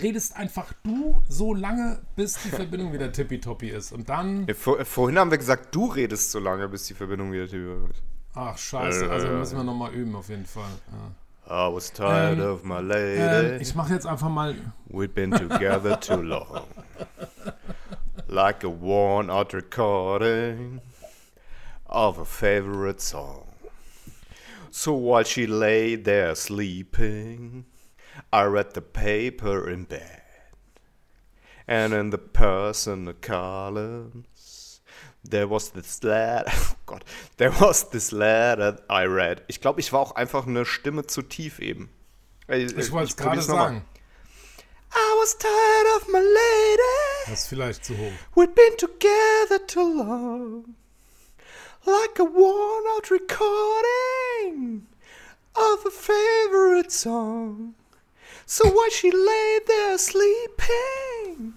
redest 0.00 0.36
einfach 0.36 0.72
du 0.84 1.20
so 1.28 1.52
lange, 1.52 2.00
bis 2.14 2.34
die 2.44 2.50
Verbindung 2.50 2.92
wieder 2.92 3.10
tippitoppi 3.10 3.70
ist. 3.70 3.90
Und 3.92 4.08
dann, 4.08 4.46
Ja, 4.46 4.54
vor, 4.54 4.84
vorhin 4.84 5.18
haben 5.18 5.32
wir 5.32 5.38
gesagt, 5.38 5.74
du 5.74 5.86
redest 5.86 6.30
so 6.30 6.38
lange, 6.38 6.68
bis 6.68 6.84
die 6.86 6.94
Verbindung 6.94 7.32
wieder 7.32 7.50
wird. 7.50 8.00
ach 8.34 8.56
scheiße, 8.56 9.10
also 9.10 9.26
müssen 9.28 9.56
wir 9.56 9.64
nochmal 9.64 9.92
üben 9.92 10.14
auf 10.14 10.28
jeden 10.28 10.46
Fall. 10.46 10.70
Ja. 10.92 11.10
I 11.44 11.74
was 11.74 11.92
tired 11.92 12.38
Ähm, 12.38 12.44
of 12.44 12.62
my 12.62 12.76
Ähm, 12.78 12.86
lady. 12.88 13.62
ich 13.62 13.74
mache 13.74 13.92
jetzt 13.92 14.06
einfach 14.06 14.28
mal, 14.28 14.54
We'd 14.88 15.08
been 15.12 15.32
together 15.32 15.98
too 15.98 16.22
long. 16.22 16.46
Like 18.32 18.64
a 18.64 18.70
worn 18.70 19.28
out 19.28 19.52
recording 19.52 20.80
of 21.84 22.16
a 22.16 22.24
favorite 22.24 23.02
song. 23.02 23.46
So 24.70 24.94
while 24.94 25.22
she 25.22 25.46
lay 25.46 25.96
there 25.96 26.34
sleeping, 26.34 27.66
I 28.32 28.44
read 28.44 28.72
the 28.72 28.80
paper 28.80 29.68
in 29.68 29.84
bed. 29.84 30.22
And 31.68 31.92
in 31.92 32.08
the 32.08 32.16
personal 32.16 33.12
columns, 33.20 34.80
there 35.22 35.46
was 35.46 35.68
this 35.72 36.02
letter. 36.02 36.50
Oh 36.56 36.76
Gott, 36.86 37.04
there 37.36 37.52
was 37.60 37.90
this 37.90 38.12
letter 38.12 38.78
I 38.88 39.04
read. 39.04 39.42
Ich 39.48 39.60
glaube, 39.60 39.78
ich 39.78 39.92
war 39.92 40.00
auch 40.00 40.16
einfach 40.16 40.46
eine 40.46 40.64
Stimme 40.64 41.06
zu 41.06 41.20
tief 41.20 41.58
eben. 41.58 41.90
Ich, 42.48 42.74
ich 42.78 42.92
wollte 42.92 43.10
es 43.10 43.16
gerade 43.18 43.42
sagen. 43.42 43.84
I 44.94 45.16
was 45.18 45.34
tired 45.34 45.96
of 45.96 46.08
my 46.08 46.20
lady. 46.20 47.30
Das 47.30 47.40
ist 47.40 47.48
vielleicht 47.48 47.84
zu 47.84 47.94
hoch. 47.96 48.12
We'd 48.34 48.54
been 48.54 48.76
together 48.76 49.58
too 49.66 49.82
long. 49.82 50.74
Like 51.86 52.18
a 52.18 52.24
worn 52.24 52.84
out 52.96 53.10
recording 53.10 54.86
of 55.56 55.84
a 55.86 55.90
favorite 55.90 56.92
song. 56.92 57.74
So 58.46 58.68
while 58.68 58.90
she 58.90 59.10
lay 59.10 59.60
there 59.66 59.98
sleeping, 59.98 61.54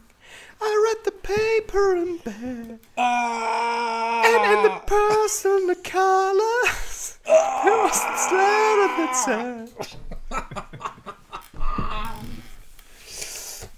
I 0.61 0.93
read 0.93 1.03
the 1.03 1.11
paper 1.11 1.95
in 1.95 2.17
bed. 2.17 2.79
Ah! 2.97 4.23
And 4.25 4.57
in 4.57 4.63
the 4.63 4.79
personal 4.87 5.75
colors, 5.83 7.19
there 7.25 7.77
was 7.83 8.01
this 8.05 8.31
letter 8.31 8.89
that 8.97 9.15
said. 9.25 9.97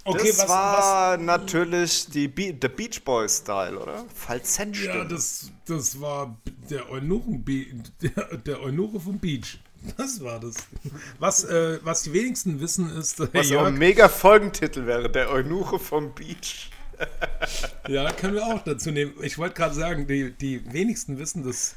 Okay, 0.08 0.28
das 0.28 0.38
was, 0.40 0.48
war 0.48 1.16
natürlich 1.16 2.06
die 2.06 2.28
Be 2.28 2.52
der 2.52 2.68
Beach 2.68 3.02
Boy 3.04 3.28
Style, 3.28 3.78
oder? 3.78 4.04
Falsettstimme. 4.14 4.94
Ja, 4.94 5.04
das, 5.04 5.50
das 5.66 6.00
war 6.00 6.36
der 6.70 6.90
Eunuchen, 6.90 7.44
der, 8.00 8.36
der 8.36 8.62
Eunuche 8.62 9.00
vom 9.00 9.18
Beach. 9.18 9.58
Das 9.96 10.22
war 10.22 10.40
das. 10.40 10.56
Was, 11.18 11.44
äh, 11.44 11.78
was 11.82 12.02
die 12.02 12.12
wenigsten 12.12 12.60
wissen, 12.60 12.90
ist, 12.96 13.20
äh, 13.20 13.28
Was 13.32 13.48
Jörg, 13.48 13.68
ein 13.68 13.78
mega 13.78 14.08
Folgentitel 14.08 14.86
wäre, 14.86 15.10
der 15.10 15.30
Eunuche 15.30 15.78
vom 15.78 16.14
Beach. 16.14 16.70
ja, 17.88 18.10
können 18.12 18.34
wir 18.34 18.46
auch 18.46 18.62
dazu 18.64 18.90
nehmen. 18.90 19.14
Ich 19.22 19.38
wollte 19.38 19.54
gerade 19.54 19.74
sagen, 19.74 20.06
die, 20.06 20.32
die 20.32 20.72
wenigsten 20.72 21.18
wissen, 21.18 21.44
dass, 21.44 21.76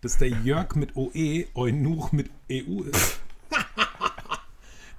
dass 0.00 0.18
der 0.18 0.28
Jörg 0.28 0.74
mit 0.74 0.96
OE 0.96 1.46
Eunuch 1.54 2.12
mit 2.12 2.30
EU 2.50 2.82
ist. 2.82 3.20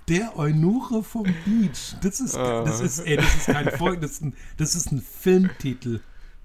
Der 0.08 0.38
Eunuche 0.38 1.04
vom 1.04 1.24
Beach. 1.24 1.96
Das 2.02 2.20
ist, 2.22 2.36
das 2.36 2.80
ist, 2.80 3.00
ey, 3.00 3.18
das 3.18 3.36
ist 3.36 3.46
kein 3.48 3.72
Folgen, 3.72 4.02
das 4.02 4.12
ist 4.12 4.22
ein, 4.22 4.34
das 4.58 4.76
ist 4.76 4.92
ein 4.92 5.02
Filmtitel. 5.02 6.00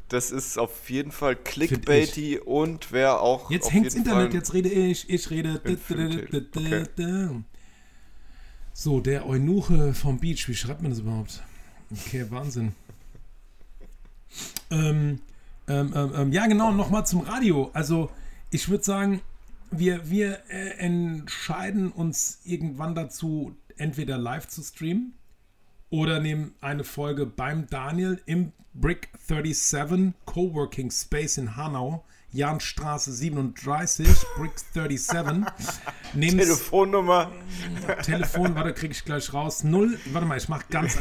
Das 0.09 0.31
ist 0.31 0.59
auf 0.59 0.91
jeden 0.91 1.13
Fall 1.13 1.37
clickbaity 1.37 2.39
und 2.39 2.93
wäre 2.93 3.21
auch. 3.21 3.51
Jetzt 3.51 3.73
hängt's 3.73 3.95
Internet, 3.95 4.27
Fall 4.27 4.35
jetzt 4.35 4.53
rede 4.53 4.69
ich, 4.69 5.09
ich 5.09 5.31
rede. 5.31 5.61
So, 8.75 9.01
der 9.01 9.27
Eunuche 9.27 9.95
vom 9.95 10.19
Beach, 10.19 10.49
wie 10.49 10.55
schreibt 10.55 10.83
man 10.83 10.91
das 10.91 11.01
überhaupt? 11.01 11.43
Okay, 11.91 12.27
Wahnsinn. 12.31 12.75
Ähm, 14.71 15.21
ähm, 15.69 15.93
ähm, 15.95 16.13
ähm, 16.15 16.33
ja, 16.33 16.47
genau, 16.47 16.73
nochmal 16.73 17.07
zum 17.07 17.21
Radio. 17.21 17.71
Also, 17.73 18.11
ich 18.51 18.69
würde 18.69 18.85
sagen, 18.85 19.21
wir, 19.73 20.11
wir 20.11 20.43
äh, 20.49 20.79
entscheiden 20.79 21.91
uns 21.91 22.41
irgendwann 22.45 22.95
dazu, 22.95 23.57
entweder 23.77 24.19
live 24.19 24.47
zu 24.49 24.63
streamen 24.63 25.15
oder 25.91 26.21
nehmen 26.21 26.55
eine 26.61 26.85
Folge 26.85 27.27
beim 27.27 27.67
Daniel 27.69 28.21
im 28.27 28.53
Brick 28.75 29.09
37 29.27 30.13
Coworking 30.25 30.91
Space 30.91 31.37
in 31.37 31.57
Hanau, 31.57 32.05
Jahnstraße 32.33 33.13
37, 33.13 34.09
Brick 34.37 34.53
37. 34.73 35.83
Nehmen 36.15 36.39
Telefonnummer. 36.39 37.31
Telefon, 38.03 38.55
warte, 38.55 38.73
kriege 38.73 38.93
ich 38.93 39.05
gleich 39.05 39.35
raus. 39.35 39.65
0, 39.65 39.99
warte 40.13 40.27
mal, 40.27 40.39
ich 40.39 40.49
mache 40.49 40.65
ganz 40.71 40.99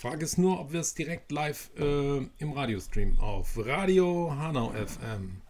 Frage 0.00 0.24
ist 0.24 0.38
nur, 0.38 0.58
ob 0.58 0.72
wir 0.72 0.80
es 0.80 0.94
direkt 0.94 1.30
live 1.30 1.70
äh, 1.78 2.26
im 2.38 2.52
Radiostream 2.52 3.18
auf 3.20 3.56
Radio 3.58 4.34
Hanau 4.34 4.72
FM. 4.72 5.42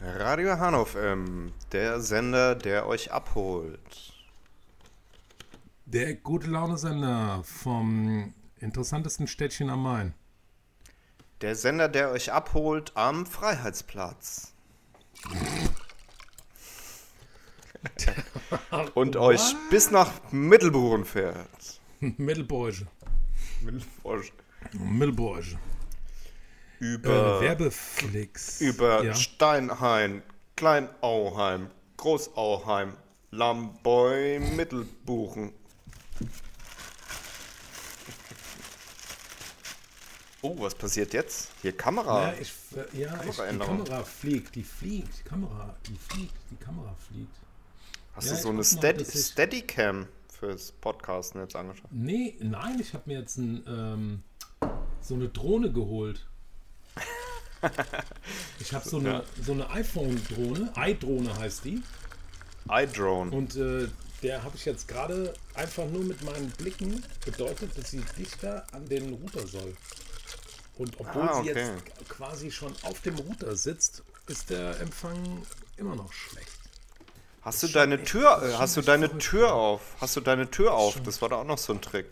Radio 0.00 0.58
Hanau 0.58 0.84
FM, 0.84 1.52
der 1.72 2.00
Sender, 2.00 2.54
der 2.54 2.86
euch 2.86 3.12
abholt. 3.12 4.14
Der 5.86 6.14
gute 6.14 6.48
Laune-Sender 6.48 7.42
vom 7.44 8.32
interessantesten 8.60 9.26
Städtchen 9.26 9.70
am 9.70 9.82
Main. 9.82 10.14
Der 11.40 11.54
Sender, 11.54 11.88
der 11.88 12.10
euch 12.10 12.32
abholt 12.32 12.92
am 12.96 13.26
Freiheitsplatz. 13.26 14.52
Und 18.94 19.16
euch 19.16 19.54
bis 19.70 19.90
nach 19.90 20.10
Mittelburen 20.30 21.04
fährt. 21.04 21.80
Mittelbräuche. 22.00 22.86
Mittelburen. 23.62 24.24
Mittelbräuche. 24.72 25.58
Äh, 26.80 26.84
Über, 26.84 27.40
Werbeflix. 27.40 28.60
über 28.60 29.04
Ja. 29.04 29.14
Steinhain, 29.14 30.22
Kleinauheim, 30.56 31.70
Großauheim, 31.96 32.94
Lamboy, 33.30 34.38
Mittelbuchen. 34.38 35.52
Oh, 40.40 40.54
was 40.60 40.74
passiert 40.74 41.12
jetzt? 41.14 41.50
Hier 41.62 41.76
Kamera. 41.76 42.28
Ja, 42.28 42.34
ich, 42.40 42.52
äh, 42.76 43.00
ja 43.00 43.20
ich, 43.28 43.36
die. 43.36 43.58
Kamera 43.58 44.04
fliegt, 44.04 44.54
die 44.54 44.62
fliegt, 44.62 45.18
die 45.18 45.28
Kamera, 45.28 45.74
die 45.86 45.96
fliegt, 45.96 46.34
die 46.50 46.56
Kamera 46.56 46.94
fliegt. 47.08 47.34
Hast 48.18 48.26
ja, 48.26 48.34
du 48.34 48.42
so 48.42 48.48
eine 48.48 49.02
ich- 49.02 49.26
Steadicam 49.26 50.08
fürs 50.28 50.72
Podcasten 50.72 51.40
jetzt 51.40 51.54
angeschaut? 51.54 51.86
Nee, 51.92 52.36
nein, 52.40 52.80
ich 52.80 52.92
habe 52.94 53.04
mir 53.06 53.20
jetzt 53.20 53.36
ein, 53.38 53.64
ähm, 53.68 54.22
so 55.00 55.14
eine 55.14 55.28
Drohne 55.28 55.72
geholt. 55.72 56.26
Ich 58.60 58.72
habe 58.72 58.88
so 58.88 58.98
eine, 58.98 59.24
so 59.44 59.50
eine 59.52 59.68
iPhone-Drohne, 59.70 60.72
i-Drohne 60.76 61.36
heißt 61.38 61.64
die. 61.64 61.82
iDrone. 62.68 63.32
Und 63.32 63.56
äh, 63.56 63.88
der 64.22 64.44
habe 64.44 64.56
ich 64.56 64.64
jetzt 64.64 64.86
gerade 64.86 65.34
einfach 65.54 65.86
nur 65.86 66.04
mit 66.04 66.22
meinen 66.22 66.50
Blicken 66.50 67.02
bedeutet, 67.24 67.76
dass 67.76 67.90
sie 67.90 68.00
dichter 68.16 68.64
an 68.72 68.88
den 68.88 69.12
Router 69.14 69.44
soll. 69.46 69.76
Und 70.76 71.00
obwohl 71.00 71.22
Ah, 71.22 71.42
sie 71.42 71.50
okay. 71.50 71.72
jetzt 71.98 72.08
quasi 72.08 72.50
schon 72.52 72.72
auf 72.82 73.00
dem 73.00 73.16
Router 73.16 73.56
sitzt, 73.56 74.04
ist 74.28 74.50
der 74.50 74.78
Empfang 74.80 75.42
immer 75.76 75.96
noch 75.96 76.12
schlecht. 76.12 76.57
Hast 77.48 77.62
du 77.62 77.68
deine 77.68 78.04
Tür, 78.04 78.42
äh, 78.42 78.52
hast 78.58 78.76
du 78.76 78.82
deine 78.82 79.06
verrückt. 79.06 79.24
Tür 79.24 79.54
auf? 79.54 79.80
Hast 80.02 80.14
du 80.16 80.20
deine 80.20 80.50
Tür 80.50 80.74
auf? 80.74 81.00
Das 81.02 81.22
war 81.22 81.30
doch 81.30 81.38
auch 81.38 81.44
noch 81.46 81.56
so 81.56 81.72
ein 81.72 81.80
Trick. 81.80 82.04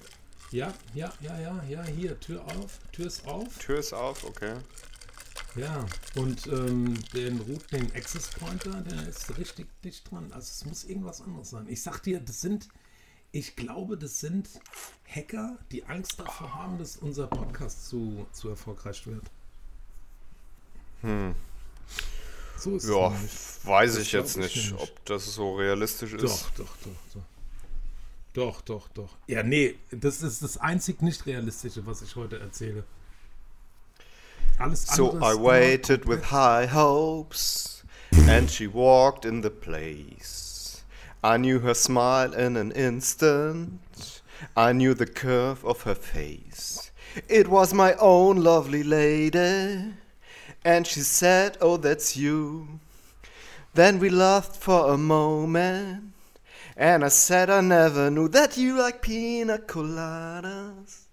Ja, 0.51 0.73
ja, 0.95 1.13
ja, 1.21 1.39
ja, 1.39 1.63
ja, 1.69 1.85
hier, 1.85 2.19
Tür 2.21 2.43
auf, 2.47 2.79
Tür 2.91 3.07
ist 3.07 3.27
auf. 3.27 3.59
Tür 3.59 3.79
ist 3.79 3.93
auf, 3.93 4.25
okay. 4.25 4.55
Ja, 5.55 5.85
und 6.15 6.47
ähm, 6.47 6.95
den 7.13 7.39
Root, 7.43 7.71
den 7.71 7.95
Access 7.95 8.29
Pointer, 8.29 8.81
der 8.81 9.09
ist 9.09 9.37
richtig 9.37 9.67
dicht 9.83 10.11
dran. 10.11 10.33
Also 10.33 10.49
es 10.55 10.65
muss 10.65 10.85
irgendwas 10.85 11.21
anderes 11.21 11.51
sein. 11.51 11.67
Ich 11.69 11.83
sag 11.83 12.01
dir, 12.03 12.19
das 12.19 12.41
sind, 12.41 12.69
ich 13.31 13.57
glaube, 13.57 13.99
das 13.99 14.19
sind 14.19 14.49
Hacker, 15.07 15.59
die 15.71 15.85
Angst 15.85 16.19
davor 16.19 16.55
haben, 16.55 16.79
dass 16.79 16.97
unser 16.97 17.27
Podcast 17.27 17.91
zu, 17.91 18.27
zu 18.33 18.49
erfolgreich 18.49 19.07
wird. 19.07 19.25
So 22.57 22.77
ist 22.77 22.89
Ja, 22.89 23.13
weiß 23.65 23.95
Das 23.95 24.03
ich 24.03 24.13
jetzt 24.13 24.35
glaub 24.35 24.47
ich 24.47 24.57
nicht, 24.57 24.81
ob 24.81 25.05
das 25.05 25.35
so 25.35 25.57
realistisch 25.57 26.13
ist. 26.15 26.23
Doch, 26.23 26.51
doch, 26.57 26.77
doch, 26.85 27.15
doch. 27.15 27.23
Doch, 28.33 28.61
doch, 28.61 28.89
doch. 28.89 29.17
Ja, 29.27 29.43
nee, 29.43 29.77
das 29.91 30.23
ist 30.23 30.43
das 30.43 30.59
einzig 30.59 31.01
nicht 31.01 31.25
realistische, 31.27 31.87
was 31.87 32.03
ich 32.03 32.17
heute 32.17 32.39
erzähle. 32.39 32.85
Alles 34.59 34.87
So 34.87 35.13
andere 35.13 35.33
ist 35.33 35.39
I 35.39 35.43
waited 35.43 36.07
with 36.09 36.31
high 36.31 36.73
hopes, 36.73 37.85
and 38.29 38.51
she 38.51 38.67
walked 38.67 39.25
in 39.25 39.43
the 39.43 39.51
place. 39.51 40.85
I 41.25 41.39
knew 41.39 41.61
her 41.61 41.75
smile 41.75 42.35
in 42.35 42.57
an 42.57 42.71
instant. 42.73 43.81
I 44.55 44.73
knew 44.73 44.95
the 44.95 45.07
curve 45.07 45.65
of 45.65 45.85
her 45.87 45.97
face. 45.97 46.93
It 47.29 47.49
was 47.49 47.73
my 47.73 47.95
own 47.99 48.43
lovely 48.43 48.83
lady, 48.83 49.95
and 50.67 50.85
she 50.85 51.01
said, 51.01 51.57
"Oh, 51.61 51.77
that's 51.77 52.17
you." 52.17 52.81
Then 53.75 54.01
we 54.01 54.11
laughed 54.11 54.57
for 54.57 54.93
a 54.93 54.99
moment. 54.99 56.13
And 56.77 57.05
I 57.05 57.09
said 57.09 57.49
I 57.51 57.61
never 57.61 58.11
knew 58.11 58.29
that 58.29 58.57
you 58.57 58.77
like 58.77 59.01
pina 59.01 59.59
coladas. 59.59 61.07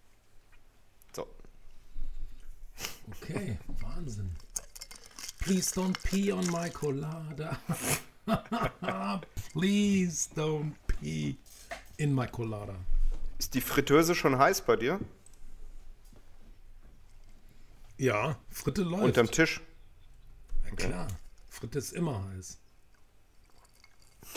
So. 1.13 1.27
Okay, 3.11 3.59
Wahnsinn. 3.83 4.31
Please 5.39 5.71
don't 5.71 6.01
pee 6.03 6.31
on 6.31 6.49
my 6.51 6.69
colada. 6.69 7.59
Please 9.53 10.29
don't 10.35 10.73
pee 10.87 11.37
in 11.99 12.13
my 12.13 12.27
colada. 12.27 12.75
Ist 13.37 13.53
die 13.53 13.61
Fritteuse 13.61 14.15
schon 14.15 14.37
heiß 14.37 14.61
bei 14.61 14.77
dir? 14.77 14.99
Ja, 18.03 18.37
Fritte 18.49 18.81
läuft. 18.81 19.05
Unterm 19.05 19.31
Tisch? 19.31 19.61
Ja, 20.65 20.75
klar, 20.75 21.07
Fritte 21.49 21.79
ist 21.79 21.93
immer 21.93 22.21
heiß. 22.33 22.57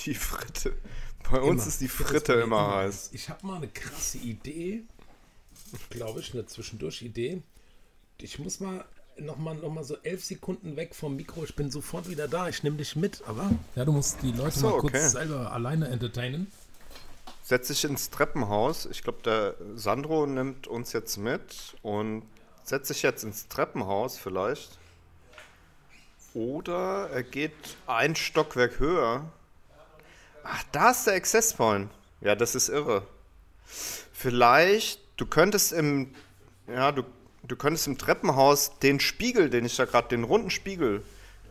Die 0.04 0.14
Fritte. 0.14 0.76
Bei 1.28 1.40
uns 1.40 1.62
Immer. 1.62 1.66
ist 1.66 1.80
die 1.80 1.88
Fritte 1.88 2.34
bei 2.34 2.38
mir 2.38 2.44
immer 2.44 2.76
heiß. 2.76 3.10
Ich 3.12 3.28
habe 3.28 3.44
mal 3.44 3.56
eine 3.56 3.66
krasse 3.66 4.18
Idee, 4.18 4.84
glaube 5.90 6.20
ich, 6.20 6.32
eine 6.32 6.46
Zwischendurch-Idee. 6.46 7.42
Ich 8.18 8.38
muss 8.38 8.60
mal 8.60 8.84
noch 9.18 9.36
mal, 9.36 9.56
noch 9.56 9.72
mal 9.72 9.82
so 9.82 9.96
elf 10.04 10.24
Sekunden 10.24 10.76
weg 10.76 10.94
vom 10.94 11.16
Mikro. 11.16 11.42
Ich 11.42 11.56
bin 11.56 11.68
sofort 11.68 12.08
wieder 12.08 12.28
da. 12.28 12.48
Ich 12.48 12.62
nehme 12.62 12.76
dich 12.76 12.94
mit, 12.94 13.24
aber... 13.26 13.50
Ja, 13.74 13.84
du 13.84 13.90
musst 13.90 14.22
die 14.22 14.30
Leute 14.30 14.60
so, 14.60 14.70
mal 14.70 14.78
kurz 14.78 14.94
okay. 14.94 15.08
selber 15.08 15.50
alleine 15.50 15.88
entertainen. 15.88 16.52
Setz 17.42 17.66
dich 17.66 17.82
ins 17.82 18.10
Treppenhaus. 18.10 18.86
Ich 18.86 19.02
glaube, 19.02 19.22
der 19.24 19.56
Sandro 19.74 20.24
nimmt 20.28 20.68
uns 20.68 20.92
jetzt 20.92 21.16
mit 21.16 21.74
und 21.82 22.22
setzt 22.66 22.88
sich 22.88 23.02
jetzt 23.02 23.24
ins 23.24 23.48
Treppenhaus 23.48 24.18
vielleicht. 24.18 24.78
Oder 26.34 27.08
er 27.10 27.22
geht 27.22 27.54
ein 27.86 28.14
Stockwerk 28.14 28.78
höher. 28.78 29.24
Ach, 30.42 30.62
da 30.72 30.90
ist 30.90 31.06
der 31.06 31.14
Access 31.14 31.54
Point. 31.54 31.90
Ja, 32.20 32.34
das 32.34 32.54
ist 32.54 32.68
irre. 32.68 33.06
Vielleicht, 34.12 35.00
du 35.16 35.26
könntest 35.26 35.72
im, 35.72 36.14
ja, 36.66 36.92
du, 36.92 37.04
du 37.44 37.56
könntest 37.56 37.86
im 37.86 37.98
Treppenhaus 37.98 38.78
den 38.80 39.00
Spiegel, 39.00 39.48
den 39.48 39.64
ich 39.64 39.76
da 39.76 39.84
gerade, 39.84 40.08
den 40.08 40.24
runden 40.24 40.50
Spiegel, 40.50 41.02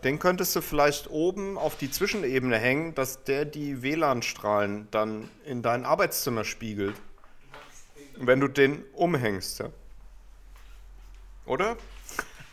den 0.04 0.20
könntest 0.20 0.56
du 0.56 0.62
vielleicht 0.62 1.10
oben 1.10 1.58
auf 1.58 1.78
die 1.78 1.90
Zwischenebene 1.90 2.58
hängen, 2.58 2.94
dass 2.94 3.24
der 3.24 3.46
die 3.46 3.82
WLAN-Strahlen 3.82 4.88
dann 4.92 5.30
in 5.46 5.62
dein 5.62 5.86
Arbeitszimmer 5.86 6.44
spiegelt. 6.44 6.96
Wenn 8.18 8.40
du 8.40 8.48
den 8.48 8.84
umhängst, 8.94 9.60
ja. 9.60 9.70
Oder? 11.46 11.78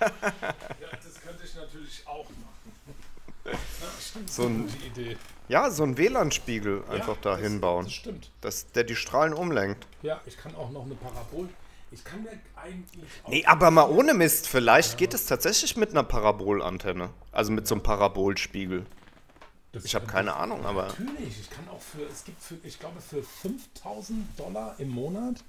Ja, 0.00 0.08
das 0.10 1.20
könnte 1.22 1.44
ich 1.44 1.54
natürlich 1.54 2.02
auch 2.06 2.24
machen. 2.28 3.58
So 4.26 4.46
ein, 4.46 4.66
Gute 4.68 4.86
Idee. 4.86 5.16
ja, 5.48 5.70
so 5.70 5.82
ein 5.82 5.96
WLAN-Spiegel 5.98 6.84
einfach 6.88 7.16
da 7.20 7.32
das, 7.32 7.40
hinbauen, 7.40 7.84
Das 7.86 7.94
stimmt. 7.94 8.30
dass 8.40 8.70
der 8.72 8.84
die 8.84 8.94
Strahlen 8.96 9.32
umlenkt. 9.34 9.86
Ja, 10.02 10.20
ich 10.26 10.36
kann 10.36 10.54
auch 10.54 10.70
noch 10.70 10.84
eine 10.84 10.94
Parabol. 10.94 11.48
Ich 11.90 12.04
kann 12.04 12.22
mir 12.22 12.30
eigentlich 12.56 13.04
auch 13.24 13.28
Nee, 13.28 13.44
aber 13.44 13.70
mal 13.70 13.88
ohne 13.90 14.14
Mist, 14.14 14.48
vielleicht 14.48 14.96
geht 14.96 15.12
es 15.12 15.26
tatsächlich 15.26 15.76
mit 15.76 15.90
einer 15.90 16.04
Parabolantenne. 16.04 17.10
Also 17.32 17.52
mit 17.52 17.66
so 17.66 17.74
einem 17.74 17.82
Parabolspiegel. 17.82 18.86
Das 19.72 19.84
Ich 19.84 19.94
habe 19.94 20.06
keine 20.06 20.34
Ahnung, 20.34 20.64
aber. 20.64 20.86
Natürlich, 20.88 21.40
ich 21.40 21.50
kann 21.50 21.68
auch 21.68 21.80
für, 21.80 22.02
es 22.04 22.24
gibt 22.24 22.40
für, 22.42 22.56
ich 22.62 22.78
glaube, 22.78 23.00
für 23.00 23.22
5000 23.22 24.38
Dollar 24.38 24.74
im 24.78 24.90
Monat 24.90 25.42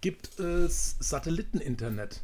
gibt 0.00 0.38
es 0.40 0.96
Satelliteninternet. 0.98 2.20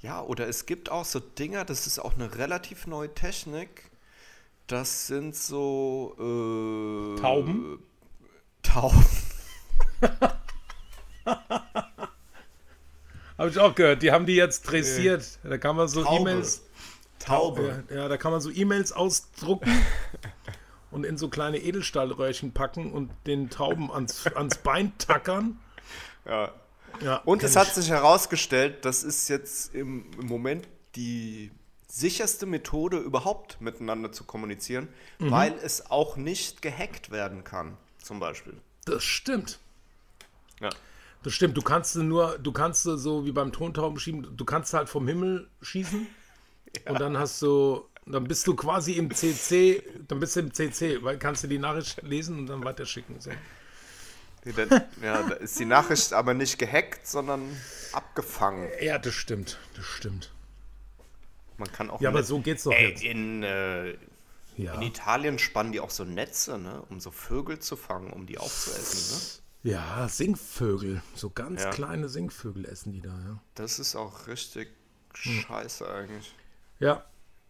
Ja, 0.00 0.22
oder 0.22 0.46
es 0.48 0.66
gibt 0.66 0.90
auch 0.90 1.04
so 1.04 1.18
Dinger, 1.18 1.64
das 1.64 1.86
ist 1.86 1.98
auch 1.98 2.14
eine 2.14 2.36
relativ 2.36 2.86
neue 2.86 3.12
Technik. 3.12 3.90
Das 4.68 5.06
sind 5.06 5.34
so. 5.34 6.14
Äh, 6.18 7.20
Tauben? 7.20 7.82
Tauben. 8.62 9.04
Habe 13.38 13.50
ich 13.50 13.58
auch 13.58 13.74
gehört, 13.74 14.02
die 14.02 14.12
haben 14.12 14.26
die 14.26 14.34
jetzt 14.34 14.62
dressiert. 14.62 15.38
Da 15.44 15.58
kann 15.58 15.76
man 15.76 15.86
so 15.88 16.02
Taube. 16.02 16.20
E-Mails, 16.20 16.62
Taube. 17.18 17.84
ja, 17.88 17.96
ja, 17.96 18.08
da 18.08 18.16
kann 18.16 18.32
man 18.32 18.40
so 18.40 18.50
E-Mails 18.50 18.92
ausdrucken 18.92 19.70
und 20.90 21.04
in 21.04 21.16
so 21.16 21.28
kleine 21.28 21.58
Edelstahlröhrchen 21.58 22.52
packen 22.52 22.92
und 22.92 23.10
den 23.26 23.48
Tauben 23.48 23.92
ans, 23.92 24.26
ans 24.26 24.58
Bein 24.58 24.92
tackern. 24.98 25.58
Ja. 26.26 26.52
Ja, 27.00 27.16
Und 27.24 27.42
es 27.42 27.56
hat 27.56 27.68
ich. 27.68 27.74
sich 27.74 27.90
herausgestellt, 27.90 28.84
das 28.84 29.04
ist 29.04 29.28
jetzt 29.28 29.74
im, 29.74 30.10
im 30.20 30.26
Moment 30.26 30.66
die 30.96 31.50
sicherste 31.86 32.44
Methode 32.46 32.98
überhaupt 32.98 33.60
miteinander 33.60 34.12
zu 34.12 34.24
kommunizieren, 34.24 34.88
Mhm. 35.18 35.30
weil 35.30 35.52
es 35.62 35.90
auch 35.90 36.16
nicht 36.16 36.60
gehackt 36.62 37.10
werden 37.10 37.44
kann, 37.44 37.76
zum 38.02 38.20
Beispiel. 38.20 38.54
Das 38.84 39.04
stimmt. 39.04 39.58
Ja. 40.60 40.70
Das 41.22 41.32
stimmt, 41.34 41.56
du 41.56 41.62
kannst 41.62 41.96
nur, 41.96 42.38
du 42.38 42.52
kannst 42.52 42.82
so 42.84 43.24
wie 43.26 43.32
beim 43.32 43.52
Tontauben 43.52 43.98
schieben, 43.98 44.36
du 44.36 44.44
kannst 44.44 44.72
halt 44.74 44.88
vom 44.88 45.06
Himmel 45.08 45.48
schießen 45.62 46.06
und 46.88 47.00
dann 47.00 47.16
hast 47.18 47.40
du, 47.42 47.84
dann 48.06 48.24
bist 48.24 48.46
du 48.46 48.54
quasi 48.54 48.92
im 48.92 49.12
CC, 49.12 49.82
dann 50.06 50.20
bist 50.20 50.36
du 50.36 50.40
im 50.40 50.52
CC, 50.54 51.02
weil 51.02 51.18
kannst 51.18 51.42
du 51.44 51.48
die 51.48 51.58
Nachricht 51.58 52.02
lesen 52.02 52.38
und 52.40 52.46
dann 52.46 52.64
weiterschicken. 52.64 53.20
So. 53.20 53.30
Die 54.44 54.52
dann- 54.52 54.68
ja, 55.02 55.22
da 55.22 55.34
ist 55.36 55.58
die 55.58 55.64
Nachricht 55.64 56.12
aber 56.12 56.34
nicht 56.34 56.58
gehackt, 56.58 57.06
sondern 57.06 57.42
abgefangen. 57.92 58.68
Ja, 58.80 58.98
das 58.98 59.14
stimmt, 59.14 59.58
das 59.76 59.84
stimmt. 59.84 60.32
Man 61.56 61.70
kann 61.72 61.90
auch. 61.90 62.00
Ja, 62.00 62.10
aber 62.10 62.22
so 62.22 62.38
geht's 62.40 62.62
doch 62.64 62.72
Ey, 62.72 62.90
jetzt. 62.90 63.02
in, 63.02 63.42
äh, 63.42 63.96
Ja. 64.56 64.74
in 64.74 64.82
Italien 64.82 65.38
spannen 65.38 65.72
die 65.72 65.80
auch 65.80 65.90
so 65.90 66.04
Netze, 66.04 66.58
ne, 66.58 66.82
um 66.88 67.00
so 67.00 67.10
Vögel 67.10 67.58
zu 67.58 67.76
fangen, 67.76 68.12
um 68.12 68.26
die 68.26 68.38
aufzuessen. 68.38 69.40
Ne? 69.64 69.72
ja, 69.72 70.08
Singvögel, 70.08 71.02
so 71.16 71.30
ganz 71.30 71.62
Ja. 71.62 71.70
kleine 71.70 72.08
Singvögel 72.08 72.64
essen 72.64 72.92
die 72.92 73.00
da, 73.00 73.08
ja. 73.10 73.42
Das 73.56 73.78
ist 73.80 73.96
auch 73.96 74.26
richtig 74.28 74.68
Hm. 75.22 75.40
scheiße 75.40 75.88
eigentlich. 75.92 76.32
Ja, 76.78 77.04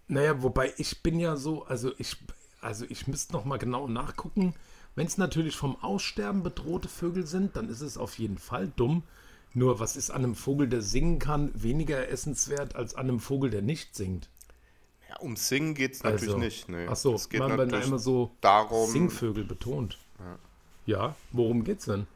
naja, 0.07 0.43
wobei 0.43 0.73
ich 0.79 1.03
bin 1.03 1.21
ja 1.21 1.37
so, 1.37 1.65
also 1.67 1.93
ich, 1.99 2.17
also 2.63 2.87
ich 2.89 3.07
müsste 3.09 3.35
noch 3.35 3.45
mal 3.45 3.59
genau 3.59 3.89
nachgucken. 3.89 4.55
Wenn 4.99 5.07
es 5.07 5.17
natürlich 5.17 5.55
vom 5.55 5.77
Aussterben 5.81 6.43
bedrohte 6.43 6.89
Vögel 6.89 7.25
sind, 7.25 7.55
dann 7.55 7.69
ist 7.69 7.83
es 7.83 7.97
auf 7.97 8.19
jeden 8.19 8.37
Fall 8.37 8.67
dumm. 8.75 9.05
Nur 9.55 9.79
was 9.79 9.95
ist 9.95 10.11
an 10.11 10.25
einem 10.25 10.35
Vogel, 10.35 10.67
der 10.69 10.83
singen 10.83 11.21
kann, 11.21 11.53
weniger 11.55 12.09
essenswert 12.09 12.75
als 12.75 12.97
an 12.97 13.09
einem 13.09 13.21
Vogel, 13.21 13.49
der 13.49 13.63
nicht 13.63 13.95
singt? 13.95 14.29
Ja, 15.09 15.17
um 15.21 15.37
Singen 15.37 15.75
geht 15.75 15.93
es 15.93 16.03
natürlich 16.03 16.27
Also, 16.35 16.39
nicht. 16.39 16.69
Nee. 16.69 16.87
Ach 16.91 16.97
so, 16.97 17.15
es 17.15 17.29
geht 17.29 17.39
man 17.39 17.57
wird 17.57 17.73
immer 17.73 18.01
so 18.01 18.33
darum, 18.41 18.91
Singvögel 18.91 19.45
betont. 19.45 19.99
Ja. 20.85 21.15
worum 21.31 21.63
geht's 21.63 21.85
denn? 21.85 22.09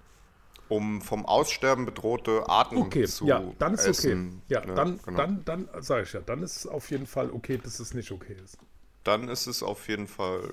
um 0.68 1.02
vom 1.02 1.24
Aussterben 1.24 1.84
bedrohte 1.86 2.48
Arten 2.48 2.78
Okay, 2.78 3.04
zu 3.06 3.26
ja, 3.26 3.44
dann 3.60 3.74
ist 3.74 3.86
essen. 3.86 4.42
okay. 4.48 4.54
Ja, 4.54 4.66
Ne, 4.66 4.74
dann, 4.74 4.98
genau. 5.04 5.16
dann, 5.18 5.44
dann 5.44 5.68
sage 5.82 6.02
ich 6.02 6.12
ja, 6.14 6.20
dann 6.20 6.42
ist 6.42 6.56
es 6.56 6.66
auf 6.66 6.90
jeden 6.90 7.06
Fall 7.06 7.30
okay, 7.30 7.58
dass 7.62 7.78
es 7.78 7.94
nicht 7.94 8.10
okay 8.10 8.36
ist. 8.42 8.58
dann 9.04 9.28
ist 9.28 9.46
es 9.46 9.62
auf 9.62 9.86
jeden 9.88 10.08
Fall 10.08 10.52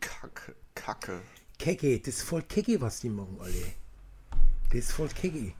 Kacke. 0.00 0.54
Kacke. 0.88 1.20
Kecke, 1.58 1.98
das 2.00 2.14
ist 2.14 2.22
voll 2.22 2.40
kecke, 2.42 2.80
was 2.80 3.00
die 3.00 3.10
machen, 3.10 3.36
alle. 3.42 3.74
Das 4.70 4.78
ist 4.78 4.92
voll 4.92 5.08
kecke. 5.08 5.52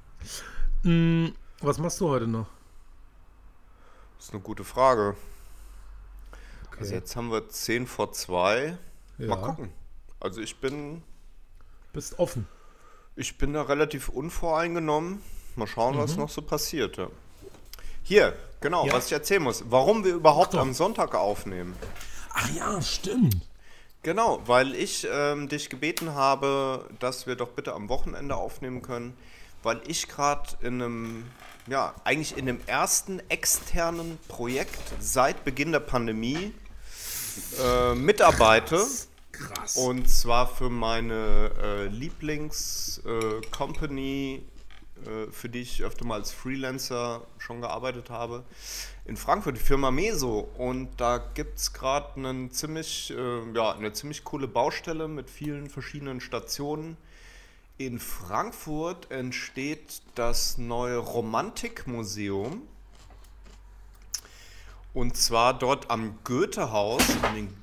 Mm, 0.85 1.35
was 1.61 1.77
machst 1.79 2.01
du 2.01 2.09
heute 2.09 2.27
noch? 2.27 2.47
Das 4.17 4.29
ist 4.29 4.33
eine 4.33 4.41
gute 4.43 4.65
Frage. 4.65 5.17
Okay. 6.69 6.79
Also 6.81 6.95
jetzt 6.95 7.15
haben 7.15 7.31
wir 7.31 7.47
10 7.47 7.87
vor 7.87 8.13
2. 8.13 8.79
Ja. 9.19 9.27
Mal 9.27 9.37
gucken. 9.43 9.71
Also 10.19 10.41
ich 10.41 10.57
bin, 10.61 11.03
Bist 11.93 12.19
offen. 12.19 12.49
ich 13.15 13.37
bin 13.37 13.53
da 13.53 13.63
relativ 13.63 14.09
unvoreingenommen. 14.09 15.21
Mal 15.57 15.67
schauen, 15.67 15.99
was 15.99 16.13
Mhm. 16.13 16.21
noch 16.23 16.31
so 16.31 16.41
passiert. 16.41 16.97
Ja. 16.97 17.09
Hier, 18.03 18.35
genau, 18.63 18.87
Ja. 18.87 18.95
was 18.95 19.07
ich 19.07 19.13
erzählen 19.13 19.43
muss. 19.43 19.63
Warum 19.69 20.05
wir 20.05 20.15
überhaupt 20.15 20.55
am 20.55 20.73
Sonntag 20.73 21.15
aufnehmen. 21.15 21.77
Ach 22.33 22.49
ja, 22.55 22.81
stimmt. 22.81 23.47
Genau, 24.09 24.41
weil 24.47 24.75
ich 24.75 25.07
ähm, 25.13 25.51
dich 25.51 25.69
gebeten 25.69 26.15
habe, 26.15 26.89
dass 26.99 27.27
wir 27.27 27.37
doch 27.37 27.51
bitte 27.51 27.75
am 27.75 27.91
Wochenende 27.91 28.37
aufnehmen 28.37 28.81
können, 28.81 29.15
weil 29.63 29.83
ich 29.87 30.09
gerade 30.09 30.49
in 30.63 30.81
einem, 30.81 31.27
ja, 31.67 31.95
eigentlich 32.05 32.39
in 32.39 32.47
dem 32.47 32.59
ersten 32.67 33.21
externen 33.29 34.19
Projekt 34.27 34.81
seit 34.99 35.45
Beginn 35.45 35.73
der 35.73 35.81
Pandemie 35.81 36.55
äh, 37.63 37.95
mitarbeite. 37.95 38.83
Krass. 39.31 39.77
Und 39.77 40.09
zwar 40.09 40.47
für 40.47 40.71
meine 40.71 41.51
äh, 41.63 41.89
Lieblings-Company, 41.89 44.43
äh, 45.05 45.31
für 45.31 45.51
die 45.51 45.61
ich 45.61 45.83
öfter 45.83 46.07
mal 46.07 46.21
als 46.21 46.33
Freelancer 46.33 47.27
schon 47.37 47.61
gearbeitet 47.61 48.09
habe, 48.09 48.45
in 49.09 49.17
Frankfurt, 49.17 49.57
die 49.57 49.61
Firma 49.61 49.91
Meso. 49.91 50.51
Und 50.59 50.91
da 50.99 51.17
gibt 51.17 51.59
es 51.59 51.73
gerade 51.73 52.15
einen 52.17 52.51
ziemlich, 52.51 53.11
äh, 53.11 53.53
ja, 53.55 53.73
eine 53.73 53.93
ziemlich 53.95 54.23
coole 54.23 54.47
Baustelle 54.47 55.09
mit 55.09 55.31
vielen 55.31 55.71
verschiedenen 55.71 56.21
Stationen. 56.21 56.99
In 57.79 58.01
Frankfurt 58.01 59.11
entsteht 59.11 60.03
das 60.15 60.59
neue 60.59 60.99
Romantikmuseum. 60.99 62.63
Und 64.93 65.17
zwar 65.17 65.59
dort 65.59 65.91
am 65.91 66.19
Goethehaus, 66.25 67.03
an 67.23 67.35
den 67.35 67.57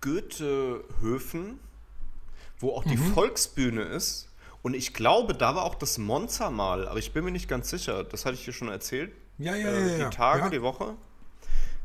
Goethehöfen, 0.00 1.58
wo 2.60 2.70
auch 2.76 2.84
die 2.84 2.96
Mhm. 2.96 3.14
Volksbühne 3.14 3.82
ist. 3.82 4.28
Und 4.62 4.74
ich 4.74 4.94
glaube, 4.94 5.34
da 5.34 5.56
war 5.56 5.64
auch 5.64 5.74
das 5.74 5.98
Monza 5.98 6.50
mal, 6.50 6.86
aber 6.86 7.00
ich 7.00 7.12
bin 7.12 7.24
mir 7.24 7.32
nicht 7.32 7.48
ganz 7.48 7.68
sicher. 7.70 8.04
Das 8.04 8.24
hatte 8.24 8.36
ich 8.36 8.44
dir 8.44 8.52
schon 8.52 8.68
erzählt. 8.68 9.12
Ja, 9.42 9.54
ja, 9.56 9.68
äh, 9.68 9.80
ja, 9.92 9.96
ja. 9.98 10.08
Die 10.08 10.16
Tage, 10.16 10.42
ja. 10.44 10.48
die 10.50 10.62
Woche. 10.62 10.94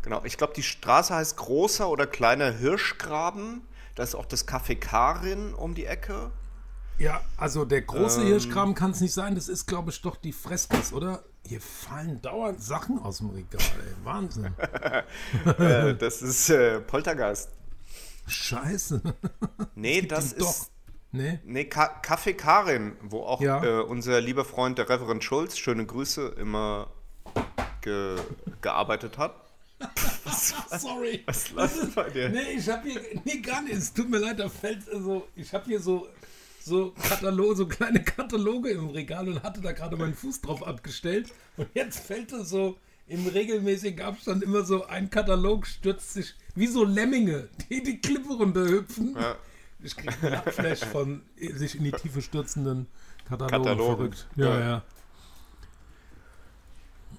Genau. 0.04 0.22
Ich 0.24 0.38
glaube, 0.38 0.54
die 0.54 0.64
Straße 0.64 1.14
heißt 1.14 1.38
Großer 1.38 1.90
oder 1.90 2.08
Kleiner 2.08 2.52
Hirschgraben. 2.52 3.62
Da 3.96 4.04
ist 4.04 4.16
auch 4.16 4.26
das 4.26 4.48
Café 4.48 4.76
Karin 4.80 5.54
um 5.54 5.74
die 5.74 5.86
Ecke. 5.86 6.32
Ja, 7.00 7.22
also 7.36 7.66
der 7.66 7.82
große 7.82 8.22
Ähm. 8.22 8.28
Hirschgraben 8.28 8.74
kann 8.74 8.92
es 8.92 9.02
nicht 9.02 9.14
sein. 9.14 9.36
Das 9.36 9.50
ist, 9.50 9.66
glaube 9.68 9.92
ich, 9.92 10.02
doch 10.02 10.16
die 10.16 10.34
Freskes, 10.34 10.94
oder? 10.94 11.24
Hier 11.46 11.62
fallen 11.62 12.22
dauernd 12.22 12.62
Sachen 12.62 13.00
aus 13.00 13.20
dem 13.20 13.30
Regal, 13.30 13.62
ey. 13.62 14.06
Wahnsinn. 14.06 14.54
äh, 15.60 15.96
das 15.96 16.22
ist 16.22 16.50
äh, 16.50 16.80
Poltergeist. 16.82 17.52
Scheiße. 18.28 19.02
Nee, 19.76 20.02
das 20.02 20.36
Doch. 20.36 20.50
ist. 20.50 20.72
Nee? 21.12 21.40
Nee, 21.46 21.66
Ka 21.66 22.02
Café 22.04 22.34
Karin, 22.34 22.98
wo 23.02 23.22
auch 23.22 23.40
Ja. 23.42 23.64
äh, 23.64 23.82
unser 23.82 24.20
lieber 24.20 24.44
Freund, 24.44 24.78
der 24.80 24.90
Reverend 24.90 25.24
Schulz, 25.24 25.58
schöne 25.58 25.86
Grüße, 25.86 26.30
immer 26.30 26.88
ge 27.88 28.16
gearbeitet 28.62 29.18
hat. 29.18 29.34
Sorry. 30.80 31.24
Was 31.26 31.52
läuft 31.52 31.96
bei 31.96 32.10
dir? 32.10 32.30
Nee, 32.30 32.58
ich 32.58 32.68
habe 32.70 32.90
hier. 32.90 33.02
Nee, 33.24 33.38
gar 33.40 33.62
nicht. 33.62 33.76
Es 33.76 33.94
tut 33.94 34.10
mir 34.10 34.18
leid, 34.18 34.40
da 34.40 34.50
fällt 34.50 34.84
so. 34.86 35.28
Ich 35.36 35.54
habe 35.54 35.66
hier 35.66 35.80
so. 35.80 36.08
So, 36.60 36.92
Kataloge, 37.02 37.56
so 37.56 37.66
kleine 37.66 38.04
Kataloge 38.04 38.72
im 38.72 38.90
Regal 38.90 39.30
und 39.30 39.42
hatte 39.42 39.62
da 39.62 39.72
gerade 39.72 39.96
meinen 39.96 40.14
Fuß 40.14 40.42
drauf 40.42 40.68
abgestellt. 40.68 41.30
Und 41.56 41.70
jetzt 41.74 42.00
fällt 42.00 42.34
es 42.34 42.50
so 42.50 42.76
im 43.08 43.26
regelmäßigen 43.26 44.02
Abstand 44.06 44.44
immer 44.44 44.66
so 44.66 44.86
ein 44.86 45.10
Katalog, 45.10 45.66
stürzt 45.66 46.12
sich 46.14 46.36
wie 46.56 46.68
so 46.68 46.84
Lemminge, 46.84 47.48
die 47.70 47.82
die 47.84 48.02
Klippe 48.02 48.34
runterhüpfen. 48.34 49.16
Ja. 49.16 49.38
Ich 49.82 49.96
kriege 49.96 50.14
einen 50.22 50.34
Abflash 50.34 50.84
von 50.84 51.22
sich 51.40 51.76
in 51.76 51.86
die 51.86 51.94
Tiefe 51.94 52.22
stürzenden 52.22 52.88
Katalogen. 53.30 53.64
Katalogen. 53.64 53.96
Verrückt. 53.96 54.28
Ja, 54.36 54.46
Ja. 54.46 54.60
ja. 54.60 54.84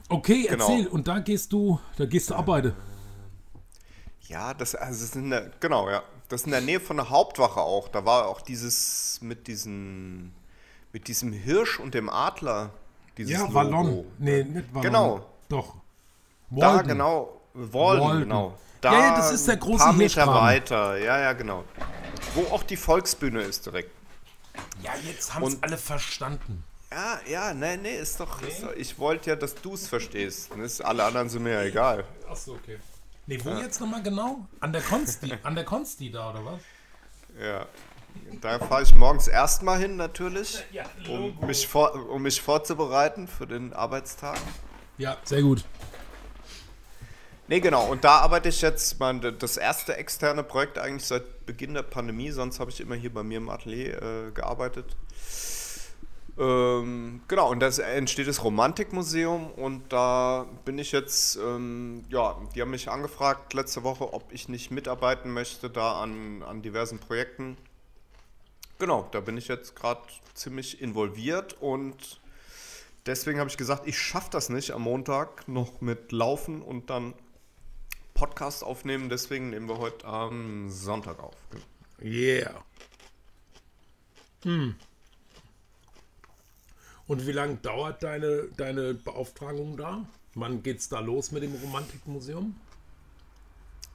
Okay, 0.08 0.46
Genau. 0.48 0.68
erzähl. 0.68 0.86
Und 0.88 1.06
da 1.08 1.18
gehst 1.18 1.52
du, 1.52 1.78
da 1.96 2.06
gehst 2.06 2.30
du 2.30 2.34
arbeiten. 2.34 2.74
Ja, 4.22 4.54
das, 4.54 4.74
also 4.74 4.92
das 4.92 5.02
ist 5.02 5.16
in 5.16 5.30
der, 5.30 5.50
genau, 5.60 5.88
ja. 5.90 6.02
Das 6.28 6.42
ist 6.42 6.46
in 6.46 6.52
der 6.52 6.60
Nähe 6.60 6.80
von 6.80 6.96
der 6.98 7.08
Hauptwache 7.08 7.60
auch. 7.60 7.88
Da 7.88 8.04
war 8.04 8.26
auch 8.28 8.40
dieses 8.42 9.18
mit 9.22 9.46
diesen, 9.46 10.34
mit 10.92 11.08
diesem 11.08 11.32
Hirsch 11.32 11.80
und 11.80 11.94
dem 11.94 12.08
Adler. 12.10 12.70
Dieses 13.16 13.32
Ja, 13.32 13.40
Logo. 13.40 13.54
Wallon. 13.54 14.04
Nee, 14.18 14.44
nicht 14.44 14.68
Wallon. 14.74 14.82
Genau. 14.82 15.26
Doch. 15.48 15.74
Da, 16.50 16.74
Walden. 16.74 16.88
genau. 16.88 17.40
Walden, 17.54 18.04
Walden. 18.04 18.20
genau. 18.20 18.58
Ja, 18.84 18.92
ja, 18.92 19.16
das 19.16 19.32
ist 19.32 19.46
der 19.48 19.54
ein 19.54 19.60
große 19.60 19.84
paar 19.84 19.92
Meter 19.94 20.26
weiter. 20.26 20.96
Ja, 20.98 21.18
ja, 21.18 21.32
genau. 21.32 21.64
Wo 22.34 22.42
auch 22.54 22.62
die 22.62 22.76
Volksbühne 22.76 23.40
ist 23.42 23.66
direkt. 23.66 23.90
Ja, 24.82 24.92
jetzt 25.04 25.34
haben 25.34 25.44
es 25.44 25.62
alle 25.62 25.76
verstanden. 25.78 26.62
Ja, 26.90 27.20
ja, 27.26 27.54
nee, 27.54 27.76
nee, 27.76 27.96
ist 27.98 28.18
doch. 28.18 28.42
Ist 28.42 28.62
doch 28.62 28.72
ich 28.74 28.98
wollte 28.98 29.30
ja, 29.30 29.36
dass 29.36 29.54
du 29.54 29.74
es 29.74 29.86
verstehst. 29.88 30.50
Das, 30.56 30.80
alle 30.80 31.04
anderen 31.04 31.28
sind 31.28 31.42
mir 31.42 31.52
ja 31.52 31.62
egal. 31.62 32.04
Achso, 32.28 32.54
okay. 32.54 32.78
Nee, 33.26 33.38
wo 33.44 33.50
jetzt 33.50 33.78
nochmal 33.80 34.02
genau? 34.02 34.46
An 34.60 34.72
der 34.72 34.80
Konsti, 34.80 35.34
an 35.42 35.54
der 35.54 35.64
Konsti 35.64 36.10
da, 36.10 36.30
oder 36.30 36.44
was? 36.46 36.60
Ja. 37.38 37.66
Da 38.40 38.58
fahre 38.58 38.82
ich 38.82 38.94
morgens 38.94 39.28
erstmal 39.28 39.78
hin, 39.78 39.96
natürlich, 39.96 40.64
Ja, 40.72 40.84
um 41.08 41.38
mich, 41.46 41.68
vor, 41.68 41.94
um 42.08 42.22
mich 42.22 42.40
vorzubereiten 42.40 43.28
für 43.28 43.46
den 43.46 43.74
Arbeitstag. 43.74 44.38
Ja, 44.96 45.18
sehr 45.24 45.42
gut. 45.42 45.64
Nee, 47.48 47.60
genau. 47.60 47.86
Und 47.86 48.04
da 48.04 48.18
arbeite 48.18 48.48
ich 48.48 48.60
jetzt 48.62 48.98
mein, 48.98 49.20
das 49.38 49.56
erste 49.56 49.96
externe 49.96 50.42
Projekt 50.42 50.78
eigentlich 50.78 51.06
seit 51.06 51.46
Beginn 51.46 51.74
der 51.74 51.82
Pandemie. 51.82 52.30
Sonst 52.30 52.60
habe 52.60 52.70
ich 52.70 52.80
immer 52.80 52.94
hier 52.94 53.12
bei 53.12 53.22
mir 53.22 53.38
im 53.38 53.48
Atelier 53.48 54.02
äh, 54.02 54.30
gearbeitet. 54.32 54.96
Ähm, 56.38 57.20
genau, 57.26 57.50
und 57.50 57.58
da 57.58 57.68
entsteht 57.68 58.28
das 58.28 58.44
Romantikmuseum 58.44 59.50
und 59.50 59.92
da 59.92 60.46
bin 60.64 60.78
ich 60.78 60.92
jetzt, 60.92 61.36
ähm, 61.36 62.04
ja, 62.10 62.40
die 62.54 62.62
haben 62.62 62.70
mich 62.70 62.88
angefragt 62.88 63.54
letzte 63.54 63.82
Woche, 63.82 64.12
ob 64.12 64.32
ich 64.32 64.48
nicht 64.48 64.70
mitarbeiten 64.70 65.32
möchte 65.32 65.68
da 65.68 66.00
an, 66.00 66.44
an 66.44 66.62
diversen 66.62 67.00
Projekten. 67.00 67.56
Genau, 68.78 69.08
da 69.10 69.18
bin 69.18 69.36
ich 69.36 69.48
jetzt 69.48 69.74
gerade 69.74 70.02
ziemlich 70.34 70.80
involviert 70.80 71.56
und 71.60 72.20
deswegen 73.06 73.40
habe 73.40 73.50
ich 73.50 73.56
gesagt, 73.56 73.88
ich 73.88 73.98
schaffe 73.98 74.30
das 74.30 74.48
nicht 74.48 74.70
am 74.70 74.82
Montag 74.82 75.48
noch 75.48 75.80
mit 75.80 76.12
Laufen 76.12 76.62
und 76.62 76.88
dann 76.88 77.14
Podcast 78.14 78.62
aufnehmen. 78.62 79.08
Deswegen 79.08 79.50
nehmen 79.50 79.68
wir 79.68 79.78
heute 79.78 80.06
am 80.06 80.70
Sonntag 80.70 81.18
auf. 81.18 81.34
Yeah. 82.00 82.62
Hm. 84.44 84.76
Und 87.08 87.26
wie 87.26 87.32
lange 87.32 87.56
dauert 87.56 88.02
deine, 88.04 88.44
deine 88.56 88.94
Beauftragung 88.94 89.76
da? 89.76 90.06
Wann 90.34 90.62
geht's 90.62 90.88
da 90.88 91.00
los 91.00 91.32
mit 91.32 91.42
dem 91.42 91.54
Romantikmuseum? 91.54 92.54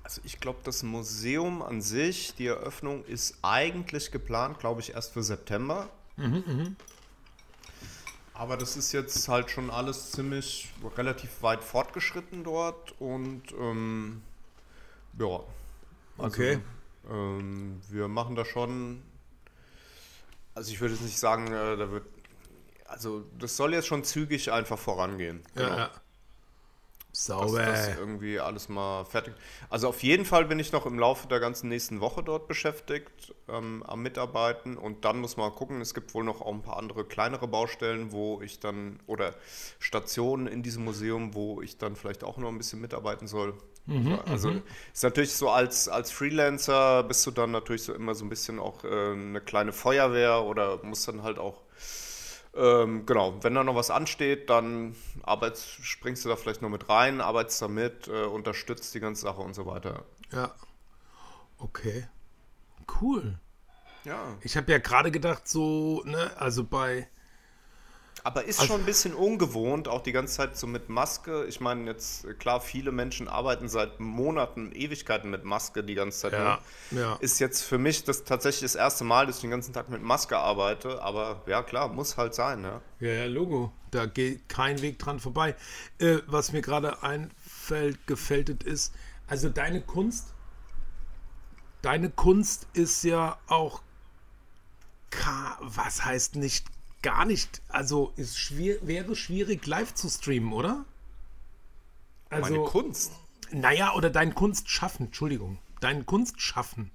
Also 0.03 0.19
ich 0.25 0.39
glaube, 0.41 0.59
das 0.63 0.83
Museum 0.83 1.61
an 1.61 1.81
sich, 1.81 2.35
die 2.35 2.47
Eröffnung 2.47 3.05
ist 3.05 3.37
eigentlich 3.41 4.11
geplant, 4.11 4.59
glaube 4.59 4.81
ich, 4.81 4.91
erst 4.95 5.13
für 5.13 5.23
September. 5.23 5.89
Aber 8.33 8.57
das 8.57 8.75
ist 8.75 8.91
jetzt 8.91 9.27
halt 9.29 9.49
schon 9.51 9.69
alles 9.69 10.11
ziemlich 10.11 10.73
relativ 10.97 11.41
weit 11.43 11.63
fortgeschritten 11.63 12.43
dort 12.43 12.99
und 12.99 13.43
ähm, 13.59 14.23
ja. 15.19 15.25
Also, 15.25 15.45
Okay. 16.17 16.59
Ähm, 17.09 17.81
wir 17.89 18.07
machen 18.07 18.35
da 18.35 18.43
schon, 18.45 19.01
also 20.55 20.71
ich 20.71 20.81
würde 20.81 20.95
jetzt 20.95 21.03
nicht 21.03 21.19
sagen, 21.19 21.47
äh, 21.47 21.77
da 21.77 21.91
wird, 21.91 22.05
also 22.93 23.25
das 23.37 23.57
soll 23.57 23.73
jetzt 23.73 23.87
schon 23.87 24.03
zügig 24.03 24.51
einfach 24.51 24.79
vorangehen. 24.79 25.43
Genau. 25.55 25.87
dass 27.13 27.25
Sauber. 27.25 27.63
das 27.63 27.95
irgendwie 27.99 28.39
alles 28.39 28.69
mal 28.69 29.05
fertig. 29.05 29.35
Also 29.69 29.87
auf 29.87 30.01
jeden 30.01 30.25
Fall 30.25 30.45
bin 30.45 30.57
ich 30.57 30.71
noch 30.71 30.87
im 30.87 30.97
Laufe 30.97 31.27
der 31.27 31.39
ganzen 31.39 31.69
nächsten 31.69 32.01
Woche 32.01 32.23
dort 32.23 32.47
beschäftigt 32.47 33.35
ähm, 33.47 33.83
am 33.85 34.01
Mitarbeiten 34.01 34.77
und 34.77 35.05
dann 35.05 35.19
muss 35.19 35.37
man 35.37 35.51
gucken, 35.51 35.79
es 35.79 35.93
gibt 35.93 36.15
wohl 36.15 36.23
noch 36.23 36.41
auch 36.41 36.51
ein 36.51 36.63
paar 36.63 36.77
andere 36.77 37.05
kleinere 37.05 37.47
Baustellen, 37.47 38.11
wo 38.11 38.41
ich 38.41 38.59
dann 38.59 38.99
oder 39.05 39.35
Stationen 39.77 40.47
in 40.47 40.63
diesem 40.63 40.85
Museum, 40.85 41.35
wo 41.35 41.61
ich 41.61 41.77
dann 41.77 41.95
vielleicht 41.95 42.23
auch 42.23 42.37
noch 42.37 42.49
ein 42.49 42.57
bisschen 42.57 42.81
mitarbeiten 42.81 43.27
soll. 43.27 43.53
also 44.25 44.49
ist 44.91 45.03
natürlich 45.03 45.33
so 45.33 45.51
als, 45.51 45.87
als 45.89 46.09
Freelancer 46.09 47.03
bist 47.03 47.27
du 47.27 47.31
dann 47.31 47.51
natürlich 47.51 47.83
so 47.83 47.93
immer 47.93 48.15
so 48.15 48.25
ein 48.25 48.29
bisschen 48.29 48.59
auch 48.59 48.83
äh, 48.85 49.11
eine 49.11 49.39
kleine 49.39 49.71
Feuerwehr 49.71 50.43
oder 50.43 50.79
musst 50.83 51.07
dann 51.07 51.21
halt 51.21 51.37
auch 51.37 51.61
ähm, 52.55 53.05
genau, 53.05 53.43
wenn 53.43 53.55
da 53.55 53.63
noch 53.63 53.75
was 53.75 53.89
ansteht, 53.89 54.49
dann 54.49 54.95
arbeitst, 55.23 55.83
springst 55.83 56.23
du 56.23 56.29
da 56.29 56.35
vielleicht 56.35 56.61
noch 56.61 56.69
mit 56.69 56.87
rein, 56.89 57.21
arbeitest 57.21 57.61
da 57.61 57.67
mit, 57.67 58.07
äh, 58.07 58.25
unterstützt 58.25 58.93
die 58.93 58.99
ganze 58.99 59.23
Sache 59.23 59.41
und 59.41 59.53
so 59.53 59.65
weiter. 59.65 60.05
Ja. 60.31 60.53
Okay. 61.57 62.07
Cool. 63.01 63.39
Ja. 64.03 64.37
Ich 64.41 64.57
habe 64.57 64.71
ja 64.71 64.77
gerade 64.77 65.11
gedacht, 65.11 65.47
so, 65.47 66.03
ne, 66.05 66.31
also 66.37 66.63
bei. 66.63 67.07
Aber 68.25 68.45
ist 68.45 68.65
schon 68.65 68.79
ein 68.81 68.85
bisschen 68.85 69.13
ungewohnt, 69.13 69.89
auch 69.89 70.01
die 70.01 70.13
ganze 70.13 70.35
Zeit 70.35 70.57
so 70.57 70.65
mit 70.65 70.87
Maske. 70.87 71.43
Ich 71.45 71.59
meine, 71.59 71.91
jetzt, 71.91 72.25
klar, 72.39 72.61
viele 72.61 72.93
Menschen 72.93 73.27
arbeiten 73.27 73.67
seit 73.67 73.99
Monaten, 73.99 74.71
Ewigkeiten 74.73 75.29
mit 75.29 75.43
Maske 75.43 75.83
die 75.83 75.95
ganze 75.95 76.19
Zeit. 76.19 76.33
Ja, 76.33 76.59
nur. 76.91 77.01
ja. 77.01 77.17
Ist 77.19 77.39
jetzt 77.39 77.63
für 77.63 77.77
mich 77.77 78.05
das 78.05 78.23
tatsächlich 78.23 78.61
das 78.61 78.75
erste 78.75 79.03
Mal, 79.03 79.27
dass 79.27 79.35
ich 79.35 79.41
den 79.41 79.51
ganzen 79.51 79.73
Tag 79.73 79.89
mit 79.89 80.01
Maske 80.01 80.37
arbeite. 80.37 81.01
Aber 81.01 81.41
ja, 81.47 81.63
klar, 81.63 81.89
muss 81.89 82.15
halt 82.15 82.33
sein. 82.33 82.63
Ja. 82.63 82.81
Ja, 83.01 83.11
ja, 83.11 83.25
Logo. 83.25 83.73
Da 83.91 84.05
geht 84.05 84.47
kein 84.47 84.81
Weg 84.81 84.99
dran 84.99 85.19
vorbei. 85.19 85.55
Äh, 85.99 86.19
was 86.25 86.53
mir 86.53 86.61
gerade 86.61 87.03
einfällt, 87.03 88.07
gefältet 88.07 88.63
ist, 88.63 88.93
also 89.27 89.49
deine 89.49 89.81
Kunst, 89.81 90.33
deine 91.81 92.09
Kunst 92.09 92.67
ist 92.73 93.03
ja 93.03 93.37
auch, 93.47 93.81
was 95.59 96.05
heißt 96.05 96.35
nicht, 96.35 96.65
gar 97.03 97.25
nicht, 97.25 97.61
also 97.69 98.11
ist 98.15 98.39
schwer, 98.39 98.77
wäre 98.81 99.15
schwierig 99.15 99.67
live 99.67 99.93
zu 99.93 100.09
streamen, 100.09 100.51
oder? 100.51 100.85
Meine 102.31 102.45
Also, 102.45 102.63
Kunst. 102.65 103.11
naja, 103.51 103.93
oder 103.93 104.09
dein 104.09 104.33
Kunstschaffen, 104.33 105.05
Entschuldigung, 105.07 105.59
dein 105.81 106.07
Kunstschaffen. 106.07 106.89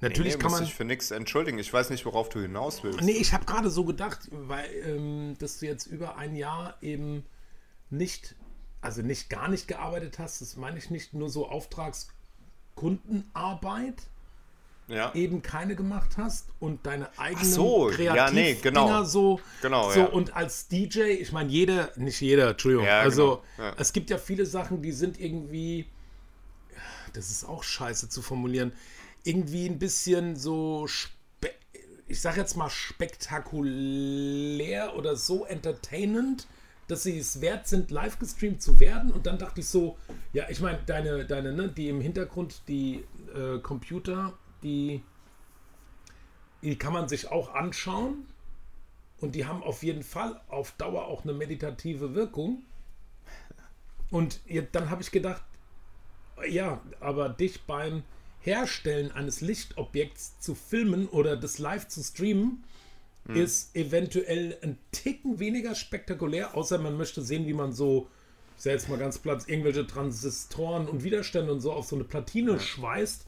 Natürlich 0.00 0.34
nee, 0.34 0.40
kann 0.40 0.50
muss 0.50 0.60
man. 0.60 0.68
ich 0.68 0.74
für 0.74 0.84
nichts 0.84 1.10
entschuldigen. 1.10 1.58
Ich 1.58 1.72
weiß 1.72 1.88
nicht, 1.90 2.04
worauf 2.04 2.28
du 2.28 2.40
hinaus 2.40 2.84
willst. 2.84 3.00
Nee, 3.00 3.12
ich 3.12 3.32
habe 3.32 3.46
gerade 3.46 3.70
so 3.70 3.84
gedacht, 3.84 4.28
weil 4.30 4.68
ähm, 4.84 5.36
dass 5.38 5.58
du 5.58 5.66
jetzt 5.66 5.86
über 5.86 6.16
ein 6.16 6.36
Jahr 6.36 6.76
eben 6.82 7.24
nicht, 7.88 8.34
also 8.82 9.00
nicht 9.00 9.30
gar 9.30 9.48
nicht 9.48 9.68
gearbeitet 9.68 10.18
hast, 10.18 10.42
das 10.42 10.56
meine 10.56 10.76
ich 10.78 10.90
nicht 10.90 11.14
nur 11.14 11.30
so 11.30 11.48
Auftragskundenarbeit, 11.48 14.02
Ja. 14.88 15.12
eben 15.14 15.42
keine 15.42 15.74
gemacht 15.74 16.16
hast 16.16 16.46
und 16.60 16.86
deine 16.86 17.08
eigenen 17.18 17.44
so, 17.44 17.90
ja, 17.90 18.30
nee, 18.30 18.54
genau. 18.54 18.86
Kreativdinger 18.86 19.04
so, 19.04 19.40
Genau, 19.60 19.90
so 19.90 20.00
ja. 20.00 20.06
und 20.06 20.36
als 20.36 20.68
DJ, 20.68 21.00
ich 21.02 21.32
meine 21.32 21.50
jeder, 21.50 21.90
nicht 21.96 22.20
jeder, 22.20 22.50
Entschuldigung, 22.50 22.86
Ja, 22.86 23.00
also 23.00 23.42
genau, 23.56 23.72
es 23.76 23.92
gibt 23.92 24.10
ja 24.10 24.18
viele 24.18 24.46
Sachen, 24.46 24.82
die 24.82 24.92
sind 24.92 25.18
irgendwie, 25.18 25.86
das 27.14 27.30
ist 27.30 27.44
auch 27.44 27.64
scheiße 27.64 28.08
zu 28.08 28.22
formulieren, 28.22 28.72
irgendwie 29.24 29.66
ein 29.66 29.80
bisschen 29.80 30.36
so, 30.36 30.86
ich 32.08 32.20
sag 32.20 32.36
jetzt 32.36 32.56
mal 32.56 32.70
spektakulär 32.70 34.96
oder 34.96 35.16
so 35.16 35.44
entertainend, 35.44 36.46
dass 36.88 37.02
sie 37.02 37.18
es 37.18 37.40
wert 37.40 37.66
sind, 37.66 37.90
live 37.90 38.18
gestreamt 38.18 38.62
zu 38.62 38.78
werden. 38.78 39.10
Und 39.10 39.26
dann 39.26 39.38
dachte 39.38 39.60
ich 39.60 39.68
so, 39.68 39.96
ja, 40.32 40.44
ich 40.48 40.60
meine, 40.60 40.78
deine, 40.86 41.24
deine, 41.24 41.52
ne, 41.52 41.68
die 41.68 41.88
im 41.88 42.00
Hintergrund, 42.00 42.62
die 42.68 43.04
äh, 43.34 43.58
Computer, 43.58 44.34
die, 44.66 45.02
die 46.62 46.76
kann 46.76 46.92
man 46.92 47.08
sich 47.08 47.30
auch 47.30 47.54
anschauen. 47.54 48.26
Und 49.18 49.34
die 49.34 49.46
haben 49.46 49.62
auf 49.62 49.82
jeden 49.82 50.02
Fall 50.02 50.42
auf 50.48 50.72
Dauer 50.72 51.06
auch 51.06 51.24
eine 51.24 51.32
meditative 51.32 52.14
Wirkung. 52.14 52.62
Und 54.10 54.40
dann 54.72 54.90
habe 54.90 55.00
ich 55.00 55.10
gedacht, 55.10 55.42
ja, 56.48 56.82
aber 57.00 57.30
dich 57.30 57.62
beim 57.62 58.02
Herstellen 58.40 59.10
eines 59.10 59.40
Lichtobjekts 59.40 60.38
zu 60.40 60.54
filmen 60.54 61.08
oder 61.08 61.36
das 61.36 61.58
live 61.58 61.88
zu 61.88 62.02
streamen, 62.02 62.62
ist 63.28 63.74
eventuell 63.74 64.56
ein 64.62 64.78
Ticken 64.92 65.40
weniger 65.40 65.74
spektakulär, 65.74 66.54
außer 66.56 66.78
man 66.78 66.96
möchte 66.96 67.22
sehen, 67.22 67.46
wie 67.46 67.54
man 67.54 67.72
so, 67.72 68.08
ich 68.56 68.62
sag 68.62 68.72
jetzt 68.74 68.88
mal 68.88 68.98
ganz 68.98 69.18
platt, 69.18 69.48
irgendwelche 69.48 69.84
Transistoren 69.84 70.88
und 70.88 71.02
Widerstände 71.02 71.52
und 71.52 71.60
so 71.60 71.72
auf 71.72 71.86
so 71.86 71.96
eine 71.96 72.04
Platine 72.04 72.60
schweißt. 72.60 73.26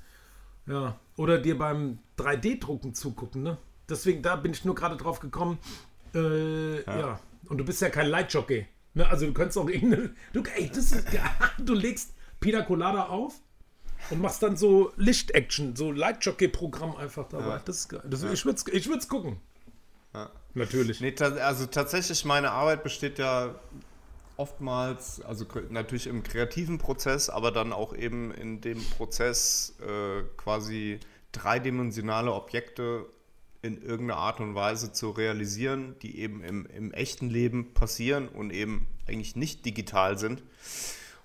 Ja, 0.68 0.98
oder 1.16 1.38
dir 1.38 1.58
beim 1.58 1.98
3D-Drucken 2.18 2.94
zugucken, 2.94 3.42
ne? 3.42 3.58
Deswegen, 3.88 4.22
da 4.22 4.36
bin 4.36 4.52
ich 4.52 4.64
nur 4.64 4.74
gerade 4.74 4.96
drauf 4.96 5.20
gekommen. 5.20 5.58
Äh, 6.14 6.84
ja. 6.84 7.20
Und 7.46 7.58
du 7.58 7.64
bist 7.64 7.80
ja 7.80 7.88
kein 7.88 8.08
Lightjockey. 8.08 8.66
Ne? 8.94 9.08
Also 9.08 9.26
du 9.26 9.32
könntest 9.32 9.58
auch 9.58 9.68
irgendeine. 9.68 10.10
Du, 10.32 10.42
ey, 10.54 10.68
das 10.68 10.92
ist. 10.92 11.06
Du 11.58 11.74
legst 11.74 12.14
Pina 12.40 12.62
Colada 12.62 13.06
auf 13.06 13.34
und 14.10 14.20
machst 14.20 14.42
dann 14.42 14.56
so 14.56 14.92
Licht-Action, 14.96 15.74
so 15.74 15.90
Lightjockey-Programm 15.90 16.96
einfach 16.96 17.28
dabei. 17.28 17.60
Das 17.64 17.78
ist 17.78 17.88
geil. 17.88 18.02
Das, 18.04 18.22
Ich 18.22 18.44
würde 18.44 18.58
es 18.58 18.66
ich 18.68 18.88
würd's 18.88 19.08
gucken. 19.08 19.40
Natürlich. 20.54 21.00
Nee, 21.00 21.12
ta 21.12 21.26
also 21.26 21.66
tatsächlich, 21.66 22.24
meine 22.24 22.50
Arbeit 22.50 22.82
besteht 22.82 23.18
ja 23.18 23.54
oftmals, 24.38 25.20
also 25.20 25.44
natürlich 25.68 26.06
im 26.06 26.22
kreativen 26.22 26.78
Prozess, 26.78 27.28
aber 27.28 27.50
dann 27.50 27.72
auch 27.72 27.94
eben 27.94 28.32
in 28.32 28.60
dem 28.60 28.82
Prozess 28.96 29.76
äh, 29.80 30.22
quasi 30.36 31.00
dreidimensionale 31.32 32.32
Objekte 32.32 33.06
in 33.62 33.82
irgendeiner 33.82 34.20
Art 34.20 34.40
und 34.40 34.54
Weise 34.54 34.92
zu 34.92 35.10
realisieren, 35.10 35.96
die 36.02 36.20
eben 36.20 36.42
im, 36.44 36.66
im 36.66 36.92
echten 36.92 37.28
Leben 37.28 37.74
passieren 37.74 38.28
und 38.28 38.52
eben 38.52 38.86
eigentlich 39.08 39.34
nicht 39.34 39.66
digital 39.66 40.16
sind. 40.18 40.44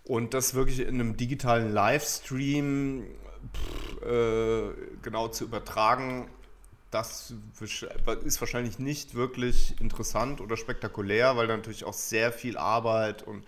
Und 0.04 0.34
das 0.34 0.56
wirklich 0.56 0.80
in 0.80 0.96
einem 0.96 1.16
digitalen 1.16 1.72
Livestream 1.72 3.06
pff, 3.54 4.02
äh, 4.02 4.74
genau 5.04 5.28
zu 5.28 5.44
übertragen, 5.44 6.28
das 6.94 7.34
ist 8.24 8.40
wahrscheinlich 8.42 8.78
nicht 8.78 9.16
wirklich 9.16 9.80
interessant 9.82 10.42
oder 10.42 10.58
spektakulär, 10.58 11.36
weil 11.36 11.48
da 11.48 11.56
natürlich 11.58 11.86
auch 11.86 11.94
sehr 11.94 12.32
viel 12.32 12.58
Arbeit 12.58 13.24
und 13.24 13.44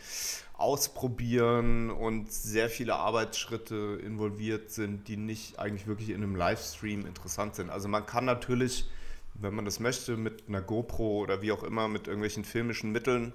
Ausprobieren 0.57 1.91
und 1.91 2.31
sehr 2.31 2.69
viele 2.69 2.95
Arbeitsschritte 2.95 3.99
involviert 4.01 4.71
sind, 4.71 5.09
die 5.09 5.17
nicht 5.17 5.59
eigentlich 5.59 5.85
wirklich 5.85 6.09
in 6.09 6.23
einem 6.23 6.35
Livestream 6.37 7.05
interessant 7.05 7.55
sind. 7.55 7.69
Also 7.69 7.89
man 7.89 8.05
kann 8.05 8.23
natürlich, 8.23 8.85
wenn 9.33 9.53
man 9.53 9.65
das 9.65 9.81
möchte, 9.81 10.15
mit 10.15 10.47
einer 10.47 10.61
GoPro 10.61 11.19
oder 11.19 11.41
wie 11.41 11.51
auch 11.51 11.63
immer, 11.63 11.89
mit 11.89 12.07
irgendwelchen 12.07 12.45
filmischen 12.45 12.93
Mitteln 12.93 13.33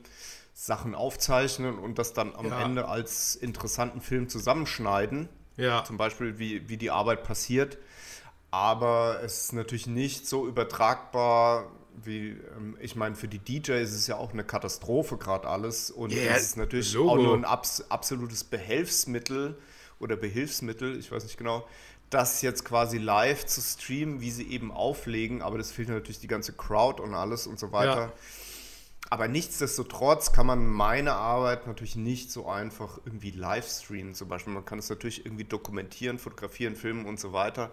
Sachen 0.55 0.95
aufzeichnen 0.95 1.79
und 1.79 1.99
das 1.99 2.15
dann 2.15 2.35
am 2.35 2.47
Ja. 2.47 2.65
Ende 2.65 2.89
als 2.89 3.37
interessanten 3.37 4.01
Film 4.01 4.31
zusammenschneiden 4.31 5.29
Ja. 5.57 5.85
zum 5.85 5.99
Beispiel, 5.99 6.39
wie, 6.39 6.71
wie 6.71 6.79
die 6.79 6.91
Arbeit 6.91 7.23
passiert. 7.23 7.77
Aber 8.51 9.21
es 9.23 9.45
ist 9.45 9.53
natürlich 9.53 9.87
nicht 9.87 10.27
so 10.27 10.47
übertragbar, 10.47 11.71
wie, 12.05 12.31
ähm, 12.57 12.77
ich 12.81 12.97
meine, 12.97 13.15
für 13.15 13.29
die 13.29 13.39
DJs 13.39 13.89
ist 13.91 13.95
es 13.95 14.07
ja 14.07 14.17
auch 14.17 14.33
eine 14.33 14.45
Katastrophe 14.45 15.17
gerade 15.19 15.49
alles. 15.49 15.91
Und 15.91 16.13
Ja, 16.13 16.35
es 16.35 16.43
ist 16.43 16.57
natürlich 16.57 16.93
Logo. 16.95 17.11
auch 17.11 17.17
nur 17.17 17.35
ein 17.35 17.45
abs 17.45 17.85
absolutes 17.91 18.45
Behelfsmittel 18.45 19.59
oder 19.99 20.17
Behilfsmittel, 20.17 20.99
ich 20.99 21.13
weiß 21.13 21.25
nicht 21.25 21.37
genau, 21.37 21.67
das 22.09 22.43
jetzt 22.43 22.65
quasi 22.65 22.99
live 22.99 23.47
zu 23.47 23.61
streamen, 23.61 24.21
wie 24.21 24.31
sie 24.33 24.49
eben 24.51 24.73
auflegen. 24.73 25.43
Aber 25.43 25.59
das 25.59 25.71
fehlt 25.71 25.89
natürlich 25.89 26.19
die 26.19 26.27
ganze 26.27 26.53
Crowd 26.53 27.01
und 27.01 27.15
alles 27.15 27.47
und 27.47 27.59
so 27.61 27.71
weiter. 27.71 28.01
Ja. 28.01 28.13
Aber 29.11 29.27
nichtsdestotrotz 29.29 30.33
kann 30.33 30.47
man 30.47 30.67
meine 30.67 31.13
Arbeit 31.13 31.67
natürlich 31.67 31.97
nicht 31.97 32.31
so 32.31 32.49
einfach 32.49 32.99
irgendwie 33.05 33.31
live 33.31 33.69
streamen. 33.69 34.15
Zum 34.15 34.29
Beispiel, 34.29 34.53
man 34.53 34.65
kann 34.65 34.79
es 34.79 34.89
natürlich 34.89 35.25
irgendwie 35.27 35.45
dokumentieren, 35.45 36.19
fotografieren, 36.19 36.77
filmen 36.77 37.07
und 37.07 37.19
so 37.19 37.33
weiter. 37.33 37.71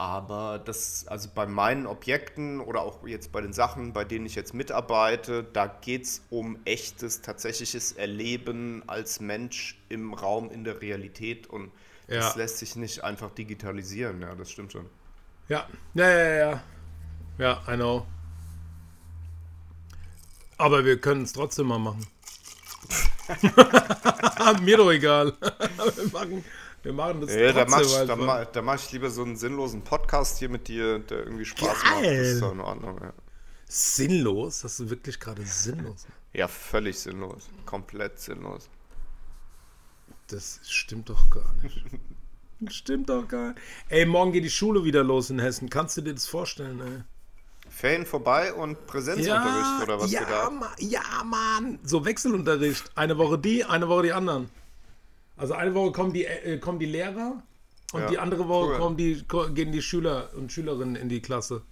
Aber 0.00 0.60
das, 0.64 1.08
also 1.08 1.28
bei 1.34 1.44
meinen 1.46 1.84
Objekten 1.88 2.60
oder 2.60 2.82
auch 2.82 3.04
jetzt 3.04 3.32
bei 3.32 3.40
den 3.40 3.52
Sachen, 3.52 3.92
bei 3.92 4.04
denen 4.04 4.26
ich 4.26 4.36
jetzt 4.36 4.54
mitarbeite, 4.54 5.42
da 5.52 5.66
geht 5.66 6.04
es 6.04 6.22
um 6.30 6.56
echtes, 6.64 7.20
tatsächliches 7.20 7.92
Erleben 7.92 8.84
als 8.86 9.18
Mensch 9.18 9.76
im 9.88 10.14
Raum, 10.14 10.50
in 10.52 10.62
der 10.62 10.80
Realität. 10.80 11.48
Und 11.48 11.72
das 12.06 12.34
Ja. 12.34 12.36
lässt 12.36 12.58
sich 12.58 12.76
nicht 12.76 13.02
einfach 13.02 13.32
digitalisieren. 13.32 14.22
Ja, 14.22 14.36
das 14.36 14.52
stimmt 14.52 14.70
schon. 14.72 14.88
Ja, 15.48 15.66
ja, 15.94 16.08
ja, 16.08 16.34
ja. 16.34 16.62
Ja, 17.38 17.62
I 17.68 17.74
know. 17.74 18.06
Aber 20.58 20.84
wir 20.84 21.00
können 21.00 21.22
es 21.22 21.32
trotzdem 21.32 21.66
mal 21.66 21.78
machen. 21.78 22.06
Mir 24.62 24.76
doch 24.76 24.90
egal. 24.92 25.32
wir, 25.40 26.08
machen, 26.12 26.44
wir 26.82 26.92
machen 26.92 27.20
das 27.20 27.34
Ja, 27.34 27.52
da 27.52 27.64
trotzdem. 27.64 27.70
mach, 27.70 28.00
ich, 28.00 28.06
da, 28.06 28.16
ma, 28.16 28.44
da 28.44 28.62
mach 28.62 28.74
ich 28.76 28.92
lieber 28.92 29.10
so 29.10 29.22
einen 29.22 29.36
sinnlosen 29.36 29.82
Podcast 29.82 30.38
hier 30.38 30.48
mit 30.48 30.68
dir, 30.68 30.98
der 31.00 31.18
irgendwie 31.18 31.44
Spaß 31.44 31.66
macht. 31.68 31.84
Das 31.84 32.02
Geil. 32.02 32.24
ist 32.24 32.42
doch 32.42 32.52
in 32.52 32.60
Ordnung. 32.60 32.98
Ja. 33.00 33.12
Sinnlos? 33.66 34.64
Hast 34.64 34.80
du 34.80 34.90
wirklich 34.90 35.18
gerade 35.20 35.44
sinnlos? 35.44 36.06
ja, 36.32 36.48
völlig 36.48 36.98
sinnlos. 36.98 37.48
Komplett 37.66 38.18
sinnlos. 38.20 38.68
Das 40.28 40.60
stimmt 40.64 41.08
doch 41.08 41.28
gar 41.30 41.52
nicht. 41.62 41.84
Das 42.60 42.74
stimmt 42.76 43.08
doch 43.08 43.26
gar 43.26 43.48
nicht. 43.48 43.60
Ey, 43.88 44.06
morgen 44.06 44.32
geht 44.32 44.44
die 44.44 44.50
Schule 44.50 44.84
wieder 44.84 45.02
los 45.02 45.30
in 45.30 45.38
Hessen. 45.38 45.70
Kannst 45.70 45.96
du 45.96 46.02
dir 46.02 46.14
das 46.14 46.26
vorstellen, 46.26 46.80
ey? 46.80 47.02
Ferien 47.70 48.06
vorbei 48.06 48.52
und 48.54 48.86
Präsenzunterricht 48.86 49.82
oder 49.82 50.00
was 50.00 50.10
ja, 50.10 50.24
da? 50.24 50.50
Ma 50.50 50.70
ja, 50.78 51.02
Mann. 51.24 51.78
So 51.82 52.04
Wechselunterricht. 52.04 52.90
Eine 52.94 53.18
Woche 53.18 53.38
die, 53.38 53.64
eine 53.64 53.88
Woche 53.88 54.04
die 54.04 54.12
anderen. 54.12 54.48
Also 55.38 55.54
eine 55.54 55.74
Woche 55.74 55.92
kommen 55.92 56.12
die, 56.12 56.24
äh, 56.26 56.58
kommen 56.58 56.78
die 56.78 56.86
Lehrer 56.86 57.42
und 57.92 58.00
Ja, 58.02 58.06
die 58.08 58.18
andere 58.18 58.46
Woche 58.48 58.72
cool. 58.72 58.78
kommen 58.78 58.96
die, 58.96 59.24
gehen 59.54 59.72
die 59.72 59.80
Schüler 59.82 60.28
und 60.36 60.52
Schülerinnen 60.52 60.96
in 60.96 61.08
die 61.08 61.20
Klasse. 61.22 61.62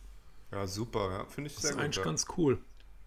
Ja, 0.52 0.66
super. 0.66 1.10
Ja. 1.10 1.24
Finde 1.26 1.48
ich 1.48 1.54
Das 1.54 1.62
sehr 1.62 1.70
ist 1.72 1.76
gut. 1.76 1.84
eigentlich 1.84 1.96
Ja. 1.96 2.04
ganz 2.04 2.26
cool. 2.38 2.58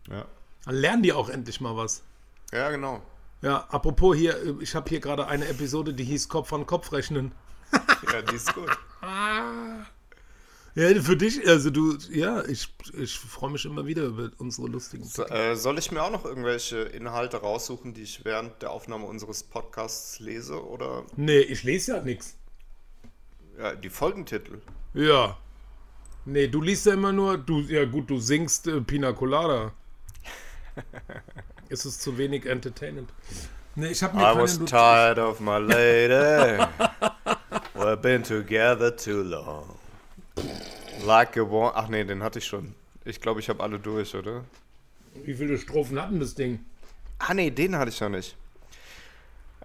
Ja. 0.09 0.25
Dann 0.65 0.75
lernen 0.75 1.03
die 1.03 1.13
auch 1.13 1.29
endlich 1.29 1.59
mal 1.61 1.75
was. 1.75 2.03
ja, 2.53 2.69
genau. 2.69 3.01
Ja, 3.41 3.65
apropos 3.69 4.17
hier, 4.17 4.35
äh, 4.35 4.53
ich 4.59 4.75
habe 4.75 4.89
hier 4.89 4.99
gerade 4.99 5.25
eine 5.27 5.47
Episode, 5.47 5.93
die 5.93 6.03
hieß 6.03 6.27
Kopf 6.27 6.51
an 6.51 6.65
Kopf 6.65 6.91
rechnen. 6.91 7.31
Ja, 8.11 8.21
die 8.21 8.35
ist 8.35 8.53
gut. 8.53 8.69
Ja, 10.75 11.01
für 11.01 11.17
dich, 11.17 11.47
also 11.47 11.69
du, 11.69 11.97
ja, 12.11 12.43
ich, 12.45 12.73
ich 12.93 13.17
freue 13.17 13.49
mich 13.51 13.65
immer 13.65 13.85
wieder 13.85 14.03
über 14.03 14.29
unsere 14.37 14.67
lustigen. 14.67 15.03
So, 15.03 15.25
äh, 15.25 15.55
soll 15.55 15.79
ich 15.79 15.91
mir 15.91 16.01
auch 16.03 16.11
noch 16.11 16.25
irgendwelche 16.25 16.79
Inhalte 16.79 17.37
raussuchen, 17.37 17.93
die 17.93 18.03
ich 18.03 18.23
während 18.23 18.61
der 18.61 18.71
Aufnahme 18.71 19.05
unseres 19.05 19.43
Podcasts 19.43 20.19
lese? 20.19 20.63
Oder 20.63 21.03
Nee, 21.15 21.39
ich 21.39 21.63
lese 21.63 21.93
ja 21.95 22.01
nichts. 22.01 22.35
ja, 23.57 23.75
die 23.75 23.89
Folgentitel? 23.89 24.61
Ja. 24.93 25.37
Nee, 26.25 26.47
du 26.47 26.61
liest 26.61 26.85
ja 26.85 26.93
immer 26.93 27.11
nur, 27.11 27.37
du, 27.37 27.61
ja 27.61 27.85
gut, 27.85 28.09
du 28.09 28.19
singst 28.19 28.67
äh, 28.67 28.81
Pina 28.81 29.11
Colada. 29.13 29.73
Ist 31.69 31.85
es 31.85 31.99
zu 31.99 32.17
wenig 32.17 32.45
entertainend? 32.45 33.09
Nee, 33.75 33.87
ich 33.87 34.01
habe 34.03 34.15
mir 34.17 34.23
I 34.33 34.35
was 34.37 34.57
tired 34.65 35.17
of 35.19 35.39
my 35.39 35.57
lady. 35.57 36.63
We've 37.75 37.95
been 37.97 38.23
together 38.23 38.95
too 38.95 39.21
long. 39.23 39.77
Like 41.05 41.37
a 41.37 41.43
one. 41.43 41.71
Ach 41.75 41.87
nee, 41.87 42.03
den 42.03 42.21
hatte 42.21 42.39
ich 42.39 42.45
schon. 42.45 42.75
Ich 43.05 43.19
glaube, 43.19 43.39
ich 43.39 43.49
habe 43.49 43.63
alle 43.63 43.79
durch, 43.79 44.13
oder? 44.15 44.43
Wie 45.23 45.33
viele 45.33 45.57
Strophen 45.57 46.01
hatten 46.01 46.19
das 46.19 46.35
Ding? 46.35 46.59
Ah 47.19 47.33
nee, 47.33 47.49
den 47.49 47.75
hatte 47.75 47.89
ich 47.89 47.99
noch 47.99 48.09
nicht. 48.09 48.35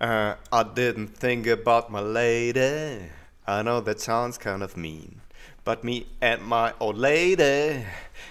Uh, 0.00 0.34
I 0.52 0.64
didn't 0.64 1.18
think 1.20 1.46
about 1.46 1.90
my 1.90 2.00
lady. 2.00 3.10
I 3.46 3.62
know 3.62 3.80
that 3.80 4.00
sounds 4.00 4.38
kind 4.38 4.62
of 4.62 4.76
mean. 4.76 5.20
But 5.64 5.82
me 5.82 6.06
and 6.20 6.42
my 6.42 6.74
old 6.78 6.98
lady 6.98 7.86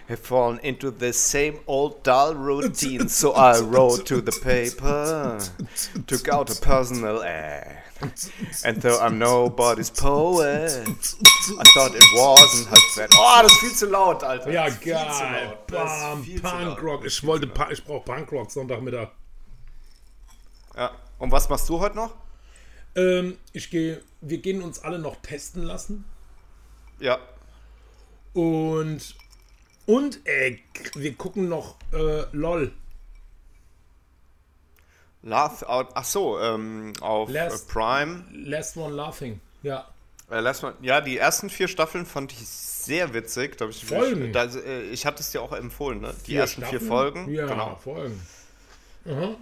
have 0.07 0.19
fallen 0.19 0.60
into 0.60 0.91
the 0.91 1.11
same 1.14 1.60
old 1.65 2.03
dull 2.03 2.35
routine. 2.35 3.10
So 3.10 3.31
I 3.31 3.60
wrote 3.60 4.05
to 4.05 4.22
the 4.22 4.31
paper, 4.31 5.39
took 6.05 6.27
out 6.27 6.55
a 6.55 6.61
personal 6.61 7.23
ad. 7.23 7.80
And 8.64 8.81
though 8.81 8.99
I'm 8.99 9.18
nobody's 9.18 9.89
poet, 9.89 10.84
I 11.60 11.64
thought 11.73 11.95
it 11.95 12.03
wasn't 12.15 12.68
half 12.68 12.95
bad. 12.97 13.10
Oh, 13.14 13.39
das 13.41 13.51
ist 13.51 13.60
viel 13.61 13.72
zu 13.72 13.85
laut, 13.88 14.23
Alter. 14.23 14.51
Ja, 14.51 14.69
geil. 14.69 15.57
Bam. 15.68 16.23
Punkrock. 16.23 17.05
Ich 17.05 17.26
wollte, 17.26 17.49
ich 17.72 17.84
brauche 17.84 18.03
Punkrock 18.03 18.51
Sonntagmittag. 18.51 19.10
Ja. 20.76 20.91
Und 21.18 21.31
was 21.31 21.49
machst 21.49 21.68
du 21.69 21.80
heute 21.80 21.95
noch? 21.95 22.14
Ähm, 22.95 23.38
ich 23.53 23.69
gehe, 23.69 24.03
wir 24.22 24.38
gehen 24.39 24.61
uns 24.61 24.80
alle 24.80 24.99
noch 24.99 25.15
testen 25.22 25.64
lassen. 25.64 26.05
Ja. 26.99 27.19
Und, 28.33 29.15
und, 29.85 30.19
ey, 30.25 30.63
wir 30.95 31.13
gucken 31.15 31.49
noch 31.49 31.75
äh, 31.93 32.23
LOL. 32.31 32.71
Laugh 35.23 35.63
out. 35.63 35.89
Ach 35.93 36.03
so, 36.05 36.39
ähm, 36.39 36.93
auf 37.01 37.29
äh, 37.29 37.33
Last- 37.33 37.69
Prime. 37.69 38.23
Last 38.31 38.75
One 38.77 38.93
Laughing. 38.95 39.39
Ja. 39.61 39.87
Äh, 40.29 40.39
lass 40.41 40.61
mal, 40.61 40.73
ja, 40.81 40.99
die 41.01 41.17
ersten 41.17 41.49
vier 41.49 41.67
Staffeln 41.67 42.05
fand 42.05 42.31
ich 42.33 42.45
sehr 42.47 43.13
witzig. 43.13 43.57
Da 43.57 43.67
ich, 43.69 43.85
Folgen. 43.85 44.33
Da, 44.33 44.45
äh, 44.45 44.81
ich 44.83 45.05
hatte 45.05 45.21
es 45.21 45.31
dir 45.31 45.41
auch 45.41 45.53
empfohlen, 45.53 46.01
ne? 46.01 46.13
Die 46.25 46.31
Vier 46.31 46.41
ersten 46.41 46.61
vier 46.61 46.79
Staffeln? 46.79 46.87
Folgen. 46.89 47.33
Ja, 47.33 47.45
Genau. 47.47 47.75
Folgen. 47.75 48.21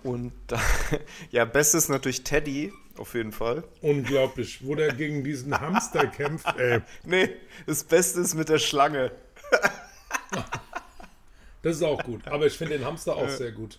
Und 0.04 0.32
da, 0.48 0.60
ja, 1.32 1.46
bestes 1.46 1.88
natürlich 1.88 2.24
Teddy, 2.24 2.74
auf 3.02 3.14
jeden 3.16 3.32
Fall. 3.32 3.64
Unglaublich, 3.82 4.66
wo 4.66 4.76
der 4.76 4.94
gegen 4.94 5.24
diesen 5.24 5.60
Hamster 5.60 6.08
kämpft. 6.08 6.48
Ey, 6.58 6.82
Nee, 7.04 7.30
das 7.66 7.84
Beste 7.84 8.22
ist 8.22 8.36
mit 8.36 8.48
der 8.50 8.60
Schlange. 8.60 9.12
das 11.62 11.78
ist 11.78 11.84
auch 11.84 12.04
gut. 12.04 12.28
Aber 12.28 12.46
ich 12.46 12.58
finde 12.58 12.78
den 12.78 12.86
Hamster 12.86 13.16
auch 13.16 13.30
sehr 13.30 13.52
gut. 13.52 13.78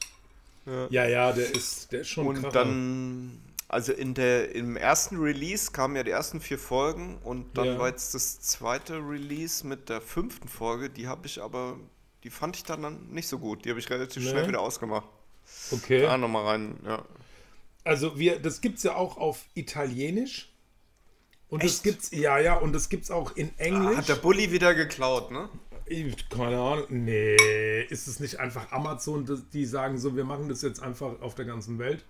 Ja, 0.91 1.07
ja, 1.07 1.33
der 1.33 1.51
ist, 1.51 1.91
der 1.93 2.03
ist 2.03 2.09
schon 2.09 2.27
Und 2.27 2.37
Kracher. 2.43 2.53
dann, 2.65 3.41
also 3.69 3.93
in 3.93 4.15
der, 4.15 4.55
im 4.55 4.77
ersten 4.77 5.19
Release 5.19 5.73
kamen 5.73 5.97
ja 5.97 6.05
die 6.05 6.13
ersten 6.13 6.41
vier 6.41 6.59
Folgen 6.59 7.19
und 7.25 7.59
dann 7.59 7.67
Ja. 7.67 7.79
war 7.81 7.89
jetzt 7.89 8.15
das 8.15 8.41
zweite 8.41 8.95
Release 8.99 9.67
mit 9.67 9.89
der 9.89 10.01
fünften 10.01 10.47
Folge. 10.47 10.89
Die 10.89 11.09
habe 11.09 11.27
ich 11.27 11.43
aber, 11.43 11.79
die 12.23 12.31
fand 12.31 12.55
ich 12.57 12.63
dann, 12.63 12.83
dann 12.83 13.09
nicht 13.11 13.27
so 13.27 13.41
gut. 13.41 13.65
Die 13.65 13.71
habe 13.71 13.81
ich 13.81 13.91
relativ 13.91 14.23
Nee? 14.23 14.31
schnell 14.31 14.47
wieder 14.47 14.61
ausgemacht. 14.61 15.09
Okay. 15.73 16.03
Da 16.03 16.17
nochmal 16.17 16.45
rein, 16.47 16.77
ja. 16.87 17.03
Also 17.85 18.19
wir, 18.19 18.39
das 18.39 18.61
gibt's 18.61 18.83
ja 18.83 18.95
auch 18.95 19.17
auf 19.17 19.45
Italienisch. 19.55 20.49
Und 21.49 21.63
das 21.63 21.75
Echt? 21.75 21.83
gibt's, 21.85 22.11
ja, 22.13 22.39
ja, 22.39 22.55
und 22.55 22.73
das 22.73 22.89
gibt's 22.89 23.11
auch 23.11 23.37
in 23.37 23.57
Englisch. 23.59 23.97
Hat 23.97 24.09
der 24.09 24.15
Bulli 24.17 24.51
wieder 24.53 24.75
geklaut, 24.75 25.31
ne? 25.31 25.49
Keine 26.31 26.59
Ahnung. 26.59 26.87
Nee, 26.89 27.83
ist 27.91 28.07
es 28.09 28.21
nicht 28.21 28.41
einfach 28.41 28.73
Amazon, 28.73 29.27
das- 29.27 29.47
die 29.51 29.67
sagen 29.67 29.99
so, 29.99 30.17
wir 30.17 30.25
machen 30.25 30.49
das 30.49 30.63
jetzt 30.63 30.81
einfach 30.83 31.21
auf 31.21 31.35
der 31.35 31.45
ganzen 31.45 31.79
Welt? 31.79 32.05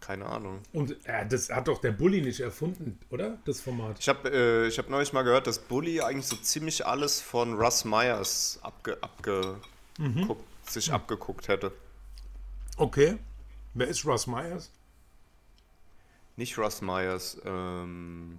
Keine 0.00 0.24
Ahnung. 0.26 0.60
Und 0.72 0.92
äh, 1.06 1.26
das 1.28 1.50
hat 1.50 1.68
doch 1.68 1.80
der 1.80 1.90
Bulli 1.92 2.22
nicht 2.22 2.40
erfunden, 2.40 2.98
oder? 3.10 3.38
Das 3.44 3.60
Format. 3.60 3.98
Ich 3.98 4.08
habe 4.08 4.30
äh, 4.30 4.68
ich 4.68 4.78
hab 4.78 4.88
neulich 4.88 5.12
mal 5.12 5.22
gehört, 5.22 5.46
dass 5.46 5.58
Bully 5.58 6.00
eigentlich 6.00 6.26
so 6.26 6.36
ziemlich 6.36 6.86
alles 6.86 7.20
von 7.20 7.54
Russ 7.60 7.84
Myers 7.84 8.58
abge, 8.62 8.96
abgeguckt, 9.02 9.66
Mhm. 9.98 10.36
sich 10.68 10.92
abgeguckt 10.92 11.48
hätte. 11.48 11.72
Okay. 12.76 13.16
Wer 13.76 13.86
ist 13.88 14.04
Russ 14.06 14.26
Myers? 14.26 14.70
Nicht 16.36 16.56
Russ 16.58 16.80
Myers. 16.80 17.38
Ähm, 17.44 18.38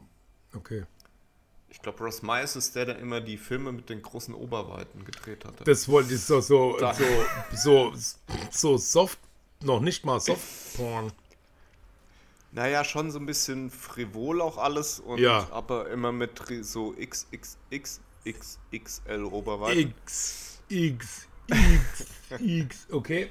Okay. 0.55 0.85
ich 1.69 1.80
glaube, 1.81 2.03
Russ 2.03 2.23
Myers 2.23 2.55
ist 2.55 2.76
der, 2.76 2.85
der 2.85 2.97
immer 2.97 3.22
die 3.22 3.38
Filme 3.38 3.72
mit 3.72 3.88
den 3.89 4.01
großen 4.01 4.34
Oberweiten 4.34 5.05
gedreht 5.05 5.45
hatte. 5.45 5.64
Das 5.64 5.88
wollte 5.88 6.15
ich 6.15 6.22
so, 6.22 6.41
so, 6.41 6.76
Da. 6.80 6.93
so, 6.95 7.03
so, 7.53 7.93
so 8.49 8.77
soft, 8.77 9.19
noch 9.61 9.80
nicht 9.80 10.03
mal 10.05 10.19
Softporn. 10.19 11.11
naja, 12.51 12.84
schon 12.84 13.11
so 13.11 13.19
ein 13.19 13.27
bisschen 13.27 13.69
frivol 13.69 14.41
auch 14.41 14.57
alles, 14.57 14.99
und, 14.99 15.19
Ja. 15.19 15.47
aber 15.51 15.88
immer 15.91 16.11
mit 16.11 16.31
so 16.61 16.93
XXXXXL 16.93 19.23
Oberweiten. 19.26 19.93
X, 20.03 20.59
X, 20.69 21.27
X, 21.47 22.05
X, 22.39 22.88
okay. 22.91 23.30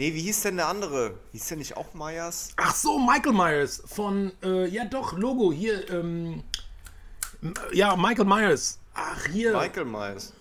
Nee, 0.00 0.14
wie 0.14 0.22
hieß 0.22 0.40
denn 0.40 0.56
der 0.56 0.66
andere? 0.68 1.18
Hieß 1.32 1.48
der 1.48 1.58
nicht 1.58 1.76
auch 1.76 1.92
Myers? 1.92 2.54
Ach 2.56 2.74
so, 2.74 2.98
Michael 2.98 3.34
Myers 3.34 3.82
von, 3.84 4.32
äh, 4.42 4.66
ja 4.66 4.86
doch, 4.86 5.12
Logo, 5.12 5.52
hier, 5.52 5.90
ähm, 5.90 6.42
m- 7.42 7.52
ja, 7.74 7.94
Michael 7.96 8.24
Myers. 8.24 8.78
Ach, 8.94 9.26
hier, 9.26 9.52
Michael 9.52 9.84
Myers. 9.84 10.32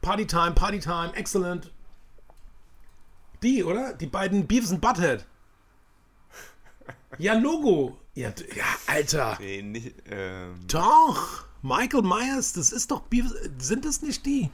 Party 0.00 0.24
Time, 0.28 0.52
Party 0.52 0.78
Time, 0.78 1.10
excellent. 1.16 1.72
Die, 3.42 3.64
oder? 3.64 3.94
Die 3.94 4.06
beiden 4.06 4.46
Beavis 4.46 4.70
und 4.70 4.80
Butthead. 4.80 5.26
Ja, 7.18 7.34
Logo. 7.34 7.98
Ja, 8.14 8.28
ja 8.54 8.64
Alter. 8.86 9.38
Nee, 9.40 9.62
nicht, 9.62 9.92
ähm, 10.06 10.54
Doch, 10.68 11.46
Michael 11.62 12.02
Myers, 12.02 12.52
das 12.52 12.70
ist 12.70 12.92
doch 12.92 13.00
Beavis, 13.00 13.34
sind 13.58 13.84
das 13.84 14.02
nicht 14.02 14.24
die? 14.24 14.52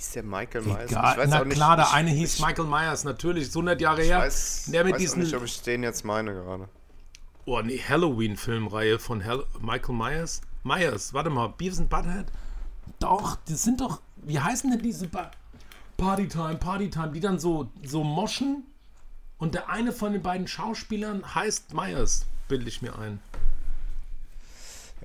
Hieß 0.00 0.12
der 0.12 0.22
Michael 0.22 0.62
Myers? 0.62 0.90
Ja, 0.90 1.12
Ich 1.12 1.18
weiß 1.18 1.28
na 1.30 1.40
auch 1.40 1.44
nicht, 1.44 1.54
klar, 1.56 1.76
der 1.76 1.84
ich- 1.86 1.92
eine 1.92 2.10
hieß 2.10 2.34
ich 2.34 2.40
Michael 2.44 2.66
Myers, 2.66 3.04
natürlich, 3.04 3.44
ist 3.44 3.54
100 3.54 3.80
Jahre 3.80 4.02
her. 4.02 4.18
weiß, 4.18 4.64
der 4.72 4.84
mit 4.84 4.94
weiß 4.94 5.00
diesen, 5.00 5.22
nicht, 5.22 5.34
ob 5.34 5.44
ich 5.44 5.60
den 5.62 5.82
jetzt 5.82 6.04
meine 6.04 6.32
gerade. 6.32 6.68
oh 7.46 7.60
nee, 7.62 7.78
Halloween-Filmreihe 7.86 8.98
von 8.98 9.24
Hall 9.24 9.44
Michael 9.60 9.94
Myers. 9.94 10.40
Myers, 10.62 11.12
warte 11.14 11.30
mal, 11.30 11.48
Beavis 11.48 11.78
und 11.80 11.88
Butthead? 11.90 12.26
Doch, 12.98 13.36
das 13.48 13.62
sind 13.62 13.80
doch, 13.80 14.00
wie 14.16 14.38
heißen 14.40 14.70
denn 14.70 14.82
diese 14.82 15.06
ba 15.08 15.30
Partytime, 15.96 16.56
Partytime, 16.56 17.12
die 17.12 17.20
dann 17.20 17.38
so, 17.38 17.68
so 17.84 18.02
moschen 18.04 18.64
und 19.38 19.54
der 19.54 19.68
eine 19.68 19.92
von 19.92 20.12
den 20.14 20.22
beiden 20.22 20.46
Schauspielern 20.48 21.34
heißt 21.34 21.74
Myers, 21.74 22.24
bilde 22.48 22.68
ich 22.68 22.80
mir 22.82 22.98
ein. 22.98 23.20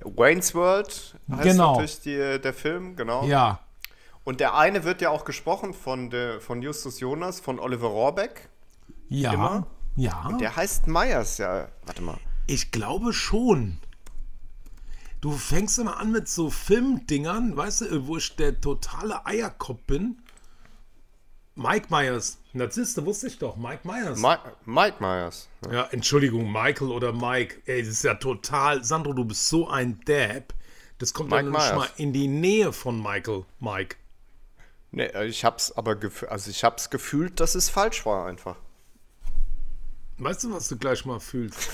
Wayne's 0.04 0.54
World 0.54 1.14
heißt 1.30 1.42
Genau. 1.42 1.72
natürlich 1.72 2.00
die, 2.00 2.38
der 2.40 2.52
Film, 2.54 2.96
genau. 2.96 3.24
Ja, 3.26 3.60
Und 4.26 4.40
der 4.40 4.56
eine 4.56 4.82
wird 4.82 5.00
ja 5.00 5.10
auch 5.10 5.24
gesprochen 5.24 5.72
von, 5.72 6.10
der, 6.10 6.40
von 6.40 6.60
Justus 6.60 6.98
Jonas, 6.98 7.38
von 7.38 7.60
Oliver 7.60 7.86
Rohrbeck. 7.86 8.48
ja, 9.08 9.32
Immer? 9.32 9.68
ja. 9.94 10.36
Der 10.40 10.56
heißt 10.56 10.88
Myers, 10.88 11.38
ja. 11.38 11.68
Warte 11.84 12.02
mal. 12.02 12.18
Ich 12.48 12.72
glaube 12.72 13.12
schon. 13.12 13.78
Du 15.20 15.30
fängst 15.30 15.78
immer 15.78 15.98
an 15.98 16.10
mit 16.10 16.28
so 16.28 16.50
Filmdingern, 16.50 17.56
weißt 17.56 17.82
du, 17.82 18.06
wo 18.08 18.16
ich 18.16 18.34
der 18.34 18.60
totale 18.60 19.24
Eierkopf 19.24 19.82
bin. 19.86 20.18
Mike 21.54 21.86
Myers. 21.90 22.38
Narzisste 22.52 23.06
wusste 23.06 23.28
ich 23.28 23.38
doch. 23.38 23.56
Mike 23.56 23.86
Myers. 23.86 24.18
Mi 24.18 24.34
Mike 24.64 24.96
Myers. 24.98 25.48
ja, 25.70 25.84
Entschuldigung, 25.92 26.50
Michael 26.50 26.90
oder 26.90 27.12
Mike. 27.12 27.62
Ey, 27.66 27.80
das 27.82 27.90
ist 27.92 28.02
ja 28.02 28.14
total. 28.14 28.82
Sandro, 28.82 29.12
du 29.12 29.24
bist 29.24 29.48
so 29.48 29.68
ein 29.68 30.00
Dab. 30.04 30.52
Das 30.98 31.14
kommt 31.14 31.30
ja 31.30 31.36
Mike 31.38 31.50
noch 31.50 31.58
nicht 31.60 31.68
Myers. 31.74 31.78
mal 31.78 31.88
in 31.96 32.12
die 32.12 32.26
Nähe 32.26 32.72
von 32.72 33.00
Michael, 33.00 33.44
Mike. 33.60 33.96
Nee, 34.96 35.10
ich 35.24 35.44
hab's 35.44 35.72
aber 35.72 35.98
also 36.30 36.50
ich 36.50 36.64
hab's 36.64 36.88
gefühlt, 36.88 37.38
dass 37.38 37.54
es 37.54 37.68
falsch 37.68 38.06
war 38.06 38.26
einfach. 38.26 38.56
Weißt 40.16 40.44
du, 40.44 40.54
was 40.54 40.68
du 40.68 40.78
gleich 40.78 41.04
mal 41.04 41.20
fühlst? 41.20 41.68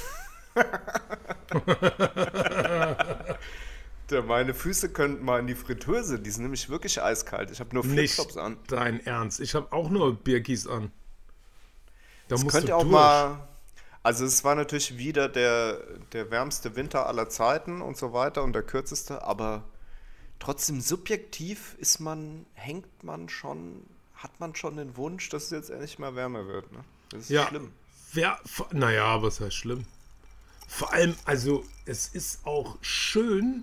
Meine 4.26 4.54
Füße 4.54 4.88
könnten 4.88 5.24
mal 5.24 5.38
in 5.38 5.46
die 5.46 5.54
Fritteuse, 5.54 6.18
die 6.18 6.30
sind 6.30 6.42
nämlich 6.42 6.68
wirklich 6.68 7.00
eiskalt. 7.00 7.52
Ich 7.52 7.60
habe 7.60 7.72
nur 7.74 7.84
Flipflops 7.84 8.36
an. 8.36 8.56
dein 8.66 8.98
Ernst. 9.06 9.38
Ich 9.38 9.54
habe 9.54 9.72
auch 9.72 9.88
nur 9.88 10.16
Birkis 10.16 10.66
an. 10.66 10.90
Da 12.26 12.38
musst 12.38 12.50
könnte 12.50 12.74
auch 12.74 12.82
durch. 12.82 12.90
mal. 12.90 13.46
Also 14.02 14.24
es 14.24 14.42
war 14.42 14.56
natürlich 14.56 14.98
wieder 14.98 15.28
der, 15.28 15.80
der 16.12 16.32
wärmste 16.32 16.74
Winter 16.74 17.06
aller 17.06 17.28
Zeiten 17.28 17.80
und 17.80 17.96
so 17.96 18.12
weiter 18.12 18.42
und 18.42 18.52
der 18.52 18.64
kürzeste, 18.64 19.22
aber 19.22 19.62
trotzdem 20.42 20.80
subjektiv 20.80 21.76
ist 21.78 22.00
man, 22.00 22.44
hängt 22.54 23.04
man 23.04 23.28
schon, 23.28 23.84
hat 24.16 24.40
man 24.40 24.56
schon 24.56 24.76
den 24.76 24.96
Wunsch, 24.96 25.28
dass 25.28 25.44
es 25.44 25.50
jetzt 25.50 25.70
endlich 25.70 25.98
mal 26.00 26.16
wärmer 26.16 26.46
wird. 26.48 26.70
Ne? 26.72 26.80
Das 27.10 27.20
ist 27.22 27.28
Ja. 27.30 27.46
schlimm. 27.46 27.70
Wer, 28.12 28.38
naja, 28.72 29.22
was 29.22 29.40
heißt 29.40 29.54
schlimm? 29.54 29.86
Vor 30.66 30.92
allem, 30.92 31.14
also 31.24 31.64
es 31.86 32.08
ist 32.08 32.44
auch 32.44 32.76
schön, 32.82 33.62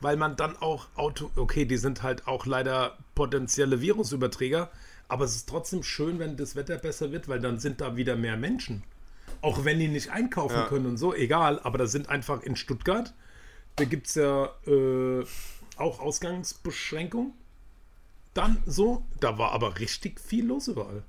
weil 0.00 0.16
man 0.16 0.36
dann 0.36 0.56
auch 0.56 0.88
Auto, 0.96 1.30
okay, 1.36 1.64
die 1.64 1.76
sind 1.76 2.02
halt 2.02 2.26
auch 2.26 2.44
leider 2.44 2.98
potenzielle 3.14 3.80
Virusüberträger, 3.80 4.70
aber 5.08 5.24
es 5.24 5.36
ist 5.36 5.48
trotzdem 5.48 5.82
schön, 5.84 6.18
wenn 6.18 6.36
das 6.36 6.56
Wetter 6.56 6.76
besser 6.76 7.12
wird, 7.12 7.28
weil 7.28 7.40
dann 7.40 7.58
sind 7.60 7.80
da 7.80 7.96
wieder 7.96 8.16
mehr 8.16 8.36
Menschen. 8.36 8.82
Auch 9.42 9.64
wenn 9.64 9.78
die 9.78 9.88
nicht 9.88 10.10
einkaufen 10.10 10.56
Ja. 10.56 10.66
können 10.66 10.86
und 10.86 10.96
so, 10.96 11.14
egal, 11.14 11.60
aber 11.60 11.78
da 11.78 11.86
sind 11.86 12.08
einfach 12.08 12.42
in 12.42 12.56
Stuttgart, 12.56 13.14
da 13.76 13.84
gibt 13.84 14.08
es 14.08 14.14
ja 14.16 14.46
äh, 14.66 15.24
auch 15.76 16.00
Ausgangsbeschränkungen. 16.00 17.34
Dann 18.34 18.62
so, 18.66 19.04
da 19.18 19.36
war 19.36 19.50
aber 19.50 19.78
richtig 19.80 20.20
viel 20.20 20.46
los 20.46 20.68
überall. 20.68 21.04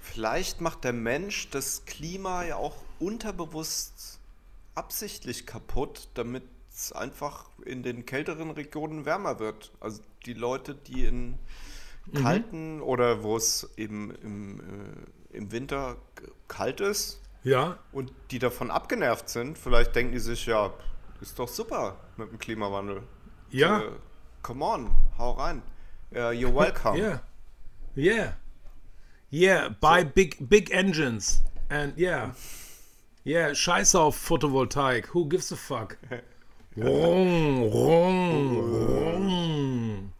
Vielleicht 0.00 0.60
macht 0.60 0.84
der 0.84 0.92
Mensch 0.92 1.50
das 1.50 1.84
Klima 1.84 2.44
ja 2.44 2.56
auch 2.56 2.76
unterbewusst 2.98 4.20
absichtlich 4.74 5.46
kaputt, 5.46 6.08
damit 6.14 6.44
es 6.72 6.92
einfach 6.92 7.50
in 7.64 7.82
den 7.82 8.06
kälteren 8.06 8.50
Regionen 8.50 9.04
wärmer 9.04 9.38
wird. 9.40 9.72
Also 9.80 10.02
die 10.24 10.34
Leute, 10.34 10.74
die 10.74 11.04
in 11.04 11.38
Mhm. 12.12 12.18
kalten 12.22 12.80
oder 12.82 13.22
wo 13.22 13.36
es 13.36 13.70
eben 13.76 14.12
im, 14.22 14.60
äh, 14.60 15.36
im 15.36 15.52
Winter 15.52 15.98
kalt 16.48 16.80
ist 16.80 17.22
Ja, 17.42 17.78
und 17.92 18.12
die 18.30 18.38
davon 18.38 18.70
abgenervt 18.70 19.28
sind, 19.28 19.58
vielleicht 19.58 19.96
denken 19.96 20.12
die 20.12 20.20
sich, 20.20 20.46
ja, 20.46 20.74
ist 21.20 21.38
doch 21.38 21.48
super 21.48 22.12
mit 22.16 22.30
dem 22.32 22.38
Klimawandel. 22.38 23.02
Ja, 23.50 23.80
Äh, 23.80 23.90
come 24.42 24.62
on, 24.64 24.90
hau 25.18 25.32
rein. 25.32 25.62
Uh, 26.14 26.30
you're 26.30 26.50
welcome. 26.50 26.96
yeah, 26.96 27.18
yeah, 27.94 28.32
yeah. 29.30 29.68
Buy 29.80 30.02
big 30.04 30.48
big 30.48 30.70
engines 30.72 31.42
and 31.70 31.92
yeah, 31.98 32.30
yeah. 33.24 33.52
Scheiß 33.54 33.94
auf 33.94 34.16
Photovoltaik. 34.16 35.06
Who 35.14 35.28
gives 35.28 35.52
a 35.52 35.56
fuck? 35.56 35.98
Rum, 36.76 37.62
rum, 37.72 38.58
rum. 38.94 40.12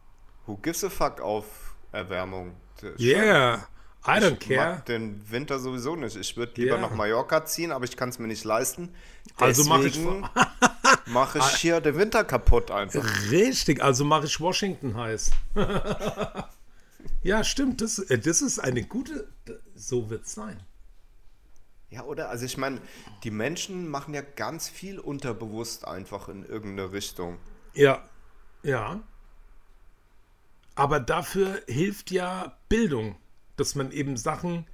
Who 0.47 0.57
gives 0.63 0.83
a 0.85 0.91
fuck 0.91 1.21
auf 1.21 1.75
Erwärmung? 1.93 2.53
Yeah, 2.99 3.63
I 4.07 4.21
don't 4.21 4.35
Ich 4.41 4.49
care. 4.49 4.75
mag 4.75 4.87
den 4.87 5.31
Winter 5.31 5.59
sowieso 5.59 5.97
nicht. 5.97 6.17
Ich 6.17 6.37
würde 6.37 6.53
lieber 6.61 6.77
Ja. 6.77 6.81
nach 6.81 6.95
Mallorca 6.95 7.45
ziehen, 7.45 7.73
aber 7.73 7.85
ich 7.85 7.97
kann 7.97 8.09
es 8.09 8.19
mir 8.19 8.29
nicht 8.29 8.45
leisten. 8.45 8.95
Also 9.37 9.65
mach 9.65 9.81
ich 9.81 9.95
Deswegen 9.95 10.29
mache 11.07 11.39
ich 11.41 11.57
hier 11.57 11.81
den 11.81 11.97
Winter 11.97 12.25
kaputt 12.25 12.71
einfach. 12.71 13.05
Richtig, 13.31 13.83
also 13.83 14.05
mache 14.05 14.27
ich 14.27 14.41
Washington 14.41 14.97
heiß. 14.97 15.31
ja, 17.23 17.45
stimmt. 17.45 17.81
Das, 17.81 17.99
äh, 17.99 18.19
das 18.19 18.41
ist 18.43 18.59
eine 18.59 18.83
gute. 18.85 19.29
So 19.75 20.09
wird 20.11 20.25
es 20.25 20.35
sein. 20.35 20.61
Ja, 21.91 22.03
oder? 22.05 22.29
Also 22.29 22.45
ich 22.45 22.57
meine, 22.57 22.81
die 23.25 23.31
Menschen 23.31 23.89
machen 23.89 24.15
ja 24.15 24.21
ganz 24.23 24.69
viel 24.69 24.99
unterbewusst 24.99 25.87
einfach 25.87 26.29
in 26.29 26.45
irgendeine 26.45 26.93
Richtung. 26.93 27.39
Ja, 27.75 28.03
ja. 28.63 29.01
Aber 30.75 31.01
dafür 31.01 31.61
hilft 31.67 32.11
ja 32.11 32.57
Bildung, 32.69 33.17
dass 33.61 33.75
man 33.75 33.93
eben 33.93 34.17
Sachen 34.17 34.67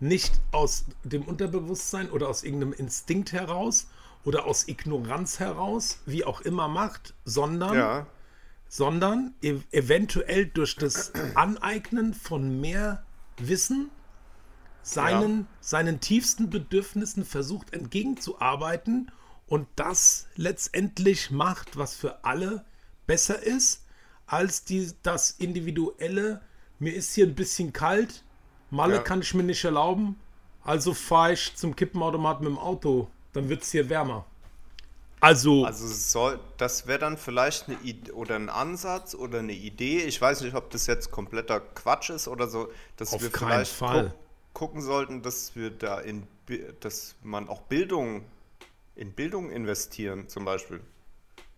nicht 0.00 0.40
aus 0.52 0.84
dem 1.04 1.22
Unterbewusstsein 1.22 2.10
oder 2.10 2.28
aus 2.28 2.44
irgendeinem 2.44 2.72
Instinkt 2.72 3.32
heraus 3.32 3.88
oder 4.24 4.46
aus 4.46 4.68
Ignoranz 4.68 5.38
heraus, 5.40 6.00
wie 6.06 6.24
auch 6.24 6.40
immer 6.42 6.68
macht, 6.68 7.14
sondern, 7.24 7.74
Ja, 7.74 8.06
sondern 8.68 9.34
ev 9.42 9.64
eventuell 9.72 10.46
durch 10.46 10.76
das 10.76 11.12
Aneignen 11.34 12.14
von 12.14 12.60
mehr 12.60 13.02
Wissen 13.38 13.90
seinen, 14.82 15.46
seinen 15.60 16.00
tiefsten 16.00 16.50
Bedürfnissen 16.50 17.24
versucht 17.24 17.72
entgegenzuarbeiten 17.72 19.10
und 19.46 19.66
das 19.76 20.26
letztendlich 20.36 21.30
macht, 21.30 21.76
was 21.76 21.94
für 21.94 22.24
alle 22.24 22.64
besser 23.06 23.42
ist, 23.42 23.84
als 24.26 24.64
die, 24.64 24.92
das 25.02 25.30
individuelle, 25.30 26.42
mir 26.78 26.94
ist 26.94 27.14
hier 27.14 27.26
ein 27.26 27.34
bisschen 27.34 27.72
kalt, 27.72 28.22
Malle 28.70 28.96
Ja. 28.96 29.02
kann 29.02 29.20
ich 29.22 29.32
mir 29.34 29.42
nicht 29.44 29.64
erlauben, 29.64 30.16
also 30.62 30.92
fahre 30.94 31.32
ich 31.32 31.54
zum 31.56 31.74
Kippenautomat 31.74 32.40
mit 32.40 32.50
dem 32.50 32.58
Auto, 32.58 33.08
dann 33.32 33.48
wird 33.48 33.62
es 33.62 33.70
hier 33.72 33.88
wärmer. 33.88 34.26
Also, 35.20 35.64
also 35.64 35.86
soll, 35.88 36.38
das 36.58 36.86
wäre 36.86 37.00
dann 37.00 37.16
vielleicht 37.18 37.68
eine 37.68 37.76
Idee 37.82 38.12
oder 38.12 38.36
ein 38.36 38.48
Ansatz 38.48 39.14
oder 39.16 39.40
eine 39.40 39.52
Idee. 39.52 40.02
Ich 40.04 40.20
weiß 40.20 40.42
nicht, 40.42 40.54
ob 40.54 40.70
das 40.70 40.86
jetzt 40.86 41.10
kompletter 41.10 41.58
Quatsch 41.60 42.10
ist 42.10 42.28
oder 42.28 42.46
so, 42.46 42.68
dass 42.96 43.12
Auf 43.12 43.22
wir 43.22 43.30
vielleicht 43.32 43.72
Fall. 43.72 44.10
gu- 44.10 44.14
gucken 44.52 44.80
sollten, 44.82 45.22
dass 45.22 45.56
wir 45.56 45.70
da 45.70 45.98
in, 45.98 46.24
dass 46.80 47.16
man 47.24 47.48
auch 47.48 47.62
Bildung 47.62 48.22
in 48.94 49.12
Bildung 49.12 49.50
investieren 49.50 50.28
zum 50.28 50.44
Beispiel. 50.44 50.80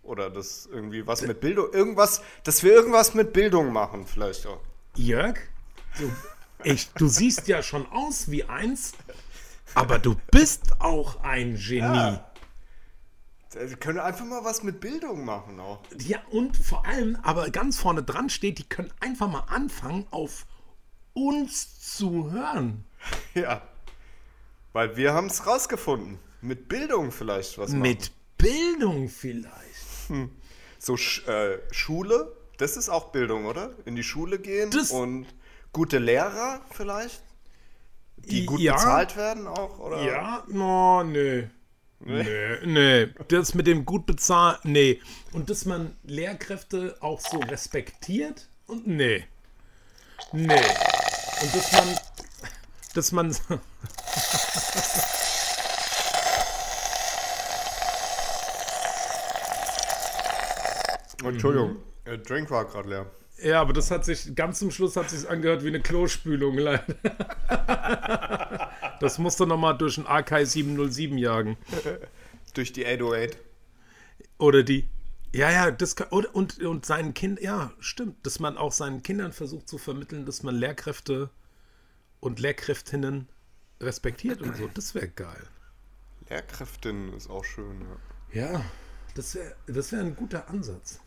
Oder 0.03 0.31
das 0.31 0.67
irgendwie 0.73 1.07
was 1.07 1.21
mit 1.23 1.41
Bildung, 1.41 1.71
irgendwas, 1.73 2.23
dass 2.45 2.63
wir 2.63 2.73
irgendwas 2.73 3.13
mit 3.15 3.35
Bildung 3.35 3.73
machen, 3.73 4.07
vielleicht 4.07 4.47
auch. 4.47 4.61
Jörg, 4.97 5.39
du, 5.99 6.11
ich, 6.65 6.91
du 6.95 7.09
siehst 7.09 7.49
ja 7.49 7.63
schon 7.63 7.87
aus 7.91 8.31
wie 8.31 8.45
eins, 8.45 8.93
aber 9.75 9.99
du 9.99 10.17
bist 10.31 10.81
auch 10.81 11.23
ein 11.23 11.57
Genie. 11.57 11.81
Ja. 11.81 12.27
Wir 13.53 13.77
können 13.77 13.99
einfach 13.99 14.25
mal 14.25 14.45
was 14.45 14.63
mit 14.63 14.81
Bildung 14.81 15.25
machen 15.25 15.59
auch. 15.59 15.83
Ja, 15.99 16.21
und 16.31 16.57
vor 16.57 16.87
allem, 16.87 17.17
aber 17.23 17.51
ganz 17.51 17.79
vorne 17.79 18.03
dran 18.03 18.31
steht, 18.31 18.59
die 18.59 18.69
können 18.69 18.93
einfach 19.01 19.29
mal 19.29 19.45
anfangen, 19.49 20.07
auf 20.11 20.47
uns 21.15 21.81
zu 21.97 22.31
hören. 22.31 22.85
Ja. 23.35 23.63
Weil 24.73 24.97
wir 24.97 25.15
haben 25.15 25.27
es 25.27 25.47
rausgefunden. 25.47 26.19
Mit 26.43 26.69
Bildung 26.69 27.11
vielleicht 27.11 27.59
was 27.59 27.71
machen. 27.71 27.83
Mit 27.83 28.13
Bildung 28.39 29.09
vielleicht. 29.09 29.87
So 30.79 30.97
Sch 30.97 31.27
äh, 31.27 31.59
Schule, 31.73 32.37
das 32.61 32.77
ist 32.77 32.89
auch 32.89 33.11
Bildung, 33.13 33.47
oder? 33.47 33.71
In 33.87 33.97
die 33.97 34.03
Schule 34.03 34.39
gehen 34.39 34.71
Das- 34.71 34.91
und 34.91 35.27
gute 35.73 35.99
Lehrer 35.99 36.61
vielleicht, 36.71 37.23
die 38.17 38.45
gut 38.45 38.61
Ja. 38.61 38.75
bezahlt 38.75 39.17
werden 39.17 39.47
auch, 39.47 39.79
oder? 39.79 40.03
Ja, 40.03 40.45
no, 40.49 41.03
nö. 41.03 41.47
Nee, 42.03 42.25
nee. 42.65 43.07
Das 43.29 43.55
mit 43.55 43.67
dem 43.67 43.85
gut 43.85 44.07
bezahlen, 44.07 44.57
nee. 44.63 45.01
Und 45.33 45.51
dass 45.51 45.65
man 45.67 45.97
Lehrkräfte 46.05 46.97
auch 47.01 47.21
so 47.21 47.39
respektiert 47.39 48.49
und 48.67 48.87
nee. 48.87 49.25
Nee. 50.33 50.55
Und 51.43 51.55
dass 51.55 51.73
man, 51.73 51.99
dass 52.95 53.13
man, 53.13 53.37
Entschuldigung, 61.25 61.77
der 62.11 62.19
Drink 62.19 62.51
war 62.51 62.65
gerade 62.67 62.89
leer. 62.89 63.07
ja, 63.43 63.61
aber 63.61 63.73
das 63.73 63.91
hat 63.91 64.05
sich, 64.05 64.35
ganz 64.35 64.59
zum 64.59 64.71
Schluss 64.71 64.97
hat 64.97 65.11
sich 65.11 65.29
angehört 65.29 65.65
wie 65.65 65.69
eine 65.69 65.81
Klospülung, 65.81 66.59
leider. 66.59 66.85
Das 69.01 69.19
musste 69.19 69.47
nochmal 69.47 69.79
durch 69.79 69.97
ein 69.97 70.07
AK 70.07 70.47
707 70.47 71.17
jagen. 71.17 71.57
Durch 72.53 72.73
die 72.73 72.85
808. 72.85 73.39
Oder 74.39 74.63
die. 74.63 74.89
Ja, 75.33 75.51
ja, 75.51 75.71
das 75.71 75.97
kann, 75.97 76.09
und, 76.09 76.27
und, 76.35 76.59
und 76.59 76.85
seinen 76.85 77.15
Kindern, 77.15 77.45
ja, 77.45 77.73
stimmt, 77.79 78.27
dass 78.27 78.41
man 78.41 78.59
auch 78.59 78.73
seinen 78.73 79.03
Kindern 79.03 79.33
versucht 79.33 79.69
zu 79.69 79.79
vermitteln, 79.79 80.27
dass 80.27 80.43
man 80.43 80.57
Lehrkräfte 80.57 81.31
und 82.19 82.41
Lehrkräftinnen 82.41 83.29
respektiert 83.81 84.43
und 84.43 84.57
so. 84.57 84.69
Das 84.75 84.95
wäre 84.95 85.09
geil. 85.09 85.47
Lehrkräftin 86.29 87.13
ist 87.15 87.31
auch 87.31 87.45
schön, 87.45 87.81
ja. 88.33 88.51
Ja, 88.53 88.65
das 89.15 89.35
wäre 89.37 89.55
das 89.67 89.93
wär 89.93 90.01
ein 90.01 90.17
guter 90.17 90.49
Ansatz. 90.49 91.01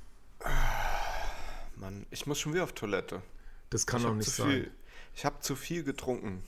Mann, 1.75 2.05
ich 2.11 2.25
muss 2.27 2.39
schon 2.39 2.53
wieder 2.53 2.63
auf 2.63 2.73
Toilette. 2.73 3.21
Das 3.69 3.85
kann 3.87 4.01
Ich 4.01 4.05
doch 4.07 4.13
nicht 4.15 4.29
sein. 4.31 4.47
viel, 4.49 4.71
ich 5.15 5.25
habe 5.25 5.39
zu 5.41 5.55
viel 5.55 5.83
getrunken. 5.83 6.43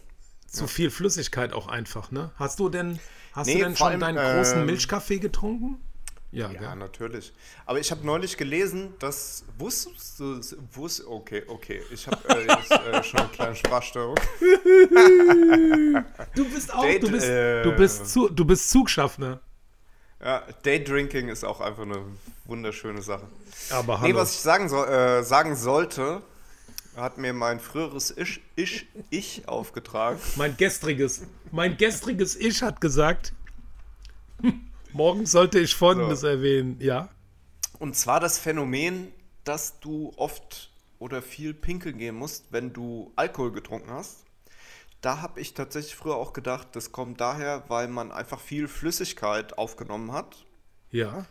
Zu 0.47 0.67
viel 0.67 0.89
Flüssigkeit 0.91 1.53
auch 1.53 1.67
einfach, 1.67 2.11
ne? 2.11 2.31
Hast 2.37 2.59
du 2.59 2.69
denn, 2.69 2.99
hast 3.33 3.47
Nee, 3.47 3.55
du 3.55 3.59
denn 3.65 3.75
schon 3.75 3.87
allem, 3.87 3.99
deinen 3.99 4.17
großen 4.17 4.59
ähm, 4.59 4.65
Milchkaffee 4.67 5.19
getrunken? 5.19 5.81
Ja, 6.31 6.49
Ja, 6.51 6.59
gell? 6.59 6.75
natürlich. 6.75 7.33
Aber 7.65 7.79
ich 7.79 7.91
habe 7.91 8.05
neulich 8.05 8.37
gelesen, 8.37 8.93
dass 8.99 9.43
wusstest 9.57 10.19
du, 10.19 10.39
wusst, 10.73 11.05
okay, 11.05 11.43
okay, 11.47 11.81
ich 11.91 12.07
habe 12.07 12.27
äh, 12.29 12.45
jetzt, 12.47 12.71
äh, 12.71 13.03
schon 13.03 13.19
eine 13.21 13.29
kleine 13.29 13.55
Sprachstörung. 13.55 14.15
Du 16.35 16.45
bist 16.49 16.73
auch, 16.73 16.81
Date, 16.83 17.03
du 17.03 17.11
bist, 17.11 17.25
äh, 17.27 17.63
du 17.63 17.71
bist, 17.75 18.07
zu, 18.09 18.29
du 18.29 18.45
bist 18.45 18.69
Zugschaffner. 18.69 19.39
Ja, 20.21 20.43
Daydrinking 20.63 21.27
ist 21.29 21.43
auch 21.43 21.61
einfach 21.61 21.83
eine 21.83 22.03
wunderschöne 22.45 23.01
Sache. 23.01 23.27
Aber 23.69 23.99
Nee, 24.01 24.15
was 24.15 24.33
ich 24.33 24.39
sagen, 24.39 24.69
soll, 24.69 24.87
äh, 24.87 25.23
sagen 25.23 25.55
sollte, 25.55 26.21
hat 26.95 27.17
mir 27.17 27.33
mein 27.33 27.59
früheres 27.59 28.15
Ich, 28.15 28.41
ich, 28.55 28.87
ich 29.09 29.47
aufgetragen. 29.47 30.19
Mein 30.35 30.55
gestriges, 30.55 31.23
mein 31.51 31.77
gestriges 31.77 32.35
Ich 32.35 32.61
hat 32.61 32.79
gesagt, 32.81 33.33
morgen 34.93 35.25
sollte 35.25 35.59
ich 35.59 35.75
Folgendes 35.75 36.21
So. 36.21 36.27
erwähnen. 36.27 36.77
Ja. 36.79 37.09
Und 37.79 37.95
zwar 37.97 38.19
das 38.21 38.37
Phänomen, 38.39 39.11
dass 39.43 39.79
du 39.81 40.13
oft 40.15 40.71
oder 40.99 41.21
viel 41.21 41.53
pinkeln 41.53 41.97
gehen 41.97 42.15
musst, 42.15 42.45
wenn 42.51 42.71
du 42.71 43.11
Alkohol 43.17 43.51
getrunken 43.51 43.91
hast. 43.91 44.24
Da 45.01 45.21
habe 45.21 45.39
ich 45.39 45.53
tatsächlich 45.53 45.95
früher 45.95 46.15
auch 46.15 46.33
gedacht, 46.33 46.69
das 46.73 46.91
kommt 46.91 47.21
daher, 47.21 47.63
weil 47.67 47.87
man 47.87 48.11
einfach 48.11 48.39
viel 48.39 48.67
Flüssigkeit 48.67 49.57
aufgenommen 49.57 50.11
hat. 50.11 50.45
Ja. 50.91 51.25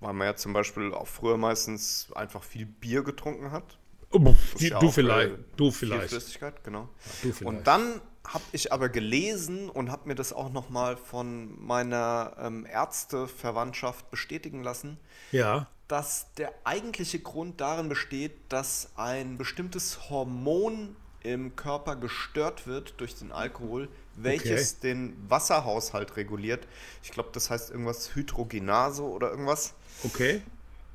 Weil 0.00 0.12
man 0.14 0.26
ja 0.26 0.36
zum 0.36 0.52
Beispiel 0.52 0.94
auch 0.94 1.08
früher 1.08 1.36
meistens 1.36 2.08
einfach 2.14 2.42
viel 2.42 2.66
Bier 2.66 3.02
getrunken 3.02 3.50
hat. 3.50 3.78
Oh, 4.10 4.34
die, 4.58 4.68
ja 4.68 4.78
du 4.78 4.88
auch, 4.88 4.92
vielleicht. 4.94 5.32
äh, 5.34 5.38
du 5.56 5.70
Viel 5.70 5.88
vielleicht. 5.88 6.08
Flüssigkeit, 6.10 6.64
genau. 6.64 6.88
du 7.22 7.32
vielleicht. 7.32 7.42
Und 7.44 7.66
dann 7.66 8.00
habe 8.26 8.44
ich 8.52 8.72
aber 8.72 8.88
gelesen 8.88 9.68
und 9.68 9.90
habe 9.90 10.08
mir 10.08 10.14
das 10.14 10.32
auch 10.32 10.50
nochmal 10.50 10.96
von 10.96 11.62
meiner 11.62 12.36
ähm, 12.40 12.64
Ärzteverwandtschaft 12.66 14.10
bestätigen 14.10 14.62
lassen, 14.62 14.98
Ja. 15.32 15.66
dass 15.88 16.32
der 16.34 16.52
eigentliche 16.64 17.18
Grund 17.20 17.60
darin 17.60 17.88
besteht, 17.88 18.50
dass 18.50 18.90
ein 18.96 19.36
bestimmtes 19.38 20.08
Hormon 20.10 20.96
im 21.22 21.56
Körper 21.56 21.96
gestört 21.96 22.66
wird 22.66 22.94
durch 22.98 23.16
den 23.16 23.32
Alkohol, 23.32 23.88
welches 24.14 24.78
den 24.78 25.16
Wasserhaushalt 25.28 26.16
reguliert. 26.16 26.66
Ich 27.02 27.10
glaube, 27.10 27.30
das 27.32 27.50
heißt 27.50 27.70
irgendwas 27.70 28.14
Hydrogenase 28.14 29.02
oder 29.02 29.30
irgendwas. 29.30 29.74
Okay. 30.04 30.42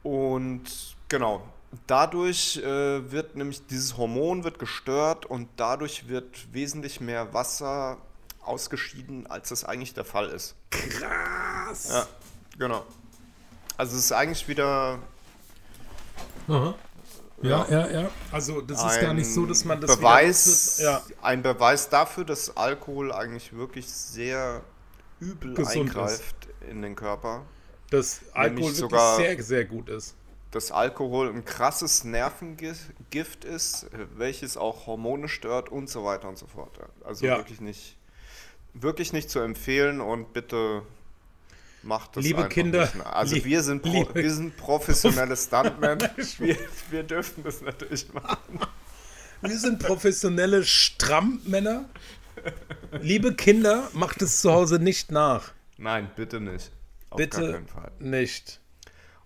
Und 0.02 0.95
genau, 1.10 1.48
dadurch 1.88 2.58
äh, 2.58 3.12
wird 3.12 3.36
nämlich 3.36 3.66
dieses 3.68 3.98
Hormon 3.98 4.44
wird 4.44 4.60
gestört 4.60 5.26
und 5.26 5.50
dadurch 5.58 6.08
wird 6.08 6.54
wesentlich 6.54 7.02
mehr 7.02 7.34
Wasser 7.34 7.98
ausgeschieden, 8.41 9.28
als 9.28 9.50
das 9.50 9.64
eigentlich 9.64 9.94
der 9.94 10.06
Fall 10.06 10.30
ist. 10.30 10.56
Krass. 10.70 11.90
Ja, 11.90 12.08
genau. 12.58 12.86
Also 13.78 13.95
es 13.98 14.06
ist 14.06 14.12
eigentlich 14.12 14.48
wieder 14.48 15.00
Aha. 16.48 16.76
Ja, 17.44 17.65
ja, 17.70 17.88
ja. 17.90 18.10
Also 18.32 18.61
das 18.61 18.84
ist 18.84 18.99
gar 19.02 19.14
nicht 19.14 19.32
so, 19.32 19.45
dass 19.45 19.65
man 19.65 19.80
das 19.82 19.98
Beweis, 19.98 20.80
ja. 20.82 21.02
ein 21.22 21.41
Beweis 21.44 21.90
dafür, 21.90 22.24
dass 22.26 22.56
Alkohol 22.57 23.11
eigentlich 23.11 23.53
wirklich 23.53 23.88
sehr 23.90 24.61
übel 25.20 25.53
Gesund 25.53 25.90
eingreift 25.90 26.36
in 26.70 26.82
den 26.82 26.95
Körper. 26.95 27.44
dass 27.91 28.22
Alkohol 28.34 28.57
wirklich 28.64 28.78
sogar- 28.78 29.18
sehr, 29.18 29.44
sehr 29.44 29.65
gut 29.65 29.90
ist. 29.90 30.15
Dass 30.52 30.72
Alkohol 30.72 31.30
ein 31.30 31.45
krasses 31.45 32.03
Nervengift 32.03 33.44
ist, 33.45 33.88
welches 34.15 34.56
auch 34.57 34.88
Hormone 34.88 35.28
stört 35.28 35.70
und 35.70 35.90
so 35.90 36.03
weiter 36.03 36.28
und 36.30 36.38
so 36.38 36.48
fort. 36.48 36.72
Also 37.03 37.26
Ja. 37.26 37.38
wirklich 37.38 37.60
nicht, 37.61 37.98
wirklich 38.74 39.14
nicht 39.14 39.30
zu 39.30 39.40
empfehlen 39.40 39.99
und 40.02 40.34
bitte 40.34 40.84
macht 41.84 42.15
das 42.18 42.23
Liebe 42.23 42.47
Kinder, 42.49 42.81
Nicht. 42.93 43.05
Also 43.05 43.35
lieb- 43.35 43.45
wir 43.45 43.64
sind, 43.64 43.81
pro, 43.84 43.91
liebe- 43.91 44.15
wir 44.15 44.34
sind 44.34 44.57
professionelle 44.57 45.35
Stuntmen. 45.35 45.99
wir, 46.39 46.57
wir 46.89 47.03
dürfen 47.03 47.43
das 47.43 47.61
natürlich 47.61 48.11
machen. 48.14 48.60
Wir 49.41 49.57
sind 49.60 49.80
professionelle 49.80 50.64
Strammänner. 50.64 51.89
Liebe 53.01 53.35
Kinder, 53.35 53.89
macht 53.93 54.22
es 54.22 54.41
zu 54.41 54.51
Hause 54.51 54.80
nicht 54.80 55.11
nach. 55.11 55.51
Nein, 55.77 56.10
bitte 56.15 56.39
nicht. 56.39 56.72
Auf 57.10 57.18
Bitte 57.18 57.51
keinen 57.51 57.68
Fall. 57.68 57.91
nicht. 57.99 58.60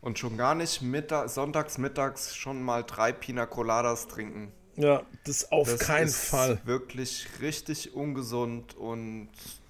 Und 0.02 0.20
schon 0.20 0.38
gar 0.38 0.56
nicht 0.56 0.82
Mittag, 0.82 1.30
sonntags, 1.30 1.78
mittags 1.78 2.36
schon 2.36 2.62
mal 2.62 2.84
drei 2.84 3.12
Pina 3.12 3.46
Coladas 3.46 4.08
trinken. 4.08 4.52
Ja, 4.76 5.04
das 5.26 5.52
auf 5.52 5.70
Das 5.70 5.80
keinen 5.80 6.08
ist 6.08 6.18
Fall. 6.30 6.60
wirklich 6.66 7.28
richtig 7.42 7.94
ungesund 7.96 8.76
und 8.76 9.30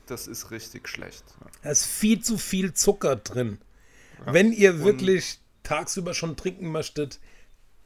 das 0.09 0.27
ist 0.27 0.51
richtig 0.51 0.87
schlecht. 0.87 1.23
Da 1.63 1.69
ist 1.69 1.85
viel 1.85 2.21
zu 2.21 2.37
viel 2.37 2.73
Zucker 2.73 3.15
drin. 3.15 3.59
Wenn 4.25 4.51
ihr 4.51 4.83
wirklich 4.83 5.39
tagsüber 5.63 6.13
schon 6.13 6.35
trinken 6.35 6.71
möchtet, 6.71 7.19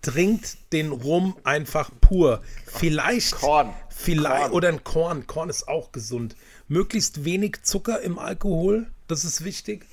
trinkt 0.01 0.57
den 0.73 0.91
Rum 0.91 1.37
einfach 1.43 1.91
pur. 2.01 2.41
Vielleicht 2.65 3.33
Korn. 3.33 3.73
Vielleicht 3.89 4.43
Korn. 4.43 4.51
oder 4.51 4.69
ein 4.69 4.83
Korn. 4.83 5.27
Korn 5.27 5.49
ist 5.49 5.67
auch 5.67 5.91
gesund. 5.91 6.35
Möglichst 6.67 7.25
wenig 7.25 7.63
Zucker 7.63 8.01
im 8.01 8.17
Alkohol, 8.17 8.89
das 9.07 9.25
ist 9.25 9.43
wichtig. 9.43 9.85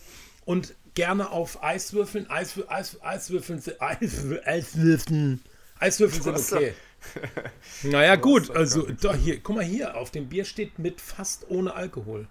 Und 0.44 0.74
gerne 0.94 1.30
auf 1.30 1.62
Eiswürfeln. 1.62 2.30
Eiswür 2.30 2.70
Eis 2.70 3.00
Eiswürfeln 3.02 3.60
sind 3.60 3.80
Eiswür 3.82 4.46
Eiswürfeln. 4.46 5.42
Eiswürfeln 5.78 6.22
sind 6.36 6.52
okay. 6.52 6.74
Naja, 7.82 8.16
gut, 8.16 8.50
also 8.50 8.86
doch 9.00 9.14
hier, 9.14 9.40
guck 9.40 9.56
mal 9.56 9.64
hier, 9.64 9.96
auf 9.96 10.10
dem 10.10 10.28
Bier 10.28 10.44
steht 10.44 10.78
mit 10.78 11.00
fast 11.00 11.48
ohne 11.50 11.74
Alkohol. 11.74 12.26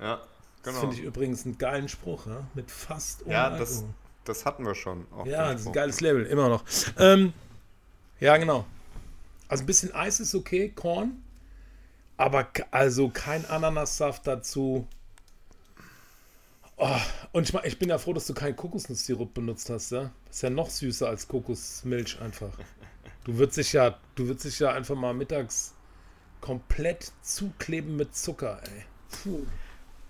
Ja, 0.00 0.16
Das 0.16 0.74
genau. 0.74 0.80
finde 0.80 0.96
ich 0.96 1.02
übrigens 1.02 1.44
einen 1.46 1.58
geilen 1.58 1.88
Spruch, 1.88 2.26
ja? 2.26 2.46
Mit 2.54 2.70
fast 2.70 3.24
ohne 3.24 3.32
ja, 3.32 3.44
Alkohol. 3.44 3.60
das, 3.60 3.84
das 4.24 4.44
hatten 4.46 4.64
wir 4.66 4.74
schon. 4.74 5.06
Ja, 5.24 5.52
das 5.52 5.62
ist 5.62 5.66
ein 5.68 5.72
geiles 5.72 6.00
Label, 6.00 6.26
immer 6.26 6.48
noch. 6.48 6.64
Ähm, 6.98 7.32
ja, 8.20 8.36
genau. 8.36 8.66
Also 9.48 9.64
ein 9.64 9.66
bisschen 9.66 9.94
Eis 9.94 10.20
ist 10.20 10.34
okay, 10.34 10.70
Korn. 10.74 11.22
Aber 12.16 12.48
also 12.70 13.08
kein 13.08 13.44
Ananassaft 13.46 14.26
dazu. 14.26 14.86
Oh, 16.76 16.96
und 17.32 17.44
ich, 17.44 17.52
mein, 17.52 17.64
ich 17.64 17.78
bin 17.78 17.88
ja 17.88 17.98
froh, 17.98 18.12
dass 18.12 18.26
du 18.26 18.34
keinen 18.34 18.56
Kokosnusssirup 18.56 19.34
benutzt 19.34 19.70
hast, 19.70 19.92
ja? 19.92 20.10
Ist 20.30 20.42
ja 20.42 20.50
noch 20.50 20.70
süßer 20.70 21.08
als 21.08 21.28
Kokosmilch 21.28 22.20
einfach. 22.20 22.50
Du 23.24 23.38
würdest 23.38 23.58
dich 23.58 23.72
ja, 23.72 23.98
du 24.14 24.26
würdest 24.26 24.44
dich 24.46 24.58
ja 24.58 24.70
einfach 24.72 24.96
mal 24.96 25.14
mittags 25.14 25.74
komplett 26.40 27.12
zukleben 27.22 27.96
mit 27.96 28.16
Zucker, 28.16 28.60
ey. 28.64 28.84
Puh. 29.22 29.46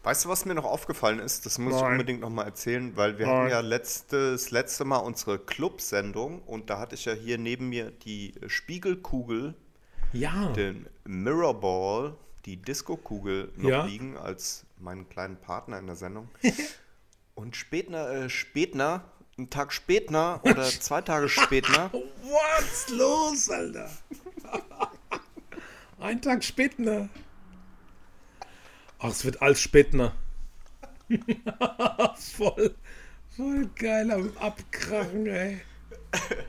Weißt 0.03 0.25
du, 0.25 0.29
was 0.31 0.45
mir 0.47 0.55
noch 0.55 0.65
aufgefallen 0.65 1.21
ist? 1.21 1.47
Das 1.47 1.59
muss 1.59 1.77
ich 1.77 1.81
Nein. 1.83 1.93
unbedingt 1.93 2.21
noch 2.23 2.31
mal 2.31 2.45
erzählen, 2.45 2.97
weil 2.97 3.19
wir 3.19 3.27
Nein. 3.27 3.37
hatten 3.37 3.51
ja 3.51 3.61
letztes, 3.61 4.51
letzte 4.51 4.85
Mal 4.85 4.97
unsere 4.99 5.39
Club-Sendung 5.39 6.43
und 6.43 6.71
da 6.71 6.79
hatte 6.79 6.95
ich 6.97 7.05
ja 7.05 7.13
hier 7.13 7.39
neben 7.39 7.69
mir 7.69 7.91
die 7.91 8.35
Spiegelkugel, 8.47 9.55
Ja. 10.13 10.49
den 10.55 10.89
Mirrorball, 11.05 12.17
die 12.47 12.57
Disco-Kugel 12.57 13.53
noch 13.57 13.69
Ja. 13.71 13.85
liegen 13.85 14.17
als 14.17 14.65
meinen 14.79 15.09
kleinen 15.09 15.37
Partner 15.37 15.79
in 15.79 15.87
der 15.87 15.97
Sendung. 15.97 16.29
und 17.37 17.55
spätner, 17.55 18.09
äh, 18.11 18.29
spätner, 18.31 19.05
einen 19.39 19.51
Tag 19.51 19.73
spätner 19.73 20.41
oder 20.45 20.65
zwei 20.81 21.01
Tage 21.01 21.29
spätner, 21.29 21.91
What's 22.23 22.89
los, 22.91 23.51
Alter? 23.51 23.91
Ein 26.01 26.21
Tag 26.21 26.43
später. 26.43 27.09
Ach, 28.99 29.09
es 29.09 29.25
wird 29.25 29.41
alles 29.41 29.61
später. 29.61 30.15
voll, 32.17 32.75
voll 33.37 33.71
geil 33.77 34.11
am 34.11 34.37
Abkrachen, 34.39 35.27
ey. 35.27 35.61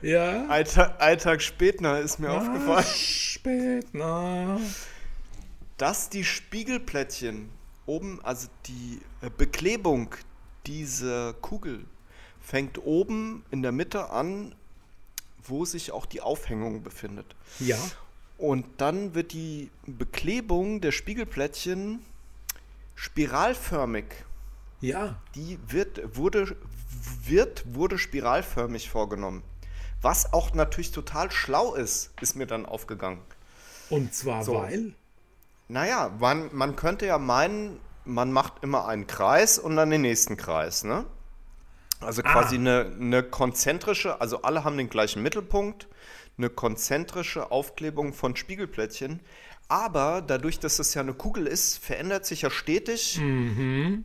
Ja? 0.02 0.46
ein, 0.48 0.64
Ta 0.64 0.96
ein 0.98 1.18
Tag 1.18 1.40
spätner 1.40 2.00
ist 2.00 2.18
mir 2.18 2.30
aufgefallen, 2.30 2.84
Spätner. 2.84 4.60
dass 5.76 6.10
die 6.10 6.24
Spiegelplättchen 6.24 7.48
oben, 7.86 8.20
also 8.24 8.48
die 8.66 9.00
äh, 9.22 9.30
Beklebung 9.30 10.14
dieser 10.66 11.34
Kugel, 11.34 11.84
fängt 12.44 12.78
oben 12.84 13.44
in 13.50 13.62
der 13.62 13.72
Mitte 13.72 14.10
an, 14.10 14.54
wo 15.42 15.64
sich 15.64 15.92
auch 15.92 16.06
die 16.06 16.20
Aufhängung 16.20 16.82
befindet. 16.82 17.26
Ja. 17.58 17.78
Und 18.38 18.66
dann 18.78 19.14
wird 19.14 19.32
die 19.32 19.70
Beklebung 19.86 20.80
der 20.80 20.92
Spiegelplättchen 20.92 22.04
spiralförmig. 22.94 24.04
Ja. 24.80 25.16
Die 25.34 25.58
wird, 25.68 26.16
wurde, 26.16 26.56
wird, 27.24 27.64
wurde 27.74 27.98
spiralförmig 27.98 28.90
vorgenommen. 28.90 29.42
Was 30.02 30.32
auch 30.34 30.52
natürlich 30.52 30.92
total 30.92 31.30
schlau 31.30 31.74
ist, 31.74 32.10
ist 32.20 32.36
mir 32.36 32.46
dann 32.46 32.66
aufgegangen. 32.66 33.20
Und 33.88 34.14
zwar 34.14 34.44
So. 34.44 34.54
weil. 34.54 34.94
Naja, 35.68 36.10
man, 36.18 36.50
man 36.54 36.76
könnte 36.76 37.06
ja 37.06 37.16
meinen, 37.16 37.80
man 38.04 38.30
macht 38.30 38.62
immer 38.62 38.86
einen 38.86 39.06
Kreis 39.06 39.58
und 39.58 39.76
dann 39.76 39.88
den 39.88 40.02
nächsten 40.02 40.36
Kreis, 40.36 40.84
ne? 40.84 41.06
Also 42.00 42.22
quasi 42.22 42.56
Ah. 42.56 42.58
eine, 42.58 42.92
eine 43.00 43.22
konzentrische, 43.22 44.20
also 44.20 44.42
alle 44.42 44.64
haben 44.64 44.76
den 44.76 44.88
gleichen 44.90 45.22
Mittelpunkt, 45.22 45.88
eine 46.36 46.50
konzentrische 46.50 47.50
Aufklebung 47.50 48.12
von 48.12 48.36
Spiegelplättchen. 48.36 49.20
Aber 49.68 50.20
dadurch, 50.20 50.58
dass 50.58 50.78
es 50.78 50.92
ja 50.94 51.00
eine 51.02 51.14
Kugel 51.14 51.46
ist, 51.46 51.78
verändert 51.78 52.26
sich 52.26 52.42
ja 52.42 52.50
stetig 52.50 53.18
Mhm. 53.20 54.04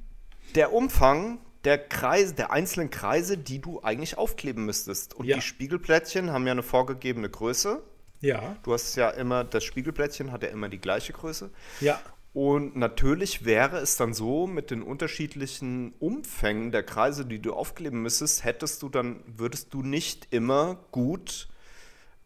der 0.55 0.71
Umfang 0.73 1.39
der 1.65 1.77
Kreise, 1.77 2.33
der 2.35 2.51
einzelnen 2.53 2.89
Kreise, 2.89 3.37
die 3.37 3.59
du 3.59 3.81
eigentlich 3.83 4.17
aufkleben 4.17 4.65
müsstest. 4.65 5.13
Und 5.13 5.25
Ja. 5.25 5.35
die 5.35 5.41
Spiegelplättchen 5.41 6.31
haben 6.31 6.45
ja 6.45 6.53
eine 6.53 6.63
vorgegebene 6.63 7.29
Größe. 7.29 7.83
Ja. 8.21 8.55
Du 8.63 8.71
hast 8.73 8.95
ja 8.95 9.09
immer, 9.09 9.43
das 9.43 9.65
Spiegelplättchen 9.65 10.31
hat 10.31 10.43
ja 10.43 10.49
immer 10.49 10.69
die 10.69 10.79
gleiche 10.79 11.11
Größe. 11.11 11.49
Ja. 11.81 11.99
Und 12.33 12.75
natürlich 12.75 13.43
wäre 13.43 13.77
es 13.77 13.97
dann 13.97 14.13
so, 14.13 14.45
mit 14.45 14.69
den 14.69 14.83
unterschiedlichen 14.83 15.93
Umfängen 15.99 16.71
der 16.71 16.83
Kreise, 16.83 17.25
die 17.25 17.39
du 17.39 17.53
aufkleben 17.53 18.01
müsstest, 18.03 18.43
hättest 18.43 18.83
du 18.83 18.89
dann, 18.89 19.23
würdest 19.25 19.73
du 19.73 19.81
nicht 19.81 20.27
immer 20.31 20.77
gut 20.91 21.47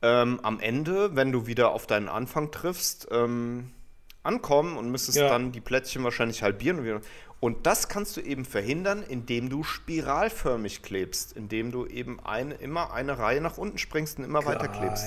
ähm, 0.02 0.42
am 0.44 0.60
Ende, 0.60 1.16
wenn 1.16 1.32
du 1.32 1.48
wieder 1.48 1.72
auf 1.72 1.88
deinen 1.88 2.10
Anfang 2.10 2.52
triffst, 2.52 3.08
ähm, 3.12 3.72
ankommen 4.24 4.78
und 4.78 4.90
müsstest 4.90 5.18
Ja. 5.18 5.30
dann 5.30 5.52
die 5.54 5.62
Plättchen 5.62 6.04
wahrscheinlich 6.04 6.44
halbieren. 6.44 7.02
Und, 7.40 7.66
das 7.66 7.90
kannst 7.90 8.16
du 8.18 8.22
eben 8.22 8.46
verhindern, 8.46 9.04
indem 9.08 9.50
du 9.50 9.64
spiralförmig 9.64 10.82
klebst, 10.82 11.34
indem 11.34 11.72
du 11.72 11.86
eben 11.86 12.20
eine, 12.22 12.56
immer 12.56 12.94
eine 12.94 13.18
Reihe 13.18 13.42
nach 13.42 13.58
unten 13.58 13.78
springst 13.78 14.18
und 14.20 14.26
immer 14.26 14.46
weiter 14.46 14.68
klebst. 14.70 15.06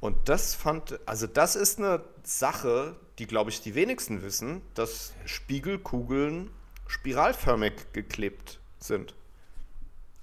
Und 0.00 0.28
das 0.28 0.54
fand, 0.54 0.98
also 1.06 1.26
das 1.26 1.56
ist 1.56 1.78
eine 1.78 2.04
Sache, 2.22 2.96
die 3.18 3.26
glaube 3.26 3.50
ich 3.50 3.60
die 3.62 3.74
wenigsten 3.74 4.22
wissen, 4.22 4.62
dass 4.74 5.14
Spiegelkugeln 5.24 6.50
spiralförmig 6.86 7.92
geklebt 7.92 8.60
sind. 8.78 9.14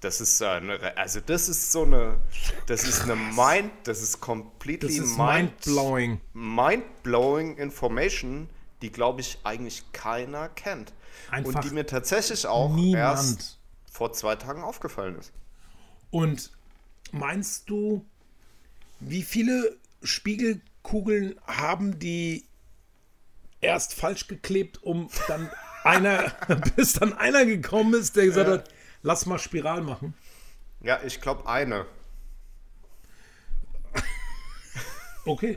Das 0.00 0.20
ist 0.20 0.40
eine, 0.42 0.96
also 0.98 1.20
das 1.20 1.48
ist 1.48 1.72
so 1.72 1.82
eine, 1.84 2.20
das 2.66 2.84
ist 2.84 3.02
eine 3.02 3.16
Mind, 3.34 3.72
das 3.84 4.02
ist 4.02 4.20
completely 4.20 4.88
Das 4.98 4.98
ist 5.06 5.16
mind, 5.16 5.66
mind-blowing. 5.66 6.20
mind-blowing 6.34 7.56
Information, 7.56 8.50
die 8.82 8.90
glaube 8.92 9.22
ich 9.22 9.38
eigentlich 9.44 9.90
keiner 9.92 10.48
kennt. 10.50 10.92
Einfach 11.30 11.54
Und 11.54 11.64
die 11.64 11.70
mir 11.70 11.86
tatsächlich 11.86 12.46
auch 12.46 12.74
niemand. 12.74 12.96
erst 13.18 13.58
vor 13.90 14.12
zwei 14.12 14.36
Tagen 14.36 14.62
aufgefallen 14.62 15.18
ist. 15.18 15.32
Und 16.10 16.50
meinst 17.12 17.70
du, 17.70 18.04
wie 19.06 19.22
viele 19.22 19.76
Spiegelkugeln 20.02 21.38
haben 21.46 21.98
die 21.98 22.46
erst 23.60 23.94
falsch 23.94 24.26
geklebt, 24.28 24.82
um 24.82 25.08
dann 25.28 25.50
einer, 25.84 26.32
bis 26.76 26.94
dann 26.94 27.12
einer 27.12 27.44
gekommen 27.46 27.94
ist, 27.94 28.16
der 28.16 28.26
gesagt 28.26 28.48
Ja. 28.48 28.54
hat, 28.54 28.68
lass 29.02 29.26
mal 29.26 29.38
Spiral 29.38 29.82
machen. 29.82 30.14
Ja, 30.82 31.00
ich 31.04 31.20
glaube 31.20 31.48
eine. 31.48 31.86
Okay. 35.26 35.56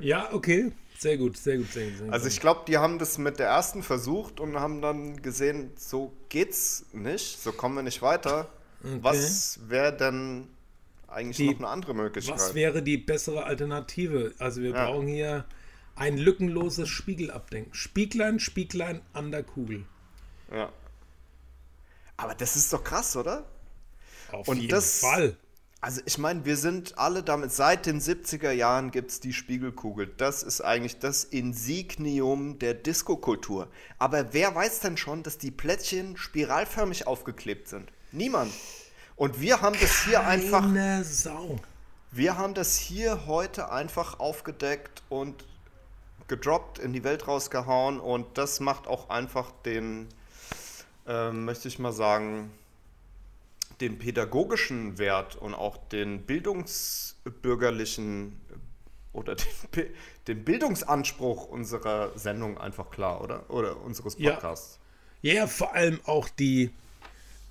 Ja, 0.00 0.32
okay. 0.32 0.72
Sehr 0.98 1.16
gut, 1.16 1.36
sehr 1.36 1.56
gut, 1.56 1.72
sehr 1.72 1.86
gut. 1.86 1.96
Sehr 1.96 2.04
gut. 2.06 2.12
Also 2.12 2.28
ich 2.28 2.38
glaube, 2.38 2.62
die 2.68 2.76
haben 2.76 2.98
das 2.98 3.16
mit 3.18 3.38
der 3.38 3.48
ersten 3.48 3.82
versucht 3.82 4.38
und 4.38 4.60
haben 4.60 4.82
dann 4.82 5.22
gesehen, 5.22 5.72
so 5.76 6.12
geht's 6.28 6.84
nicht, 6.92 7.40
so 7.42 7.52
kommen 7.52 7.76
wir 7.76 7.82
nicht 7.82 8.02
weiter. 8.02 8.50
Was 8.82 9.60
wäre 9.68 9.96
denn 9.96 10.48
eigentlich 11.12 11.36
Die- 11.36 11.50
noch 11.50 11.58
eine 11.58 11.68
andere 11.68 11.94
Möglichkeit? 11.94 12.34
Was 12.34 12.54
wäre 12.54 12.82
die 12.82 12.96
bessere 12.98 13.44
Alternative? 13.44 14.34
Also 14.38 14.62
wir 14.62 14.70
Ja. 14.70 14.86
brauchen 14.86 15.06
hier 15.06 15.44
ein 15.94 16.16
lückenloses 16.16 16.88
Spiegelabdenken. 16.88 17.74
Spieglein, 17.74 18.40
Spieglein 18.40 19.02
an 19.12 19.30
der 19.30 19.42
Kugel. 19.42 19.84
ja. 20.50 20.72
Aber 22.16 22.34
das 22.34 22.54
ist 22.56 22.72
doch 22.72 22.84
krass, 22.84 23.16
oder? 23.16 23.44
Auf 24.30 24.46
Und 24.46 24.58
jeden 24.58 24.70
das- 24.70 25.00
Fall. 25.00 25.36
Also 25.80 26.00
ich 26.04 26.16
meine, 26.18 26.44
wir 26.44 26.56
sind 26.56 26.96
alle 26.96 27.24
damit, 27.24 27.50
seit 27.50 27.86
den 27.86 28.00
70er 28.00 28.52
Jahren 28.52 28.92
gibt 28.92 29.10
es 29.10 29.18
die 29.18 29.32
Spiegelkugel. 29.32 30.06
Das 30.18 30.44
ist 30.44 30.60
eigentlich 30.60 31.00
das 31.00 31.24
Insignium 31.24 32.60
der 32.60 32.74
Diskokultur. 32.74 33.68
Aber 33.98 34.32
wer 34.32 34.54
weiß 34.54 34.78
denn 34.80 34.96
schon, 34.96 35.24
dass 35.24 35.38
die 35.38 35.50
Plättchen 35.50 36.16
spiralförmig 36.16 37.08
aufgeklebt 37.08 37.66
sind? 37.66 37.90
Niemand. 38.12 38.52
Und 39.22 39.40
wir 39.40 39.60
haben 39.60 39.76
das 39.80 40.02
hier 40.02 40.26
einfach, 40.26 40.62
Keine 40.62 41.04
Sau. 41.04 41.60
wir 42.10 42.36
haben 42.36 42.54
das 42.54 42.76
hier 42.76 43.28
heute 43.28 43.70
einfach 43.70 44.18
aufgedeckt 44.18 45.04
und 45.10 45.44
gedroppt, 46.26 46.80
in 46.80 46.92
die 46.92 47.04
Welt 47.04 47.28
rausgehauen. 47.28 48.00
Und 48.00 48.36
das 48.36 48.58
macht 48.58 48.88
auch 48.88 49.10
einfach 49.10 49.52
den, 49.64 50.08
ähm, 51.06 51.44
möchte 51.44 51.68
ich 51.68 51.78
mal 51.78 51.92
sagen, 51.92 52.50
den 53.80 54.00
pädagogischen 54.00 54.98
Wert 54.98 55.36
und 55.36 55.54
auch 55.54 55.76
den 55.76 56.26
bildungsbürgerlichen 56.26 58.40
oder 59.12 59.36
den, 59.76 59.86
den 60.26 60.44
Bildungsanspruch 60.44 61.44
unserer 61.44 62.10
Sendung 62.18 62.58
einfach 62.58 62.90
klar, 62.90 63.20
oder? 63.20 63.48
Oder 63.50 63.80
unseres 63.82 64.16
Ja. 64.18 64.32
Podcasts. 64.32 64.80
Ja, 65.20 65.46
vor 65.46 65.74
allem 65.74 66.00
auch 66.06 66.28
die, 66.28 66.72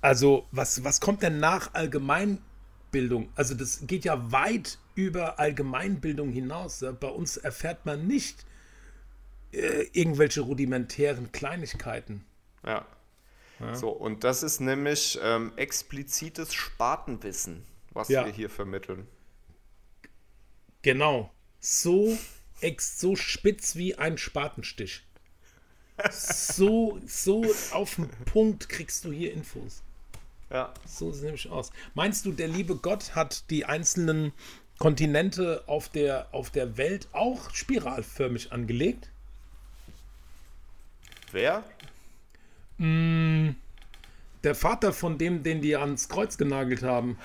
also 0.02 0.46
was, 0.50 0.84
was 0.84 1.00
kommt 1.00 1.22
denn 1.22 1.38
nach 1.38 1.72
Allgemeinbildung? 1.72 3.30
Also 3.34 3.54
das 3.54 3.86
geht 3.86 4.04
ja 4.04 4.30
weit 4.30 4.78
über 4.94 5.38
Allgemeinbildung 5.38 6.30
hinaus. 6.30 6.80
Ja, 6.80 6.92
Bei 6.92 7.08
uns 7.08 7.38
erfährt 7.38 7.86
man 7.86 8.06
nicht 8.06 8.44
äh, 9.52 9.86
irgendwelche 9.92 10.42
rudimentären 10.42 11.32
Kleinigkeiten. 11.32 12.24
Ja. 12.66 12.86
So, 13.74 13.90
und 13.90 14.24
das 14.24 14.42
ist 14.42 14.60
nämlich 14.60 15.20
ähm, 15.22 15.52
explizites 15.54 16.52
Spatenwissen, 16.52 17.64
was 17.92 18.08
Ja. 18.08 18.24
wir 18.24 18.32
hier 18.32 18.50
vermitteln. 18.50 19.06
Genau. 20.82 21.30
So, 21.60 22.18
ex, 22.60 22.98
so 22.98 23.14
spitz 23.14 23.76
wie 23.76 23.94
ein 23.94 24.18
Spatenstich. 24.18 25.06
So, 26.10 26.98
so 27.06 27.44
auf 27.70 27.94
den 27.94 28.08
Punkt 28.24 28.68
kriegst 28.68 29.04
du 29.04 29.12
hier 29.12 29.32
Infos. 29.32 29.84
Ja. 30.52 30.72
So 30.86 31.10
sieht 31.10 31.16
es 31.16 31.22
nämlich 31.22 31.50
aus. 31.50 31.72
Meinst 31.94 32.26
du, 32.26 32.32
der 32.32 32.48
liebe 32.48 32.76
Gott 32.76 33.14
hat 33.14 33.48
die 33.50 33.64
einzelnen 33.64 34.32
Kontinente 34.78 35.64
auf 35.66 35.88
der, 35.88 36.28
auf 36.32 36.50
der 36.50 36.76
Welt 36.76 37.08
auch 37.12 37.50
spiralförmig 37.54 38.52
angelegt? 38.52 39.10
Wer? 41.30 41.64
Der 42.78 43.54
Vater 44.54 44.92
von 44.92 45.16
dem, 45.16 45.42
den 45.42 45.62
die 45.62 45.76
ans 45.76 46.08
Kreuz 46.08 46.36
genagelt 46.36 46.82
haben. 46.82 47.18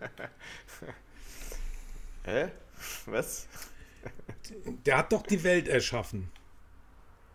Hä? 2.24 2.48
Was? 3.04 3.48
Der 4.86 4.98
hat 4.98 5.12
doch 5.12 5.22
die 5.22 5.42
Welt 5.44 5.68
erschaffen. 5.68 6.30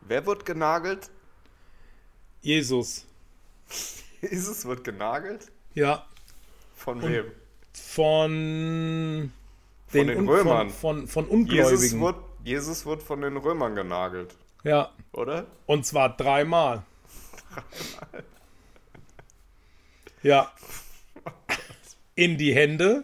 Wer 0.01 0.25
wird 0.25 0.45
genagelt? 0.45 1.11
Jesus. 2.41 3.05
Jesus 4.21 4.65
wird 4.65 4.83
genagelt? 4.83 5.51
Ja. 5.73 6.05
Von 6.75 7.01
wem? 7.01 7.25
Von 7.73 9.31
Von 9.87 10.07
den 10.07 10.27
Römern. 10.27 10.69
Von, 10.69 11.07
von, 11.07 11.27
von 11.27 11.45
Jesus 11.45 11.93
Ungläubigen. 11.93 12.01
wird, 12.01 12.15
Jesus 12.43 12.85
wird 12.85 13.03
von 13.03 13.21
den 13.21 13.37
Römern 13.37 13.75
genagelt, 13.75 14.35
ja. 14.63 14.91
oder? 15.11 15.45
Und 15.65 15.85
zwar 15.85 16.15
dreimal. 16.15 16.83
Ja. 20.23 20.51
In 22.15 22.37
die 22.37 22.53
Hände 22.53 23.03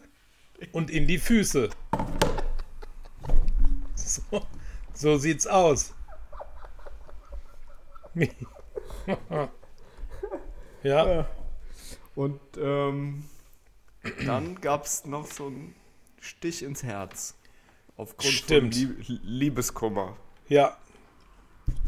und 0.72 0.90
in 0.90 1.08
die 1.08 1.20
Füße. 1.20 1.70
So, 3.96 4.46
so 4.94 5.18
sieht's 5.18 5.48
aus. 5.48 5.94
Ja, 10.84 11.26
Und 12.16 12.40
ähm, 12.58 13.26
dann 14.26 14.60
gab 14.62 14.86
es 14.86 15.06
noch 15.06 15.26
so 15.28 15.48
einen 15.48 15.74
Stich 16.20 16.62
ins 16.64 16.84
Herz. 16.84 17.36
Aufgrund 17.96 18.34
Stimmt. 18.34 18.76
von 18.76 18.84
Lieb 18.98 19.22
Liebeskummer. 19.24 20.18
ja. 20.48 20.78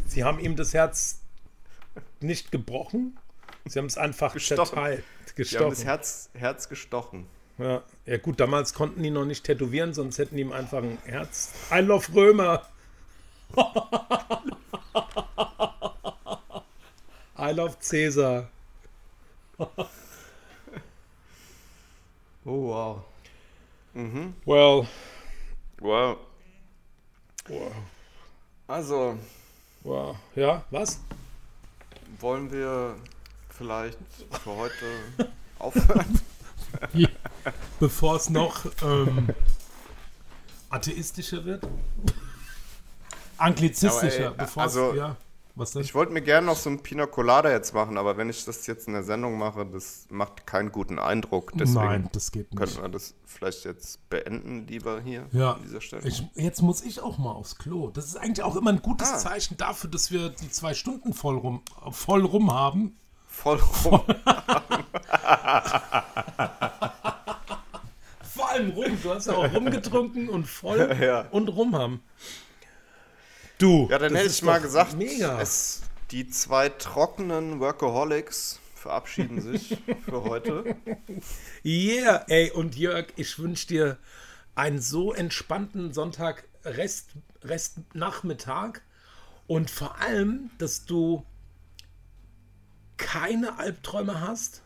Sie 0.07 0.23
haben 0.23 0.39
ihm 0.39 0.55
das 0.55 0.73
Herz 0.73 1.19
nicht 2.21 2.51
gebrochen. 2.51 3.17
Sie 3.65 3.79
haben 3.79 3.87
es 3.87 3.97
einfach 3.97 4.33
Gestochen. 4.33 4.65
zerteilt. 4.67 4.99
Die 4.99 5.03
haben 5.03 5.25
das 5.25 5.35
Gestochen. 5.35 5.83
Herz, 5.83 6.29
Herz 6.33 6.69
gestochen. 6.69 7.27
Ja. 7.57 7.83
ja, 8.05 8.17
gut, 8.17 8.39
damals 8.39 8.73
konnten 8.73 9.01
die 9.01 9.09
noch 9.09 9.25
nicht 9.25 9.43
tätowieren, 9.45 9.93
sonst 9.93 10.17
hätten 10.19 10.35
die 10.35 10.41
ihm 10.43 10.51
einfach 10.51 10.83
ein 10.83 10.97
Herz. 11.05 11.53
I 11.73 11.79
love 11.79 12.13
Römer. 12.13 12.61
I 17.37 17.51
love 17.51 17.77
Cäsar. 17.79 18.49
Oh, 19.57 19.67
wow. 22.43 23.03
Well, 24.45 24.87
Wow. 25.79 26.17
wow, 27.47 27.71
Also, 28.67 29.17
wow. 29.83 30.15
Ja, 30.35 30.63
was? 30.71 30.99
wollen 32.19 32.51
wir 32.51 32.95
vielleicht 33.49 33.97
für 34.43 34.55
heute 34.55 34.85
aufhören? 35.59 36.19
Bevor 37.79 38.15
es 38.17 38.29
noch 38.29 38.65
ähm, 38.81 39.29
atheistischer 40.69 41.43
wird? 41.45 41.63
Anglizistischer. 43.37 44.27
Aber, 44.27 44.35
ey, 44.39 44.45
bevor 44.45 44.63
also, 44.63 44.91
es, 44.91 44.97
ja. 44.97 45.15
Was 45.57 45.71
denn? 45.71 45.81
Ich 45.83 45.95
wollte 45.95 46.11
mir 46.11 46.21
gerne 46.21 46.47
noch 46.47 46.57
so 46.57 46.69
ein 46.69 46.83
Pina 46.83 47.05
Colada 47.05 47.49
jetzt 47.49 47.73
machen, 47.73 47.97
aber 47.97 48.17
wenn 48.17 48.29
ich 48.29 48.43
das 48.43 48.67
jetzt 48.67 48.87
in 48.87 48.93
der 48.93 49.03
Sendung 49.03 49.37
mache, 49.37 49.65
das 49.65 50.05
macht 50.09 50.45
keinen 50.45 50.69
guten 50.71 50.99
Eindruck. 50.99 51.53
Deswegen 51.55 51.85
Nein, 51.85 52.09
das 52.11 52.31
geht 52.33 52.51
nicht. 52.51 52.57
könnten 52.59 52.81
wir 52.81 52.89
das 52.89 53.13
vielleicht 53.25 53.63
jetzt 53.63 54.09
beenden, 54.09 54.67
lieber 54.67 54.99
hier 55.01 55.27
Ja, 55.31 55.53
an 55.53 55.61
dieser 55.63 55.79
Stelle. 55.79 56.05
ich, 56.07 56.23
jetzt 56.35 56.61
muss 56.61 56.81
ich 56.81 56.99
auch 57.01 57.17
mal 57.17 57.31
aufs 57.31 57.57
Klo. 57.57 57.89
Das 57.89 58.05
ist 58.05 58.17
eigentlich 58.17 58.43
auch 58.43 58.57
immer 58.57 58.71
ein 58.71 58.81
gutes 58.81 59.13
Ah. 59.13 59.17
Zeichen 59.17 59.55
dafür, 59.55 59.89
dass 59.89 60.11
wir 60.11 60.29
die 60.29 60.49
zwei 60.51 60.73
Stunden 60.73 61.13
voll 61.13 61.37
rum, 61.37 61.61
voll 61.91 62.25
rum 62.25 62.53
haben. 62.53 62.97
Voll 63.27 63.59
rum. 63.85 64.01
Vor 68.21 68.49
allem 68.49 68.71
rum. 68.71 68.97
Du 69.01 69.09
hast 69.13 69.27
ja 69.27 69.33
auch 69.33 69.53
rumgetrunken 69.53 70.27
und 70.29 70.45
voll 70.47 70.95
Ja. 71.01 71.21
und 71.31 71.47
rum 71.49 71.75
haben. 71.75 72.01
Du. 73.57 73.87
Ja, 73.89 73.99
dann 73.99 74.15
hätte 74.15 74.29
ich 74.29 74.41
mal 74.43 74.59
gesagt, 74.59 74.97
Mega. 74.97 75.39
Es, 75.41 75.81
die 76.11 76.27
zwei 76.27 76.69
trockenen 76.69 77.59
Workaholics 77.59 78.59
verabschieden 78.75 79.41
sich 79.41 79.77
für 80.05 80.23
heute. 80.23 80.75
Yeah, 81.65 82.23
ey, 82.27 82.51
und 82.51 82.75
Jörg, 82.75 83.07
ich 83.15 83.39
wünsche 83.39 83.65
dir 83.67 83.97
einen 84.53 84.79
so 84.79 85.13
entspannten 85.13 85.93
Sonntag, 85.93 86.43
Rest, 86.63 87.09
Restnachmittag 87.43 88.81
und 89.47 89.71
vor 89.71 89.99
allem, 89.99 90.51
dass 90.59 90.85
du 90.85 91.25
keine 92.97 93.57
Albträume 93.57 94.21
hast, 94.21 94.61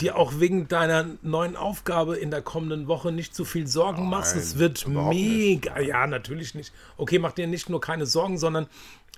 dir 0.00 0.16
auch 0.16 0.40
wegen 0.40 0.68
deiner 0.68 1.06
neuen 1.22 1.56
Aufgabe 1.56 2.16
in 2.16 2.30
der 2.30 2.42
kommenden 2.42 2.88
Woche 2.88 3.12
nicht 3.12 3.34
so 3.34 3.44
viel 3.44 3.66
Sorgen 3.66 4.08
machst. 4.08 4.36
Es 4.36 4.58
wird 4.58 4.86
mega. 4.86 5.80
Ja, 5.80 6.06
natürlich 6.06 6.54
nicht. 6.54 6.72
Okay, 6.96 7.18
mach 7.18 7.32
dir 7.32 7.46
nicht 7.46 7.68
nur 7.68 7.80
keine 7.80 8.06
Sorgen, 8.06 8.38
sondern 8.38 8.66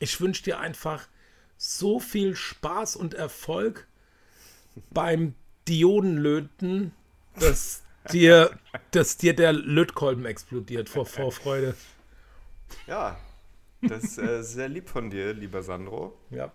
ich 0.00 0.20
wünsche 0.20 0.42
dir 0.42 0.58
einfach 0.58 1.06
so 1.56 2.00
viel 2.00 2.36
Spaß 2.36 2.96
und 2.96 3.14
Erfolg 3.14 3.86
beim 4.90 5.34
Diodenlöten, 5.68 6.92
dass 7.38 7.82
dir, 8.12 8.50
dass 8.90 9.16
dir 9.16 9.34
der 9.34 9.52
Lötkolben 9.52 10.26
explodiert 10.26 10.88
vor 10.88 11.06
Vorfreude. 11.06 11.74
Ja. 12.86 13.18
Das 13.88 14.02
ist 14.04 14.18
äh, 14.18 14.42
sehr 14.42 14.68
lieb 14.68 14.88
von 14.88 15.10
dir, 15.10 15.34
lieber 15.34 15.62
Sandro. 15.62 16.16
Ja. 16.30 16.50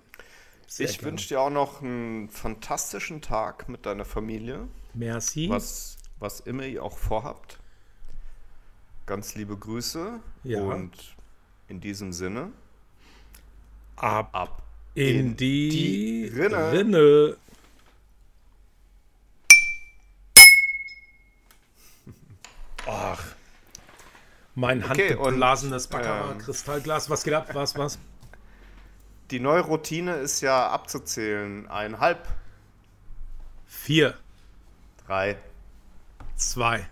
Ich 0.77 1.01
wünsche 1.03 1.29
dir 1.29 1.41
auch 1.41 1.49
noch 1.49 1.81
einen 1.81 2.29
fantastischen 2.29 3.21
Tag 3.21 3.67
mit 3.69 3.85
deiner 3.85 4.05
Familie, 4.05 4.67
Merci. 4.93 5.49
was, 5.49 5.97
was 6.19 6.39
immer 6.41 6.63
ihr 6.65 6.83
auch 6.83 6.97
vorhabt. 6.97 7.59
Ganz 9.05 9.35
liebe 9.35 9.57
Grüße 9.57 10.19
Ja. 10.43 10.61
und 10.61 11.15
in 11.67 11.79
diesem 11.81 12.13
Sinne 12.13 12.51
ab 13.95 14.29
ab. 14.33 14.61
in, 14.93 15.17
in 15.19 15.35
die, 15.37 15.69
die 15.69 16.25
Rinne. 16.39 16.71
Rinne. 16.71 17.37
Ach. 22.85 23.23
Mein 24.55 24.83
Okay, 24.83 25.09
handgeblasenes 25.15 25.87
Baccarat 25.87 26.31
ähm, 26.33 26.37
Kristallglas. 26.39 27.09
Was 27.09 27.23
geht 27.23 27.33
ab? 27.33 27.49
Was, 27.53 27.77
was? 27.77 27.97
Die 29.31 29.39
neue 29.39 29.61
Routine 29.61 30.15
ist 30.15 30.41
ja 30.41 30.69
abzuzählen. 30.69 31.67
Einhalb, 31.67 32.27
Vier, 33.69 34.17
drei, 35.05 35.37
zwei. 36.35 36.89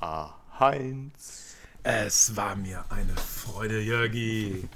A, 0.00 0.34
Heinz. 0.58 1.54
Es 1.82 2.34
war 2.34 2.56
mir 2.56 2.84
eine 2.90 3.14
Freude, 3.14 3.80
Jörgi. 3.80 4.68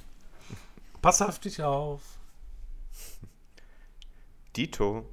Pass 1.01 1.23
auf 1.23 1.39
dich 1.39 1.63
auf. 1.63 2.03
Dito. 4.55 5.09